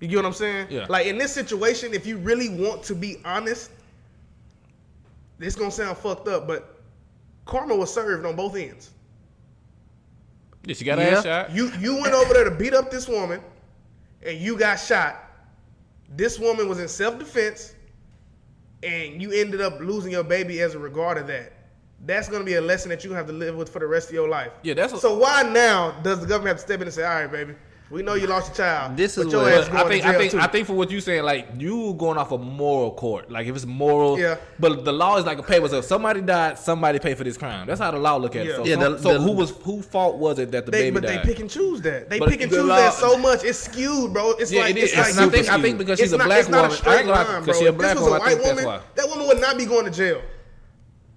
You 0.00 0.08
get 0.08 0.16
what 0.16 0.26
I'm 0.26 0.32
saying? 0.32 0.68
Yeah. 0.70 0.86
Like 0.88 1.06
in 1.06 1.18
this 1.18 1.32
situation, 1.32 1.92
if 1.92 2.06
you 2.06 2.16
really 2.16 2.48
want 2.48 2.82
to 2.84 2.94
be 2.94 3.18
honest, 3.24 3.70
this 5.38 5.54
gonna 5.54 5.70
sound 5.70 5.98
fucked 5.98 6.26
up, 6.28 6.46
but 6.46 6.80
karma 7.44 7.74
was 7.76 7.92
served 7.92 8.24
on 8.26 8.34
both 8.36 8.56
ends. 8.56 8.90
Yeah, 10.64 10.74
she 10.74 10.84
got 10.84 10.98
Yeah. 10.98 11.04
ass 11.04 11.24
shot. 11.24 11.50
You 11.54 11.70
you 11.78 12.00
went 12.00 12.14
over 12.14 12.32
there 12.32 12.44
to 12.44 12.50
beat 12.50 12.72
up 12.74 12.90
this 12.90 13.08
woman, 13.08 13.40
and 14.22 14.38
you 14.38 14.56
got 14.58 14.76
shot. 14.76 15.22
This 16.16 16.38
woman 16.38 16.68
was 16.68 16.78
in 16.80 16.88
self 16.88 17.18
defense, 17.18 17.74
and 18.82 19.20
you 19.20 19.32
ended 19.32 19.60
up 19.60 19.80
losing 19.80 20.12
your 20.12 20.24
baby 20.24 20.60
as 20.62 20.74
a 20.74 20.78
regard 20.78 21.18
of 21.18 21.26
that. 21.26 21.52
That's 22.06 22.28
gonna 22.30 22.44
be 22.44 22.54
a 22.54 22.60
lesson 22.62 22.88
that 22.88 23.04
you 23.04 23.12
have 23.12 23.26
to 23.26 23.32
live 23.34 23.54
with 23.54 23.68
for 23.68 23.78
the 23.80 23.86
rest 23.86 24.08
of 24.08 24.14
your 24.14 24.28
life. 24.30 24.52
Yeah, 24.62 24.72
that's 24.74 24.94
a- 24.94 24.98
so. 24.98 25.18
Why 25.18 25.42
now 25.42 25.90
does 26.02 26.20
the 26.20 26.26
government 26.26 26.48
have 26.48 26.56
to 26.58 26.62
step 26.62 26.80
in 26.80 26.86
and 26.86 26.94
say, 26.94 27.04
"All 27.04 27.10
right, 27.14 27.30
baby, 27.30 27.54
we 27.90 28.02
know 28.02 28.14
you 28.14 28.26
lost 28.28 28.48
your 28.48 28.56
child. 28.66 28.96
This 28.96 29.18
is 29.18 29.32
your 29.32 29.42
what- 29.42 29.52
ass 29.52 29.68
going 29.68 29.78
I 29.84 29.88
think 29.88 30.02
to 30.04 30.08
I 30.08 30.14
think 30.18 30.30
too." 30.32 30.38
I 30.40 30.46
think 30.46 30.66
for 30.66 30.74
what 30.74 30.90
you 30.90 31.00
saying, 31.00 31.24
like 31.24 31.48
you 31.58 31.94
going 31.94 32.18
off 32.18 32.30
a 32.30 32.38
moral 32.38 32.92
court. 32.92 33.30
Like 33.30 33.46
if 33.48 33.56
it's 33.56 33.66
moral, 33.66 34.18
Yeah. 34.18 34.36
But 34.58 34.84
the 34.84 34.92
law 34.92 35.16
is 35.18 35.26
like 35.26 35.38
a 35.38 35.42
paper. 35.42 35.68
So 35.68 35.78
if 35.78 35.84
somebody 35.86 36.20
died, 36.20 36.58
somebody 36.58 36.98
pay 37.00 37.14
for 37.14 37.24
this 37.24 37.36
crime. 37.36 37.66
That's 37.66 37.80
how 37.80 37.90
the 37.90 37.98
law 37.98 38.16
look 38.16 38.36
at 38.36 38.46
Yeah. 38.46 38.52
it. 38.52 38.56
So, 38.56 38.64
Yeah, 38.64 38.74
some- 38.80 38.92
the- 38.92 38.98
so 39.02 39.12
the- 39.14 39.20
who 39.20 39.32
was 39.32 39.50
who 39.64 39.82
fault 39.82 40.16
was 40.16 40.38
it 40.38 40.52
that 40.52 40.66
the 40.66 40.72
They, 40.72 40.82
baby 40.90 40.94
but 40.94 41.02
died? 41.02 41.18
they 41.22 41.28
pick 41.28 41.40
and 41.40 41.50
choose 41.50 41.80
that. 41.82 42.08
They 42.08 42.18
But 42.20 42.28
pick 42.28 42.40
and 42.42 42.50
the 42.52 42.56
choose 42.58 42.66
law- 42.66 42.76
that 42.76 42.94
so 42.94 43.18
much. 43.18 43.42
It's 43.44 43.58
skewed, 43.58 44.12
bro. 44.12 44.30
It's 44.38 44.52
Yeah, 44.52 44.62
like 44.62 44.70
it 44.70 44.78
is. 44.78 44.92
it's 44.92 44.96
like 44.96 45.26
I 45.26 45.28
think 45.30 45.48
I 45.48 45.60
think 45.60 45.78
because 45.78 45.98
skewed. 45.98 46.06
she's 46.06 46.12
a 46.12 46.14
It's 46.14 46.18
not- 46.18 46.26
black 46.26 46.38
it's 46.40 46.48
woman. 46.48 46.70
straight 46.70 46.92
I 46.94 46.98
ain't 47.00 47.08
line, 47.08 47.26
because 47.26 47.44
bro. 47.46 47.54
she 47.60 47.66
a 47.66 47.72
black 47.72 47.90
this 47.94 48.00
was 48.00 48.04
woman, 48.04 48.20
I 48.20 48.24
white 48.24 48.28
think 48.34 48.42
that's 48.44 48.64
woman, 48.64 48.80
why. 48.80 48.80
That 48.94 49.08
woman 49.08 49.26
would 49.28 49.40
not 49.40 49.58
be 49.58 49.64
going 49.66 49.84
to 49.86 49.90
jail. 49.90 50.20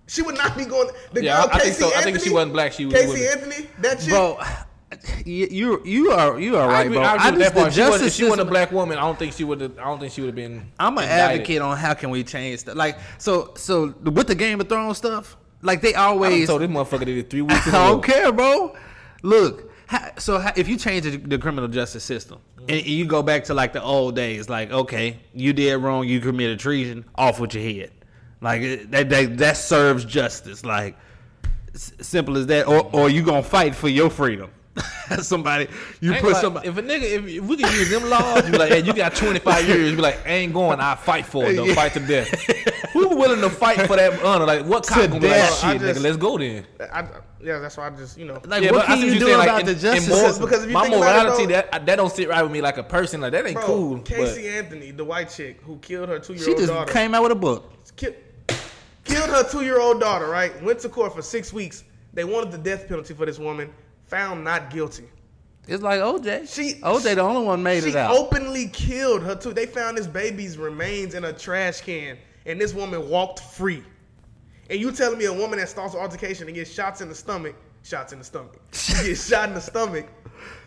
She 0.08 0.22
would 0.22 0.36
not 0.38 0.58
be 0.58 0.66
going. 0.66 0.90
The 1.14 1.24
Yeah, 1.24 1.36
girl, 1.38 1.50
I- 1.52 1.56
I 1.56 1.60
think 1.60 1.64
Casey 1.64 1.80
so. 1.82 1.86
I 1.88 1.90
think 1.90 1.98
Anthony, 1.98 2.16
if 2.18 2.24
she 2.24 2.30
wasn't 2.32 2.54
black, 2.54 2.74
she 2.74 2.86
would- 2.86 2.96
Casey. 2.96 3.28
Anthony, 3.28 3.68
that 3.82 4.00
chick. 4.00 4.10
bro. 4.10 4.38
You 5.26 5.48
you 5.50 5.82
you 5.86 6.12
are 6.12 6.40
you 6.40 6.58
are 6.58 6.70
I 6.70 6.74
right, 6.74 6.86
agree, 6.86 6.98
bro. 6.98 7.06
I 7.06 7.14
I 7.14 7.32
just 7.32 7.56
that 7.56 7.74
She 7.74 7.82
wasn't- 7.82 8.12
she 8.12 8.24
wasn't 8.24 8.42
a 8.42 8.46
black 8.46 8.72
woman, 8.72 8.98
I 8.98 9.02
don't 9.02 9.18
think 9.18 9.34
she 9.34 9.44
would. 9.44 9.62
have 9.62 9.78
I 9.78 9.84
don't 9.84 10.00
think 10.00 10.14
she 10.14 10.22
would 10.22 10.28
have 10.28 10.36
been. 10.36 10.72
I'm 10.80 10.98
an 10.98 11.04
indicted. 11.04 11.32
advocate 11.32 11.62
on 11.62 11.78
how 11.78 11.94
can 11.94 12.10
we 12.10 12.24
change 12.24 12.62
stuff. 12.62 12.76
Like 12.76 12.98
so 13.18 13.54
so 13.56 13.94
with 14.04 14.28
the 14.28 14.36
Game 14.36 14.60
of 14.62 14.70
Thrones 14.70 14.98
stuff, 14.98 15.38
like 15.62 15.82
they 15.82 15.94
always. 15.94 16.48
told 16.48 16.62
this 16.62 16.70
motherfucker 16.70 17.06
did 17.06 17.18
it 17.18 17.30
three 17.30 17.42
weeks 17.42 17.68
I 17.74 17.88
don't 17.88 18.04
care, 18.04 18.32
bro. 18.32 18.76
Look, 19.22 19.72
so 20.18 20.44
if 20.56 20.68
you 20.68 20.78
change 20.78 21.04
the, 21.24 21.38
criminal 21.38 21.68
justice 21.70 22.04
system 22.04 22.40
mm-hmm. 22.58 22.66
and 22.70 22.86
you 22.86 23.06
go 23.06 23.24
back 23.24 23.46
to 23.46 23.54
like 23.54 23.74
the 23.74 23.82
old 23.82 24.16
days, 24.16 24.50
like 24.50 24.72
okay, 24.72 25.20
you 25.34 25.54
did 25.54 25.78
wrong, 25.78 26.08
you 26.08 26.20
committed 26.20 26.60
treason, 26.60 27.06
off 27.16 27.40
with 27.40 27.54
your 27.54 27.64
head. 27.64 27.92
Like 28.42 28.90
that 28.92 29.10
that, 29.10 29.38
that 29.38 29.58
serves 29.58 30.06
justice. 30.06 30.66
Like 30.66 30.98
simple 31.74 32.38
as 32.38 32.48
that. 32.48 32.68
Or 32.68 32.90
or 32.94 33.10
you 33.10 33.24
gonna 33.24 33.44
fight 33.44 33.76
for 33.76 33.88
your 33.88 34.10
freedom. 34.10 34.52
somebody 35.22 35.68
you 36.02 36.14
put 36.14 36.22
gonna 36.24 36.36
somebody. 36.36 36.68
if 36.68 36.78
a 36.78 36.82
nigga, 36.82 37.04
if, 37.04 37.28
if 37.28 37.44
we 37.44 37.58
can 37.58 37.72
use 37.74 37.90
them 37.90 38.10
laws, 38.10 38.46
you 38.46 38.52
be 38.54 38.58
like, 38.58 38.70
hey, 38.72 38.80
you 38.82 38.94
got 38.94 39.16
25 39.16 39.68
years. 39.68 39.90
You 39.92 39.96
be 39.96 40.02
like, 40.02 40.26
I 40.26 40.30
ain't 40.32 40.54
going. 40.54 40.80
I 40.80 40.96
fight 40.96 41.26
for 41.26 41.46
it. 41.46 41.54
Don't 41.56 41.68
Yeah. 41.68 41.76
fight 41.76 41.94
to 41.94 42.00
death. 42.00 42.30
Who 42.94 43.10
willing 43.16 43.42
to 43.42 43.50
fight 43.50 43.82
for 43.88 43.96
that 43.96 44.24
honor? 44.24 44.46
Like, 44.46 44.66
what 44.66 44.86
cop 44.88 45.02
To 45.02 45.08
gonna 45.08 45.20
be 45.20 45.28
like, 45.30 45.42
shit, 45.52 45.80
just- 45.82 46.00
nigga, 46.00 46.04
let's 46.04 46.18
go 46.18 46.38
then. 46.38 46.66
I, 46.92 47.06
yeah, 47.42 47.60
that's 47.60 47.76
why 47.78 47.88
I 47.88 47.90
just 47.92 48.18
you 48.18 48.26
know. 48.26 48.40
Like 48.46 48.64
Yeah, 48.64 48.72
what 48.72 48.88
but 48.88 48.90
I 48.90 48.96
can 48.96 49.06
you 49.06 49.12
what 49.12 49.20
do 49.20 49.26
saying. 49.26 49.36
about 49.42 49.48
Like, 49.56 49.66
the 49.66 49.72
in, 49.74 49.78
justice 49.80 50.04
in 50.06 50.10
moral, 50.10 50.28
system? 50.30 50.46
because 50.46 50.64
if 50.64 50.68
you 50.70 50.74
my 50.74 50.84
think 50.84 50.96
about 50.96 51.08
it, 51.08 51.24
morality, 51.24 51.46
though- 51.46 51.52
that 51.72 51.86
that 51.86 51.96
don't 51.98 52.12
sit 52.12 52.30
right 52.30 52.42
with 52.42 52.52
me 52.52 52.62
like 52.62 52.78
a 52.78 52.84
person. 52.84 53.22
Like 53.22 53.32
that 53.34 53.46
ain't 53.46 53.56
Bro, 53.56 53.66
cool. 53.66 54.00
Casey 54.00 54.44
but 54.44 54.50
Anthony, 54.52 54.92
the 54.92 55.04
white 55.04 55.30
chick 55.30 55.60
who 55.62 55.78
killed 55.80 56.10
her 56.10 56.20
two 56.20 56.34
year 56.34 56.42
old, 56.42 56.46
she 56.46 56.52
old 56.52 56.60
just 56.60 56.72
daughter, 56.74 56.92
came 56.94 57.14
out 57.14 57.22
with 57.24 57.32
a 57.34 57.36
book. 57.36 57.74
ki- 57.98 58.16
killed 59.04 59.30
her 59.30 59.44
two 59.44 59.62
year 59.64 59.80
old 59.80 60.00
daughter. 60.00 60.28
Right, 60.28 60.60
went 60.64 60.80
to 60.80 60.90
court 60.90 61.14
for 61.14 61.22
six 61.22 61.52
weeks. 61.54 61.84
They 62.14 62.24
wanted 62.24 62.52
the 62.52 62.58
death 62.60 62.88
penalty 62.88 63.14
for 63.14 63.26
this 63.26 63.40
woman. 63.40 63.72
Found 64.14 64.44
not 64.44 64.70
guilty. 64.70 65.06
It's 65.68 65.82
like 65.82 66.00
OJ. 66.00 66.48
She- 66.54 66.76
OJ 66.82 67.16
the 67.16 67.22
only 67.22 67.44
one 67.46 67.64
made 67.64 67.84
it 67.84 67.96
out. 67.96 68.14
She 68.14 68.18
openly 68.22 68.68
killed 68.68 69.24
her 69.24 69.34
too. 69.36 69.54
They 69.54 69.66
found 69.66 69.98
this 69.98 70.06
baby's 70.06 70.56
remains 70.56 71.16
in 71.16 71.24
a 71.24 71.34
trash 71.34 71.82
can, 71.82 72.18
and 72.46 72.62
this 72.62 72.76
woman 72.76 73.10
walked 73.10 73.40
free. 73.40 73.84
And 74.70 74.80
you 74.80 74.92
telling 74.92 75.18
me 75.18 75.26
a 75.26 75.34
woman 75.34 75.58
that 75.58 75.68
starts 75.70 75.96
an 75.96 76.00
altercation 76.02 76.46
and 76.48 76.54
gets 76.56 76.72
shots 76.72 77.02
in 77.02 77.10
the 77.10 77.16
stomach, 77.16 77.56
shots 77.82 78.14
in 78.14 78.20
the 78.20 78.26
stomach, 78.26 78.60
she 78.72 78.94
gets 79.08 79.28
shot 79.30 79.50
in 79.50 79.56
the 79.56 79.62
stomach. 79.62 80.06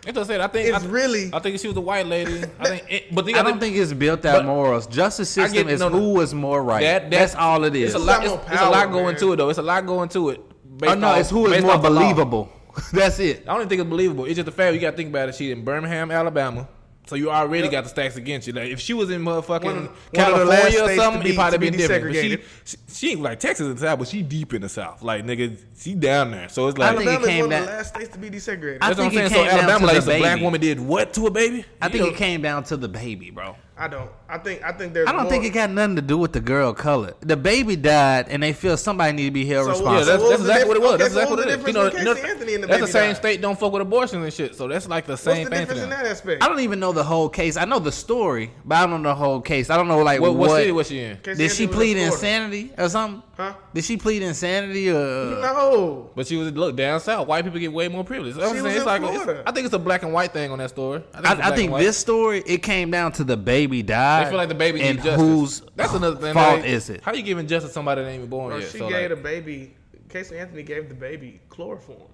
That's 0.03 0.16
what 0.16 0.24
I 0.24 0.26
said. 0.26 0.40
I 0.40 0.47
think 0.49 0.74
It's 0.74 0.84
I, 0.84 0.88
really- 0.88 1.30
I 1.32 1.38
think 1.38 1.61
she 1.61 1.68
was 1.68 1.76
a 1.76 1.80
white 1.80 2.07
lady. 2.07 2.42
I 2.59 2.64
think, 2.68 2.84
it, 2.92 3.14
but 3.14 3.26
the 3.26 3.34
I 3.34 3.40
other- 3.40 3.51
don't 3.51 3.61
think 3.61 3.76
it's 3.76 3.92
built 3.92 4.22
that 4.22 4.44
morals. 4.44 4.88
Justice 4.88 5.30
system 5.30 5.66
get- 5.66 5.74
is 5.74 5.78
no, 5.80 5.88
no. 5.88 6.01
who 6.01 6.14
was 6.14 6.34
more 6.34 6.64
right. 6.64 6.80
That, 6.80 7.11
That's 7.12 7.36
all 7.36 7.62
it 7.62 7.76
is. 7.76 7.94
It's 7.94 8.03
a 8.03 8.05
lot. 8.05 8.22
a 8.22 8.24
It's, 8.24 8.32
lot 8.32 8.42
more 8.44 8.53
it's 8.55 8.62
a 8.62 8.70
lot 8.70 8.90
going 8.90 9.05
man. 9.07 9.16
to 9.20 9.32
it 9.34 9.36
though. 9.36 9.51
It's 9.51 9.59
a 9.59 9.62
lot 9.62 9.86
going 9.86 10.09
to 10.11 10.30
it. 10.30 10.78
based 10.78 10.92
Oh 10.92 10.94
no, 10.99 11.09
off- 11.09 11.18
it's 11.20 11.30
who 11.30 11.47
is 11.53 11.62
more 11.62 11.72
off 11.74 11.82
law. 11.84 11.88
believable. 11.90 12.51
That's 12.93 13.18
it. 13.18 13.43
I 13.43 13.53
don't 13.53 13.57
even 13.62 13.68
think 13.68 13.81
it's 13.81 13.91
believable. 13.91 14.24
It's 14.27 14.35
just 14.37 14.47
the 14.47 14.53
fact 14.53 14.74
you 14.74 14.81
got 14.81 14.93
to 14.93 14.97
think 14.97 15.09
about 15.11 15.29
it. 15.29 15.35
She 15.35 15.51
in 15.51 15.64
Birmingham, 15.64 16.11
Alabama. 16.11 16.68
So 17.09 17.14
you 17.14 17.31
already 17.31 17.62
Yep. 17.64 17.70
got 17.72 17.85
the 17.85 17.91
stacks 17.91 18.16
against 18.16 18.49
you. 18.49 18.53
Like 18.53 18.70
if 18.70 18.81
she 18.81 18.93
was 18.93 19.11
in 19.11 19.22
motherfucking 19.22 19.62
One 19.64 19.77
of- 19.77 19.87
one 20.12 20.33
of 20.33 20.39
the 20.41 20.45
last 20.45 20.74
California 20.74 20.81
or 20.81 20.85
states 20.87 20.89
to 20.89 20.97
something, 20.97 21.22
be- 21.22 21.31
it 21.31 21.37
probably 21.37 21.59
be 21.59 21.70
been 21.70 21.79
different. 21.79 22.05
But 22.07 22.14
she, 22.14 22.29
desegregated. 22.37 22.43
she, 22.64 22.77
she 22.93 23.11
ain't 23.12 23.20
like 23.22 23.39
Texas 23.39 23.66
in 23.66 23.74
the 23.74 23.81
south, 23.81 23.99
but 24.01 24.09
she 24.09 24.22
deep 24.22 24.53
in 24.55 24.62
the 24.62 24.68
south. 24.68 25.03
Like 25.03 25.24
nigga, 25.24 25.57
she 25.79 25.95
down 25.95 26.33
there. 26.33 26.49
So 26.49 26.66
it's 26.66 26.77
like 26.79 26.95
I 26.95 26.97
think 26.97 27.09
it 27.09 27.12
Alabama 27.12 27.27
is 27.27 27.29
came 27.31 27.45
one 27.45 27.53
of 27.53 27.61
the 27.66 27.72
last 27.72 27.95
states 27.95 28.09
to 28.12 28.18
be 28.18 28.29
desegregated. 28.31 28.79
I 28.81 28.89
that's 28.89 28.99
what 28.99 29.05
I'm 29.07 29.11
think 29.12 29.22
it 29.27 29.31
saying. 29.31 29.31
So 29.31 29.51
came 29.51 29.59
Alabama, 29.61 29.79
to 29.79 29.87
like 29.87 30.05
the 30.05 30.11
if 30.11 30.16
a 30.16 30.20
black 30.20 30.41
woman 30.41 30.61
did 30.61 30.81
what 30.81 31.12
to 31.14 31.27
a 31.29 31.31
baby? 31.31 31.64
I 31.81 31.89
think 31.89 32.05
You 32.05 32.11
it 32.11 32.16
came 32.16 32.43
down 32.43 32.64
to 32.64 32.77
the 32.77 32.89
baby, 32.89 33.31
bro. 33.31 33.55
I 33.79 33.89
don't. 33.89 34.11
I 34.29 34.39
think. 34.39 34.62
I 34.64 34.72
think 34.72 34.95
there's. 34.95 35.07
I 35.07 35.12
don't 35.12 35.24
more, 35.24 35.31
think 35.31 35.45
it 35.45 35.51
got 35.51 35.68
nothing 35.70 35.97
to 35.97 36.03
do 36.03 36.16
with 36.16 36.33
the 36.33 36.41
girl 36.41 36.72
color. 36.72 37.12
The 37.20 37.37
baby 37.37 37.77
died, 37.77 38.27
and 38.31 38.43
they 38.43 38.55
feel 38.55 38.77
somebody 38.79 39.12
need 39.12 39.24
to 39.27 39.31
be 39.33 39.45
held 39.45 39.66
So, 39.66 39.85
Yeah, 39.85 39.99
responsible. 39.99 40.05
that's, 40.07 40.22
what 40.22 40.29
that's 40.31 40.41
was 40.41 40.49
exactly 40.49 40.68
what 40.68 40.77
it 40.77 40.81
was. 40.83 40.91
difference- 40.99 41.14
That's 41.14 41.29
so 41.29 41.35
exactly 41.35 41.37
what 41.37 41.37
what 41.37 41.47
was 41.47 41.55
it 41.55 41.62
the. 41.62 41.66
You 41.68 41.72
know, 41.74 41.91
difference 41.91 41.99
you 41.99 42.05
know, 42.05 42.14
Casey 42.14 42.29
Anthony 42.33 42.55
and 42.55 42.62
the 42.62 42.66
that's 42.68 42.81
the 42.81 42.87
same 42.87 43.09
died? 43.11 43.16
state 43.16 43.41
don't 43.43 43.59
fuck 43.61 43.72
with 43.72 43.83
abortions 43.83 44.24
and 44.24 44.33
shit. 44.33 44.55
So 44.57 44.66
that's 44.66 44.89
like 44.89 45.05
the 45.05 45.12
What's 45.12 45.22
same 45.22 45.45
the 45.45 45.51
thing 45.51 45.66
for 45.66 45.74
difference 45.74 45.83
in 45.83 45.91
that 45.91 46.07
aspect? 46.07 46.43
I 46.43 46.49
don't 46.49 46.61
even 46.61 46.81
know 46.81 46.93
the 46.93 47.05
whole 47.05 47.29
case. 47.29 47.57
I 47.59 47.66
know 47.66 47.79
the 47.79 47.93
story, 47.93 48.51
but 48.64 48.77
I 48.77 48.87
don't 48.87 49.03
know 49.03 49.11
the 49.11 49.14
whole 49.14 49.41
case. 49.43 49.68
I 49.68 49.77
don't 49.77 49.89
know 49.89 49.99
like 50.03 50.20
What, 50.22 50.31
what. 50.37 50.49
what 50.49 50.57
city 50.57 50.72
was 50.72 50.89
she 50.89 51.01
in? 51.01 51.18
Casey 51.18 51.37
did 51.37 51.53
she 51.53 51.64
Anthony 51.64 51.66
was 51.66 51.77
plead 51.77 51.97
insanity 51.99 52.72
or 52.79 52.89
something? 52.89 53.22
Huh? 53.37 53.53
Did 53.74 53.85
she 53.85 53.99
plead 53.99 54.22
insanity 54.22 54.89
or? 54.89 54.97
Uh, 54.97 55.41
no. 55.53 56.11
But 56.16 56.27
she 56.27 56.37
was 56.37 56.51
look 56.53 56.74
down 56.74 56.99
south. 57.01 57.29
White 57.29 57.45
people 57.45 57.61
get 57.61 57.70
way 57.70 57.89
more 57.89 58.03
privilege. 58.03 58.35
That's 58.35 58.49
I'm 58.49 58.55
saying. 58.55 58.66
It's 58.68 58.77
in 58.81 58.87
like 58.87 59.03
Florida. 59.03 59.43
I 59.45 59.53
think 59.53 59.66
it's 59.66 59.74
a 59.74 59.79
black 59.79 60.03
and 60.05 60.14
white 60.14 60.33
thing 60.33 60.51
on 60.51 60.57
that 60.59 60.70
story. 60.70 61.03
I 61.12 61.20
think, 61.20 61.24
it's 61.24 61.29
I, 61.29 61.33
a 61.33 61.37
black 61.37 61.53
I 61.53 61.57
think 61.57 61.64
and 61.66 61.72
white. 61.74 61.83
this 61.83 61.99
story 61.99 62.43
it 62.47 62.62
came 62.62 62.91
down 62.91 63.12
to 63.12 63.24
the 63.24 63.37
baby 63.37 63.66
died. 63.83 64.27
I 64.27 64.29
feel 64.29 64.37
like 64.39 64.49
the 64.49 64.55
baby 64.55 64.81
and 64.83 64.97
needs 64.97 65.05
justice. 65.05 65.21
whose 65.21 65.62
That's 65.75 65.95
another 65.95 66.17
thing. 66.17 66.35
fault 66.35 66.61
like, 66.61 66.64
is 66.69 66.91
it? 66.91 67.03
How 67.03 67.12
you 67.12 67.23
giving 67.23 67.47
justice 67.47 67.71
to 67.71 67.75
somebody 67.75 68.03
that 68.03 68.09
ain't 68.09 68.19
even 68.19 68.31
born 68.31 68.51
Bro, 68.51 68.59
yet? 68.59 68.71
she 68.71 68.79
So, 68.79 68.89
gave 68.89 69.11
like, 69.11 69.19
the 69.19 69.23
baby. 69.23 69.75
Casey 70.09 70.39
Anthony 70.39 70.62
gave 70.62 70.89
the 70.89 70.95
baby 70.95 71.41
chloroform. 71.49 72.09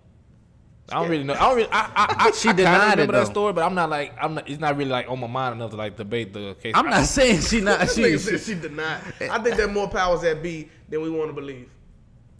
I 0.90 0.94
don't 1.00 1.09
really 1.11 1.24
know. 1.24 1.34
I 1.34 1.38
don't 1.40 1.57
really. 1.57 1.68
I, 1.70 1.80
I, 1.94 2.14
I, 2.26 2.30
She 2.34 2.48
I 2.48 2.53
kinda 2.53 2.62
denied 2.64 2.86
it, 2.86 2.90
remember 3.03 3.12
that 3.12 3.26
story, 3.26 3.53
but 3.53 3.62
I'm 3.64 3.74
not 3.74 3.88
like 3.90 4.14
I'm 4.20 4.34
not. 4.34 4.48
It's 4.48 4.61
not 4.61 4.76
really 4.76 4.90
like 4.90 5.09
on 5.09 5.20
my 5.20 5.26
mind 5.26 5.55
enough 5.55 5.70
to 5.70 5.76
like 5.76 5.96
debate 5.96 6.32
the 6.32 6.55
case. 6.61 6.72
I'm 6.74 6.86
I- 6.86 6.90
not 6.90 7.07
saying 7.07 7.40
she 7.42 7.61
not 7.61 7.88
she. 7.94 8.03
she 8.03 8.18
said 8.18 8.40
she 8.40 8.55
denied. 8.55 9.00
I 9.20 9.38
think 9.38 9.57
there 9.57 9.66
are 9.66 9.72
more 9.72 9.88
powers 9.88 10.22
that 10.22 10.42
be 10.42 10.68
than 10.88 11.00
we 11.03 11.11
want 11.11 11.28
to 11.30 11.34
believe. 11.34 11.68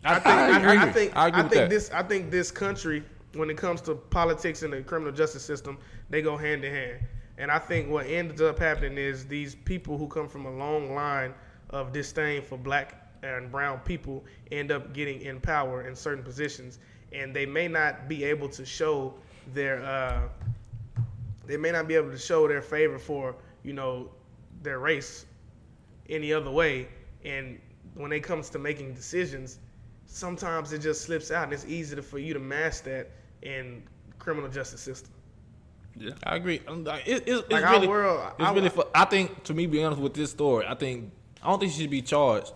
I, 0.05 0.17
I 0.17 0.19
think. 0.19 0.27
I, 0.27 0.59
agree. 0.59 0.79
I 0.79 0.93
think. 0.93 1.17
I 1.17 1.25
I, 1.25 1.29
agree 1.29 1.43
with 1.45 1.53
think 1.53 1.61
that. 1.63 1.71
this. 1.71 1.91
I 1.93 2.03
think 2.03 2.31
this 2.31 2.51
country, 2.51 3.05
when 3.35 3.49
it 3.49 3.57
comes 3.57 3.81
to 3.83 3.95
politics 3.95 4.63
and 4.63 4.73
the 4.73 4.83
criminal 4.83 5.13
justice 5.13 5.45
system, 5.45 5.79
they 6.11 6.21
go 6.23 6.37
hand 6.37 6.65
in 6.65 6.75
hand. 6.75 7.01
And 7.43 7.51
I 7.51 7.59
think 7.59 7.91
what 7.91 8.07
ends 8.07 8.41
up 8.41 8.61
happening 8.61 8.97
is 8.97 9.27
these 9.27 9.57
people 9.57 9.99
who 9.99 10.07
come 10.07 10.29
from 10.29 10.47
a 10.47 10.51
long 10.53 10.95
line 10.95 11.35
of 11.71 11.93
disdain 11.93 12.41
for 12.41 12.57
black 12.57 13.13
and 13.25 13.51
brown 13.51 13.81
people 13.81 14.25
end 14.53 14.71
up 14.71 14.93
getting 14.93 15.21
in 15.23 15.41
power 15.41 15.83
in 15.89 15.97
certain 15.97 16.23
positions, 16.23 16.79
and 17.13 17.35
they 17.35 17.45
may 17.45 17.67
not 17.67 18.07
be 18.09 18.23
able 18.23 18.49
to 18.51 18.65
show 18.65 19.15
their. 19.55 19.83
Uh, 19.83 20.29
they 21.45 21.57
may 21.57 21.73
not 21.73 21.89
be 21.89 21.97
able 21.97 22.13
to 22.13 22.17
show 22.17 22.47
their 22.47 22.63
favor 22.63 22.97
for 22.97 23.35
you 23.65 23.73
know 23.73 24.09
their 24.63 24.79
race 24.79 25.27
any 26.09 26.33
other 26.33 26.51
way 26.51 26.87
and 27.25 27.59
when 27.95 28.13
it 28.13 28.21
comes 28.21 28.51
to 28.51 28.59
making 28.61 28.95
decisions 28.95 29.59
sometimes 30.07 30.73
it 30.73 30.79
just 30.79 31.03
slips 31.03 31.33
out 31.33 31.45
and 31.45 31.53
it's 31.53 31.65
easy 31.67 31.97
to, 31.97 32.03
for 32.03 32.21
you 32.21 32.33
to 32.33 32.39
mask 32.39 32.85
that 32.85 33.11
in 33.43 33.83
criminal 34.21 34.49
justice 34.49 34.81
system 34.81 35.13
I 36.25 36.37
agree. 36.37 36.61
Like, 36.69 37.07
it- 37.07 37.25
it's, 37.27 37.41
it's 37.43 37.51
Like, 37.51 37.65
really, 37.71 37.87
world- 37.89 38.21
it's 38.39 38.49
I- 38.49 38.53
really. 38.55 38.71
I 38.95 39.05
think, 39.05 39.43
to 39.45 39.55
me, 39.55 39.67
be 39.67 39.83
honest 39.85 40.01
with 40.01 40.15
this 40.15 40.31
story, 40.31 40.65
I 40.67 40.75
think 40.75 41.11
I 41.43 41.49
don't 41.51 41.59
think 41.59 41.73
she 41.73 41.83
should 41.83 41.91
be 41.91 42.03
charged. 42.03 42.53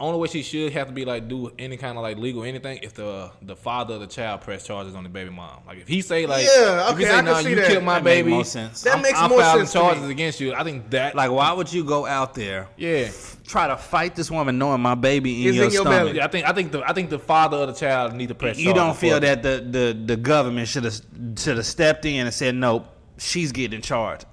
Only 0.00 0.18
way 0.18 0.26
she 0.26 0.42
should 0.42 0.72
have 0.72 0.88
to 0.88 0.92
be 0.92 1.04
like 1.04 1.28
do 1.28 1.52
any 1.56 1.76
kind 1.76 1.96
of 1.96 2.02
like 2.02 2.18
legal 2.18 2.42
anything 2.42 2.80
if 2.82 2.94
the 2.94 3.30
the 3.42 3.54
father 3.54 3.94
of 3.94 4.00
the 4.00 4.08
child 4.08 4.40
press 4.40 4.66
charges 4.66 4.96
on 4.96 5.04
the 5.04 5.08
baby 5.08 5.30
mom. 5.30 5.60
Like 5.66 5.78
if 5.78 5.86
he 5.88 6.02
say 6.02 6.26
like, 6.26 6.44
Yeah, 6.44 6.90
if 6.90 6.98
he 6.98 7.04
okay, 7.04 7.04
say 7.04 7.10
I 7.12 7.16
can 7.16 7.24
nah, 7.26 7.40
see 7.40 7.50
you 7.50 7.54
that. 7.56 7.66
killed 7.68 7.84
my 7.84 7.94
That 8.00 8.04
make 8.04 8.24
baby, 8.24 8.30
more 8.32 8.44
sense. 8.44 8.82
That 8.82 8.96
I'm, 8.96 9.02
makes 9.02 9.18
I'm 9.18 9.30
more 9.30 9.40
filing 9.40 9.60
sense 9.60 9.72
to 9.72 9.78
charges 9.78 10.08
against 10.08 10.40
you. 10.40 10.52
I 10.52 10.64
think 10.64 10.90
that 10.90 11.14
Like, 11.14 11.30
why 11.30 11.52
would 11.52 11.72
you 11.72 11.84
go 11.84 12.06
out 12.06 12.34
there 12.34 12.68
yeah. 12.76 13.08
try 13.46 13.68
to 13.68 13.76
fight 13.76 14.16
this 14.16 14.32
woman 14.32 14.58
knowing 14.58 14.80
my 14.80 14.96
baby 14.96 15.42
in 15.42 15.48
It's 15.50 15.56
your 15.56 15.66
in 15.66 15.72
your 15.72 15.82
stomach? 15.82 15.98
belly. 16.06 16.16
Yeah, 16.16 16.24
I 16.24 16.28
think 16.28 16.46
I 16.48 16.52
think 16.52 16.72
the 16.72 16.82
I 16.82 16.92
think 16.92 17.08
the 17.10 17.18
father 17.20 17.58
of 17.58 17.68
the 17.68 17.74
child 17.74 18.14
need 18.14 18.28
to 18.30 18.34
press. 18.34 18.58
You 18.58 18.74
don't 18.74 18.96
feel 18.96 19.20
that 19.20 19.42
the, 19.44 19.64
the, 19.70 19.98
the 20.06 20.16
government 20.16 20.66
should 20.66 20.84
have 20.84 21.00
should 21.38 21.56
have 21.56 21.66
stepped 21.66 22.04
in 22.04 22.26
and 22.26 22.34
said 22.34 22.56
nope, 22.56 22.84
she's 23.18 23.52
getting 23.52 23.80
charged. 23.80 24.26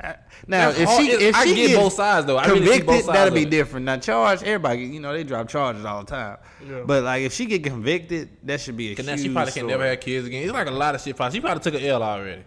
Now, 0.47 0.69
That's 0.69 0.79
if 0.79 0.89
hard. 0.89 1.05
she 1.05 1.11
if 1.11 1.35
I 1.35 1.45
she 1.45 1.55
get 1.55 1.77
both 1.77 1.93
sides, 1.93 2.25
though. 2.25 2.37
I 2.37 2.45
convicted, 2.45 3.05
that'll 3.05 3.33
be 3.33 3.45
different. 3.45 3.85
Now, 3.85 3.97
charge 3.97 4.41
everybody, 4.43 4.83
you 4.83 4.99
know, 4.99 5.13
they 5.13 5.23
drop 5.23 5.47
charges 5.47 5.85
all 5.85 6.03
the 6.03 6.09
time. 6.09 6.37
Yeah. 6.67 6.83
But 6.85 7.03
like, 7.03 7.23
if 7.23 7.33
she 7.33 7.45
get 7.45 7.63
convicted, 7.63 8.29
that 8.43 8.59
should 8.61 8.77
be 8.77 8.91
a 8.91 8.95
Cause 8.95 9.05
now 9.05 9.15
she 9.15 9.31
probably 9.31 9.53
can 9.53 9.67
never 9.67 9.85
have 9.85 9.99
kids 9.99 10.27
again. 10.27 10.43
It's 10.43 10.53
like 10.53 10.67
a 10.67 10.71
lot 10.71 10.95
of 10.95 11.01
shit. 11.01 11.15
She 11.31 11.39
probably 11.39 11.63
took 11.63 11.75
an 11.75 11.85
L 11.87 12.01
already. 12.01 12.43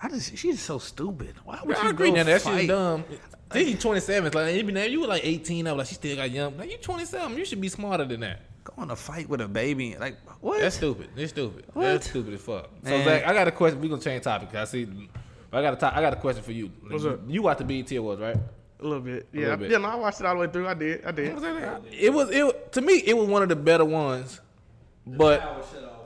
I 0.00 0.08
just 0.08 0.36
she's 0.36 0.60
so 0.60 0.78
stupid. 0.78 1.34
Why 1.44 1.60
would 1.64 1.76
I 1.76 1.84
you 1.84 1.90
agree. 1.90 2.10
Now 2.10 2.24
that 2.24 2.42
shit's 2.42 2.66
dumb. 2.66 3.04
I 3.50 3.54
think 3.54 3.68
you 3.68 3.76
27. 3.76 4.26
It's 4.26 4.34
like 4.34 4.54
you, 4.54 4.62
now 4.64 4.82
you 4.82 5.00
were 5.00 5.06
like 5.06 5.24
18. 5.24 5.66
I 5.66 5.72
was 5.72 5.78
like, 5.78 5.86
she 5.86 5.94
still 5.94 6.16
got 6.16 6.30
young. 6.30 6.56
Now 6.56 6.64
you 6.64 6.78
27. 6.78 7.36
You 7.38 7.44
should 7.44 7.60
be 7.60 7.68
smarter 7.68 8.04
than 8.04 8.20
that. 8.20 8.40
Go 8.64 8.72
Going 8.74 8.88
to 8.88 8.96
fight 8.96 9.28
with 9.28 9.40
a 9.40 9.48
baby, 9.48 9.96
like 9.98 10.16
what? 10.40 10.60
That's 10.60 10.76
stupid. 10.76 11.10
That's 11.14 11.30
stupid. 11.30 11.66
What? 11.72 11.84
That's 11.84 12.10
stupid 12.10 12.34
as 12.34 12.40
fuck. 12.40 12.68
So 12.82 12.90
Man. 12.90 13.04
Zach, 13.04 13.24
I 13.26 13.32
got 13.32 13.46
a 13.46 13.52
question. 13.52 13.80
We 13.80 13.88
gonna 13.88 14.02
change 14.02 14.24
topic. 14.24 14.54
I 14.54 14.64
see. 14.64 15.08
I 15.56 15.62
got 15.62 15.72
a. 15.74 15.76
To- 15.76 15.96
I 15.96 16.00
got 16.00 16.12
a 16.12 16.16
question 16.16 16.42
for 16.42 16.52
you. 16.52 16.70
What's 16.88 17.04
up? 17.04 17.20
You 17.26 17.42
watched 17.42 17.58
the 17.58 17.64
BET 17.82 17.90
Awards, 17.92 18.20
right? 18.20 18.36
a 18.78 18.82
little 18.84 19.00
bit 19.00 19.26
yeah 19.32 19.40
little 19.40 19.56
bit. 19.56 19.70
yeah 19.70 19.78
no, 19.78 19.88
i 19.88 19.94
watched 19.94 20.20
it 20.20 20.26
all 20.26 20.34
the 20.34 20.40
way 20.42 20.46
through 20.48 20.68
i 20.68 20.74
did 20.74 21.02
i 21.06 21.10
did 21.10 21.28
It 21.98 22.12
was. 22.12 22.28
It 22.30 22.72
to 22.72 22.82
me. 22.82 22.98
It 23.06 23.16
was 23.16 23.26
one 23.26 23.42
of 23.42 23.48
the 23.48 23.56
better 23.56 23.86
ones. 23.86 24.40
But 25.06 25.40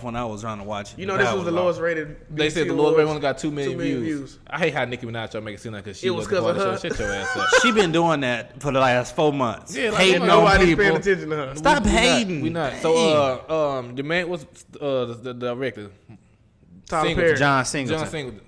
when 0.02 0.14
I 0.14 0.24
was 0.24 0.42
trying 0.42 0.58
to 0.58 0.64
watch 0.64 0.92
it, 0.92 0.98
you 1.00 1.06
know 1.06 1.16
this 1.16 1.26
that 1.26 1.34
was 1.34 1.44
the 1.46 1.50
off. 1.50 1.56
lowest 1.56 1.80
rated 1.80 2.16
they 2.30 2.48
said 2.48 2.68
the 2.68 2.74
lowest 2.74 2.92
Awards. 3.00 3.08
one 3.10 3.20
got 3.20 3.38
two 3.38 3.50
million, 3.50 3.72
Two 3.72 3.78
million 3.78 4.00
views. 4.02 4.18
views. 4.34 4.38
I 4.46 4.58
hate 4.58 4.72
how 4.74 4.84
Nicki 4.84 5.04
Minaj 5.06 5.30
try 5.32 5.40
to 5.40 5.40
make 5.40 5.54
it 5.56 5.60
seem 5.60 5.72
like 5.72 5.84
'cause 5.84 5.98
she 5.98 6.06
It 6.06 6.10
was 6.10 6.30
wasn't 6.30 6.44
'cause 6.56 6.56
of 6.64 6.82
her. 6.82 6.88
show. 6.90 6.94
Shut 6.94 6.98
your 7.00 7.12
ass 7.12 7.36
up. 7.36 7.48
She 7.62 7.72
been 7.72 7.90
doing 7.92 8.20
that 8.20 8.60
for 8.62 8.70
the 8.70 8.78
last 8.78 9.16
four 9.16 9.32
months. 9.32 9.74
Yeah, 9.76 9.90
like, 9.90 10.00
hating 10.02 10.22
on 10.22 10.28
nobody's 10.28 10.66
people. 10.68 10.84
paying 10.84 10.96
attention 10.96 11.30
to 11.30 11.36
her 11.36 11.56
Stop 11.56 11.84
We 11.84 11.90
not- 11.90 11.98
hating. 12.00 12.40
We 12.42 12.50
not. 12.50 12.72
So 12.82 12.94
uh 13.48 13.78
um 13.78 13.96
the 13.96 14.02
man 14.04 14.28
was 14.28 14.44
uh 14.80 15.06
the, 15.06 15.14
the 15.22 15.34
director. 15.34 15.90
Tyler 16.86 17.06
Singleton. 17.08 17.16
Perry. 17.16 17.38
John 17.38 17.64
Singleton. 17.64 17.98
John 18.04 18.10
Singleton. 18.10 18.40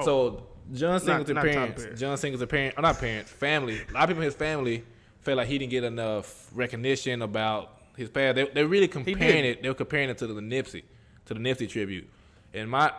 Oh. 0.00 0.04
So 0.04 0.46
John 0.72 1.00
Singleton 1.00 1.34
not 1.34 1.44
Tyler 1.44 1.72
parents. 1.72 2.00
John 2.00 2.16
Singleton 2.16 2.48
parent, 2.48 2.74
or 2.74 2.80
oh, 2.80 2.82
not 2.82 2.98
parents, 2.98 3.30
family. 3.30 3.80
A 3.88 3.92
lot 3.92 4.04
of 4.04 4.08
people 4.08 4.22
in 4.22 4.26
his 4.26 4.34
family 4.34 4.84
felt 5.20 5.38
like 5.38 5.48
he 5.48 5.58
didn't 5.58 5.70
get 5.70 5.84
enough 5.84 6.48
recognition 6.54 7.22
about 7.22 7.80
his 7.96 8.08
past. 8.08 8.36
They 8.36 8.44
they 8.44 8.64
really 8.64 8.88
comparing 8.88 9.44
it. 9.44 9.62
They 9.62 9.68
were 9.68 9.74
comparing 9.74 10.10
it 10.10 10.18
to 10.18 10.26
the 10.26 10.40
Nipsey, 10.40 10.84
to 11.26 11.34
the 11.34 11.40
Nipsey 11.40 11.68
tribute. 11.68 12.08
And 12.52 12.70
my, 12.70 12.92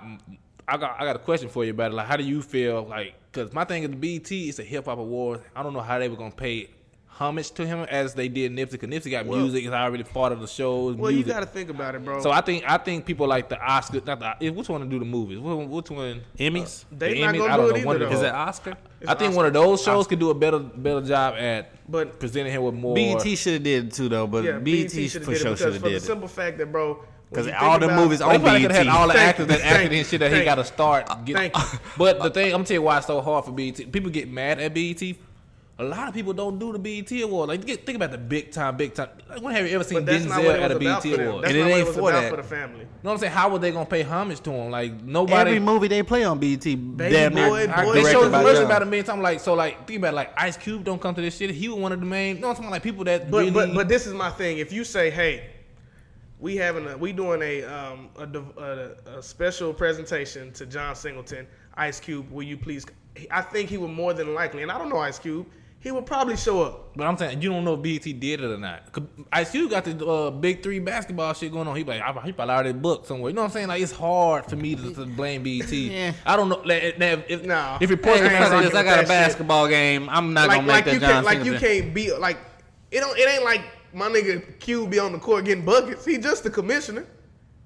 I 0.67 0.77
got 0.77 0.99
I 0.99 1.05
got 1.05 1.15
a 1.15 1.19
question 1.19 1.49
for 1.49 1.63
you 1.65 1.71
about 1.71 1.91
it. 1.91 1.95
Like, 1.95 2.07
how 2.07 2.17
do 2.17 2.23
you 2.23 2.41
feel? 2.41 2.83
Like, 2.83 3.15
because 3.31 3.53
my 3.53 3.63
thing 3.63 3.83
is 3.83 3.89
the 3.89 3.95
BET 3.95 4.31
is 4.31 4.59
a 4.59 4.63
hip 4.63 4.85
hop 4.85 4.99
award. 4.99 5.41
I 5.55 5.63
don't 5.63 5.73
know 5.73 5.81
how 5.81 5.99
they 5.99 6.09
were 6.09 6.17
gonna 6.17 6.31
pay 6.31 6.69
homage 7.21 7.51
to 7.51 7.65
him 7.65 7.79
as 7.89 8.13
they 8.15 8.27
did 8.27 8.51
Nipsey. 8.51 8.79
Cause 8.79 8.89
Nipsey 8.89 9.11
got 9.11 9.25
Well- 9.25 9.39
music. 9.39 9.63
It's 9.63 9.73
already 9.73 10.03
part 10.03 10.31
of 10.33 10.41
the 10.41 10.47
shows. 10.47 10.95
Well, 10.95 11.11
you 11.11 11.23
got 11.23 11.41
to 11.41 11.45
think 11.45 11.69
about 11.69 11.95
it, 11.95 12.03
bro. 12.03 12.21
So 12.21 12.31
I 12.31 12.41
think 12.41 12.63
I 12.67 12.77
think 12.77 13.05
people 13.05 13.27
like 13.27 13.47
the 13.49 13.59
Oscar. 13.61 14.01
Not 14.05 14.19
the, 14.19 14.45
eh, 14.45 14.49
which 14.49 14.67
one 14.69 14.81
to 14.81 14.87
do 14.87 14.99
the 14.99 15.05
movies? 15.05 15.39
Which, 15.39 15.67
which 15.67 15.91
one? 15.91 16.21
Uh, 16.21 16.37
Emmys. 16.43 16.83
Uh, 16.83 16.87
they 16.97 17.13
the 17.13 17.21
not 17.21 17.35
Emmys? 17.35 17.37
gonna 17.37 17.53
I 17.53 17.57
don't 17.57 17.65
do 17.67 17.71
know, 17.73 17.77
it 17.79 17.85
one 17.85 17.95
either, 17.97 18.05
of 18.05 18.11
Is 18.13 18.21
it 18.23 18.33
Oscar? 18.33 18.73
It's 18.99 19.09
I 19.09 19.13
think 19.15 19.29
Oscar. 19.29 19.37
one 19.37 19.45
of 19.45 19.53
those 19.53 19.83
shows 19.83 20.07
could 20.07 20.19
do 20.19 20.29
a 20.31 20.33
better 20.33 20.59
better 20.59 21.01
job 21.01 21.35
at 21.37 21.71
But 21.91 22.19
presenting 22.19 22.51
him 22.53 22.63
with 22.63 22.73
more. 22.75 22.95
BET 22.95 23.21
should 23.37 23.53
have 23.53 23.63
did 23.63 23.85
it 23.87 23.93
too 23.93 24.09
though, 24.09 24.27
but 24.27 24.43
yeah, 24.43 24.57
BET 24.59 24.91
shoulda 24.91 25.09
for 25.25 25.31
did 25.31 25.35
it 25.35 25.39
sure 25.39 25.51
because 25.51 25.59
should 25.59 25.73
have 25.73 25.81
for 25.81 25.81
the 25.81 25.89
did 25.89 25.95
it. 25.97 26.01
simple 26.01 26.27
fact 26.27 26.57
that, 26.57 26.71
bro, 26.71 27.03
Because 27.29 27.47
all 27.59 27.79
the 27.79 27.87
movies 27.87 28.21
on 28.21 28.39
probably 28.41 28.61
could 28.61 28.71
have 28.71 28.85
had 28.85 28.87
all 28.87 29.07
the 29.07 29.13
Thank 29.13 29.29
actors 29.29 29.47
that 29.47 29.61
acted 29.61 29.91
in 29.93 29.99
and 29.99 30.07
shit 30.07 30.19
that 30.19 30.33
he 30.33 30.43
got 30.43 30.55
to 30.55 30.65
start. 30.65 31.05
Uh, 31.09 31.15
get, 31.15 31.35
Thank 31.35 31.57
you. 31.57 31.63
But 31.97 32.21
the 32.21 32.29
thing, 32.29 32.45
I'm 32.47 32.51
gonna 32.51 32.65
tell 32.65 32.75
you 32.75 32.81
why 32.81 32.97
it's 32.97 33.07
so 33.07 33.21
hard 33.21 33.45
for 33.45 33.51
BET. 33.51 33.91
People 33.91 34.09
get 34.11 34.29
mad 34.29 34.59
at 34.59 34.73
BET. 34.73 35.01
A 35.81 35.83
lot 35.83 36.07
of 36.07 36.13
people 36.13 36.31
don't 36.31 36.59
do 36.59 36.71
the 36.71 36.77
BET 36.77 37.11
award. 37.23 37.49
Like, 37.49 37.65
get, 37.65 37.87
think 37.87 37.95
about 37.95 38.11
the 38.11 38.17
big 38.19 38.51
time, 38.51 38.77
big 38.77 38.93
time. 38.93 39.09
Like, 39.27 39.41
when 39.41 39.55
have 39.55 39.67
you 39.67 39.73
ever 39.73 39.83
seen 39.83 39.97
But 39.97 40.05
that's 40.05 40.25
Denzel 40.25 40.53
at 40.61 40.69
a 40.71 40.75
about 40.75 41.01
BET 41.03 41.19
award? 41.19 41.43
That's 41.43 41.53
And 41.53 41.57
it 41.57 41.63
not 41.63 41.69
what 41.71 41.79
ain't 41.79 41.87
it 41.87 41.93
for 41.93 42.11
that. 42.11 42.29
for 42.29 42.37
the 42.37 42.43
family. 42.43 42.79
You 42.81 42.85
know 42.85 42.89
what 43.01 43.11
I'm 43.13 43.17
saying? 43.17 43.31
How 43.33 43.49
would 43.49 43.61
they 43.63 43.71
gonna 43.71 43.85
pay 43.87 44.03
homage 44.03 44.41
to 44.41 44.51
him? 44.51 44.69
Like 44.69 45.01
nobody. 45.01 45.49
Every 45.49 45.59
movie 45.59 45.87
they 45.87 46.03
play 46.03 46.23
on 46.23 46.37
BET, 46.37 46.61
damn 46.61 47.33
near 47.33 47.49
boy, 47.49 47.67
I, 47.67 47.83
boy, 47.83 47.93
they 47.93 48.01
directed 48.01 48.11
showed 48.11 48.31
by 48.31 48.37
commercials 48.41 48.65
about 48.65 48.81
a 48.83 48.85
million 48.85 49.05
times. 49.07 49.23
Like 49.23 49.39
so, 49.39 49.55
like 49.55 49.87
think 49.87 49.97
about 49.97 50.13
it, 50.13 50.17
like 50.17 50.33
Ice 50.37 50.55
Cube 50.55 50.83
don't 50.83 51.01
come 51.01 51.15
to 51.15 51.21
this 51.21 51.35
shit. 51.35 51.49
He 51.49 51.67
was 51.67 51.79
one 51.79 51.91
of 51.91 51.99
the 51.99 52.05
main. 52.05 52.35
You 52.35 52.41
know 52.43 52.49
what 52.49 52.57
I'm 52.57 52.63
talking? 52.63 52.69
Like 52.69 52.83
people 52.83 53.03
that 53.05 53.31
But 53.31 53.37
really. 53.39 53.49
but 53.51 53.73
but 53.73 53.87
this 53.87 54.05
is 54.05 54.13
my 54.13 54.29
thing. 54.29 54.59
If 54.59 54.71
you 54.71 54.83
say, 54.83 55.09
hey, 55.09 55.49
we 56.39 56.57
having 56.57 56.85
a 56.87 56.95
we 56.95 57.11
doing 57.11 57.41
a 57.41 57.63
um 57.63 58.09
a, 58.19 58.61
a, 58.61 59.17
a 59.17 59.23
special 59.23 59.73
presentation 59.73 60.51
to 60.53 60.67
John 60.67 60.95
Singleton, 60.95 61.47
Ice 61.73 61.99
Cube, 61.99 62.29
will 62.31 62.43
you 62.43 62.55
please? 62.55 62.85
I 63.31 63.41
think 63.41 63.67
he 63.71 63.79
would 63.79 63.89
more 63.89 64.13
than 64.13 64.35
likely, 64.35 64.61
and 64.61 64.71
I 64.71 64.77
don't 64.77 64.89
know 64.89 64.99
Ice 64.99 65.17
Cube. 65.17 65.47
He 65.83 65.89
would 65.89 66.05
probably 66.05 66.37
show 66.37 66.61
up. 66.61 66.95
But 66.95 67.07
I'm 67.07 67.17
saying 67.17 67.41
you 67.41 67.49
don't 67.49 67.63
know 67.65 67.73
if 67.73 67.81
BET 67.81 68.03
did 68.19 68.41
it 68.41 68.51
or 68.51 68.57
not. 68.57 68.91
'Cause 68.91 69.03
Ice 69.33 69.49
Cube 69.49 69.71
got 69.71 69.83
the 69.83 70.05
uh, 70.05 70.29
big 70.29 70.61
three 70.61 70.77
basketball 70.79 71.33
shit 71.33 71.51
going 71.51 71.67
on. 71.67 71.75
He 71.75 71.83
like 71.83 72.01
I, 72.01 72.11
he 72.23 72.31
probably 72.31 72.53
already 72.53 72.73
booked 72.73 73.07
somewhere. 73.07 73.29
You 73.31 73.35
know 73.35 73.41
what 73.41 73.47
I'm 73.47 73.51
saying? 73.53 73.67
Like 73.67 73.81
it's 73.81 73.91
hard 73.91 74.45
for 74.45 74.55
me 74.55 74.75
to, 74.75 74.93
to 74.93 75.05
blame 75.07 75.41
BET. 75.43 75.71
Yeah. 75.71 76.13
I 76.25 76.35
don't 76.37 76.49
know. 76.49 76.61
Like, 76.63 76.83
if, 76.83 77.23
if, 77.29 77.45
Nah. 77.45 77.79
if 77.81 77.89
reports 77.89 78.19
Hey, 78.19 78.27
hey, 78.29 78.39
this, 78.39 78.49
I 78.51 78.61
with 78.61 78.71
got 78.73 78.81
a 78.81 78.85
that 78.85 78.97
shit. 78.99 79.07
basketball 79.07 79.67
game. 79.67 80.07
I'm 80.09 80.33
not 80.33 80.47
like 80.49 80.57
gonna 80.57 80.67
make 80.67 80.73
like 80.75 80.85
that 80.85 80.93
you 80.93 80.99
John 80.99 81.09
can't 81.09 81.25
like 81.25 81.43
you 81.45 81.57
can't 81.57 81.93
be 81.95 82.13
like 82.15 82.37
it 82.91 82.99
don't 82.99 83.17
it 83.17 83.27
ain't 83.27 83.43
like 83.43 83.61
my 83.93 84.07
nigga 84.07 84.59
Q 84.59 84.85
be 84.87 84.99
on 84.99 85.11
the 85.13 85.19
court 85.19 85.45
getting 85.45 85.65
buckets. 85.65 86.05
He 86.05 86.17
just 86.19 86.43
the 86.43 86.49
commissioner. 86.51 87.07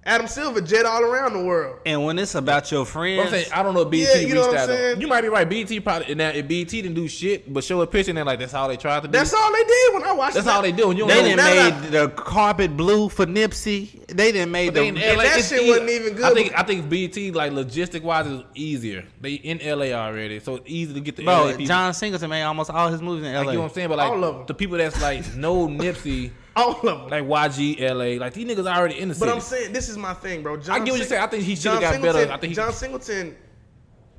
Adam 0.08 0.28
Silver 0.28 0.62
jet 0.62 0.86
all 0.86 1.02
around 1.04 1.34
the 1.34 1.44
world. 1.44 1.80
And 1.84 2.06
when 2.06 2.20
it's 2.20 2.36
about 2.36 2.72
your 2.72 2.86
friends, 2.86 3.24
I'm 3.24 3.30
saying 3.32 3.46
I 3.52 3.64
don't 3.64 3.74
know 3.74 3.82
if 3.82 3.90
BET 3.90 4.02
Yeah, 4.02 4.16
you 4.22 4.36
know 4.36 4.42
reached 4.42 4.48
what 4.50 4.58
I'm 4.58 4.64
out. 4.64 4.68
saying? 4.70 5.02
You 5.02 5.08
might 5.08 5.22
be 5.22 5.30
right. 5.30 5.50
BT 5.50 5.80
probably 5.80 6.14
now 6.14 6.30
if 6.30 6.48
BT 6.48 6.84
didn't 6.84 6.94
do 6.96 7.08
shit, 7.08 7.52
but 7.52 7.64
show 7.64 7.82
a 7.82 7.88
picture 7.88 8.12
and 8.12 8.20
then 8.20 8.28
like 8.28 8.38
that's 8.38 8.54
all 8.54 8.68
they 8.68 8.78
tried 8.78 9.02
to 9.02 9.08
do. 9.08 9.12
That's 9.14 9.34
all 9.34 9.52
they 9.52 9.64
did 9.64 9.94
when 9.96 10.04
I 10.04 10.12
watched. 10.14 10.36
That's 10.36 10.46
it. 10.46 10.50
all 10.54 10.62
they 10.62 10.72
do. 10.72 10.92
And 10.92 11.00
you 11.00 11.08
don't 11.08 11.16
they 11.18 11.24
didn't 11.24 11.38
now 11.38 11.80
made 11.82 11.92
the 11.92 12.10
carpet 12.10 12.78
blue 12.78 13.10
for 13.10 13.26
Nipsey. 13.26 14.06
They 14.06 14.32
didn't 14.32 14.52
made 14.52 14.76
the. 14.76 14.84
in 14.84 14.96
And 14.98 15.18
LA, 15.18 15.24
that 15.24 15.44
shit 15.44 15.68
wasn't 15.68 15.90
even 15.90 16.14
good 16.14 16.26
I 16.26 16.34
think 16.36 16.50
because- 16.50 16.64
I 16.64 16.68
think 16.68 16.88
BT 16.90 17.32
like 17.32 17.52
logistic 17.52 18.04
wise 18.04 18.28
is 18.28 18.44
easier. 18.54 19.06
They 19.22 19.34
in 19.34 19.58
LA 19.58 19.92
already, 19.94 20.40
so 20.40 20.58
it's 20.58 20.66
easy 20.70 20.94
to 20.94 21.00
get 21.00 21.16
the 21.16 21.24
LA 21.24 21.42
Bro, 21.46 21.52
people. 21.54 21.66
John 21.66 21.94
Singleton 21.96 22.30
made 22.30 22.44
almost 22.44 22.70
all 22.70 22.90
his 22.92 23.02
movies 23.02 23.26
in 23.26 23.34
LA. 23.34 23.40
like, 23.40 23.48
you 23.48 23.54
know 23.54 23.60
what 23.62 23.68
I'm 23.70 23.74
saying? 23.74 23.90
But 23.90 23.98
like 23.98 24.12
All 24.12 24.24
of 24.24 24.36
'em. 24.42 24.46
the 24.46 24.54
people 24.54 24.78
that's 24.78 25.02
like 25.02 25.36
no 25.36 25.68
Nipsey, 25.68 26.30
all 26.56 26.72
of 26.74 26.82
them. 26.82 27.08
like 27.10 27.24
YG 27.24 27.80
LA, 27.82 28.20
like 28.24 28.34
these 28.34 28.48
niggas 28.48 28.66
already 28.74 29.00
in 29.00 29.10
the 29.10 29.16
city. 29.16 29.26
But. 29.28 29.36
I'm 29.36 29.42
saying 29.42 29.74
this 29.74 29.90
is 29.90 29.98
my 29.98 30.14
thing, 30.14 30.42
bro. 30.44 30.58
John 30.58 30.82
I 30.82 30.86
get 30.86 30.92
what 30.92 30.98
you're 31.00 31.08
saying. 31.08 31.22
I 31.24 31.28
think 31.28 31.44
he 31.44 31.56
John 31.56 31.82
shoulda 31.82 31.82
got 31.82 32.02
better. 32.02 32.04
Singleton- 32.20 32.32
I 32.32 32.38
think 32.38 32.50
he- 32.52 32.56
John 32.56 32.74
Singleton 32.74 33.36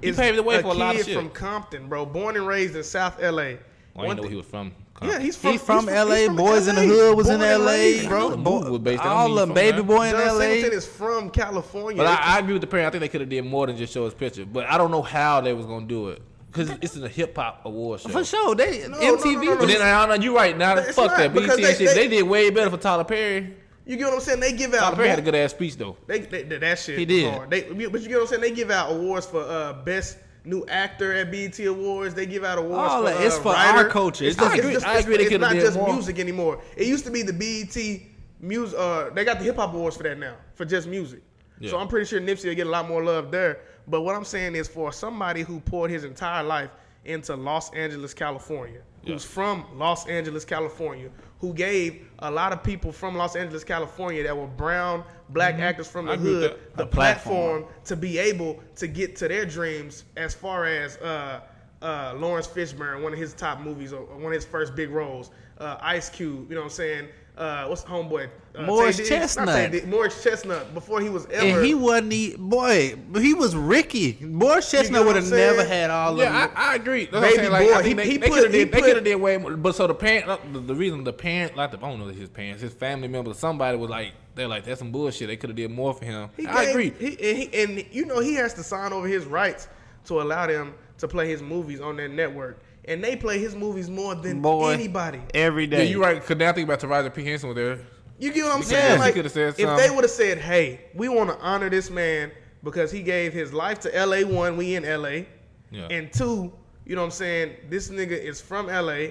He 0.03 0.09
is 0.09 0.17
paved 0.17 0.39
the 0.39 0.43
way 0.43 0.57
a 0.57 0.63
for 0.63 0.69
a 0.69 0.75
lot 0.75 0.95
of 0.95 1.01
kid 1.03 1.07
shit. 1.07 1.17
from 1.17 1.31
Compton, 1.31 1.89
bro. 1.89 2.05
Born 2.07 2.37
and 2.37 2.47
raised 2.47 2.77
in 2.77 2.83
South 2.85 3.21
LA. 3.21 3.27
well, 3.27 3.35
I 3.35 3.53
One 3.95 4.07
didn't 4.09 4.17
know 4.17 4.23
thing- 4.23 4.31
he 4.31 4.37
was 4.37 4.47
from. 4.47 4.73
Yeah, 5.03 5.19
he's 5.19 5.37
from 5.37 5.53
He 5.53 5.59
from 5.59 5.89
he's 5.89 5.95
LA. 5.95 6.15
he's 6.17 6.27
from 6.27 6.37
Boyz 6.39 6.69
n 6.69 6.75
the 6.75 6.81
Hood 6.87 7.17
was 7.19 7.29
in 7.29 7.39
Born 7.41 7.51
and 7.51 7.63
LA, 7.65 7.71
raised, 7.73 8.09
bro. 8.09 8.31
The 8.31 8.37
was 8.71 8.79
based 8.81 9.03
there. 9.03 9.13
All 9.13 9.29
mean 9.29 9.49
the 9.49 9.55
baby 9.55 9.73
there. 9.77 9.83
boy 9.83 10.07
in 10.07 10.13
John 10.13 10.27
LA. 10.27 10.39
Singleton 10.41 10.73
is 10.79 10.87
from 10.87 11.29
California. 11.31 11.99
But 12.03 12.07
I, 12.07 12.37
I 12.37 12.39
agree 12.39 12.55
with 12.55 12.63
the 12.63 12.67
parent. 12.67 12.87
I 12.87 12.91
think 12.91 13.01
they 13.03 13.09
could 13.09 13.21
have 13.21 13.29
did 13.29 13.45
more 13.45 13.67
than 13.67 13.77
just 13.77 13.93
show 13.93 14.07
his 14.07 14.15
picture. 14.15 14.47
But 14.47 14.65
I 14.71 14.79
don't 14.79 14.91
know 14.91 15.03
how 15.03 15.43
they 15.43 15.53
was 15.53 15.67
gonna 15.67 15.85
do 15.87 16.09
it 16.09 16.23
because 16.51 16.71
it's 16.81 16.97
a 16.97 17.09
hip 17.09 17.37
hop 17.37 17.63
award 17.65 18.01
show. 18.01 18.09
For 18.09 18.25
sure, 18.25 18.55
they 18.55 18.87
no, 18.89 18.97
MTV. 18.99 19.35
no, 19.35 19.41
no, 19.55 19.57
But 19.59 19.67
then 19.69 19.83
I 19.83 20.07
don't 20.07 20.19
know. 20.19 20.25
You're 20.25 20.35
right. 20.35 20.57
Now 20.57 20.77
It's 20.77 20.95
fuck 20.97 21.17
that. 21.17 21.33
BT 21.35 21.47
they- 21.47 21.75
shit. 21.75 21.79
they- 21.79 21.95
They, 21.95 22.09
did 22.09 22.23
way 22.23 22.51
better 22.51 22.71
for 22.71 22.77
Tyler 22.79 23.05
Perry. 23.05 23.55
you 23.85 23.97
get 23.97 24.05
what 24.07 24.15
I'm 24.15 24.21
saying? 24.21 24.41
They 24.41 24.53
give 24.53 24.73
out. 24.75 24.81
Tyler 24.81 24.97
Perry 24.97 25.09
had 25.09 25.19
a 25.19 25.23
good 25.23 25.35
ass 25.35 25.51
speech 25.51 25.77
though. 25.77 25.97
They, 26.07 26.21
they, 26.21 26.43
they- 26.45 26.59
that 26.59 26.79
shit. 26.79 26.99
He 26.99 27.05
did. 27.05 27.33
Hard. 27.33 27.51
They, 27.51 27.63
but 27.63 28.01
you 28.01 28.09
get 28.09 28.13
what 28.15 28.21
I'm 28.23 28.27
saying? 28.29 28.41
They 28.41 28.51
give 28.53 28.71
out 28.71 28.93
awards 28.93 29.27
for 29.27 29.43
uh, 29.43 29.75
best 29.85 30.19
new 30.45 30.65
actor 30.69 31.13
at 31.13 31.31
BET 31.33 31.59
Awards. 31.59 32.15
They 32.15 32.25
give 32.25 32.45
out 32.45 32.59
awards 32.59 32.93
All 32.93 33.03
for 33.03 33.09
that- 33.11 33.21
it's 33.21 33.37
uh, 33.37 33.41
for 33.43 33.53
writer. 33.53 33.79
our 33.79 33.89
culture. 33.89 34.25
It's, 34.25 34.35
It's 34.37 34.41
not, 34.41 34.57
not- 34.57 34.59
it's 34.59 34.67
I 34.67 34.71
just, 34.73 34.85
agree- 34.87 34.95
I 34.95 34.99
agree 35.01 35.25
it's, 35.25 35.33
it's 35.35 35.41
not 35.41 35.55
just 35.55 35.77
more. 35.77 35.93
music 35.93 36.19
anymore. 36.21 36.61
It 36.77 36.87
used 36.87 37.05
to 37.05 37.11
be 37.11 37.23
the 37.23 37.33
BET 37.33 38.01
music. 38.41 38.79
Uh, 38.79 39.11
they 39.11 39.25
got 39.25 39.39
the 39.39 39.45
hip 39.45 39.57
hop 39.57 39.75
awards 39.75 39.97
for 39.97 40.05
that 40.05 40.19
now 40.19 40.37
for 40.55 40.65
just 40.65 40.87
music. 40.89 41.21
So 41.67 41.79
I'm 41.79 41.89
pretty 41.89 42.07
sure 42.07 42.21
Nipsey 42.21 42.45
will 42.49 42.55
get 42.55 42.67
a 42.67 42.71
lot 42.71 42.87
more 42.87 43.03
love 43.03 43.31
there. 43.31 43.61
But 43.89 44.03
what 44.03 44.15
I'm 44.15 44.25
saying 44.25 44.55
is 44.57 44.69
for 44.69 44.93
somebody 44.93 45.43
who 45.43 45.61
poured 45.61 45.91
his 45.91 46.05
entire 46.05 46.43
life 46.43 46.71
into 47.05 47.37
Los 47.37 47.73
Angeles, 47.73 48.13
California, 48.15 48.81
who's 49.05 49.23
Yeah. 49.25 49.31
from 49.31 49.65
Los 49.79 50.07
Angeles, 50.09 50.45
California, 50.45 51.09
who 51.41 51.53
gave 51.55 52.09
a 52.19 52.31
lot 52.31 52.53
of 52.53 52.63
people 52.65 52.91
from 52.91 53.15
Los 53.17 53.37
Angeles, 53.37 53.63
California 53.63 54.23
that 54.25 54.37
were 54.37 54.49
brown, 54.49 55.05
black 55.29 55.61
actors 55.61 55.87
from 55.87 56.07
the 56.07 56.13
Mm-hmm. 56.17 56.27
I 56.27 56.29
hood 56.31 56.59
the 56.77 56.87
platform. 56.87 57.63
platform 57.63 57.65
to 57.85 57.97
be 57.97 58.19
able 58.19 58.61
to 58.77 58.89
get 58.89 59.15
to 59.17 59.29
their 59.29 59.47
dreams 59.47 60.03
as 60.17 60.35
far 60.35 60.65
as 60.67 60.97
uh, 60.97 61.41
uh, 61.83 62.15
Laurence 62.17 62.49
Fishburne, 62.49 63.03
one 63.03 63.13
of 63.13 63.19
his 63.19 63.35
top 63.35 63.61
movies, 63.61 63.93
or 63.93 64.01
one 64.07 64.27
of 64.27 64.33
his 64.33 64.45
first 64.47 64.75
big 64.75 64.91
roles, 64.91 65.31
uh, 65.59 65.77
Ice 65.83 66.09
Cube, 66.09 66.49
you 66.49 66.55
know 66.57 66.63
what 66.63 66.67
I'm 66.67 66.71
saying? 66.71 67.09
Uh, 67.37 67.67
what's 67.67 67.85
homeboy? 67.85 68.29
Uh, 68.57 68.63
Morris 68.63 68.97
Tay 68.97 69.05
Chestnut. 69.09 69.71
Tay 69.73 69.83
Morris 69.87 70.23
Chestnut, 70.23 70.73
before 70.73 71.01
he 71.01 71.09
was 71.11 71.27
ever. 71.27 71.47
and 71.59 71.65
he 71.67 71.75
wasn't 71.75 72.11
the 72.11 72.37
boy. 72.39 72.95
He 73.17 73.35
was 73.35 73.55
Ricky. 73.55 74.17
Morris 74.21 74.71
get 74.73 74.79
Chestnut 74.79 75.05
what 75.05 75.15
would 75.15 75.23
have 75.23 75.31
never 75.31 75.65
had 75.65 75.91
all 75.91 76.17
Yeah, 76.19 76.27
of 76.45 76.51
them. 76.51 76.59
I, 76.59 76.73
I 76.73 76.75
agree. 76.77 77.07
That's 77.07 77.35
Baby 77.37 77.47
I'm. 77.47 77.53
Like, 77.53 77.69
boy, 77.69 77.75
I 77.75 77.83
he- 77.83 77.93
they, 77.95 78.07
he 78.07 78.17
they 78.17 78.29
put- 78.29 78.35
could 78.35 78.45
have 78.45 78.53
he 78.53 78.59
did. 78.65 78.73
They 78.73 78.81
could 78.81 78.95
have 78.97 79.05
did 79.05 79.17
way 79.17 79.37
more. 79.37 79.57
But 79.57 79.75
so 79.75 79.87
the 79.87 79.95
parent, 79.95 80.29
uh, 80.29 80.39
the, 80.53 80.61
the 80.61 80.75
reason 80.75 81.05
the 81.05 81.13
parent, 81.13 81.57
like 81.57 81.71
the, 81.73 81.79
I 81.79 81.81
don't 81.81 81.99
know 82.01 82.07
his 82.07 82.29
parents, 82.31 82.63
his 82.63 82.73
family 82.73 83.09
members, 83.09 83.39
somebody 83.39 83.77
was 83.77 83.91
like, 83.91 84.13
they're 84.35 84.49
like, 84.49 84.65
that's 84.65 84.79
some 84.79 84.91
bullshit. 84.93 85.29
They 85.29 85.37
could 85.37 85.51
have 85.51 85.57
did 85.57 85.71
more 85.71 85.93
for 85.95 86.05
him. 86.05 86.31
He 86.37 86.47
I 86.47 86.65
gave- 86.65 86.71
agree. 86.71 86.91
He, 86.99 87.07
and, 87.31 87.39
he, 87.39 87.63
and 87.63 87.87
you 87.93 88.05
know 88.07 88.21
he 88.21 88.35
has 88.35 88.55
to 88.55 88.63
sign 88.63 88.93
over 88.93 89.07
his 89.07 89.27
rights 89.27 89.69
to 90.07 90.21
allow 90.23 90.47
them 90.47 90.75
to 90.99 91.09
play 91.09 91.29
his 91.29 91.43
movies 91.43 91.81
on 91.81 91.97
their 91.97 92.09
network, 92.09 92.59
and 92.87 93.05
they 93.05 93.17
play 93.17 93.39
his 93.39 93.55
movies 93.55 93.91
more 93.91 94.15
than 94.15 94.41
Boy, 94.41 94.71
anybody. 94.73 95.21
every 95.35 95.67
day. 95.67 95.85
Yeah, 95.85 95.91
you're 95.91 96.01
right. 96.01 96.25
Cause 96.25 96.37
now 96.39 96.49
I 96.49 96.53
think 96.53 96.67
about 96.69 96.81
Taraji 96.81 97.13
P 97.15 97.25
Henson 97.25 97.49
was 97.51 97.57
there. 97.57 97.81
You 98.19 98.33
get 98.33 98.45
what 98.45 98.53
I'm 98.55 98.61
Yeah, 98.61 98.67
saying? 98.67 98.93
he 98.95 98.99
like, 98.99 99.15
coulda 99.15 99.29
said 99.29 99.49
if 99.49 99.57
they 99.77 99.91
would 99.91 100.05
have 100.05 100.11
said, 100.11 100.39
"Hey, 100.39 100.81
we 100.95 101.09
want 101.09 101.31
to 101.31 101.37
honor 101.39 101.69
this 101.69 101.91
man 101.91 102.33
because 102.65 102.91
he 102.91 103.03
gave 103.03 103.33
his 103.33 103.53
life 103.53 103.79
to 103.81 103.91
LA. 104.07 104.23
One, 104.25 104.57
we 104.57 104.75
in 104.75 104.85
LA, 104.85 105.27
Yeah. 105.71 105.89
and 105.91 106.13
two, 106.13 106.53
you 106.87 106.95
know 106.97 107.03
what 107.03 107.07
I'm 107.07 107.11
saying? 107.13 107.57
This 107.69 107.91
nigga 107.91 108.13
is 108.19 108.41
from 108.41 108.69
LA. 108.69 109.09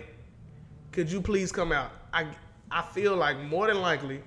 Could 0.92 1.12
you 1.12 1.22
please 1.22 1.52
come 1.52 1.72
out? 1.72 1.92
I 2.14 2.26
I 2.72 2.82
feel 2.82 3.16
like 3.16 3.38
more 3.40 3.68
than 3.68 3.80
likely, 3.82 4.22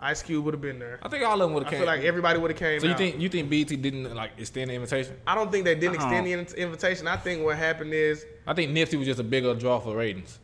Ice 0.00 0.22
Cube 0.22 0.44
would 0.44 0.54
have 0.54 0.60
been 0.60 0.78
there. 0.78 0.98
I 1.02 1.08
think 1.08 1.22
all 1.24 1.34
of 1.34 1.40
them 1.40 1.52
would 1.54 1.64
have 1.64 1.70
came. 1.70 1.82
I 1.82 1.84
feel 1.84 1.94
like 1.94 2.02
everybody 2.04 2.38
would 2.38 2.50
have 2.50 2.58
came. 2.58 2.80
so 2.80 2.86
you 2.86 2.92
out. 2.92 2.98
think 2.98 3.20
you 3.20 3.28
think 3.28 3.50
BT 3.50 3.76
didn't 3.76 4.14
like 4.14 4.32
extend 4.38 4.70
the 4.70 4.74
invitation? 4.74 5.16
I 5.26 5.34
don't 5.34 5.52
think 5.52 5.64
they 5.66 5.74
didn't 5.74 5.98
Uh-uh. 6.00 6.06
extend 6.06 6.26
the 6.26 6.60
invitation. 6.62 7.06
I 7.06 7.16
think 7.18 7.44
what 7.44 7.56
happened 7.58 7.92
is 7.92 8.24
I 8.46 8.54
think 8.54 8.72
Nipsey 8.72 8.96
was 8.98 9.06
just 9.06 9.20
a 9.20 9.24
bigger 9.24 9.54
draw 9.54 9.78
for 9.78 9.94
ratings. 9.96 10.38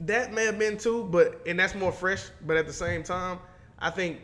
That 0.00 0.32
may 0.32 0.44
have 0.44 0.58
been 0.58 0.78
too, 0.78 1.04
but 1.04 1.40
and 1.46 1.58
that's 1.58 1.74
more 1.74 1.92
fresh. 1.92 2.24
But 2.46 2.56
at 2.56 2.66
the 2.66 2.72
same 2.72 3.02
time, 3.02 3.38
I 3.78 3.90
think 3.90 4.20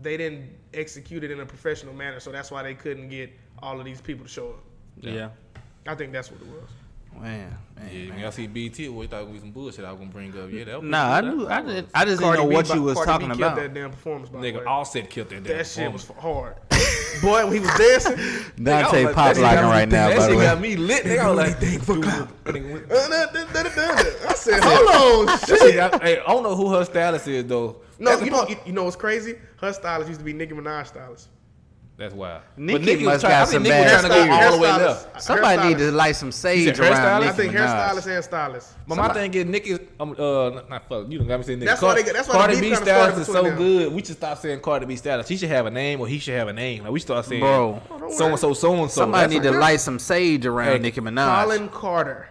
they 0.00 0.16
didn't 0.16 0.50
execute 0.74 1.24
it 1.24 1.30
in 1.30 1.40
a 1.40 1.46
professional 1.46 1.94
manner, 1.94 2.20
so 2.20 2.32
that's 2.32 2.50
why 2.50 2.62
they 2.62 2.74
couldn't 2.74 3.08
get 3.08 3.30
all 3.62 3.78
of 3.78 3.84
these 3.84 4.00
people 4.00 4.24
to 4.24 4.30
show 4.30 4.50
up. 4.50 4.64
yeah. 5.00 5.30
I 5.86 5.94
think 5.94 6.12
that's 6.12 6.30
what 6.30 6.40
it 6.40 6.46
was. 6.46 6.70
Man, 7.20 7.56
man, 7.76 7.88
Yeah, 7.92 8.08
man. 8.08 8.16
when 8.16 8.24
I 8.26 8.30
see 8.30 8.46
BT, 8.46 8.88
we 8.88 9.06
thought 9.06 9.22
it 9.22 9.30
was 9.30 9.40
some 9.40 9.50
bullshit. 9.50 9.84
I 9.84 9.90
was 9.92 9.98
gonna 10.00 10.10
bring 10.10 10.30
up. 10.38 10.50
Yeah, 10.50 10.64
that 10.64 10.80
was 10.80 10.90
Nah, 10.90 11.12
I 11.14 11.20
knew. 11.20 11.48
I, 11.48 11.62
did, 11.62 11.86
I 11.94 12.04
just 12.04 12.20
Cardi 12.20 12.38
didn't 12.38 12.44
know 12.44 12.48
B 12.48 12.54
what 12.56 12.74
you 12.74 12.82
was 12.82 12.94
Cardi 12.94 13.10
talking 13.10 13.26
killed 13.28 13.40
about. 13.40 13.56
That 13.56 13.74
damn 13.74 13.90
performance, 13.90 14.30
by 14.30 14.38
Nigga, 14.40 14.58
way. 14.58 14.64
Offset 14.64 15.10
killed 15.10 15.28
that. 15.30 15.44
damn 15.44 15.56
that 15.58 15.66
shit 15.66 15.92
was 15.92 16.06
hard. 16.08 16.56
Boy, 17.22 17.44
when 17.44 17.52
he 17.52 17.60
was 17.60 17.70
dancing, 17.78 18.16
Dante 18.62 19.04
Nigga, 19.04 19.14
pop 19.14 19.36
locking 19.36 19.64
right 19.64 19.88
now. 19.88 20.08
That 20.08 20.30
shit 20.30 20.38
got 20.38 20.60
me 20.60 20.76
lit. 20.76 21.04
Nigga, 21.04 21.18
I 21.18 21.30
was 21.30 21.38
like, 21.38 21.56
uh, 21.56 22.52
da- 22.52 23.62
da- 23.62 23.62
da. 23.62 24.28
I 24.28 24.34
said, 24.34 24.60
"Hold 24.64 25.28
on, 25.28 25.38
shit 25.40 25.58
shit." 25.58 26.02
hey, 26.02 26.18
I 26.20 26.26
don't 26.26 26.42
know 26.42 26.56
who 26.56 26.72
her 26.74 26.84
stylist 26.84 27.28
is 27.28 27.44
though. 27.46 27.76
No, 27.98 28.18
you 28.18 28.30
know, 28.30 28.48
you, 28.48 28.56
you 28.66 28.72
know 28.72 28.84
what's 28.84 28.96
crazy? 28.96 29.36
Her 29.60 29.72
stylist 29.72 30.08
used 30.08 30.20
to 30.20 30.24
be 30.24 30.32
Nicki 30.32 30.54
Minaj 30.54 30.88
stylist. 30.88 31.28
That's 31.98 32.14
why. 32.14 32.40
Nicki 32.56 32.96
must 33.04 33.04
was 33.04 33.20
trying, 33.20 33.32
got 33.32 33.48
some 33.48 33.62
think 33.62 33.74
Nicki 33.74 33.84
was 33.84 33.92
bad 33.92 34.00
trying 34.00 34.12
to 34.12 34.30
go 34.30 34.34
all 34.34 34.52
the 34.56 34.58
way 34.62 34.68
hairstylist. 34.68 34.78
left. 35.12 35.22
Somebody 35.22 35.68
need 35.68 35.78
to 35.78 35.92
light 35.92 36.16
some 36.16 36.32
sage 36.32 36.78
around 36.80 36.92
hairstylist? 36.92 37.20
Nicki 37.20 37.28
I 37.28 37.32
think 37.32 37.52
Minaj. 37.52 37.90
hairstylist 37.92 38.14
and 38.16 38.24
stylist. 38.24 38.72
But 38.88 38.94
my 38.96 39.12
thing 39.12 39.34
is, 39.34 39.44
Nicki, 39.44 39.78
um, 40.00 40.10
uh, 40.18 40.50
not 40.68 40.88
fuck, 40.88 41.06
you 41.10 41.18
don't 41.18 41.28
got 41.28 41.36
me 41.38 41.44
saying 41.44 41.58
Nicki. 41.60 41.66
That's 41.68 41.82
why 41.82 41.94
they 41.94 42.02
get- 42.02 42.14
that's 42.14 42.28
why 42.28 42.32
the 42.34 42.38
Cardi 42.38 42.54
beef 42.54 42.60
B 42.62 42.68
kinda 42.70 42.84
stylist 42.84 43.18
is 43.20 43.26
so 43.26 43.42
them. 43.44 43.56
good. 43.56 43.92
We 43.92 44.02
should 44.04 44.16
stop 44.16 44.38
saying 44.38 44.60
Cardi 44.60 44.86
B 44.86 44.96
stylist. 44.96 45.28
She 45.28 45.36
should 45.36 45.50
have 45.50 45.66
a 45.66 45.70
name, 45.70 46.00
or 46.00 46.08
he 46.08 46.18
should 46.18 46.34
have 46.34 46.48
a 46.48 46.52
name. 46.52 46.82
Like 46.82 46.92
we 46.92 46.98
start 47.00 47.24
saying, 47.26 47.40
Bro. 47.40 47.82
so 48.16 48.26
and 48.30 48.38
so, 48.38 48.52
so 48.54 48.74
and 48.74 48.90
so. 48.90 49.02
Somebody 49.02 49.34
need 49.34 49.42
to 49.44 49.52
light 49.52 49.80
some 49.80 49.98
sage 49.98 50.46
around 50.46 50.72
Hey, 50.72 50.78
Nicki 50.78 51.00
Minaj. 51.00 51.44
Kollin 51.44 51.68
Carter. 51.70 52.28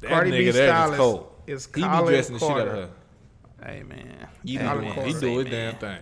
That 0.00 0.10
Cardi 0.10 0.30
B 0.30 0.36
nigga 0.38 0.52
there 0.52 0.64
is 0.64 0.70
stylist 0.70 0.98
cold. 0.98 1.32
is 1.46 1.66
He 1.66 1.82
be 1.82 1.86
Kollin 1.86 2.06
dressing 2.08 2.34
the 2.34 2.40
shit 2.40 2.50
out 2.50 2.58
of 2.58 2.66
Carter. 2.66 2.80
her. 3.62 3.66
Hey 3.72 3.82
man, 3.82 4.26
He, 4.44 4.56
Hey, 4.56 4.58
do, 4.58 4.80
man. 4.80 5.06
He 5.06 5.12
do 5.14 5.38
his 5.38 5.50
damn 5.50 5.74
thing. 5.76 5.98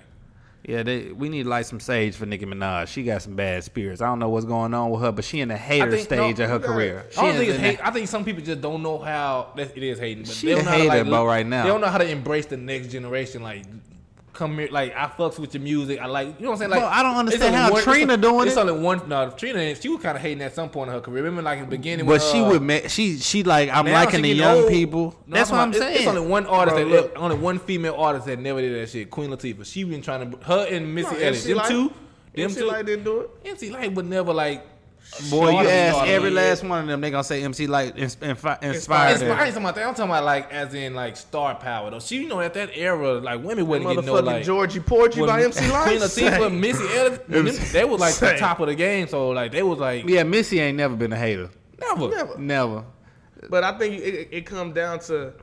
Yeah, 0.67 0.83
they, 0.83 1.13
we 1.13 1.29
need 1.29 1.43
to 1.43 1.49
light 1.51 1.67
some 1.67 1.79
sage 1.79 2.17
for 2.17 2.25
Nicki 2.25 2.47
Minaj. 2.47 2.89
She 2.89 3.03
got 3.03 3.21
some 3.21 3.37
bad 3.37 3.63
spirits. 3.65 4.01
I 4.01 4.07
don't 4.07 4.19
know 4.19 4.31
what's 4.31 4.47
going 4.47 4.73
on 4.73 4.91
with 4.91 5.03
her, 5.03 5.13
but 5.13 5.23
she 5.25 5.41
in 5.41 5.49
the 5.49 5.59
hater 5.59 5.91
think- 5.91 6.05
stage 6.05 6.39
no, 6.39 6.45
of 6.45 6.51
her 6.51 6.59
career. 6.59 7.05
She 7.11 7.19
I 7.19 7.23
don't 7.27 7.37
think 7.37 7.51
it's 7.51 7.59
hate. 7.59 7.87
I 7.87 7.91
think 7.91 8.09
some 8.09 8.25
people 8.25 8.43
just 8.43 8.63
don't 8.63 8.83
know 8.83 8.99
how 8.99 9.53
it 9.59 9.77
is 9.77 9.99
hating. 9.99 10.25
But 10.25 10.33
She 10.33 10.47
they 10.47 10.53
a 10.53 10.57
don't 10.57 10.65
know 10.65 10.71
how 10.71 10.79
to, 10.79 10.85
like, 10.85 11.07
bro, 11.07 11.27
right 11.27 11.47
now. 11.47 11.65
They 11.65 11.69
don't 11.69 11.83
know 11.83 11.89
how 11.89 11.99
to 11.99 12.09
embrace 12.09 12.47
the 12.47 12.57
next 12.57 12.89
generation. 12.89 13.43
Like, 13.43 13.65
come 14.35 14.59
here, 14.59 14.69
like 14.71 14.95
I 14.95 15.07
fucks 15.07 15.39
with 15.39 15.55
your 15.55 15.63
music. 15.63 16.01
I 16.01 16.07
like, 16.07 16.27
you 16.39 16.45
know 16.45 16.51
what 16.51 16.55
I'm 16.55 16.59
saying? 16.59 16.71
Like, 16.73 16.81
Bro, 16.81 16.89
I 16.89 17.03
don't 17.03 17.17
understand 17.17 17.55
how 17.55 17.73
one- 17.73 17.83
Trina 17.83 18.13
it's, 18.15 18.23
doing 18.23 18.47
It's 18.49 18.57
it. 18.57 18.61
only 18.61 18.73
one. 18.83 19.09
No, 19.09 19.31
Trina, 19.31 19.75
she 19.77 19.89
was 19.89 20.03
kind 20.03 20.17
of 20.17 20.23
hating 20.23 20.43
at 20.43 20.55
some 20.55 20.69
point 20.69 20.89
in 20.91 20.95
her 20.95 21.01
career. 21.01 21.23
Remember, 21.23 21.43
like 21.43 21.59
in 21.61 21.65
the 21.65 21.71
beginning, 21.71 22.05
but 22.07 22.21
she 22.21 22.41
uh, 22.41 22.49
would 22.51 22.63
make 22.63 22.91
she 22.91 23.19
she 23.19 23.43
like 23.45 23.71
I'm 23.71 23.87
liking 23.87 24.23
the 24.23 24.29
young 24.31 24.59
old. 24.65 24.69
people. 24.69 25.15
No, 25.27 25.37
That's 25.37 25.51
what 25.51 25.61
I'm 25.61 25.73
talking 25.73 25.83
about- 25.83 25.87
saying. 25.87 25.93
It's, 25.95 26.07
it's 26.09 26.17
only 26.19 26.29
one 26.31 26.47
artist 26.47 26.77
Bro, 26.77 26.85
that 26.91 26.91
look. 26.91 27.13
only 27.17 27.37
one 27.37 27.59
female 27.59 27.95
artist 27.95 28.27
that 28.27 28.39
never 28.39 28.61
did 28.61 28.75
that 28.83 28.91
shit. 28.91 29.11
Queen 29.11 29.31
Latifah. 29.31 29.65
She 29.65 29.85
been 29.85 30.03
trying 30.03 30.31
to 30.31 30.37
her 30.45 30.67
and 30.71 30.95
Missy 30.95 31.11
No, 31.15 31.17
Elliott. 31.21 31.45
Them 31.45 31.57
Lyte- 31.57 31.69
two, 31.69 31.89
them 31.89 31.95
MC 32.45 32.61
two. 32.61 32.67
Lyte 32.67 32.87
didn't 32.87 33.05
do 33.05 33.21
it. 33.21 33.31
MC 33.45 33.71
Lyte 33.71 33.95
would 33.95 34.07
never 34.07 34.33
like. 34.35 34.67
Boy, 35.31 35.51
you 35.51 35.69
ask 35.69 36.07
every 36.09 36.31
last 36.31 36.65
one 36.65 36.81
of 36.81 36.87
them, 36.87 37.01
they 37.01 37.11
gonna 37.11 37.23
say 37.25 37.43
MC 37.43 37.67
Lyte 37.67 37.97
ins- 37.97 38.17
infi- 38.17 38.63
inspired. 38.63 38.65
Inspired. 38.65 39.19
them. 39.21 39.31
I 39.31 39.45
ain't 39.45 39.55
talking 39.55 39.63
about 39.63 39.75
that. 39.77 39.87
I'm 39.87 39.95
talking 39.95 40.11
about 40.11 40.25
like 40.25 40.53
as 40.53 40.75
in 40.75 40.95
like 40.95 41.17
star 41.17 41.55
power 41.55 41.91
though. 41.91 42.01
She, 42.01 42.23
you 42.23 42.29
know, 42.29 42.41
at 42.41 42.55
that 42.55 42.77
era, 42.77 43.15
like 43.21 43.43
women 43.43 43.67
wasn't 43.67 43.89
getting 43.91 44.07
no 44.07 44.15
like. 44.15 44.45
Georgie 44.45 44.81
Porgy 44.81 45.21
by 45.25 45.43
MC 45.45 45.69
Lyte. 45.71 45.85
Queen 45.85 46.01
Latifah, 46.01 46.59
Missy 46.59 46.85
Elliott, 46.97 47.29
they 47.73 47.85
was 47.85 48.01
like 48.01 48.15
the 48.15 48.37
top 48.39 48.61
of 48.61 48.67
the 48.69 48.75
game. 48.75 49.07
So 49.09 49.31
like 49.31 49.53
they 49.53 49.63
was 49.63 49.79
like 49.79 50.05
Yeah, 50.09 50.23
Missy 50.25 50.59
ain't 50.61 50.77
never 50.77 50.97
been 50.97 51.13
a 51.13 51.17
hater. 51.17 51.51
never. 51.81 52.09
Never. 52.09 52.39
Never. 52.39 52.85
But 53.51 53.63
I 53.63 53.77
think 53.79 54.01
it, 54.03 54.29
it 54.33 54.47
comes 54.47 54.75
down 54.75 54.99
to, 55.01 55.35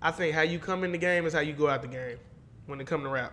I 0.00 0.10
think 0.10 0.34
how 0.34 0.40
you 0.42 0.58
come 0.58 0.84
in 0.84 0.92
the 0.92 0.98
game 0.98 1.26
is 1.26 1.32
how 1.34 1.40
you 1.40 1.52
go 1.52 1.68
out 1.68 1.82
the 1.82 1.88
game. 1.88 2.16
When 2.66 2.80
it 2.80 2.86
come 2.86 3.02
to 3.02 3.08
rap, 3.08 3.32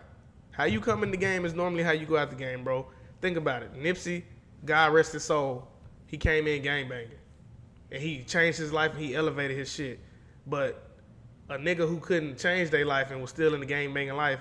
how 0.51 0.65
you 0.65 0.79
come 0.81 1.03
in 1.03 1.09
the 1.11 1.17
game 1.17 1.45
is 1.45 1.53
normally 1.53 1.83
how 1.83 1.91
you 1.93 2.05
go 2.05 2.17
out 2.17 2.29
the 2.29 2.35
game, 2.35 2.63
bro. 2.63 2.85
Think 3.21 3.37
about 3.37 3.63
it. 3.63 3.73
Nipsey, 3.73 4.23
God 4.65 4.93
rest 4.93 5.13
his 5.13 5.23
soul, 5.23 5.67
he 6.07 6.17
came 6.17 6.47
in 6.47 6.61
gang 6.61 6.87
banging, 6.87 7.11
and 7.91 8.01
he 8.01 8.23
changed 8.23 8.57
his 8.57 8.71
life 8.71 8.91
and 8.91 9.01
he 9.01 9.15
elevated 9.15 9.57
his 9.57 9.71
shit. 9.71 9.99
But 10.47 10.89
a 11.49 11.57
nigga 11.57 11.87
who 11.87 11.99
couldn't 11.99 12.37
change 12.37 12.69
their 12.69 12.85
life 12.85 13.11
and 13.11 13.21
was 13.21 13.29
still 13.29 13.53
in 13.53 13.59
the 13.59 13.65
gang 13.65 13.93
banging 13.93 14.15
life, 14.15 14.39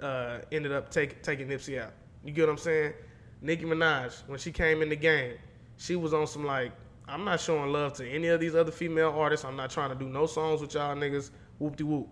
uh, 0.00 0.38
ended 0.52 0.72
up 0.72 0.90
take, 0.90 1.22
taking 1.22 1.48
Nipsey 1.48 1.80
out. 1.80 1.92
You 2.24 2.32
get 2.32 2.42
what 2.42 2.52
I'm 2.52 2.58
saying? 2.58 2.92
Nicki 3.40 3.64
Minaj, 3.64 4.26
when 4.26 4.38
she 4.38 4.50
came 4.50 4.82
in 4.82 4.88
the 4.88 4.96
game, 4.96 5.34
she 5.76 5.96
was 5.96 6.12
on 6.12 6.26
some 6.26 6.44
like, 6.44 6.72
I'm 7.08 7.24
not 7.24 7.40
showing 7.40 7.72
love 7.72 7.92
to 7.94 8.08
any 8.08 8.28
of 8.28 8.40
these 8.40 8.54
other 8.54 8.72
female 8.72 9.14
artists. 9.16 9.44
I'm 9.44 9.56
not 9.56 9.70
trying 9.70 9.90
to 9.90 9.94
do 9.94 10.08
no 10.08 10.26
songs 10.26 10.60
with 10.60 10.74
y'all 10.74 10.96
niggas. 10.96 11.30
Whoop 11.58 11.76
de 11.76 11.86
whoop. 11.86 12.08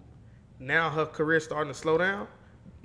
Now 0.61 0.89
her 0.91 1.05
career 1.05 1.41
starting 1.41 1.73
to 1.73 1.79
slow 1.79 1.99
down. 1.99 2.29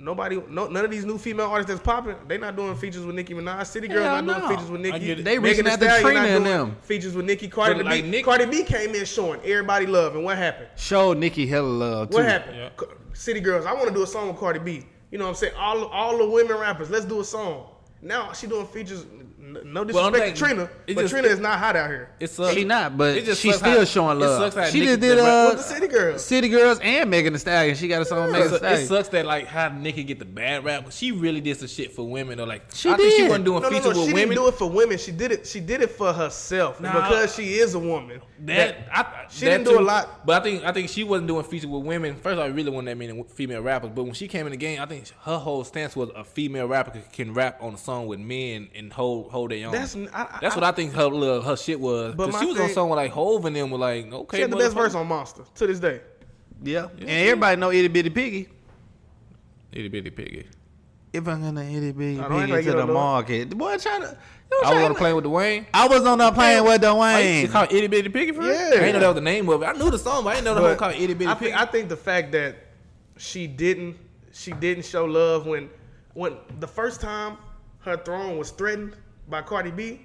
Nobody, 0.02 0.42
no, 0.48 0.66
none 0.66 0.82
of 0.86 0.90
these 0.90 1.04
new 1.04 1.18
female 1.18 1.48
artists 1.48 1.68
that's 1.70 1.84
popping, 1.84 2.16
they 2.26 2.38
not 2.38 2.56
doing 2.56 2.74
features 2.74 3.04
with 3.04 3.14
Nicki 3.14 3.34
Minaj. 3.34 3.66
City 3.66 3.86
Girls 3.86 4.06
Hell 4.06 4.22
not 4.22 4.40
doing 4.46 4.56
features 4.56 4.70
with 4.70 4.80
I 4.80 4.98
Nicki. 4.98 5.14
They 5.22 5.38
Megan 5.38 5.42
reaching 5.42 5.64
Thee 5.64 5.70
out 5.72 5.78
to 5.80 5.84
Stallion 5.84 6.02
Trina 6.02 6.20
not 6.20 6.28
and 6.30 6.44
doing 6.44 6.56
them. 6.58 6.76
Features 6.80 7.14
with 7.14 7.26
Nicki. 7.26 7.48
Cardi 7.48 7.74
But 7.74 7.82
B, 7.82 7.88
like 7.90 8.04
Nick- 8.06 8.24
Cardi 8.24 8.46
B 8.46 8.62
came 8.64 8.94
in 8.94 9.04
showing 9.04 9.40
everybody 9.40 9.84
love, 9.84 10.14
and 10.14 10.24
what 10.24 10.38
happened? 10.38 10.68
Show 10.76 11.12
Nicki 11.12 11.46
hella 11.46 11.66
love 11.66 12.10
too. 12.10 12.16
What 12.16 12.24
happened? 12.24 12.56
Yeah. 12.56 12.70
City 13.12 13.40
Girls. 13.40 13.66
I 13.66 13.74
want 13.74 13.88
to 13.88 13.94
do 13.94 14.02
a 14.02 14.06
song 14.06 14.28
with 14.28 14.38
Cardi 14.38 14.58
B. 14.60 14.86
You 15.10 15.18
know 15.18 15.24
what 15.24 15.30
I'm 15.30 15.36
saying? 15.36 15.52
All 15.58 15.84
all 15.88 16.16
the 16.16 16.26
women 16.26 16.56
rappers. 16.56 16.88
Let's 16.88 17.04
do 17.04 17.20
a 17.20 17.24
song. 17.24 17.66
Now 18.00 18.32
she 18.32 18.46
doing 18.46 18.66
features. 18.68 19.04
N- 19.56 19.72
No 19.72 19.82
Well, 19.82 20.06
I'm 20.06 20.12
disrespect 20.12 20.36
to 20.36 20.44
Trina, 20.44 20.70
but 20.86 20.96
just- 21.02 21.12
Trina 21.12 21.28
is 21.28 21.38
not 21.40 21.58
hot 21.58 21.76
out 21.76 21.88
here. 21.90 22.10
It 22.20 22.30
sucks. 22.30 22.54
She 22.54 22.64
not, 22.64 22.96
but 22.96 23.16
It 23.16 23.24
just 23.24 23.40
she's 23.40 23.56
still 23.56 23.78
how- 23.80 23.84
showing 23.84 24.16
it 24.16 24.20
love. 24.20 24.52
sucks 24.52 24.70
she 24.72 24.78
Nicki- 24.80 24.86
just 24.90 25.00
did 25.00 25.18
the- 25.18 25.24
uh, 25.26 25.48
With 25.50 25.58
the 25.58 25.62
City 25.74 25.86
Girls. 25.88 26.24
City 26.24 26.48
Girls 26.48 26.78
and 26.82 27.10
Megan 27.10 27.32
Thee 27.32 27.38
Stallion. 27.38 27.76
She 27.76 27.88
got 27.88 28.02
a 28.02 28.04
song 28.04 28.22
with 28.24 28.32
Megan 28.32 28.48
Thee 28.48 28.54
It, 28.54 28.58
Stallion. 28.58 28.80
it 28.82 28.86
sucks 28.86 29.08
that 29.08 29.26
like 29.26 29.46
how 29.46 29.68
Nicki 29.68 30.04
get 30.04 30.18
the 30.18 30.24
bad 30.24 30.64
rap. 30.64 30.84
but 30.84 30.92
She 30.94 31.12
really 31.12 31.40
did 31.40 31.56
some 31.58 31.68
shit 31.68 31.92
for 31.92 32.08
women. 32.08 32.38
Or 32.40 32.46
like 32.46 32.62
She 32.74 32.88
I 32.88 32.96
think 32.96 33.12
she 33.14 33.22
wasn't 33.24 33.44
doing 33.44 33.62
No, 33.62 33.68
no, 33.68 33.76
features 33.76 33.94
no. 33.94 34.00
with 34.00 34.08
She 34.08 34.14
women. 34.14 34.28
didn't 34.30 34.42
do 34.44 34.48
it 34.48 34.54
for 34.54 34.70
women. 34.70 34.98
She 34.98 35.12
did 35.12 35.32
it. 35.32 35.46
She 35.46 35.60
did 35.60 35.82
it 35.82 35.90
for 35.90 36.12
herself 36.12 36.80
Nah. 36.80 36.92
because 36.92 37.34
she 37.34 37.54
is 37.54 37.74
a 37.74 37.78
woman. 37.78 38.20
That 38.44 38.88
I, 38.92 39.04
She 39.30 39.44
that 39.44 39.50
didn't 39.58 39.64
do 39.64 39.78
a 39.78 39.82
lot. 39.82 40.24
but 40.26 40.40
I 40.40 40.42
think 40.44 40.64
I 40.64 40.72
think 40.72 40.88
she 40.88 41.04
wasn't 41.04 41.28
doing 41.28 41.44
features 41.44 41.66
with 41.66 41.82
women. 41.84 42.16
First, 42.22 42.40
I 42.40 42.46
really 42.46 42.70
wasn't 42.70 42.86
that 42.86 42.96
many 42.96 43.22
female 43.34 43.60
rappers. 43.60 43.90
But 43.94 44.04
when 44.04 44.14
she 44.14 44.28
came 44.28 44.46
in 44.46 44.52
the 44.52 44.56
game, 44.56 44.80
I 44.80 44.86
think 44.86 45.04
her 45.24 45.36
whole 45.36 45.62
stance 45.64 45.94
was 45.94 46.08
a 46.16 46.24
female 46.24 46.66
rapper 46.66 46.90
can- 46.92 47.02
can 47.12 47.34
rap 47.34 47.58
on 47.62 47.74
a 47.74 47.78
song 47.78 48.06
with 48.06 48.18
men 48.18 48.68
and 48.74 48.92
hold 48.92 49.30
hold 49.40 49.50
their 49.50 49.66
own. 49.66 49.72
That's- 49.72 49.96
I- 50.12 50.38
I- 50.46 50.54
what 50.54 50.64
I 50.64 50.72
think 50.72 50.92
her 50.94 51.06
little, 51.06 51.42
her 51.42 51.56
shit 51.56 51.80
was. 51.80 52.14
But 52.14 52.30
But 52.30 52.40
she 52.40 52.46
was 52.46 52.58
on 52.60 52.66
thing- 52.66 52.74
song 52.74 52.90
with 52.90 52.96
like 52.98 53.10
Hove 53.12 53.44
and 53.46 53.56
them 53.56 53.70
were 53.70 53.78
like 53.78 54.12
okay. 54.12 54.36
She 54.38 54.42
had 54.42 54.50
the 54.50 54.56
best 54.56 54.74
verse 54.74 54.94
on 54.94 55.06
Monster 55.06 55.42
to 55.54 55.66
this 55.66 55.80
day. 55.80 56.00
yeah. 56.62 56.88
and 56.98 57.08
everybody 57.08 57.60
know 57.60 57.70
Itty 57.70 57.88
Bitty 57.88 58.10
Piggy. 58.10 58.48
Itty 59.72 59.88
bitty 59.88 60.10
piggy. 60.10 60.46
If 61.12 61.26
I'm 61.28 61.42
gonna 61.42 61.62
itty 61.62 61.92
bitty 61.92 62.18
I 62.20 62.28
don't 62.28 62.40
act 62.42 62.50
piggy 62.50 62.64
to 62.64 62.70
the 62.72 62.76
don't 62.78 62.86
know 62.88 62.92
it. 62.92 62.94
market, 62.94 63.50
boy, 63.56 63.76
trying 63.78 64.00
to. 64.02 64.16
I 64.64 64.74
was 64.74 64.82
on 64.82 64.92
the 64.92 64.98
plane 64.98 65.14
with 65.14 65.24
Dwayne. 65.24 65.66
I 65.72 65.86
was 65.86 66.04
on 66.04 66.18
there 66.18 66.32
playing 66.32 66.64
with 66.64 66.80
She 66.82 66.86
Dwayne. 66.88 67.50
called 67.52 67.72
Itty 67.72 67.86
Bitty 67.86 68.08
Piggy 68.08 68.32
for 68.32 68.40
real? 68.40 68.50
Yeah. 68.50 68.66
I 68.66 68.70
didn't 68.70 68.92
know 68.94 68.98
that 69.00 69.06
was 69.08 69.14
the 69.14 69.20
name 69.20 69.48
of 69.48 69.62
it. 69.62 69.66
I 69.66 69.72
knew 69.74 69.90
the 69.90 69.98
song, 69.98 70.24
but 70.24 70.30
I 70.30 70.34
didn't 70.34 70.46
know 70.46 70.54
the 70.54 70.60
whole 70.60 70.70
But 70.70 70.78
called 70.78 70.94
Itty 70.96 71.14
Bitty 71.14 71.34
Piggy. 71.36 71.54
I 71.54 71.66
think 71.66 71.88
the 71.88 71.96
fact 71.96 72.32
that 72.32 72.56
she 73.16 73.46
didn't 73.46 73.96
she 74.32 74.50
didn't 74.52 74.84
show 74.86 75.04
love 75.04 75.46
when 75.46 75.70
when 76.14 76.36
the 76.58 76.66
first 76.66 77.00
time 77.00 77.36
her 77.80 77.96
throne 77.96 78.36
was 78.36 78.50
threatened 78.50 78.96
by 79.30 79.42
Cardi 79.42 79.70
B, 79.70 80.00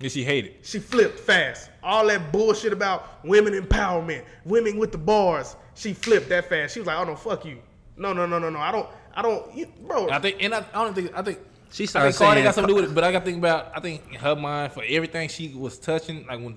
and 0.00 0.10
she 0.10 0.24
hated. 0.24 0.54
she 0.62 0.78
flipped 0.78 1.18
fast. 1.20 1.70
All 1.82 2.06
that 2.06 2.32
bullshit 2.32 2.72
about 2.72 3.24
women 3.24 3.52
empowerment, 3.54 4.24
women 4.44 4.78
with 4.78 4.92
the 4.92 4.98
bars, 4.98 5.56
she 5.74 5.92
flipped 5.92 6.28
that 6.30 6.48
fast. 6.48 6.74
She 6.74 6.80
was 6.80 6.86
like, 6.86 6.98
"Oh 6.98 7.04
no, 7.04 7.16
fuck 7.16 7.44
you. 7.44 7.58
No, 7.96 8.12
no, 8.12 8.26
no, 8.26 8.38
no, 8.38 8.48
no. 8.50 8.58
I 8.58 8.72
don't, 8.72 8.88
I 9.14 9.22
don't, 9.22 9.54
you, 9.54 9.66
bro." 9.86 10.08
I 10.10 10.18
think, 10.18 10.42
and 10.42 10.54
I, 10.54 10.64
I 10.72 10.84
don't 10.84 10.94
think, 10.94 11.10
I 11.16 11.22
think 11.22 11.38
She 11.70 11.86
started 11.86 12.08
I 12.08 12.10
started 12.10 12.12
think 12.12 12.18
Cardi 12.18 12.36
saying- 12.38 12.44
got 12.44 12.54
something 12.54 12.68
to 12.68 12.80
do 12.80 12.82
with 12.82 12.90
it, 12.90 12.94
but 12.94 13.04
I 13.04 13.12
got 13.12 13.18
to 13.20 13.24
think 13.26 13.38
about. 13.38 13.72
I 13.76 13.80
think 13.80 14.02
in 14.10 14.14
her 14.18 14.34
mind, 14.36 14.72
for 14.72 14.82
everything 14.86 15.28
she 15.28 15.48
was 15.54 15.78
touching, 15.78 16.26
like 16.26 16.40
when 16.40 16.56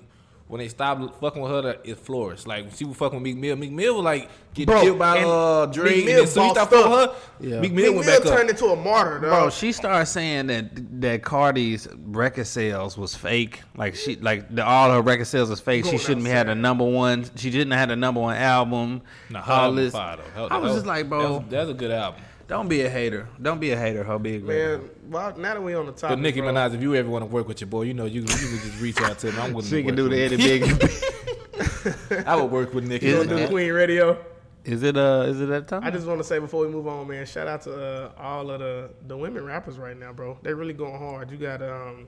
when 0.54 0.60
they 0.60 0.68
stopped 0.68 1.20
fucking 1.20 1.42
with 1.42 1.50
her, 1.50 1.62
that 1.62 1.80
it 1.82 1.98
flourished. 1.98 2.46
Like 2.46 2.64
when 2.66 2.72
she 2.72 2.84
was 2.84 2.96
fucking 2.96 3.16
with 3.18 3.24
Meek 3.24 3.36
Mill, 3.36 3.56
Meek 3.56 3.72
Mill 3.72 3.96
was 3.96 4.04
like 4.04 4.28
getting 4.54 4.72
Bro, 4.72 4.82
killed 4.82 4.98
by 5.00 5.16
and 5.16 5.26
uh 5.26 5.66
Meek 5.66 5.74
Drake, 5.74 5.96
and 5.96 6.06
Mill 6.06 6.16
then 6.18 6.26
soon 6.28 6.44
you 6.46 6.54
bossed 6.54 6.70
fucking 6.70 6.90
with 6.92 7.10
her, 7.10 7.16
Yeah. 7.40 7.60
Meek 7.60 7.72
Meek 7.72 7.84
Mill 7.86 7.92
Mill 7.94 8.02
back 8.04 8.22
turned 8.22 8.44
up. 8.44 8.50
into 8.50 8.66
a 8.66 8.76
martyr, 8.76 9.14
dog. 9.18 9.30
Bro, 9.30 9.50
she 9.50 9.72
started 9.72 10.06
saying 10.06 10.46
that 10.46 11.00
that 11.00 11.22
Cardi's 11.24 11.88
record 12.06 12.46
sales 12.46 12.96
was 12.96 13.16
fake. 13.16 13.62
Like 13.76 13.96
she, 13.96 14.14
like 14.14 14.54
the, 14.54 14.64
all 14.64 14.92
her 14.92 15.02
record 15.02 15.26
sales 15.26 15.50
was 15.50 15.58
fake. 15.58 15.86
She 15.86 15.98
shouldn't 15.98 16.24
have 16.28 16.36
had 16.36 16.48
a 16.48 16.54
number 16.54 16.84
one. 16.84 17.24
She 17.34 17.50
didn't 17.50 17.72
have 17.72 17.90
a 17.90 17.96
number 17.96 18.20
one 18.20 18.36
album. 18.36 19.02
Nah, 19.30 19.42
her 19.42 19.52
all 19.52 19.72
this. 19.72 19.92
fire, 19.92 20.18
though. 20.36 20.46
I 20.46 20.58
was 20.58 20.70
that 20.70 20.76
just 20.76 20.86
like, 20.86 21.08
bro, 21.08 21.38
was- 21.38 21.42
that's 21.50 21.68
a 21.70 21.74
good 21.74 21.90
album. 21.90 22.20
Don't 22.46 22.68
be 22.68 22.82
a 22.82 22.90
hater. 22.90 23.28
Don't 23.40 23.58
be 23.60 23.70
a 23.70 23.76
hater. 23.78 24.04
Her 24.04 24.18
big 24.18 24.44
man. 24.44 24.88
Well, 25.08 25.36
now 25.38 25.54
that 25.54 25.62
we 25.62 25.74
on 25.74 25.86
the 25.86 25.92
But 25.92 25.98
topic, 25.98 26.18
Nicki 26.18 26.40
bro, 26.40 26.52
Minaj, 26.52 26.74
if 26.74 26.82
you 26.82 26.94
ever 26.94 27.08
want 27.08 27.22
to 27.22 27.26
work 27.30 27.48
with 27.48 27.60
your 27.60 27.68
boy, 27.68 27.82
you 27.82 27.94
know 27.94 28.04
you 28.04 28.20
you 28.20 28.26
can 28.26 28.36
just 28.36 28.80
reach 28.80 29.00
out 29.00 29.18
to 29.20 29.32
me. 29.32 29.38
I'm 29.38 29.52
willing 29.54 29.68
She 29.70 29.82
to 29.82 29.82
can 29.82 29.86
work 29.86 29.96
do 29.96 30.02
the 30.08 30.22
with 30.22 30.32
Eddie 30.32 30.58
him. 30.58 30.78
Big. 30.78 32.24
I 32.26 32.36
would 32.36 32.50
work 32.50 32.74
with 32.74 32.84
Nicki. 32.86 33.06
Is 33.06 33.12
you 33.14 33.20
it- 33.22 33.28
gonna 33.28 33.36
do 33.40 33.46
Minaj. 33.46 33.50
Queen 33.50 33.72
Radio. 33.72 34.24
Is 34.64 34.82
it 34.82 34.96
uh? 34.96 35.24
Is 35.26 35.40
it 35.40 35.46
that 35.50 35.68
time? 35.68 35.84
I 35.84 35.90
just 35.90 36.06
want 36.06 36.20
to 36.20 36.24
say 36.24 36.38
before 36.38 36.62
we 36.66 36.72
move 36.72 36.86
on, 36.86 37.06
man, 37.06 37.26
shout 37.26 37.46
out 37.48 37.62
to 37.62 37.74
uh, 38.06 38.12
all 38.18 38.50
of 38.50 38.60
the 38.60 38.90
the 39.06 39.16
women 39.16 39.44
rappers 39.44 39.76
right 39.78 39.98
now, 39.98 40.12
bro. 40.12 40.38
They're 40.42 40.56
really 40.56 40.72
going 40.72 40.98
hard. 40.98 41.30
You 41.30 41.36
got 41.36 41.60
um, 41.62 42.06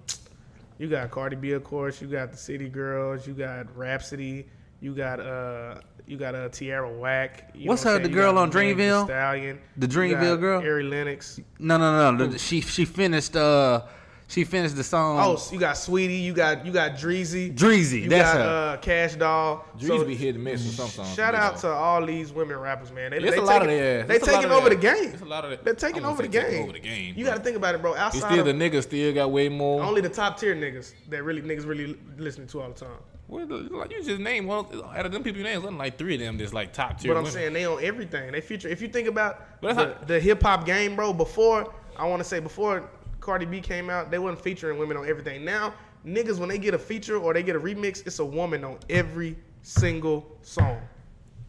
you 0.78 0.88
got 0.88 1.10
Cardi 1.10 1.36
B, 1.36 1.52
of 1.52 1.64
course. 1.64 2.00
You 2.00 2.08
got 2.08 2.30
the 2.30 2.36
City 2.38 2.68
Girls. 2.70 3.26
You 3.26 3.34
got 3.34 3.74
Rapsody. 3.76 4.46
You 4.80 4.94
got 4.94 5.20
uh, 5.20 5.80
you 6.06 6.16
got 6.16 6.34
uh, 6.34 6.48
Tierra 6.48 6.90
Whack. 6.90 7.50
You 7.54 7.68
What's 7.68 7.84
know 7.84 7.92
what 7.92 8.02
her- 8.02 8.08
the 8.08 8.14
girl 8.14 8.38
on 8.38 8.48
Meg 8.48 8.76
Thee 8.76 8.82
Dreamville? 8.84 9.04
Stallion. 9.04 9.58
The 9.76 9.86
You 9.86 9.92
Dreamville 9.92 10.34
got 10.34 10.40
girl? 10.40 10.60
Ari 10.62 10.84
Lennox. 10.84 11.40
no, 11.58 11.76
no, 11.78 12.12
no. 12.12 12.26
The- 12.26 12.38
She 12.38 12.60
she 12.60 12.84
finished 12.84 13.34
uh 13.36 13.82
she 14.28 14.42
finished 14.42 14.74
the 14.74 14.82
song. 14.82 15.20
Oh, 15.20 15.36
so 15.36 15.54
you 15.54 15.60
got 15.60 15.76
Saweetie. 15.76 16.20
You 16.20 16.32
got 16.34 16.66
you 16.66 16.72
got 16.72 16.92
Dreezy. 16.96 17.54
Dreezy. 17.54 18.02
You 18.02 18.08
that's 18.08 18.32
got 18.34 18.40
her. 18.44 18.72
uh, 18.74 18.76
Cash 18.78 19.14
Doll. 19.14 19.64
Dreezy 19.78 19.86
So, 19.86 20.04
be 20.04 20.16
hit 20.16 20.34
and 20.34 20.42
miss 20.42 20.64
with 20.64 20.74
some 20.74 20.88
songs. 20.88 21.14
Shout 21.14 21.34
out 21.36 21.54
know. 21.54 21.60
to 21.60 21.68
all 21.68 22.04
these 22.04 22.32
women 22.32 22.58
rappers, 22.58 22.90
man. 22.90 23.12
They, 23.12 23.18
It's 23.18 23.30
they 23.30 23.36
a 23.36 23.40
lot 23.42 23.62
of 23.62 23.68
taking, 23.68 23.76
their- 23.78 24.02
They 24.02 24.16
it's 24.16 24.26
a 24.26 24.30
lot 24.32 24.36
taking 24.40 24.50
of 24.50 24.56
over 24.58 24.68
the 24.68 24.74
game. 24.76 25.10
it's 25.12 25.22
a 25.22 25.24
lot 25.24 25.44
of 25.44 25.50
their- 25.50 25.58
They're 25.62 25.74
taking 25.74 26.04
over 26.04 26.22
the 26.22 26.28
wouldn't 26.28 26.32
taking 26.34 26.50
game. 26.50 26.62
over 26.64 26.72
the 26.72 26.78
game, 26.80 27.14
You 27.16 27.24
got 27.24 27.36
to 27.36 27.42
think 27.42 27.56
about 27.56 27.76
it, 27.76 27.82
bro. 27.82 27.92
It's 27.92 28.00
Outside 28.00 28.18
still 28.32 28.40
of 28.40 28.46
the 28.46 28.52
niggas 28.52 28.82
still 28.82 29.14
got 29.14 29.30
way 29.30 29.48
more. 29.48 29.82
only 29.84 30.00
the 30.00 30.08
top 30.08 30.40
tier 30.40 30.56
niggas 30.56 30.92
that 31.08 31.22
really 31.22 31.42
niggas 31.42 31.64
really 31.66 31.96
listening 32.18 32.48
to 32.48 32.62
all 32.62 32.68
the 32.70 32.74
time. 32.74 32.98
Like 33.28 33.90
you 33.90 34.02
just 34.04 34.20
name 34.20 34.46
one 34.46 34.66
out 34.94 35.04
of 35.04 35.10
them 35.12 35.22
people 35.24 35.38
you 35.38 35.44
name 35.44 35.60
wasn't 35.60 35.78
like 35.78 35.98
three 35.98 36.14
of 36.14 36.20
them 36.20 36.38
that's 36.38 36.52
like 36.52 36.72
top 36.72 37.00
tier. 37.00 37.12
But 37.12 37.18
I'm 37.18 37.24
women. 37.24 37.32
saying 37.32 37.52
they 37.54 37.64
on 37.64 37.82
everything. 37.82 38.30
They 38.32 38.40
feature. 38.40 38.68
If 38.68 38.80
you 38.80 38.88
think 38.88 39.08
about 39.08 39.60
the, 39.60 39.96
the 40.06 40.20
hip 40.20 40.42
hop 40.42 40.64
game, 40.64 40.94
bro. 40.94 41.12
Before 41.12 41.74
I 41.96 42.06
want 42.06 42.20
to 42.20 42.28
say 42.28 42.38
before 42.38 42.88
Cardi 43.20 43.46
B 43.46 43.60
came 43.60 43.90
out, 43.90 44.10
they 44.10 44.18
wasn't 44.20 44.40
featuring 44.42 44.78
women 44.78 44.96
on 44.96 45.08
everything. 45.08 45.44
Now 45.44 45.74
niggas 46.06 46.38
when 46.38 46.48
they 46.48 46.58
get 46.58 46.72
a 46.74 46.78
feature 46.78 47.16
or 47.18 47.34
they 47.34 47.42
get 47.42 47.56
a 47.56 47.60
remix, 47.60 48.06
it's 48.06 48.20
a 48.20 48.24
woman 48.24 48.62
on 48.64 48.78
every 48.88 49.36
single 49.62 50.38
song. 50.42 50.80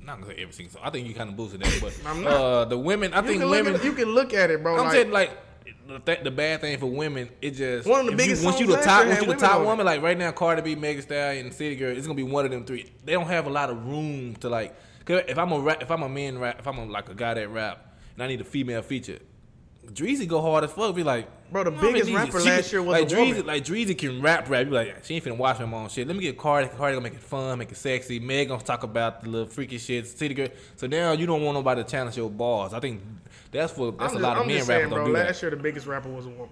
Not 0.01 0.19
gonna 0.21 0.33
say 0.33 0.41
every 0.41 0.53
single 0.53 0.73
song. 0.73 0.81
I 0.83 0.89
think 0.89 1.07
you 1.07 1.13
kind 1.13 1.29
of 1.29 1.35
boosted 1.37 1.61
that, 1.61 1.79
but 1.79 2.25
uh, 2.25 2.65
the 2.65 2.77
women. 2.77 3.13
I 3.13 3.21
You 3.21 3.27
think 3.27 3.43
women. 3.51 3.75
at, 3.75 3.83
you 3.83 3.93
can 3.93 4.09
look 4.09 4.33
at 4.33 4.49
it, 4.49 4.63
bro. 4.63 4.77
I'm 4.77 4.85
like, 4.85 4.91
saying 4.93 5.11
like 5.11 5.31
the, 5.87 5.99
th- 5.99 6.23
the 6.23 6.31
bad 6.31 6.61
thing 6.61 6.77
for 6.77 6.85
women, 6.87 7.29
it 7.41 7.51
just 7.51 7.87
One 7.87 8.01
of 8.01 8.05
the 8.07 8.11
if 8.13 8.19
you- 8.19 8.25
biggest 8.25 8.45
once 8.45 8.59
you 8.59 8.67
the 8.67 8.77
top, 8.77 9.05
once 9.07 9.21
you 9.21 9.27
the 9.27 9.35
top 9.35 9.61
woman, 9.65 9.85
like 9.85 10.01
right 10.01 10.17
now, 10.17 10.31
Cardi 10.31 10.61
B, 10.61 10.75
Megan 10.75 11.01
Stallion, 11.01 11.51
City 11.51 11.75
Girl, 11.75 11.95
it's 11.95 12.05
gonna 12.07 12.15
be 12.17 12.23
one 12.23 12.45
of 12.45 12.51
them 12.51 12.65
three. 12.65 12.91
They 13.05 13.13
don't 13.13 13.27
have 13.27 13.47
a 13.47 13.49
lot 13.49 13.69
of 13.69 13.85
room 13.85 14.35
to 14.37 14.49
like. 14.49 14.75
Cause 15.05 15.21
if 15.27 15.37
I'm 15.37 15.51
a 15.53 15.59
rap, 15.59 15.81
if 15.81 15.89
I'm 15.89 16.03
a 16.03 16.09
man 16.09 16.37
rap, 16.37 16.59
if 16.59 16.67
I'm 16.67 16.77
a, 16.77 16.85
like 16.85 17.09
a 17.09 17.13
guy 17.15 17.33
that 17.35 17.47
rap, 17.49 17.95
and 18.15 18.23
I 18.23 18.27
need 18.27 18.41
a 18.41 18.43
female 18.43 18.81
feature, 18.81 19.19
Dreezy 19.85 20.27
go 20.27 20.41
hard 20.41 20.65
as 20.65 20.71
fuck. 20.73 20.93
Be 20.95 21.03
like, 21.03 21.27
Bro, 21.49 21.63
the 21.63 21.71
"No, 21.71 21.79
biggest 21.81 22.09
Dreezy." 22.09 22.15
rapper 22.15 22.41
She 22.41 22.49
last 22.49 22.73
year 22.73 22.83
was 22.83 22.91
like 22.99 23.09
a 23.09 23.15
Dreezy. 23.15 23.29
woman. 23.29 23.45
Like 23.45 23.63
Dreezy 23.63 23.97
can 23.97 24.21
rap, 24.21 24.49
rap. 24.49 24.65
Be 24.65 24.71
like, 24.71 25.05
she 25.05 25.15
ain't 25.15 25.23
finna 25.23 25.37
watch 25.37 25.59
my 25.59 25.77
own 25.77 25.87
shit. 25.87 26.05
Let 26.05 26.17
me 26.17 26.23
get 26.23 26.37
Cardi. 26.37 26.67
Cardi 26.67 26.95
gonna 26.95 27.01
make 27.03 27.13
it 27.13 27.21
fun, 27.21 27.57
make 27.59 27.71
it 27.71 27.77
sexy. 27.77 28.19
Meg 28.19 28.49
gonna 28.49 28.61
talk 28.61 28.83
about 28.83 29.21
the 29.23 29.29
little 29.29 29.47
freaky 29.47 29.77
shit. 29.77 30.05
City 30.07 30.33
Girl. 30.33 30.49
So 30.75 30.87
now 30.87 31.13
you 31.13 31.25
don't 31.25 31.41
want 31.41 31.55
nobody 31.55 31.81
to 31.83 31.89
challenge 31.89 32.17
your 32.17 32.29
balls. 32.29 32.73
I 32.73 32.81
think 32.81 33.01
that's 33.51 33.75
what 33.77 33.97
that's 33.97 34.13
I'm 34.13 34.17
a 34.17 34.19
just, 34.19 34.23
lot 34.23 34.37
of 34.37 34.41
I'm 34.43 34.47
men 34.47 34.57
just 34.57 34.69
rappers 34.69 34.81
saying, 34.81 34.89
don't 34.89 34.99
bro. 34.99 35.07
do 35.07 35.13
that. 35.13 35.25
Last 35.27 35.41
year 35.41 35.51
the 35.51 35.57
biggest 35.57 35.87
rapper 35.87 36.09
was 36.09 36.25
a 36.25 36.29
woman, 36.29 36.49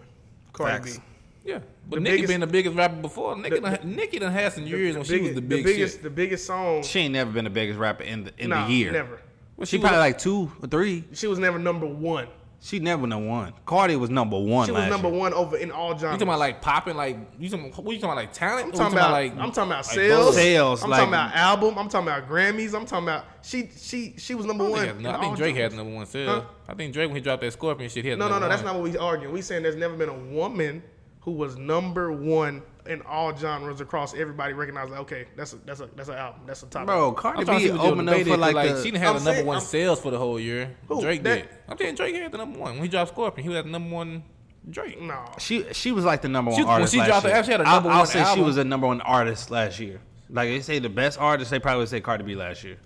Cardi 0.54 0.72
Facts. 0.74 0.98
B. 0.98 1.04
Yeah, 1.46 1.60
but 1.88 1.98
The 1.98 2.02
Nicki 2.02 2.16
biggest- 2.16 2.32
been 2.34 2.40
the 2.42 2.48
biggest 2.48 2.76
rapper 2.76 2.96
before. 2.96 3.38
Nicki, 3.38 3.56
The- 3.56 3.62
done, 3.62 3.96
Nicki 3.96 4.18
done 4.20 4.32
had 4.32 4.54
some 4.54 4.66
years 4.66 4.96
when 4.96 5.06
she 5.06 5.20
was 5.22 5.36
the 5.36 5.42
big 5.42 5.64
biggest, 5.64 5.96
shit. 5.96 6.04
the 6.04 6.10
biggest 6.10 6.46
song. 6.48 6.82
She 6.82 7.02
ain't 7.02 7.14
never 7.14 7.32
been 7.32 7.44
the 7.44 7.50
biggest 7.52 7.78
rapper 7.78 8.04
in 8.04 8.24
the 8.24 8.34
in 8.40 8.50
nah, 8.50 8.66
the 8.68 8.74
year. 8.74 8.92
never. 8.92 9.22
Well, 9.56 9.66
She 9.66 9.78
was- 9.78 9.82
probably 9.84 10.00
like 10.00 10.18
two 10.18 10.52
or 10.62 10.68
three. 10.68 11.04
She 11.14 11.28
was 11.28 11.38
never 11.40 11.60
number 11.60 11.86
one. 11.86 12.28
She 12.66 12.80
never 12.80 13.06
number 13.06 13.30
one. 13.30 13.54
Cardi 13.68 13.96
was 13.96 14.10
number 14.10 14.40
one. 14.40 14.66
She 14.66 14.72
was 14.72 14.80
last 14.82 14.90
number 14.90 15.10
year. 15.10 15.20
one 15.20 15.34
over 15.36 15.56
in 15.56 15.70
all 15.72 15.90
genres. 15.90 16.02
You 16.02 16.08
genres. 16.08 16.14
talking 16.18 16.28
about 16.30 16.40
like 16.40 16.62
popping 16.64 16.96
like 16.98 17.16
you 17.38 17.48
talking 17.48 17.72
what 17.72 17.94
you 17.94 18.02
talking 18.02 18.06
about 18.06 18.16
like 18.16 18.34
talent? 18.34 18.64
I'm 18.64 18.70
Or 18.70 18.74
you 18.74 18.78
talking 18.80 18.98
about, 18.98 19.12
like 19.12 19.32
I'm 19.38 19.52
talking 19.52 19.72
about 19.72 19.86
sales. 19.86 20.26
both? 20.26 20.34
Sales, 20.36 20.84
I'm 20.84 20.90
like- 20.90 21.00
talking 21.02 21.14
about 21.14 21.36
album. 21.36 21.78
I'm 21.78 21.90
talking 21.90 22.08
about 22.08 22.28
Grammys. 22.28 22.74
I'm 22.74 22.88
talking 22.88 23.08
about 23.08 23.26
she 23.44 23.70
she 23.78 24.16
she 24.18 24.34
was 24.34 24.48
number 24.48 24.66
I 24.66 24.70
one. 24.70 24.80
think, 24.88 25.00
in 25.00 25.06
I 25.06 25.12
think 25.14 25.24
all 25.26 25.36
Drake 25.36 25.56
had 25.56 25.74
number 25.74 25.94
one 25.94 26.08
sales. 26.08 26.42
Huh? 26.42 26.50
I 26.68 26.74
think 26.74 26.92
Drake 26.92 27.08
when 27.08 27.16
he 27.18 27.22
dropped 27.22 27.44
that 27.44 27.54
Scorpion 27.54 27.88
shit, 27.88 28.04
he 28.04 28.10
had 28.10 28.18
No, 28.18 28.26
no, 28.26 28.32
number 28.32 28.48
no. 28.48 28.50
That's 28.50 28.64
not 28.64 28.74
what 28.74 28.84
we 28.84 28.98
arguing. 28.98 29.32
We 29.32 29.44
saying 29.44 29.62
there's 29.62 29.76
never 29.76 29.96
been 29.96 30.10
a 30.10 30.18
woman 30.34 30.82
who 31.20 31.34
was 31.34 31.58
number 31.58 32.12
one 32.12 32.64
in 32.88 33.02
all 33.04 33.36
genres 33.36 33.82
across 33.82 34.14
everybody 34.14 34.54
recognized. 34.54 34.92
Like, 34.92 35.00
okay, 35.02 35.26
that's 35.36 35.54
a 35.54 35.58
that's 35.58 35.80
a 35.80 35.88
that's 35.96 36.10
an 36.10 36.16
album. 36.16 36.42
That's 36.46 36.64
a 36.64 36.68
top. 36.68 36.86
Bro, 36.86 37.10
I'm 37.10 37.16
Cardi 37.16 37.46
B 37.46 37.60
see 37.60 37.72
opened 37.72 38.10
up 38.10 38.16
debated, 38.18 38.32
for 38.32 38.38
like, 38.38 38.56
'cause, 38.56 38.72
the, 38.78 38.84
she 38.84 38.92
didn't 38.92 39.04
have 39.04 39.16
I'm 39.16 39.20
the 39.24 39.26
number 39.26 39.36
saying- 39.38 39.48
one 39.48 39.58
I'm- 39.58 39.66
sales 39.66 40.00
for 40.02 40.12
the 40.12 40.18
whole 40.18 40.40
year. 40.40 40.76
Who? 40.88 41.02
Drake 41.02 41.24
That- 41.24 41.36
did. 41.36 41.50
I'm 41.68 41.78
saying 41.78 41.96
Drake 41.96 42.16
had 42.16 42.32
the 42.32 42.38
number 42.38 42.60
one 42.60 42.74
when 42.74 42.84
he 42.84 42.88
dropped 42.88 43.12
Scorpion. 43.12 43.44
He 43.44 43.50
was 43.50 43.58
at 43.58 43.66
the 43.66 43.72
number 43.72 43.94
one. 43.94 44.24
Drake. 44.70 45.00
No, 45.00 45.26
She 45.38 45.64
she 45.74 45.92
was 45.92 46.06
like 46.06 46.22
the 46.24 46.28
number 46.30 46.50
one 46.52 46.60
She- 46.60 46.64
when 46.64 46.74
artist. 46.74 46.94
she 46.94 47.00
last 47.00 47.08
dropped 47.08 47.24
the 47.24 47.30
year. 47.30 47.36
album, 47.36 47.46
she 47.46 47.52
had 47.52 47.62
a 47.62 47.68
I'll- 47.68 47.74
number 47.76 47.90
I'll 47.92 47.98
one 48.00 48.08
say 48.08 48.34
she 48.34 48.42
was 48.42 48.56
the 48.56 48.64
number 48.66 48.88
one 48.88 49.02
artist 49.02 49.52
last 49.52 49.80
year. 49.80 50.00
Like 50.30 50.50
they 50.50 50.60
say 50.62 50.80
the 50.80 50.90
best 50.90 51.20
artist, 51.20 51.52
they 51.52 51.60
probably 51.60 51.82
would 51.82 51.90
say 51.90 52.02
Cardi 52.02 52.24
B 52.24 52.36
last 52.36 52.64
year. 52.64 52.78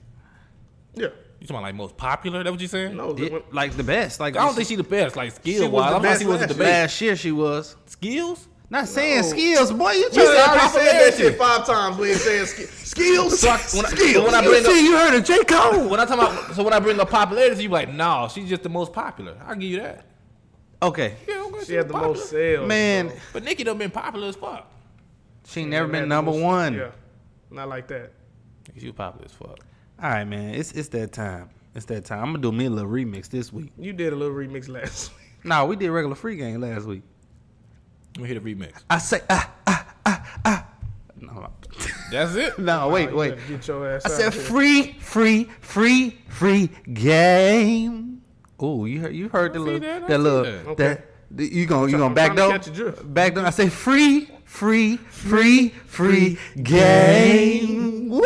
yeah, 0.96 1.04
You 1.04 1.12
talking 1.48 1.56
about 1.56 1.62
like 1.64 1.76
most 1.76 1.96
popular? 1.96 2.44
That 2.44 2.52
what 2.52 2.60
you 2.60 2.68
saying? 2.68 2.98
no. 2.98 3.16
Yeah, 3.18 3.30
when- 3.30 3.44
like 3.54 3.78
the 3.78 3.84
best. 3.84 4.20
Like 4.20 4.36
I 4.36 4.46
don't 4.46 4.56
think 4.56 4.68
she 4.68 4.76
the 4.76 4.84
best. 4.84 5.16
Like 5.16 5.32
skill 5.32 5.70
wise, 5.72 5.90
the 5.92 5.96
I'm 5.96 6.02
not 6.02 6.10
best 6.10 6.20
see 6.20 6.26
what's 6.28 6.42
the 6.42 6.48
last 6.48 6.58
debate. 6.58 6.68
last 6.74 7.02
year 7.02 7.16
she 7.16 7.32
was. 7.32 7.76
Skills. 7.86 8.48
Not 8.72 8.88
saying 8.88 9.22
No. 9.22 9.28
skills, 9.28 9.72
boy. 9.72 9.92
You 9.94 10.10
We 10.12 10.16
trying 10.16 10.28
to 10.28 10.50
already 10.50 10.68
said 10.70 11.12
that 11.12 11.14
shit 11.18 11.38
five 11.40 11.66
times. 11.66 11.98
We 11.98 12.12
ain't 12.12 12.20
saying 12.20 12.46
sk- 12.46 12.70
skills. 12.86 13.40
So 13.40 13.50
I- 13.50 13.58
when 13.74 13.86
I- 13.86 13.90
skills. 13.90 14.14
so 14.14 14.26
when 14.26 14.36
I 14.36 14.42
You 14.44 14.50
bring 14.50 14.66
up- 14.66 14.72
see, 14.72 14.86
you 14.86 14.96
heard 14.98 15.14
of 15.16 15.24
J 15.24 15.44
Cole. 15.44 15.90
When 15.90 16.00
I 16.00 16.06
talk 16.06 16.20
about, 16.20 16.56
so 16.56 16.64
when 16.64 16.74
I 16.74 16.80
bring 16.80 17.00
up 17.00 17.10
popularity, 17.10 17.64
you 17.64 17.70
like, 17.70 17.92
no, 17.92 18.30
she's 18.32 18.48
just 18.48 18.62
the 18.62 18.70
most 18.70 18.94
popular. 18.94 19.36
I'll 19.48 19.56
give 19.56 19.70
you 19.72 19.80
that. 19.82 20.06
Okay, 20.82 21.16
Yeah, 21.28 21.44
okay, 21.48 21.66
she 21.66 21.74
had 21.74 21.88
the 21.90 21.94
most 21.94 22.30
sales. 22.30 22.68
man, 22.68 23.08
bro. 23.08 23.16
But 23.34 23.44
Nicki 23.44 23.64
done 23.64 23.78
been 23.80 23.92
popular 23.92 24.28
as 24.30 24.36
fuck. 24.36 24.66
she 25.48 25.62
ain't 25.62 25.72
never 25.72 25.88
been 25.88 26.08
number 26.08 26.32
most- 26.32 26.42
one. 26.42 26.74
Yeah, 26.76 26.92
not 27.52 27.68
like 27.70 27.88
that. 27.88 28.12
She 28.78 28.86
was 28.86 28.96
popular 28.96 29.26
as 29.26 29.32
fuck. 29.34 29.58
All 30.02 30.10
right, 30.10 30.24
man, 30.26 30.54
it's 30.54 30.72
it's 30.74 30.90
that 30.90 31.12
time. 31.12 31.50
It's 31.76 31.86
that 31.88 32.06
time. 32.06 32.20
I'm 32.20 32.26
gonna 32.34 32.38
do 32.38 32.52
me 32.52 32.66
a 32.66 32.70
little 32.70 32.90
remix 32.90 33.30
this 33.30 33.52
week. 33.52 33.72
You 33.78 33.94
did 33.94 34.14
a 34.14 34.16
little 34.16 34.36
remix 34.36 34.70
last 34.70 35.10
week. 35.12 35.44
Nah, 35.44 35.66
we 35.66 35.76
did 35.76 35.90
regular 35.90 36.16
free 36.16 36.36
game 36.38 36.62
last 36.62 36.86
week. 36.86 37.02
Let 38.16 38.22
me 38.24 38.28
hear 38.30 38.40
the 38.40 38.56
remix. 38.56 38.74
I 38.90 38.98
say 38.98 39.22
ah 39.30 39.52
ah 39.68 39.94
ah 40.06 40.40
ah. 40.46 40.66
No, 41.22 41.48
That's 42.12 42.36
it. 42.36 42.58
no, 42.70 42.90
wait, 42.90 43.14
wait. 43.14 43.36
Get 43.48 43.68
your 43.68 43.88
ass 43.90 44.06
I 44.06 44.10
said 44.10 44.34
here. 44.34 44.42
free, 44.42 44.94
free, 45.00 45.44
free, 45.62 46.18
free 46.30 46.70
game. 46.92 48.22
Oh, 48.60 48.86
you 48.86 49.00
heard 49.02 49.16
you 49.16 49.30
heard 49.30 49.54
the 49.54 49.60
little 49.60 49.80
that, 49.80 50.08
that 50.08 50.20
little 50.20 50.44
that. 50.44 50.68
Okay. 50.68 50.84
that 50.84 51.06
the- 51.32 51.48
you 51.54 51.66
gonna 51.66 51.92
you 51.92 51.98
gonna 51.98 52.14
back 52.16 52.34
trying 52.34 52.38
to 52.38 52.42
door 52.44 52.52
catch 52.52 52.68
a 52.68 52.72
drift. 52.72 53.14
back 53.14 53.36
door. 53.36 53.46
I 53.46 53.52
say 53.52 53.70
free, 53.70 54.28
free, 54.44 54.98
free, 54.98 55.70
free 55.86 56.38
game. 56.62 58.10
Woo! 58.10 58.22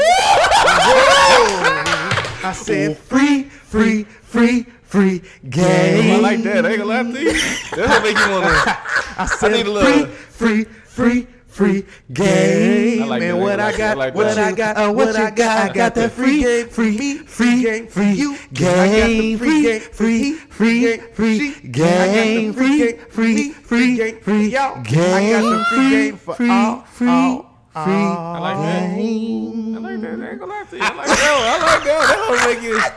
I 2.45 2.51
said 2.55 2.97
free, 2.97 3.43
free, 3.43 4.03
free, 4.03 4.63
free 4.83 5.21
game. 5.49 6.11
I 6.15 6.19
like 6.19 6.43
that. 6.43 6.65
I 6.65 6.69
ain't 6.69 6.79
gonna 6.79 6.89
lie 6.89 7.03
to 7.11 7.21
you. 7.23 7.33
That's 7.33 7.75
what 7.75 8.03
make 8.03 8.17
you 8.17 8.31
wanna. 8.31 8.77
I 9.17 9.25
said 9.25 9.51
need 9.51 9.61
a 9.61 9.63
free, 9.63 9.71
little. 9.71 10.07
free, 10.07 10.63
free, 10.63 11.27
free 11.47 11.85
game. 12.11 13.03
I 13.03 13.05
like 13.05 13.21
and 13.21 13.37
that. 13.37 13.43
what 13.43 13.59
I 13.59 13.63
I. 13.65 13.73
I 13.73 13.77
got, 13.77 13.97
like 13.97 14.15
what. 14.15 14.37
I 14.37 14.51
got, 14.51 14.77
uh, 14.77 14.91
what 14.91 15.15
I 15.15 15.29
got, 15.31 15.69
I 15.69 15.73
got 15.73 15.95
that 15.95 16.11
free, 16.11 16.63
free, 16.63 16.63
free, 16.63 17.17
free 17.17 17.63
game, 17.63 17.87
free, 17.87 18.11
I 18.11 18.35
got 18.53 19.07
the 19.07 19.35
free, 19.37 19.79
free, 19.79 20.33
free 20.33 20.97
free 20.97 21.53
game, 21.69 21.85
i 21.85 22.07
got 22.07 22.25
the 22.25 22.51
free, 22.53 22.91
free, 22.93 23.51
free, 23.51 24.11
free 24.19 24.49
game, 24.51 25.13
I 25.13 25.31
got 25.31 25.41
the 25.41 25.65
free, 25.69 26.11
free, 26.11 26.83
free, 26.85 27.52
free. 27.73 27.93
I 27.93 28.39
like 28.39 28.57
that. 28.57 28.83
I 28.93 29.79
like 29.79 30.01
that. 30.01 30.19
I 30.21 30.29
ain't 30.31 30.39
gonna 30.39 30.51
lie 30.51 30.63
to 30.69 30.75
you. 30.77 30.81
I 30.83 30.93
like 30.93 31.07
that. 31.07 31.19
I 31.23 31.75
like 31.75 31.83
that. 31.83 31.99
That 32.07 32.29
will 32.29 32.53
make 32.53 32.63
you. 32.63 32.79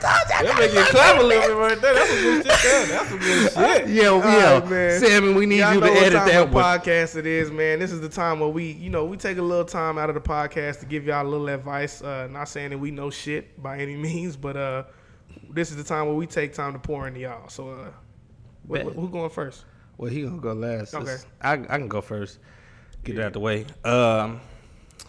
That 0.46 0.58
make 0.58 0.72
you 0.74 0.82
clap 0.84 1.18
a 1.18 1.22
little 1.22 1.48
bit 1.48 1.56
right 1.56 1.80
there. 1.80 1.94
That's 1.94 2.10
some 2.10 2.20
good 2.22 2.44
shit. 2.44 2.62
There. 2.62 2.86
That's 2.86 3.08
some 3.08 3.18
good 3.18 3.52
shit. 3.86 3.88
Yeah, 3.88 4.08
All 4.08 4.18
yeah, 4.20 4.58
right, 4.58 4.68
man. 4.70 5.00
Sammy, 5.00 5.32
we 5.34 5.46
need 5.46 5.58
Y'all 5.60 5.74
you 5.74 5.80
to 5.80 5.86
edit 5.90 6.12
that 6.12 6.50
one. 6.50 6.62
podcast 6.62 7.16
it 7.16 7.26
is, 7.26 7.50
man. 7.50 7.78
This 7.78 7.90
is 7.92 8.00
the 8.00 8.08
time 8.08 8.38
where 8.40 8.48
we, 8.50 8.72
you 8.72 8.90
know, 8.90 9.04
we 9.06 9.16
take 9.16 9.38
a 9.38 9.42
little 9.42 9.64
time 9.64 9.96
out 9.98 10.08
of 10.10 10.14
the 10.14 10.20
podcast 10.20 10.80
to 10.80 10.86
give 10.86 11.06
y'all 11.06 11.26
a 11.26 11.28
little 11.28 11.48
advice. 11.48 12.02
Uh, 12.02 12.28
not 12.30 12.44
saying 12.48 12.70
that 12.70 12.78
we 12.78 12.90
know 12.90 13.08
shit 13.10 13.60
by 13.62 13.78
any 13.78 13.96
means, 14.06 14.36
but 14.36 14.56
uh, 14.56 14.84
this 15.50 15.70
is 15.70 15.76
the 15.76 15.84
time 15.84 16.06
where 16.06 16.14
we 16.14 16.26
take 16.26 16.52
time 16.52 16.72
to 16.74 16.78
pour 16.78 17.08
into 17.08 17.20
y'all. 17.20 17.48
So, 17.48 17.70
uh, 17.70 17.90
wh- 18.70 18.82
wh- 18.82 18.94
who 18.94 19.08
going 19.08 19.30
first? 19.30 19.64
Well, 19.96 20.10
he 20.10 20.22
gonna 20.22 20.36
go 20.38 20.52
last. 20.52 20.94
Okay. 20.94 21.16
I 21.40 21.52
I 21.52 21.56
can 21.78 21.88
go 21.88 22.02
first. 22.02 22.38
Get 23.04 23.16
it 23.16 23.22
out 23.22 23.32
the 23.32 23.40
way. 23.40 23.64
Um, 23.84 24.40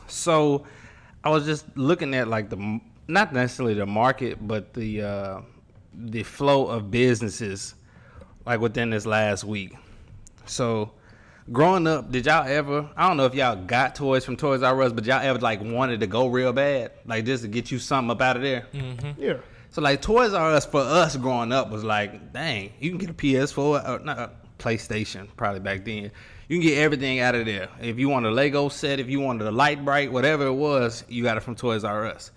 so 0.07 0.65
I 1.23 1.29
was 1.29 1.45
just 1.45 1.65
looking 1.75 2.13
at 2.13 2.27
like 2.27 2.49
the 2.49 2.79
not 3.07 3.34
necessarily 3.34 3.73
the 3.73 3.85
market, 3.85 4.45
but 4.45 4.73
the 4.73 5.01
uh, 5.01 5.41
the 5.93 6.23
flow 6.23 6.67
of 6.67 6.91
businesses 6.91 7.75
like 8.45 8.59
within 8.59 8.89
this 8.89 9.05
last 9.05 9.43
week. 9.43 9.73
So 10.45 10.91
growing 11.51 11.88
up, 11.88 12.11
did 12.11 12.25
y'all 12.25 12.47
ever? 12.47 12.89
I 12.95 13.07
don't 13.07 13.17
know 13.17 13.25
if 13.25 13.35
y'all 13.35 13.55
got 13.55 13.95
toys 13.95 14.25
from 14.25 14.38
Toys 14.38 14.63
R 14.63 14.81
Us, 14.81 14.93
but 14.93 15.05
y'all 15.05 15.21
ever 15.21 15.39
like 15.39 15.61
wanted 15.61 15.99
to 16.01 16.07
go 16.07 16.27
real 16.27 16.53
bad, 16.53 16.91
like 17.05 17.25
just 17.25 17.43
to 17.43 17.49
get 17.49 17.71
you 17.71 17.79
something 17.79 18.11
up 18.11 18.21
out 18.21 18.38
of 18.38 18.41
there. 18.41 18.67
Mm-hmm. 18.73 19.21
Yeah. 19.21 19.38
So 19.69 19.81
like 19.81 20.01
Toys 20.01 20.34
R 20.34 20.53
Us 20.53 20.65
for 20.65 20.81
us 20.81 21.15
growing 21.17 21.51
up 21.51 21.69
was 21.69 21.84
like, 21.84 22.34
dang, 22.34 22.71
you 22.79 22.89
can 22.89 22.97
get 22.97 23.09
a 23.09 23.13
PS4, 23.13 23.57
or 23.57 23.99
not 24.03 24.17
a 24.17 24.31
PlayStation 24.59 25.27
probably 25.35 25.59
back 25.59 25.85
then. 25.85 26.11
You 26.48 26.57
can 26.60 26.68
get 26.68 26.78
everything 26.78 27.19
out 27.19 27.36
of 27.36 27.45
there. 27.45 27.68
If 27.82 27.99
you 27.99 28.07
want 28.07 28.26
a 28.26 28.32
Lego 28.32 28.69
set, 28.69 28.99
if 28.99 29.10
you 29.10 29.19
wanted 29.19 29.48
a 29.48 29.52
Lite-Brite, 29.52 30.11
whatever 30.11 30.45
it 30.48 30.53
was, 30.53 31.03
you 31.10 31.24
got 31.24 31.36
it 31.36 31.41
from 31.41 31.56
Toys 31.56 31.84
R 31.84 32.06
Us. 32.06 32.32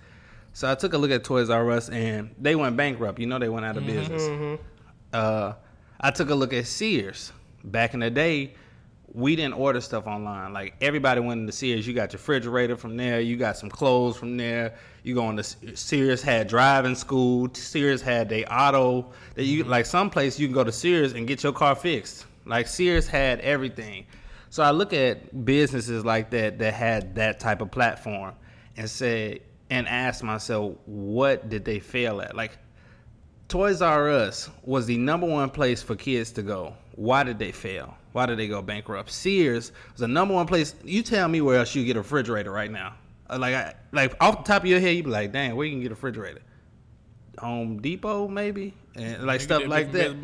So 0.53 0.71
I 0.71 0.75
took 0.75 0.95
a 0.95 0.99
look 0.99 1.13
at 1.13 1.23
Toys 1.23 1.49
R 1.49 1.71
Us 1.71 1.89
and 1.89 2.35
they 2.37 2.57
went 2.57 2.77
bankrupt. 2.77 3.21
You 3.21 3.27
know 3.27 3.39
they 3.39 3.49
went 3.49 3.65
out 3.67 3.77
of 3.77 3.85
mm-hmm, 3.85 3.93
business. 3.93 4.23
Mm-hmm. 4.23 4.63
Uh, 5.13 5.53
I 6.01 6.11
took 6.11 6.31
a 6.31 6.35
look 6.35 6.53
at 6.53 6.67
Sears. 6.67 7.33
Back 7.63 7.95
in 7.95 8.01
the 8.01 8.11
day, 8.11 8.55
we 9.13 9.37
didn't 9.37 9.55
order 9.55 9.81
stuff 9.81 10.07
online. 10.07 10.53
Like 10.53 10.75
everybody 10.81 11.21
went 11.21 11.43
into 11.43 11.53
Sears. 11.53 11.87
You 11.87 11.95
got 11.95 12.13
your 12.13 12.19
refrigerator 12.19 12.77
from 12.77 12.97
there. 12.97 13.21
You 13.21 13.37
got 13.37 13.57
some 13.57 13.71
clothes 13.71 14.17
from 14.17 14.37
there. 14.37 14.75
You 15.05 15.15
go 15.15 15.31
into 15.31 15.45
Sears 15.77 16.21
had 16.21 16.49
driving 16.49 16.97
school. 16.97 17.49
Sears 17.53 18.03
had 18.03 18.29
they 18.29 18.45
auto. 18.47 19.13
That 19.35 19.45
you 19.45 19.63
mm-hmm. 19.63 19.71
like 19.71 19.87
some 19.87 20.11
place 20.11 20.39
you 20.39 20.49
can 20.49 20.55
go 20.55 20.65
to 20.65 20.73
Sears 20.73 21.13
and 21.13 21.29
get 21.29 21.45
your 21.45 21.53
car 21.53 21.77
fixed. 21.77 22.27
Like 22.47 22.67
Sears 22.67 23.07
had 23.07 23.41
everything. 23.41 24.07
So 24.51 24.63
I 24.63 24.71
look 24.71 24.93
at 24.93 25.45
businesses 25.45 26.05
like 26.05 26.31
that 26.31 26.59
that 26.59 26.75
had 26.75 27.15
that 27.15 27.39
type 27.41 27.61
of 27.61 27.71
platform 27.71 28.35
and 28.77 28.89
said 28.91 29.41
and 29.71 29.87
ask 29.87 30.25
myself, 30.25 30.75
what 30.87 31.49
did 31.49 31.65
they 31.65 31.79
fail 31.79 32.21
at? 32.21 32.35
Like 32.35 32.59
Toys 33.49 33.83
R 33.83 34.11
Us 34.11 34.49
was 34.65 34.87
the 34.87 34.97
number 34.97 35.27
one 35.27 35.51
place 35.51 35.83
for 35.83 35.95
kids 35.95 36.33
to 36.33 36.43
go. 36.43 36.75
Why 36.97 37.23
did 37.23 37.39
they 37.39 37.53
fail? 37.53 37.97
Why 38.13 38.27
did 38.27 38.39
they 38.39 38.49
go 38.49 38.61
bankrupt? 38.63 39.11
Sears 39.11 39.73
was 39.93 40.01
the 40.01 40.09
number 40.09 40.35
one 40.35 40.47
place. 40.47 40.75
You 40.85 41.03
tell 41.03 41.29
me 41.29 41.41
where 41.41 41.59
else 41.59 41.75
you 41.75 41.85
get 41.85 41.97
a 41.97 42.01
refrigerator 42.01 42.51
right 42.51 42.71
now. 42.71 42.95
Uh, 43.29 43.39
Like, 43.39 43.55
I, 43.55 43.75
like 43.93 44.17
off 44.21 44.45
the 44.45 44.53
top 44.53 44.63
of 44.63 44.69
your 44.69 44.81
head, 44.81 44.97
you 44.97 45.05
be 45.05 45.11
like, 45.11 45.33
"Dang, 45.33 45.55
where 45.55 45.65
you 45.67 45.73
can 45.73 45.81
get 45.81 45.93
a 45.93 45.95
refrigerator?" 45.95 46.41
Home 47.39 47.81
Depot, 47.81 48.27
maybe, 48.27 48.75
and 48.97 49.25
like 49.25 49.41
stuff 49.41 49.63
like 49.69 49.93
that. 49.93 50.21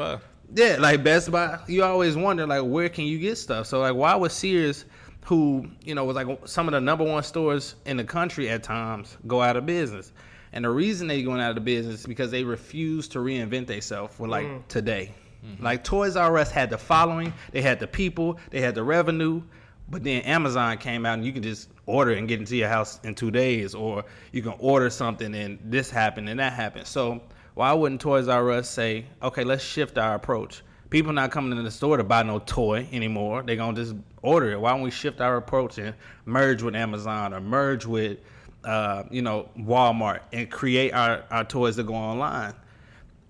Best 0.48 0.55
Buy. 0.55 0.62
Yeah, 0.62 0.77
like 0.81 1.05
Best 1.05 1.31
Buy, 1.31 1.59
you 1.66 1.85
always 1.85 2.16
wonder 2.16 2.47
like 2.47 2.62
where 2.62 2.89
can 2.89 3.05
you 3.05 3.18
get 3.18 3.36
stuff. 3.36 3.66
So 3.66 3.81
like 3.81 3.94
why 3.94 4.14
was 4.14 4.32
Sears, 4.32 4.85
who 5.24 5.68
you 5.85 5.94
know 5.94 6.05
was 6.05 6.16
like 6.16 6.27
some 6.47 6.68
of 6.68 6.73
the 6.73 6.81
number 6.81 7.05
one 7.05 7.23
stores 7.23 7.74
in 7.85 7.97
the 7.97 8.05
country 8.05 8.48
at 8.48 8.62
times, 8.62 9.16
go 9.27 9.43
out 9.43 9.56
of 9.56 9.66
business? 9.66 10.12
And 10.52 10.64
the 10.64 10.70
reason 10.70 11.06
they 11.06 11.23
going 11.23 11.40
out 11.40 11.56
of 11.56 11.64
business 11.64 12.01
is 12.01 12.06
because 12.06 12.31
they 12.31 12.44
refuse 12.44 13.09
to 13.09 13.18
reinvent 13.18 13.66
themselves 13.66 14.14
for 14.14 14.27
like 14.27 14.47
mm. 14.47 14.66
today. 14.68 15.12
Mm-hmm. 15.44 15.62
Like 15.62 15.85
Toys 15.85 16.16
R 16.16 16.39
Us 16.39 16.51
had 16.51 16.70
the 16.70 16.78
following, 16.78 17.32
they 17.52 17.60
had 17.62 17.78
the 17.78 17.86
people, 17.86 18.39
they 18.51 18.60
had 18.60 18.74
the 18.74 18.82
revenue, 18.82 19.43
but 19.89 20.02
then 20.02 20.23
Amazon 20.23 20.78
came 20.78 21.05
out 21.05 21.14
and 21.14 21.24
you 21.24 21.32
can 21.32 21.43
just 21.43 21.68
order 21.85 22.12
and 22.12 22.27
get 22.27 22.40
into 22.40 22.56
your 22.56 22.68
house 22.68 22.98
in 23.05 23.14
two 23.14 23.31
days, 23.31 23.74
or 23.74 24.05
you 24.32 24.43
can 24.43 24.55
order 24.59 24.90
something 24.90 25.35
and 25.35 25.59
this 25.62 25.90
happened 25.90 26.28
and 26.28 26.40
that 26.40 26.52
happened. 26.52 26.86
So 26.86 27.20
why 27.57 27.73
wouldn't 27.73 28.03
Toys 28.03 28.28
R 28.28 28.51
Us 28.51 28.69
say, 28.69 29.07
okay, 29.23 29.43
let's 29.43 29.65
shift 29.65 29.97
our 29.97 30.15
approach? 30.15 30.62
People 30.91 31.15
not 31.15 31.31
coming 31.31 31.57
to 31.57 31.62
the 31.62 31.70
store 31.70 31.97
to 31.97 32.05
buy 32.05 32.23
no 32.23 32.39
toy 32.39 32.87
anymore. 32.93 33.43
They're 33.43 33.57
gonna 33.57 33.74
just 33.74 33.95
order 34.20 34.53
it. 34.53 34.61
Why 34.61 34.73
don't 34.73 34.83
we 34.83 34.91
shift 34.91 35.23
our 35.23 35.39
approach 35.39 35.78
and 35.78 35.95
merge 36.27 36.62
with 36.62 36.77
Amazon 36.77 37.33
or 37.33 37.41
merge 37.41 37.87
with 37.87 38.19
uh, 38.62 39.05
you 39.11 39.23
know, 39.23 39.49
Walmart 39.59 40.20
and 40.35 40.51
create 40.51 40.93
our, 40.93 41.24
our 41.31 41.45
toys 41.45 41.77
that 41.77 41.87
go 41.87 41.95
online? 41.95 42.53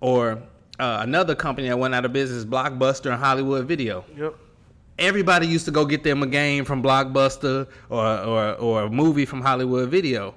Or 0.01 0.43
uh, 0.77 0.99
another 1.01 1.33
company 1.33 1.69
that 1.69 1.79
went 1.79 1.95
out 1.95 2.03
of 2.03 2.11
business, 2.11 2.43
Blockbuster 2.43 3.11
and 3.11 3.19
Hollywood 3.23 3.65
Video 3.65 4.03
Yep. 4.17 4.35
everybody 4.99 5.47
used 5.47 5.65
to 5.65 5.71
go 5.71 5.85
get 5.85 6.03
them 6.03 6.21
a 6.21 6.27
game 6.27 6.65
from 6.65 6.83
Blockbuster 6.83 7.65
or 7.89 8.05
or, 8.05 8.53
or 8.55 8.81
a 8.83 8.89
movie 8.89 9.25
from 9.25 9.41
Hollywood 9.41 9.89
Video. 9.89 10.35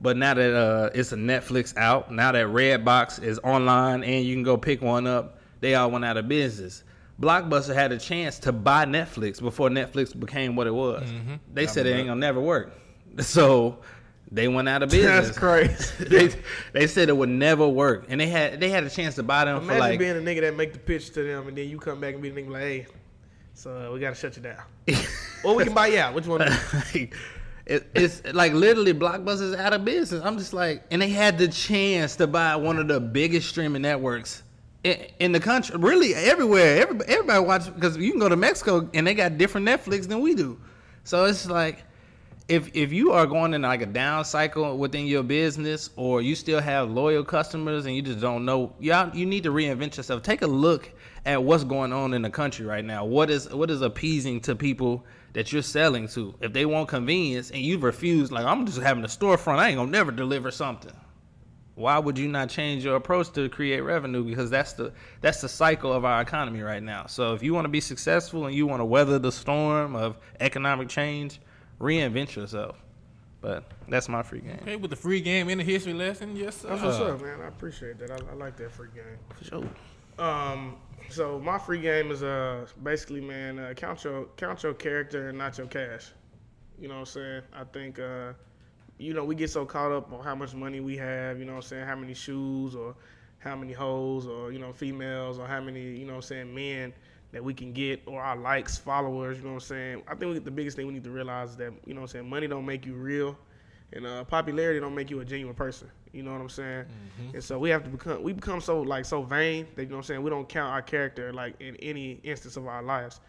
But 0.00 0.16
now 0.16 0.34
that 0.34 0.54
uh, 0.54 0.90
it's 0.94 1.12
a 1.12 1.16
Netflix 1.16 1.76
out, 1.76 2.10
now 2.10 2.32
that 2.32 2.46
Redbox 2.46 3.22
is 3.22 3.38
online 3.40 4.02
and 4.02 4.24
you 4.24 4.34
can 4.34 4.42
go 4.42 4.56
pick 4.56 4.80
one 4.80 5.06
up, 5.06 5.38
they 5.60 5.74
all 5.74 5.90
went 5.90 6.04
out 6.04 6.16
of 6.16 6.26
business. 6.26 6.84
Blockbuster 7.20 7.74
had 7.74 7.92
a 7.92 7.98
chance 7.98 8.38
to 8.40 8.52
buy 8.52 8.86
Netflix 8.86 9.42
before 9.42 9.68
Netflix 9.68 10.18
became 10.18 10.56
what 10.56 10.66
it 10.66 10.74
was. 10.74 11.06
They 11.52 11.66
said 11.66 11.86
it 11.86 11.90
ain't 11.90 12.08
gonna 12.08 12.18
never 12.18 12.40
work, 12.40 12.72
so 13.18 13.78
they 14.32 14.48
went 14.48 14.70
out 14.70 14.82
of 14.82 14.88
business. 14.88 15.26
That's 15.26 15.38
crazy. 15.38 16.04
they 16.08 16.34
they 16.72 16.86
said 16.86 17.10
it 17.10 17.16
would 17.16 17.28
never 17.28 17.68
work, 17.68 18.06
and 18.08 18.18
they 18.18 18.26
had 18.28 18.58
they 18.58 18.70
had 18.70 18.84
a 18.84 18.90
chance 18.90 19.16
to 19.16 19.22
buy 19.22 19.44
them 19.44 19.58
Imagine 19.58 19.74
for 19.74 19.80
like 19.80 19.98
being 19.98 20.16
a 20.16 20.20
nigga 20.20 20.40
that 20.40 20.56
make 20.56 20.72
the 20.72 20.78
pitch 20.78 21.10
to 21.12 21.22
them, 21.22 21.48
and 21.48 21.58
then 21.58 21.68
you 21.68 21.78
come 21.78 22.00
back 22.00 22.14
and 22.14 22.22
be 22.22 22.30
the 22.30 22.40
nigga 22.40 22.50
like, 22.50 22.62
hey, 22.62 22.86
so 23.52 23.92
we 23.92 24.00
gotta 24.00 24.14
shut 24.14 24.34
you 24.36 24.42
down. 24.42 24.62
or 25.44 25.54
we 25.54 25.64
can 25.64 25.74
buy 25.74 25.88
you 25.88 25.98
out. 25.98 26.14
Which 26.14 26.26
one? 26.26 26.40
It, 27.66 27.90
it's 27.94 28.22
like 28.32 28.52
literally 28.52 28.94
Blockbuster's 28.94 29.54
out 29.54 29.72
of 29.72 29.84
business. 29.84 30.22
I'm 30.24 30.38
just 30.38 30.52
like, 30.52 30.84
and 30.90 31.00
they 31.00 31.10
had 31.10 31.38
the 31.38 31.48
chance 31.48 32.16
to 32.16 32.26
buy 32.26 32.56
one 32.56 32.78
of 32.78 32.88
the 32.88 33.00
biggest 33.00 33.48
streaming 33.48 33.82
networks 33.82 34.42
in, 34.84 35.06
in 35.18 35.32
the 35.32 35.40
country, 35.40 35.76
really 35.78 36.14
everywhere. 36.14 36.82
Everybody, 36.82 37.12
everybody 37.12 37.44
watch 37.44 37.74
because 37.74 37.96
you 37.96 38.10
can 38.10 38.20
go 38.20 38.28
to 38.28 38.36
Mexico 38.36 38.88
and 38.94 39.06
they 39.06 39.14
got 39.14 39.38
different 39.38 39.66
Netflix 39.66 40.08
than 40.08 40.20
we 40.20 40.34
do. 40.34 40.58
So 41.04 41.24
it's 41.24 41.48
like, 41.48 41.84
if 42.48 42.74
if 42.74 42.92
you 42.92 43.12
are 43.12 43.26
going 43.26 43.54
in 43.54 43.62
like 43.62 43.82
a 43.82 43.86
down 43.86 44.24
cycle 44.24 44.76
within 44.76 45.06
your 45.06 45.22
business, 45.22 45.90
or 45.96 46.20
you 46.20 46.34
still 46.34 46.60
have 46.60 46.90
loyal 46.90 47.22
customers 47.22 47.86
and 47.86 47.94
you 47.94 48.02
just 48.02 48.20
don't 48.20 48.44
know, 48.44 48.72
y'all, 48.80 49.14
you 49.14 49.24
need 49.24 49.44
to 49.44 49.50
reinvent 49.50 49.96
yourself. 49.96 50.22
Take 50.22 50.42
a 50.42 50.46
look 50.48 50.90
at 51.24 51.42
what's 51.42 51.62
going 51.62 51.92
on 51.92 52.12
in 52.12 52.22
the 52.22 52.30
country 52.30 52.66
right 52.66 52.84
now. 52.84 53.04
What 53.04 53.30
is 53.30 53.48
what 53.50 53.70
is 53.70 53.82
appeasing 53.82 54.40
to 54.40 54.56
people 54.56 55.04
that 55.32 55.52
you're 55.52 55.62
selling 55.62 56.08
to? 56.08 56.34
If 56.40 56.52
they 56.52 56.66
want 56.66 56.88
convenience 56.88 57.50
and 57.50 57.60
you 57.60 57.78
refuse, 57.78 58.30
like 58.32 58.44
I'm 58.44 58.66
just 58.66 58.80
having 58.80 59.04
a 59.04 59.08
storefront, 59.08 59.58
I 59.58 59.68
ain't 59.68 59.76
gonna 59.76 59.90
never 59.90 60.12
deliver 60.12 60.50
something. 60.50 60.92
Why 61.74 61.98
would 61.98 62.18
you 62.18 62.28
not 62.28 62.50
change 62.50 62.84
your 62.84 62.96
approach 62.96 63.32
to 63.32 63.48
create 63.48 63.80
revenue? 63.80 64.22
Because 64.22 64.50
that's 64.50 64.74
the 64.74 64.92
that's 65.20 65.40
the 65.40 65.48
cycle 65.48 65.92
of 65.92 66.04
our 66.04 66.20
economy 66.20 66.60
right 66.60 66.82
now. 66.82 67.06
So 67.06 67.32
if 67.32 67.42
you 67.42 67.54
want 67.54 67.64
to 67.64 67.70
be 67.70 67.80
successful 67.80 68.46
and 68.46 68.54
you 68.54 68.66
want 68.66 68.80
to 68.80 68.84
weather 68.84 69.18
the 69.18 69.32
storm 69.32 69.96
of 69.96 70.18
economic 70.40 70.88
change, 70.88 71.40
reinvent 71.80 72.36
yourself. 72.36 72.82
But 73.40 73.64
that's 73.88 74.08
my 74.08 74.22
free 74.22 74.40
game. 74.40 74.58
Okay, 74.60 74.76
with 74.76 74.90
the 74.90 74.96
free 74.96 75.22
game 75.22 75.48
and 75.48 75.60
the 75.60 75.64
history 75.64 75.94
lesson, 75.94 76.36
yes, 76.36 76.60
sir. 76.60 76.68
That's 76.68 76.82
what's 76.82 76.98
up, 76.98 77.22
man. 77.22 77.40
I 77.40 77.48
appreciate 77.48 77.98
that. 78.00 78.10
I, 78.10 78.16
I 78.30 78.34
like 78.34 78.56
that 78.58 78.70
free 78.70 78.88
game. 78.94 79.18
For 79.38 79.44
sure. 79.44 79.68
Um, 80.18 80.76
so 81.12 81.38
my 81.38 81.58
free 81.58 81.80
game 81.80 82.10
is 82.10 82.22
uh 82.22 82.66
basically, 82.82 83.20
man, 83.20 83.58
uh, 83.58 83.74
count 83.76 84.04
your 84.04 84.26
count 84.36 84.62
your 84.62 84.74
character 84.74 85.28
and 85.28 85.38
not 85.38 85.58
your 85.58 85.66
cash. 85.66 86.12
You 86.78 86.88
know 86.88 86.94
what 86.94 87.00
I'm 87.00 87.06
saying? 87.06 87.42
I 87.52 87.64
think 87.64 87.98
uh, 87.98 88.32
you 88.98 89.14
know, 89.14 89.24
we 89.24 89.34
get 89.34 89.50
so 89.50 89.64
caught 89.64 89.92
up 89.92 90.12
on 90.12 90.22
how 90.22 90.34
much 90.34 90.54
money 90.54 90.80
we 90.80 90.96
have. 90.96 91.38
You 91.38 91.44
know 91.44 91.52
what 91.52 91.64
I'm 91.64 91.68
saying? 91.68 91.86
How 91.86 91.96
many 91.96 92.14
shoes 92.14 92.74
or 92.74 92.94
how 93.38 93.56
many 93.56 93.72
hoes 93.72 94.26
or 94.26 94.52
you 94.52 94.58
know 94.58 94.72
females 94.72 95.38
or 95.38 95.46
how 95.46 95.60
many 95.60 95.82
you 95.82 96.06
know 96.06 96.12
what 96.12 96.16
I'm 96.16 96.22
saying 96.22 96.54
men 96.54 96.92
that 97.32 97.42
we 97.42 97.54
can 97.54 97.72
get 97.72 98.02
or 98.06 98.20
our 98.20 98.36
likes, 98.36 98.76
followers. 98.76 99.38
You 99.38 99.44
know 99.44 99.50
what 99.50 99.62
I'm 99.62 99.68
saying? 99.68 100.02
I 100.08 100.14
think 100.14 100.32
we, 100.32 100.38
the 100.38 100.50
biggest 100.50 100.76
thing 100.76 100.86
we 100.86 100.92
need 100.92 101.04
to 101.04 101.10
realize 101.10 101.50
is 101.50 101.56
that 101.56 101.72
you 101.86 101.94
know 101.94 102.02
what 102.02 102.10
I'm 102.10 102.12
saying 102.12 102.30
money 102.30 102.46
don't 102.46 102.66
make 102.66 102.86
you 102.86 102.94
real, 102.94 103.36
and 103.92 104.06
uh, 104.06 104.24
popularity 104.24 104.80
don't 104.80 104.94
make 104.94 105.10
you 105.10 105.20
a 105.20 105.24
genuine 105.24 105.54
person. 105.54 105.90
You 106.12 106.22
know 106.22 106.32
what 106.32 106.40
I'm 106.40 106.48
saying? 106.48 106.86
And 107.34 107.42
so 107.44 107.58
we 107.58 107.70
have 107.70 107.84
to 107.84 107.90
become 107.90 108.22
we 108.22 108.32
become 108.32 108.60
so 108.60 108.80
like 108.80 109.04
so 109.04 109.22
vain 109.22 109.66
that 109.76 109.82
you 109.82 109.88
know 109.88 109.96
what 109.96 109.98
I'm 110.00 110.04
saying 110.04 110.22
we 110.22 110.30
don't 110.30 110.48
count 110.48 110.72
our 110.72 110.82
character 110.82 111.32
like 111.32 111.60
in 111.60 111.76
any 111.76 112.20
instance 112.24 112.56
of 112.56 112.66
our 112.66 112.82
lives. 112.82 113.20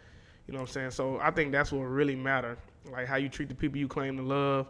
You 0.46 0.54
know 0.54 0.60
what 0.60 0.68
I'm 0.70 0.72
saying? 0.72 0.90
So 0.90 1.18
I 1.20 1.30
think 1.30 1.52
that's 1.52 1.70
what 1.70 1.82
really 1.82 2.16
matter. 2.16 2.58
Like 2.90 3.06
how 3.06 3.16
you 3.16 3.28
treat 3.28 3.48
the 3.48 3.54
people 3.54 3.78
you 3.78 3.88
claim 3.88 4.16
to 4.16 4.22
love. 4.22 4.66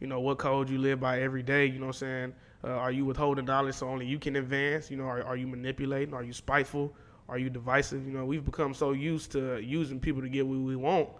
You 0.00 0.06
know 0.06 0.20
what 0.20 0.38
code 0.38 0.70
you 0.70 0.78
live 0.78 1.00
by 1.00 1.20
every 1.20 1.42
day. 1.42 1.66
You 1.66 1.78
know 1.78 1.86
what 1.86 1.96
I'm 1.96 2.32
saying? 2.32 2.34
Uh, 2.64 2.68
are 2.68 2.92
you 2.92 3.04
withholding 3.04 3.44
knowledge 3.44 3.74
so 3.74 3.88
only 3.88 4.06
you 4.06 4.18
can 4.18 4.36
advance? 4.36 4.90
You 4.90 4.96
know, 4.96 5.04
are, 5.04 5.22
are 5.22 5.36
you 5.36 5.46
manipulating? 5.46 6.14
Are 6.14 6.22
you 6.22 6.32
spiteful? 6.32 6.94
Are 7.28 7.38
you 7.38 7.50
divisive? 7.50 8.06
You 8.06 8.12
know, 8.12 8.24
we've 8.24 8.44
become 8.44 8.74
so 8.74 8.92
used 8.92 9.32
to 9.32 9.60
using 9.60 10.00
people 10.00 10.22
to 10.22 10.28
get 10.28 10.46
what 10.46 10.58
we 10.58 10.76
want, 10.76 11.10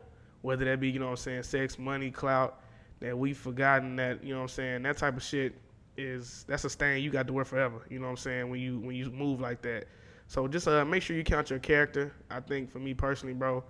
whether 0.42 0.64
that 0.64 0.80
be 0.80 0.88
you 0.88 0.98
know 0.98 1.06
what 1.06 1.12
I'm 1.12 1.16
saying 1.18 1.42
sex, 1.42 1.78
money, 1.78 2.10
clout, 2.10 2.62
that 3.00 3.16
we've 3.16 3.36
forgotten 3.36 3.96
that 3.96 4.24
you 4.24 4.30
know 4.30 4.40
what 4.40 4.42
I'm 4.44 4.48
saying 4.48 4.82
that 4.82 4.96
type 4.96 5.16
of 5.16 5.22
shit 5.22 5.54
is 5.96 6.44
that's 6.48 6.64
a 6.64 6.70
stain 6.70 7.02
you 7.02 7.10
got 7.10 7.26
to 7.26 7.32
wear 7.32 7.44
forever. 7.44 7.84
You 7.90 7.98
know 7.98 8.06
what 8.06 8.10
I'm 8.12 8.16
saying 8.16 8.50
when 8.50 8.60
you 8.60 8.78
when 8.80 8.94
you 8.96 9.10
move 9.10 9.40
like 9.40 9.62
that. 9.62 9.86
So 10.28 10.46
just 10.48 10.68
uh, 10.68 10.84
make 10.84 11.02
sure 11.02 11.16
you 11.16 11.24
count 11.24 11.50
your 11.50 11.58
character. 11.58 12.12
I 12.30 12.40
think 12.40 12.70
for 12.70 12.78
me 12.78 12.94
personally, 12.94 13.34
bro, 13.34 13.64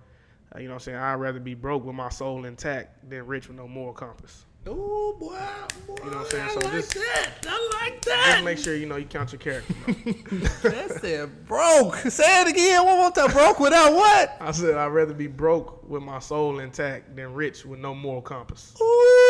uh, 0.55 0.59
you 0.59 0.65
know 0.65 0.71
what 0.71 0.75
I'm 0.75 0.79
saying 0.81 0.97
I'd 0.97 1.15
rather 1.15 1.39
be 1.39 1.55
broke 1.55 1.83
with 1.83 1.95
my 1.95 2.09
soul 2.09 2.45
intact 2.45 3.09
than 3.09 3.25
rich 3.25 3.47
with 3.47 3.57
no 3.57 3.67
moral 3.67 3.93
compass. 3.93 4.45
Oh 4.67 5.17
boy, 5.19 5.39
boy, 5.87 5.95
You 6.05 6.11
know 6.11 6.17
what 6.17 6.25
I'm 6.25 6.29
saying? 6.29 6.43
I 6.43 6.47
So 6.53 6.59
like 6.59 6.71
just- 6.73 6.93
that. 6.93 7.29
I 7.47 7.69
like 7.81 8.01
Just 8.03 8.43
make 8.43 8.57
sure 8.59 8.75
you 8.75 8.85
know 8.85 8.95
you 8.97 9.05
count 9.05 9.31
your 9.31 9.39
character. 9.39 9.73
That 10.61 10.99
said 11.01 11.47
broke. 11.47 11.95
Say 11.95 12.41
it 12.41 12.47
again. 12.47 12.85
One 12.85 12.97
more 12.99 13.11
time. 13.11 13.31
Broke 13.31 13.59
without 13.59 13.93
what? 13.93 14.37
I 14.39 14.51
said 14.51 14.75
I'd 14.75 14.87
rather 14.89 15.15
be 15.15 15.25
broke 15.25 15.89
with 15.89 16.03
my 16.03 16.19
soul 16.19 16.59
intact 16.59 17.15
than 17.15 17.33
rich 17.33 17.65
with 17.65 17.79
no 17.79 17.95
moral 17.95 18.21
compass. 18.21 18.75
Ooh. 18.79 19.20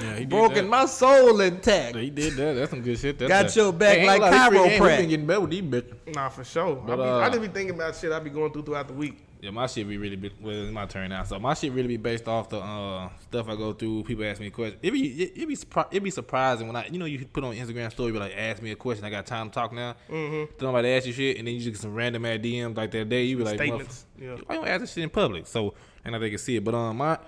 Yeah, 0.00 0.14
he 0.14 0.20
did 0.20 0.28
Broken 0.30 0.54
that. 0.64 0.68
my 0.70 0.86
soul 0.86 1.40
intact. 1.40 1.96
He 1.96 2.10
did 2.10 2.34
that. 2.34 2.54
That's 2.54 2.70
some 2.70 2.82
good 2.82 2.98
shit. 2.98 3.18
That's 3.18 3.28
Got 3.28 3.42
that. 3.46 3.56
your 3.56 3.72
back 3.72 3.98
ain't 3.98 4.06
like 4.06 4.20
gonna 4.20 4.36
lie, 4.36 4.50
this 4.50 4.58
free 4.58 4.68
game, 4.70 4.80
we 4.82 4.86
chiropract. 4.88 4.98
been 4.98 5.08
getting 5.08 5.26
better 5.26 5.40
with 5.40 5.50
these 5.50 5.62
bitches. 5.62 6.14
Nah, 6.14 6.28
for 6.28 6.44
sure. 6.44 6.76
But, 6.76 6.92
I, 6.94 6.96
be, 6.96 7.02
uh, 7.02 7.18
I 7.18 7.28
just 7.28 7.40
be 7.42 7.48
thinking 7.48 7.74
about 7.74 7.96
shit 7.96 8.12
I 8.12 8.18
be 8.20 8.30
going 8.30 8.52
through 8.52 8.62
throughout 8.62 8.86
the 8.88 8.94
week. 8.94 9.18
Yeah, 9.40 9.50
my 9.50 9.66
shit 9.66 9.86
be 9.86 9.98
really 9.98 10.16
be, 10.16 10.30
well. 10.40 10.54
It's 10.64 10.72
my 10.72 10.86
turn 10.86 11.10
now. 11.10 11.24
So 11.24 11.38
my 11.38 11.52
shit 11.54 11.72
really 11.72 11.88
be 11.88 11.96
based 11.98 12.28
off 12.28 12.48
the 12.48 12.58
uh, 12.60 13.10
stuff 13.28 13.46
I 13.48 13.56
go 13.56 13.72
through. 13.74 14.04
People 14.04 14.24
ask 14.24 14.40
me 14.40 14.48
questions. 14.50 14.80
It 14.82 14.90
be 14.92 15.22
it, 15.22 15.32
it 15.42 15.46
be 15.48 15.54
surpri- 15.56 15.88
it 15.90 16.02
be 16.02 16.10
surprising 16.10 16.66
when 16.66 16.76
I 16.76 16.86
you 16.86 16.98
know 16.98 17.04
you 17.04 17.26
put 17.26 17.44
on 17.44 17.54
Instagram 17.54 17.90
story 17.90 18.10
be 18.12 18.18
like 18.18 18.32
ask 18.36 18.62
me 18.62 18.70
a 18.70 18.76
question. 18.76 19.04
I 19.04 19.10
got 19.10 19.26
time 19.26 19.50
to 19.50 19.54
talk 19.54 19.72
now. 19.74 19.96
Mm-hmm. 20.08 20.52
Don't 20.58 20.72
nobody 20.72 20.88
ask 20.90 21.06
you 21.06 21.12
shit, 21.12 21.36
and 21.38 21.46
then 21.46 21.54
you 21.54 21.60
just 21.60 21.72
get 21.72 21.80
some 21.82 21.94
random 21.94 22.24
ass 22.24 22.38
DMs 22.38 22.74
like 22.76 22.90
that 22.92 23.08
day. 23.10 23.24
You 23.24 23.36
be 23.38 23.44
like 23.44 23.56
Statements. 23.56 24.06
"Motherf- 24.18 24.22
Yeah. 24.22 24.36
Why 24.46 24.54
you 24.54 24.60
don't 24.62 24.68
ask 24.68 24.80
this 24.80 24.92
shit 24.94 25.04
in 25.04 25.10
public? 25.10 25.46
So 25.46 25.74
and 26.06 26.16
I 26.16 26.18
they 26.18 26.30
can 26.30 26.38
see 26.38 26.56
it. 26.56 26.64
But 26.64 26.74
um, 26.74 26.96
my 26.96 27.18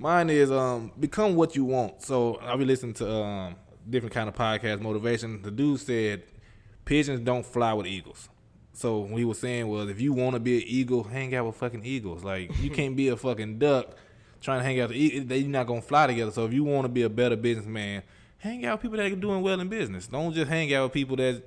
mine 0.00 0.30
is 0.30 0.50
um 0.50 0.90
become 0.98 1.36
what 1.36 1.54
you 1.54 1.64
want. 1.64 2.02
So 2.02 2.40
I 2.42 2.56
be 2.56 2.64
listening 2.64 2.94
to 2.94 3.12
um 3.12 3.56
different 3.88 4.14
kind 4.14 4.28
of 4.28 4.34
podcast 4.34 4.80
motivation. 4.80 5.42
The 5.42 5.50
dude 5.50 5.80
said 5.80 6.24
pigeons 6.84 7.20
don't 7.20 7.44
fly 7.46 7.72
with 7.74 7.86
eagles. 7.86 8.28
So 8.72 9.00
what 9.00 9.18
he 9.18 9.24
was 9.24 9.38
saying 9.38 9.68
was, 9.68 9.90
if 9.90 10.00
you 10.00 10.12
want 10.12 10.34
to 10.34 10.40
be 10.40 10.56
an 10.56 10.64
eagle, 10.66 11.04
hang 11.04 11.34
out 11.34 11.46
with 11.46 11.56
fucking 11.56 11.84
eagles. 11.84 12.24
Like 12.24 12.56
you 12.60 12.70
can't 12.78 12.96
be 12.96 13.08
a 13.08 13.16
fucking 13.16 13.58
duck 13.58 13.94
trying 14.40 14.60
to 14.60 14.64
hang 14.64 14.80
out. 14.80 14.88
with 14.88 14.96
eagle. 14.96 15.26
They 15.26 15.42
not 15.42 15.66
gonna 15.66 15.82
fly 15.82 16.06
together. 16.06 16.32
So 16.32 16.46
if 16.46 16.52
you 16.52 16.64
want 16.64 16.86
to 16.86 16.88
be 16.88 17.02
a 17.02 17.10
better 17.10 17.36
businessman, 17.36 18.02
hang 18.38 18.64
out 18.64 18.78
with 18.78 18.82
people 18.82 18.96
that 18.96 19.12
are 19.12 19.16
doing 19.16 19.42
well 19.42 19.60
in 19.60 19.68
business. 19.68 20.06
Don't 20.06 20.32
just 20.32 20.48
hang 20.48 20.72
out 20.72 20.84
with 20.84 20.92
people 20.92 21.16
that 21.16 21.42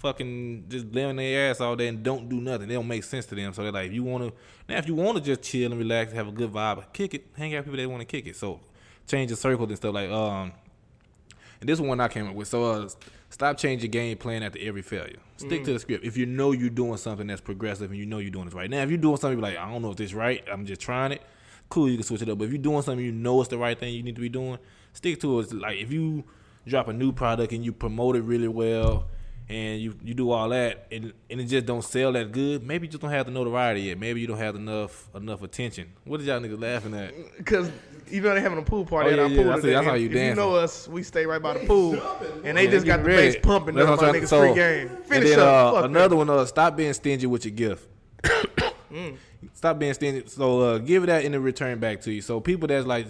fucking 0.00 0.64
just 0.68 0.86
living 0.86 1.16
their 1.16 1.50
ass 1.50 1.60
all 1.60 1.76
day 1.76 1.88
and 1.88 2.02
don't 2.02 2.28
do 2.28 2.40
nothing. 2.40 2.68
They 2.68 2.74
don't 2.74 2.88
make 2.88 3.04
sense 3.04 3.26
to 3.26 3.34
them. 3.34 3.52
So 3.52 3.62
they're 3.62 3.72
like, 3.72 3.88
if 3.88 3.92
you 3.92 4.02
want 4.02 4.24
to 4.24 4.32
now, 4.68 4.78
if 4.78 4.88
you 4.88 4.94
want 4.94 5.18
to 5.18 5.22
just 5.22 5.42
chill 5.42 5.70
and 5.70 5.78
relax, 5.78 6.12
have 6.12 6.28
a 6.28 6.32
good 6.32 6.52
vibe, 6.52 6.92
kick 6.92 7.14
it. 7.14 7.26
Hang 7.36 7.54
out 7.54 7.58
with 7.58 7.66
people 7.66 7.78
that 7.78 7.88
want 7.88 8.00
to 8.00 8.06
kick 8.06 8.26
it. 8.26 8.36
So 8.36 8.60
change 9.06 9.30
the 9.30 9.36
circle 9.36 9.66
and 9.66 9.76
stuff 9.76 9.94
like 9.94 10.10
um. 10.10 10.52
And 11.60 11.68
this 11.68 11.78
one 11.78 12.00
I 12.00 12.08
came 12.08 12.26
up 12.26 12.34
with. 12.34 12.48
So 12.48 12.64
uh, 12.64 12.88
stop 13.28 13.58
changing 13.58 13.90
game 13.90 14.16
plan 14.16 14.42
after 14.42 14.58
every 14.62 14.80
failure. 14.80 15.18
Stick 15.36 15.64
to 15.64 15.74
the 15.74 15.78
script. 15.78 16.04
If 16.04 16.16
you 16.16 16.24
know 16.24 16.52
you're 16.52 16.70
doing 16.70 16.96
something 16.96 17.26
that's 17.26 17.42
progressive 17.42 17.90
and 17.90 17.98
you 17.98 18.06
know 18.06 18.18
you're 18.18 18.30
doing 18.30 18.46
this 18.46 18.54
right. 18.54 18.70
Now, 18.70 18.82
if 18.82 18.88
you're 18.88 18.98
doing 18.98 19.18
something 19.18 19.38
you're 19.38 19.46
like, 19.46 19.58
I 19.58 19.70
don't 19.70 19.82
know 19.82 19.90
if 19.90 19.96
this 19.98 20.14
right, 20.14 20.42
I'm 20.50 20.64
just 20.64 20.80
trying 20.80 21.12
it. 21.12 21.22
Cool, 21.68 21.90
you 21.90 21.96
can 21.96 22.04
switch 22.04 22.22
it 22.22 22.30
up. 22.30 22.38
But 22.38 22.44
if 22.44 22.52
you're 22.52 22.62
doing 22.62 22.80
something 22.80 23.04
you 23.04 23.12
know 23.12 23.40
it's 23.40 23.50
the 23.50 23.58
right 23.58 23.78
thing 23.78 23.92
you 23.92 24.02
need 24.02 24.14
to 24.14 24.20
be 24.22 24.30
doing, 24.30 24.58
stick 24.94 25.20
to 25.20 25.40
it. 25.40 25.52
Like 25.52 25.76
if 25.78 25.92
you 25.92 26.24
drop 26.66 26.88
a 26.88 26.94
new 26.94 27.12
product 27.12 27.52
and 27.52 27.62
you 27.62 27.72
promote 27.72 28.16
it 28.16 28.22
really 28.22 28.48
well 28.48 29.06
and 29.50 29.80
you 29.82 29.94
you 30.04 30.14
do 30.14 30.30
all 30.30 30.48
that, 30.50 30.86
and, 30.92 31.12
and 31.28 31.40
it 31.40 31.44
just 31.46 31.66
don't 31.66 31.82
sell 31.82 32.12
that 32.12 32.30
good. 32.30 32.64
Maybe 32.64 32.86
you 32.86 32.90
just 32.92 33.02
don't 33.02 33.10
have 33.10 33.26
the 33.26 33.32
notoriety 33.32 33.82
yet. 33.82 33.98
Maybe 33.98 34.20
you 34.20 34.28
don't 34.28 34.38
have 34.38 34.54
enough 34.54 35.08
enough 35.14 35.42
attention. 35.42 35.92
What 36.04 36.20
is 36.20 36.26
y'all 36.28 36.38
niggas 36.40 36.60
laughing 36.60 36.94
at? 36.94 37.12
Because 37.36 37.68
even 38.12 38.24
though 38.30 38.34
they 38.36 38.40
having 38.40 38.58
a 38.58 38.62
pool 38.62 38.86
party 38.86 39.10
Oh, 39.10 39.12
at 39.14 39.18
our 39.18 39.26
yeah, 39.26 39.36
pool, 39.36 39.44
that's- 39.46 39.60
today, 39.62 39.72
that's 39.74 39.86
how 39.86 39.92
and 39.94 40.02
you 40.02 40.08
if 40.10 40.14
you 40.14 40.34
know 40.36 40.54
us, 40.54 40.86
we 40.88 41.02
stay 41.02 41.26
right 41.26 41.42
by 41.42 41.54
the 41.58 41.66
pool, 41.66 42.00
and 42.44 42.56
they 42.56 42.64
Yeah, 42.66 42.70
just 42.70 42.86
got 42.86 42.98
get 42.98 43.02
the 43.04 43.08
ready. 43.10 43.32
bass 43.32 43.36
pumping. 43.42 43.74
That's 43.74 43.88
That's 43.88 44.00
what 44.00 44.08
I'm 44.08 44.12
my 44.14 44.18
trying- 44.20 44.22
niggas 44.22 44.28
so- 44.28 44.40
free 44.40 44.54
game. 44.54 45.02
Finish 45.04 45.30
then, 45.30 45.38
up. 45.40 45.46
uh, 45.46 45.72
Fuck 45.74 45.84
another 45.86 46.08
that. 46.10 46.16
one, 46.16 46.30
uh, 46.30 46.44
stop 46.46 46.76
being 46.76 46.92
stingy 46.92 47.26
with 47.26 47.44
your 47.44 47.52
gift. 47.54 47.88
Stop 49.54 49.78
being 49.78 49.94
stingy. 49.94 50.24
So 50.26 50.60
uh, 50.60 50.78
give 50.78 51.04
it 51.04 51.06
that 51.06 51.24
and 51.24 51.34
then 51.34 51.42
return 51.42 51.78
back 51.78 52.00
to 52.02 52.12
you. 52.12 52.20
So 52.22 52.40
people 52.40 52.68
that's 52.68 52.86
like, 52.86 53.06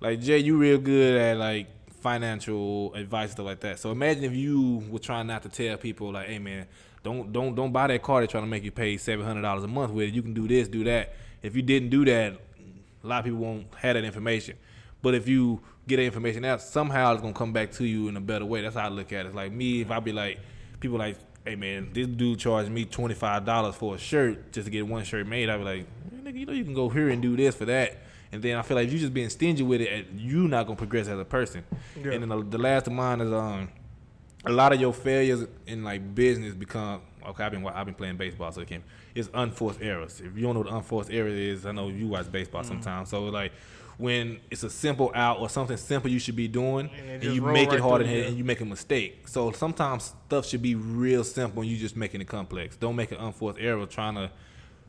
like 0.00 0.20
Jay, 0.20 0.38
you 0.38 0.56
real 0.58 0.78
good 0.78 1.20
at 1.20 1.36
like 1.36 1.66
financial 2.08 2.94
advice 2.94 3.32
stuff 3.32 3.44
like 3.44 3.60
that. 3.60 3.78
So 3.78 3.90
imagine 3.90 4.24
if 4.24 4.32
you 4.32 4.82
were 4.90 4.98
trying 4.98 5.26
not 5.26 5.42
to 5.42 5.48
tell 5.50 5.76
people 5.76 6.12
like, 6.12 6.28
hey 6.28 6.38
man, 6.38 6.66
don't 7.02 7.32
don't 7.32 7.54
don't 7.54 7.70
buy 7.70 7.86
that 7.88 8.02
car. 8.02 8.20
They're 8.20 8.26
trying 8.26 8.44
to 8.44 8.48
make 8.48 8.64
you 8.64 8.70
pay 8.70 8.96
seven 8.96 9.26
hundred 9.26 9.42
dollars 9.42 9.64
a 9.64 9.68
month 9.68 9.92
with. 9.92 10.14
You 10.14 10.22
can 10.22 10.32
do 10.32 10.48
this, 10.48 10.68
do 10.68 10.84
that. 10.84 11.14
If 11.42 11.54
you 11.54 11.62
didn't 11.62 11.90
do 11.90 12.04
that, 12.06 12.32
a 13.04 13.06
lot 13.06 13.18
of 13.18 13.24
people 13.26 13.40
won't 13.40 13.66
have 13.76 13.94
that 13.94 14.04
information. 14.04 14.56
But 15.02 15.14
if 15.14 15.28
you 15.28 15.60
get 15.86 15.96
that 15.96 16.04
information 16.04 16.44
out, 16.46 16.62
somehow 16.62 17.12
it's 17.12 17.20
gonna 17.20 17.34
come 17.34 17.52
back 17.52 17.72
to 17.72 17.84
you 17.84 18.08
in 18.08 18.16
a 18.16 18.20
better 18.22 18.46
way. 18.46 18.62
That's 18.62 18.74
how 18.74 18.86
I 18.86 18.88
look 18.88 19.12
at 19.12 19.26
it. 19.26 19.28
It's 19.28 19.36
like 19.36 19.52
me, 19.52 19.82
if 19.82 19.90
I 19.90 20.00
be 20.00 20.12
like, 20.12 20.40
people 20.80 20.98
like, 20.98 21.18
hey 21.44 21.56
man, 21.56 21.90
this 21.92 22.06
dude 22.06 22.38
charged 22.38 22.70
me 22.70 22.86
twenty 22.86 23.14
five 23.14 23.44
dollars 23.44 23.74
for 23.74 23.96
a 23.96 23.98
shirt 23.98 24.52
just 24.52 24.64
to 24.64 24.70
get 24.70 24.86
one 24.86 25.04
shirt 25.04 25.26
made. 25.26 25.50
I'd 25.50 25.58
be 25.58 25.64
like, 25.64 25.86
"Man, 26.10 26.24
nigga, 26.24 26.38
you 26.40 26.46
know 26.46 26.54
you 26.54 26.64
can 26.64 26.74
go 26.74 26.88
here 26.88 27.10
and 27.10 27.20
do 27.20 27.36
this 27.36 27.54
for 27.54 27.66
that. 27.66 27.98
And 28.32 28.42
then 28.42 28.56
I 28.56 28.62
feel 28.62 28.76
like 28.76 28.86
if 28.88 28.92
you 28.92 28.98
just 28.98 29.14
being 29.14 29.30
stingy 29.30 29.62
with 29.62 29.80
it, 29.80 30.06
you 30.14 30.48
not 30.48 30.66
gonna 30.66 30.76
progress 30.76 31.08
as 31.08 31.18
a 31.18 31.24
person. 31.24 31.64
Yeah. 31.96 32.12
And 32.12 32.22
then 32.22 32.28
the, 32.28 32.42
the 32.42 32.58
last 32.58 32.86
of 32.86 32.92
mine 32.92 33.20
is 33.20 33.32
um, 33.32 33.68
a 34.44 34.52
lot 34.52 34.72
of 34.72 34.80
your 34.80 34.92
failures 34.92 35.46
in 35.66 35.82
like 35.84 36.14
business 36.14 36.54
become 36.54 37.00
okay. 37.26 37.44
I've 37.44 37.52
been 37.52 37.66
I've 37.66 37.86
been 37.86 37.94
playing 37.94 38.16
baseball, 38.16 38.52
so 38.52 38.60
it 38.60 38.68
can 38.68 38.82
it's 39.14 39.28
unforced 39.34 39.80
errors. 39.80 40.20
If 40.20 40.36
you 40.36 40.42
don't 40.42 40.54
know 40.54 40.60
what 40.60 40.72
unforced 40.72 41.10
error 41.10 41.28
is, 41.28 41.66
I 41.66 41.72
know 41.72 41.88
you 41.88 42.08
watch 42.08 42.30
baseball 42.30 42.62
Mm-hmm. 42.62 42.68
sometimes. 42.68 43.08
So 43.08 43.24
like 43.24 43.52
when 43.96 44.38
it's 44.50 44.62
a 44.62 44.70
simple 44.70 45.10
out 45.14 45.40
or 45.40 45.48
something 45.48 45.76
simple 45.76 46.08
you 46.08 46.20
should 46.20 46.36
be 46.36 46.46
doing, 46.46 46.88
And 46.96 47.22
and, 47.22 47.34
you 47.34 47.42
make 47.42 47.70
right 47.70 47.78
it 47.78 47.80
hard 47.82 48.02
through, 48.02 48.14
and, 48.14 48.26
and 48.26 48.38
you 48.38 48.44
make 48.44 48.60
a 48.60 48.64
mistake. 48.64 49.26
So 49.26 49.50
sometimes 49.52 50.14
stuff 50.26 50.46
should 50.46 50.62
be 50.62 50.74
real 50.76 51.24
simple, 51.24 51.62
and 51.62 51.70
you 51.70 51.76
just 51.76 51.96
making 51.96 52.20
it 52.20 52.28
complex. 52.28 52.76
Don't 52.76 52.94
make 52.94 53.10
an 53.10 53.18
unforced 53.18 53.58
error 53.58 53.86
trying 53.86 54.14
to. 54.14 54.30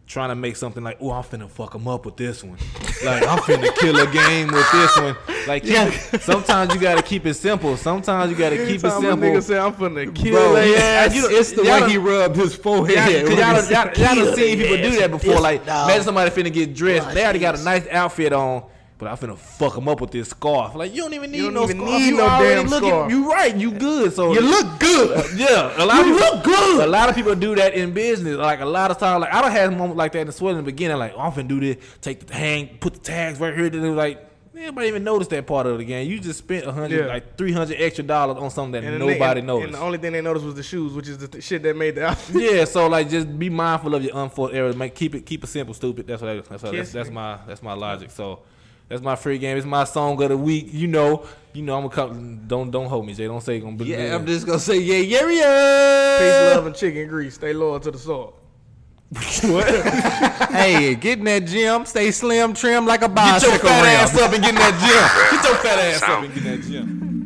Trying 0.10 0.30
to 0.30 0.36
make 0.36 0.56
something 0.56 0.84
like, 0.84 0.98
oh, 1.02 1.12
I'm 1.12 1.22
finna 1.24 1.48
fuck 1.48 1.76
him 1.76 1.88
up 1.88 2.04
with 2.04 2.18
this 2.18 2.44
one. 2.44 2.58
Like, 3.06 3.22
I'm 3.28 3.38
finna 3.40 3.72
kill 3.76 3.96
a 3.96 4.12
game 4.12 4.48
with 4.48 4.72
this 4.72 4.98
one. 4.98 5.16
Like, 5.48 5.62
keep 5.62 5.74
it- 6.14 6.22
sometimes 6.24 6.74
you 6.74 6.80
gotta 6.82 7.04
keep 7.04 7.28
it 7.28 7.36
simple. 7.36 7.78
Sometimes 7.78 8.32
you 8.32 8.36
gotta 8.36 8.56
keep 8.58 8.84
it 8.84 8.86
Anytime 8.86 9.06
a 9.06 9.10
simple. 9.12 9.30
nigga 9.30 9.44
say 9.44 9.60
I'm 9.60 9.72
finna 9.74 10.16
kill 10.16 10.32
Bro, 10.34 10.54
their 10.56 10.68
yeah, 10.68 11.06
ass, 11.06 11.16
you 11.16 11.22
know- 11.22 11.28
it's 11.30 11.52
the 11.52 11.64
y'all 11.64 11.82
way 11.82 11.90
he 11.92 11.98
rubbed 12.00 12.36
his 12.38 12.56
forehead. 12.56 12.96
Y'all, 12.96 13.06
when 13.06 13.28
cause 13.28 13.38
y'all, 13.38 13.54
done- 13.54 13.64
said, 13.64 13.98
y'all, 13.98 14.16
y'all 14.16 14.26
done 14.26 14.36
seen 14.36 14.58
people 14.58 14.78
do 14.78 15.00
that 15.00 15.12
before. 15.12 15.40
Like, 15.42 15.64
dog. 15.68 15.88
imagine 15.90 16.04
somebody 16.06 16.32
finna 16.32 16.52
get 16.54 16.74
dressed. 16.74 17.14
They 17.14 17.24
already 17.24 17.38
got 17.40 17.60
a 17.60 17.64
nice 17.64 17.88
outfit 17.92 18.34
on, 18.34 18.64
but 19.00 19.08
I'm 19.08 19.18
finna 19.18 19.38
fuck 19.38 19.74
them 19.74 19.88
up 19.88 20.02
with 20.02 20.12
this 20.12 20.30
scarf. 20.30 20.76
Like, 20.76 20.94
you 20.94 21.02
don't 21.02 21.14
even 21.16 21.32
need 21.32 21.38
You 21.40 21.44
don't 21.46 21.54
no 21.56 21.64
even 21.64 21.78
scarf. 21.78 21.90
need 21.92 22.06
you 22.10 22.18
no 22.18 22.28
already 22.28 22.56
damn 22.62 22.68
looking, 22.70 22.90
scarf. 22.90 23.12
You 23.12 23.32
right. 23.32 23.56
You 23.56 23.72
good. 23.72 24.14
So 24.14 24.34
You 24.34 24.42
look 24.42 24.80
good. 24.80 25.26
yeah, 25.40 25.82
a 25.82 25.86
lot 25.86 26.06
You 26.06 26.14
of 26.14 26.20
people, 26.22 26.36
look 26.36 26.44
good. 26.44 26.84
A 26.84 26.88
lot 26.92 27.10
of 27.10 27.16
people 27.16 27.34
do 27.34 27.56
that 27.56 27.74
in 27.74 27.94
business. 27.94 28.36
Like 28.38 28.60
a 28.60 28.66
lot 28.66 28.92
of 28.92 28.98
times, 29.00 29.22
like 29.22 29.34
I 29.34 29.42
don't 29.42 29.52
have 29.52 29.72
moments 29.72 29.98
like 29.98 30.12
that 30.12 30.20
in 30.20 30.28
the 30.28 30.34
sweat 30.34 30.52
in 30.52 30.58
the 30.58 30.64
beginning. 30.64 30.98
Like 30.98 31.14
oh, 31.16 31.22
I'm 31.22 31.32
finna 31.32 31.48
do 31.48 31.60
this, 31.60 31.78
take 32.02 32.28
the 32.28 32.34
hang, 32.34 32.78
put 32.80 32.94
the 32.94 33.00
tags 33.00 33.40
right 33.40 33.56
here. 33.56 33.70
Then 33.70 33.96
like 33.96 34.26
Nobody 34.52 34.90
even 34.90 35.06
noticed 35.06 35.30
that 35.30 35.48
part 35.48 35.68
of 35.68 35.78
the 35.78 35.86
game. 35.86 36.10
You 36.10 36.20
just 36.20 36.40
spent 36.40 36.66
a 36.66 36.74
hundred, 36.74 37.00
Yeah. 37.06 37.06
like 37.06 37.38
three 37.38 37.54
hundred 37.54 37.80
extra 37.80 38.04
dollars 38.04 38.36
on 38.38 38.50
something 38.52 38.74
that 38.74 38.84
And 38.84 39.00
nobody 39.00 39.40
nigga- 39.40 39.46
noticed. 39.46 39.66
And 39.68 39.76
the 39.76 39.80
only 39.80 39.98
thing 40.00 40.12
they 40.12 40.20
noticed 40.22 40.44
was 40.46 40.56
the 40.56 40.64
shoes, 40.64 40.92
which 40.92 41.08
is 41.08 41.18
the 41.18 41.30
th- 41.30 41.42
shit 41.42 41.64
that 41.64 41.78
made 41.78 41.96
the 41.96 42.08
outfit. 42.08 42.42
yeah, 42.42 42.66
so 42.66 42.88
like 42.88 43.10
just 43.10 43.40
be 43.40 43.50
mindful 43.50 43.96
of 43.96 44.04
your 44.04 44.18
unforced 44.18 44.54
errors. 44.54 44.76
Make 44.76 44.96
keep 44.96 45.16
it 45.16 45.26
keep 45.26 45.46
it 45.46 45.48
simple, 45.48 45.74
stupid. 45.74 46.08
That's 46.08 46.22
what 46.22 46.32
I, 46.32 46.36
that's, 46.42 46.62
that's 46.64 46.92
that's 46.92 47.10
my 47.10 47.38
that's 47.48 47.64
my 47.64 47.72
logic. 47.72 48.12
So 48.12 48.40
that's 48.90 49.02
my 49.02 49.16
free 49.16 49.38
game. 49.38 49.56
It's 49.56 49.66
my 49.66 49.84
song 49.84 50.22
of 50.22 50.30
the 50.30 50.38
week. 50.38 50.68
You 50.72 50.88
know, 50.88 51.26
you 51.54 51.62
know 51.62 51.78
I'm 51.78 51.84
gonna 51.88 51.96
come. 51.96 52.48
Don't 52.48 52.72
don't 52.72 52.88
hold 52.88 53.06
me, 53.06 53.14
Jay. 53.14 53.28
Don't 53.28 53.42
say 53.42 53.58
it's 53.58 53.64
gonna 53.64 53.78
be. 53.78 53.86
Yeah, 53.86 54.16
I'm 54.16 54.26
just 54.26 54.46
gonna 54.46 54.60
say 54.60 54.80
yeah, 54.80 54.98
yeah, 54.98 55.30
yeah. 55.30 56.18
Peace, 56.20 56.56
love, 56.56 56.66
and 56.66 56.76
chicken 56.76 57.08
grease. 57.08 57.36
Stay 57.36 57.54
loyal 57.54 57.80
to 57.80 57.92
the 57.92 58.00
salt. 58.00 58.36
What? 59.50 59.66
Hey, 60.52 60.96
get 60.96 61.20
in 61.20 61.26
that 61.26 61.46
gym, 61.46 61.86
stay 61.86 62.12
slim, 62.12 62.54
trim 62.54 62.86
like 62.86 63.02
a 63.02 63.08
Get 63.08 63.16
bicycle 63.16 63.54
your 63.54 63.60
fat 63.60 63.86
ass 63.86 64.18
up 64.20 64.34
and 64.34 64.44
get 64.44 64.50
in 64.50 64.56
that 64.56 64.76
gym. 64.82 65.38
Get 65.40 65.50
your 65.50 65.58
fat 65.58 65.80
ass 65.80 66.04
up 66.04 66.24
and 66.24 66.34
get 66.34 66.46
in 66.46 66.62
that 66.62 66.68
gym. 66.68 67.19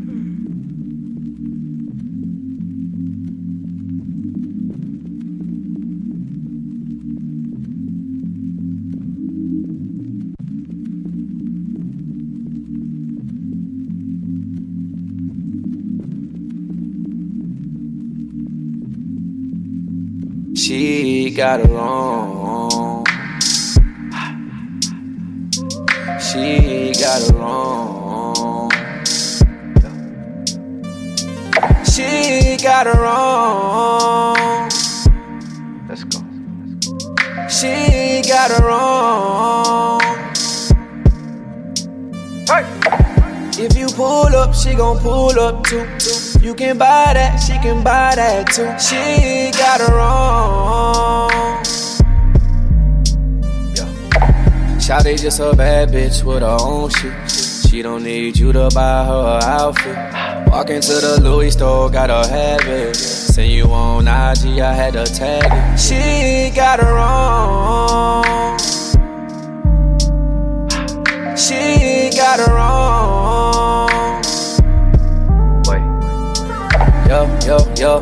She 20.73 21.29
got 21.29 21.59
it 21.59 21.69
wrong. 21.69 23.05
She 26.19 26.91
got 26.99 27.21
it 27.21 27.31
wrong. 27.35 28.71
She 31.85 32.57
got 32.57 32.87
it 32.87 32.95
wrong. 32.95 34.71
Let's 35.87 36.05
go. 36.05 36.19
She 37.47 38.23
got 38.27 38.49
it 38.49 38.63
wrong. 38.63 40.01
If 43.59 43.77
you 43.77 43.85
pull 43.89 44.35
up, 44.35 44.55
she 44.55 44.73
gon' 44.73 44.97
pull 44.97 45.39
up 45.39 45.63
too. 45.65 45.85
You 46.43 46.53
can 46.53 46.77
buy 46.77 47.13
that, 47.13 47.37
she 47.37 47.53
can 47.59 47.85
buy 47.85 48.15
that 48.15 48.47
too. 48.47 48.67
She 48.77 49.49
got 49.57 49.79
it 49.79 49.87
wrong. 49.87 51.29
Shawty 54.77 55.17
just 55.21 55.39
a 55.39 55.55
bad 55.55 55.91
bitch 55.91 56.21
with 56.25 56.41
her 56.41 56.57
own 56.59 56.89
shit. 56.89 57.13
She 57.31 57.81
don't 57.81 58.03
need 58.03 58.37
you 58.37 58.51
to 58.51 58.69
buy 58.75 59.05
her 59.05 59.39
outfit. 59.41 59.95
Walk 60.51 60.69
into 60.69 60.91
the 60.91 61.21
Louis 61.21 61.51
store, 61.51 61.89
gotta 61.89 62.27
have 62.27 62.67
it. 62.67 62.93
Send 62.97 63.49
you 63.49 63.71
on 63.71 64.09
IG, 64.09 64.59
I 64.59 64.73
had 64.73 64.95
to 64.95 65.05
tag 65.05 65.45
it. 65.45 65.79
She 65.79 66.53
got 66.53 66.81
it 66.81 66.83
wrong. 66.83 68.59
She 71.37 72.09
got 72.17 72.41
it 72.41 72.47
wrong. 72.51 72.72
Yo. 77.83 77.99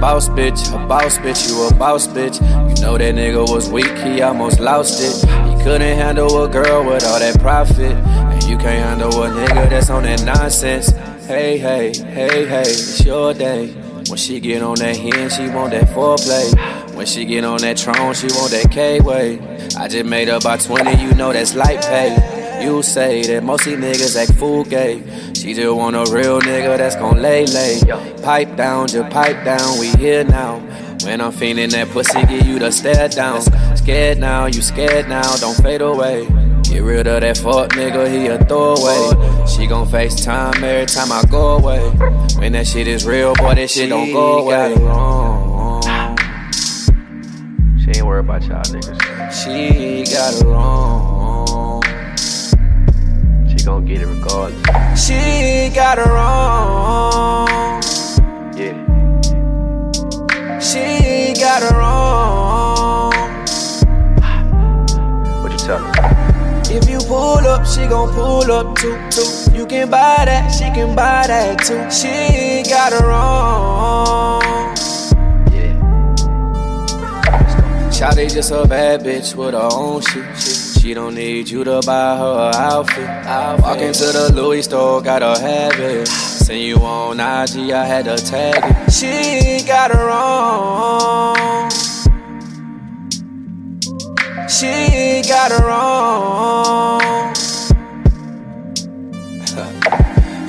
Boss 0.00 0.28
bitch, 0.30 0.60
a 0.74 0.86
boss 0.88 1.18
bitch, 1.18 1.48
you 1.48 1.68
a 1.68 1.74
boss 1.74 2.08
bitch. 2.08 2.40
You 2.40 2.82
know 2.82 2.98
that 2.98 3.14
nigga 3.14 3.48
was 3.48 3.70
weak, 3.70 3.96
he 3.98 4.22
almost 4.22 4.58
lost 4.58 5.00
it. 5.00 5.14
He 5.48 5.62
couldn't 5.62 5.96
handle 5.96 6.42
a 6.42 6.48
girl 6.48 6.84
with 6.84 7.04
all 7.06 7.18
that 7.20 7.38
profit. 7.38 7.92
And 7.92 8.42
you 8.44 8.56
can't 8.56 9.00
handle 9.00 9.22
a 9.22 9.28
nigga 9.28 9.70
that's 9.70 9.90
on 9.90 10.02
that 10.02 10.24
nonsense. 10.24 10.90
Hey, 11.26 11.58
hey, 11.58 11.92
hey, 11.92 12.46
hey, 12.46 12.62
it's 12.62 13.04
your 13.04 13.32
day. 13.32 13.68
When 14.08 14.16
she 14.16 14.40
get 14.40 14.62
on 14.62 14.76
that 14.76 14.96
hen, 14.96 15.30
she 15.30 15.48
want 15.50 15.70
that 15.72 15.84
foreplay. 15.94 16.94
When 16.96 17.06
she 17.06 17.24
get 17.24 17.44
on 17.44 17.60
that 17.60 17.78
throne, 17.78 18.14
she 18.14 18.26
want 18.28 18.50
that 18.50 18.68
K-way. 18.72 19.38
I 19.78 19.86
just 19.86 20.06
made 20.06 20.28
up 20.28 20.42
by 20.42 20.56
20, 20.56 21.00
you 21.00 21.14
know 21.14 21.32
that's 21.32 21.54
light 21.54 21.82
pay. 21.82 22.39
You 22.60 22.82
say 22.82 23.22
that 23.22 23.42
most 23.42 23.64
these 23.64 23.78
niggas 23.78 24.16
act 24.16 24.38
fool 24.38 24.64
gay. 24.64 25.02
She 25.32 25.54
just 25.54 25.74
want 25.74 25.96
a 25.96 26.04
real 26.14 26.40
nigga 26.40 26.76
that's 26.76 26.94
gon' 26.94 27.22
lay 27.22 27.46
lay. 27.46 27.80
Pipe 28.22 28.54
down, 28.54 28.88
just 28.88 29.10
pipe 29.10 29.44
down, 29.44 29.78
we 29.80 29.88
here 29.92 30.24
now. 30.24 30.58
When 31.04 31.22
I'm 31.22 31.32
feeling 31.32 31.70
that 31.70 31.88
pussy, 31.88 32.20
give 32.26 32.46
you 32.46 32.58
the 32.58 32.70
stare 32.70 33.08
down. 33.08 33.40
Scared 33.76 34.18
now, 34.18 34.44
you 34.46 34.60
scared 34.60 35.08
now, 35.08 35.36
don't 35.36 35.56
fade 35.62 35.80
away. 35.80 36.26
Get 36.64 36.82
rid 36.82 37.06
of 37.06 37.22
that 37.22 37.38
fuck 37.38 37.70
nigga, 37.70 38.10
he 38.10 38.26
a 38.26 38.38
throwaway. 38.44 39.46
She 39.46 39.66
gon' 39.66 39.86
FaceTime 39.86 40.62
every 40.62 40.86
time 40.86 41.10
I 41.10 41.22
go 41.30 41.56
away. 41.56 41.80
When 42.38 42.52
that 42.52 42.66
shit 42.66 42.86
is 42.86 43.06
real, 43.06 43.34
boy, 43.36 43.54
that 43.54 43.70
shit 43.70 43.88
don't 43.88 44.12
go 44.12 44.40
away. 44.40 44.74
She 47.82 47.98
ain't 47.98 48.06
worried 48.06 48.26
about 48.26 48.42
y'all 48.42 48.62
niggas. 48.62 49.32
She 49.32 50.04
got 50.14 50.34
it 50.34 50.44
wrong 50.44 51.19
she 53.60 53.66
gon' 53.66 53.84
get 53.84 54.00
it 54.00 54.06
regardless. 54.06 55.06
She 55.06 55.70
got 55.74 55.98
her 55.98 56.16
own. 56.16 57.82
Yeah. 58.56 58.72
She 60.58 61.34
got 61.38 61.62
her 61.68 61.80
own. 61.82 63.12
What 65.42 65.52
you 65.52 65.58
tell 65.58 65.78
her? 65.78 65.92
If 66.72 66.88
you 66.88 66.98
pull 67.00 67.46
up, 67.46 67.66
she 67.66 67.86
gon' 67.86 68.14
pull 68.14 68.50
up 68.50 68.78
too, 68.78 68.96
too. 69.10 69.52
You 69.54 69.66
can 69.66 69.90
buy 69.90 70.24
that, 70.24 70.48
she 70.50 70.64
can 70.70 70.96
buy 70.96 71.26
that 71.26 71.58
too. 71.58 71.90
She 71.90 72.62
got 72.70 72.92
her 72.92 73.10
own. 73.10 74.40
Yeah. 75.52 75.76
Shawty 77.90 78.32
just 78.32 78.52
a 78.52 78.66
bad 78.66 79.02
bitch 79.02 79.34
with 79.34 79.52
her 79.52 79.68
own 79.70 80.00
shit. 80.00 80.59
She 80.80 80.94
don't 80.94 81.14
need 81.14 81.50
you 81.50 81.62
to 81.62 81.82
buy 81.84 82.16
her 82.16 82.50
a 82.54 82.56
outfit. 82.56 83.06
Walk 83.60 83.80
into 83.80 84.04
the 84.04 84.32
Louis 84.34 84.62
store, 84.62 85.02
got 85.02 85.20
her 85.20 85.38
habit. 85.38 86.08
Seen 86.08 86.68
you 86.68 86.76
on 86.76 87.20
IG, 87.20 87.70
I 87.70 87.84
had 87.84 88.06
to 88.06 88.16
tag 88.16 88.54
it. 88.64 88.90
She 88.90 89.62
got 89.66 89.90
her 89.90 90.08
own. 90.10 91.68
She 94.48 95.20
got 95.28 95.52
her 95.52 95.68
own. 95.70 97.34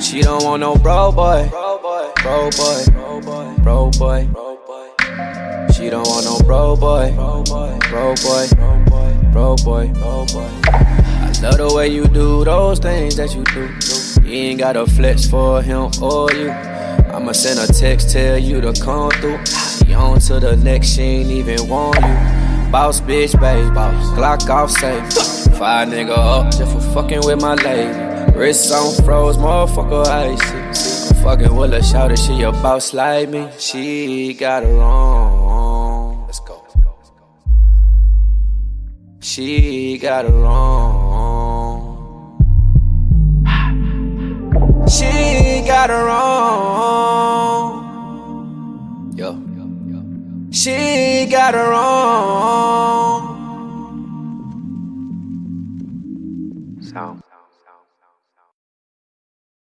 she 0.00 0.22
don't 0.22 0.42
want 0.44 0.60
no 0.60 0.76
bro 0.76 1.12
boy. 1.12 1.46
Bro 1.50 1.78
boy. 1.82 2.10
Bro 2.22 2.50
boy. 2.52 2.84
Bro 2.90 3.20
boy. 3.20 3.54
Bro 3.58 3.90
boy. 3.90 4.26
Bro 4.32 4.56
boy. 4.66 4.88
She 5.74 5.90
don't 5.90 6.06
want 6.08 6.24
no 6.24 6.38
bro 6.46 6.74
boy. 6.74 7.12
Bro 7.12 7.42
boy. 7.44 7.78
Bro 7.90 8.14
boy. 8.14 9.01
Bro 9.32 9.56
boy. 9.64 9.88
Bro 9.94 10.26
boy. 10.32 10.50
I 10.64 11.32
love 11.42 11.56
the 11.56 11.72
way 11.74 11.88
you 11.88 12.06
do 12.06 12.44
those 12.44 12.78
things 12.78 13.16
that 13.16 13.34
you 13.34 13.44
do. 13.44 14.28
You 14.28 14.34
ain't 14.34 14.60
got 14.60 14.76
a 14.76 14.86
flex 14.86 15.26
for 15.26 15.62
him 15.62 15.90
or 16.02 16.30
you. 16.32 16.50
I'ma 16.50 17.32
send 17.32 17.58
a 17.58 17.72
text, 17.72 18.10
tell 18.10 18.38
you 18.38 18.60
to 18.60 18.72
come 18.74 19.10
through. 19.12 19.44
She 19.46 19.94
on 19.94 20.20
to 20.20 20.38
the 20.38 20.56
next, 20.56 20.94
she 20.94 21.02
ain't 21.02 21.30
even 21.30 21.66
want 21.66 21.96
you. 21.96 22.70
Boss 22.70 23.00
bitch, 23.00 23.32
babe. 23.40 23.74
Boss. 23.74 24.06
Glock 24.18 24.48
off 24.50 24.70
safe. 24.70 25.56
Fire 25.58 25.86
nigga 25.86 26.16
up 26.16 26.52
just 26.52 26.72
for 26.72 26.80
fucking 26.92 27.20
with 27.24 27.40
my 27.40 27.54
lady. 27.54 27.92
Wrist 28.36 28.72
on 28.72 28.94
froze, 29.04 29.36
motherfucker 29.36 30.06
icy. 30.06 31.22
Fucking 31.22 31.54
with 31.54 31.72
a 31.72 31.82
shout 31.82 32.16
she 32.18 32.42
a 32.42 32.52
boss 32.52 32.92
like 32.92 33.28
me. 33.28 33.48
She 33.58 34.34
got 34.34 34.62
her 34.62 34.80
own. 34.80 35.71
She 39.24 39.98
got 39.98 40.24
her 40.24 40.44
own. 40.44 41.94
She 44.88 45.62
got 45.64 45.90
her 45.90 46.08
own. 46.10 46.66
Yo. 49.16 49.40
She 50.50 51.28
got 51.30 51.54
her 51.54 51.72
own. 51.72 53.11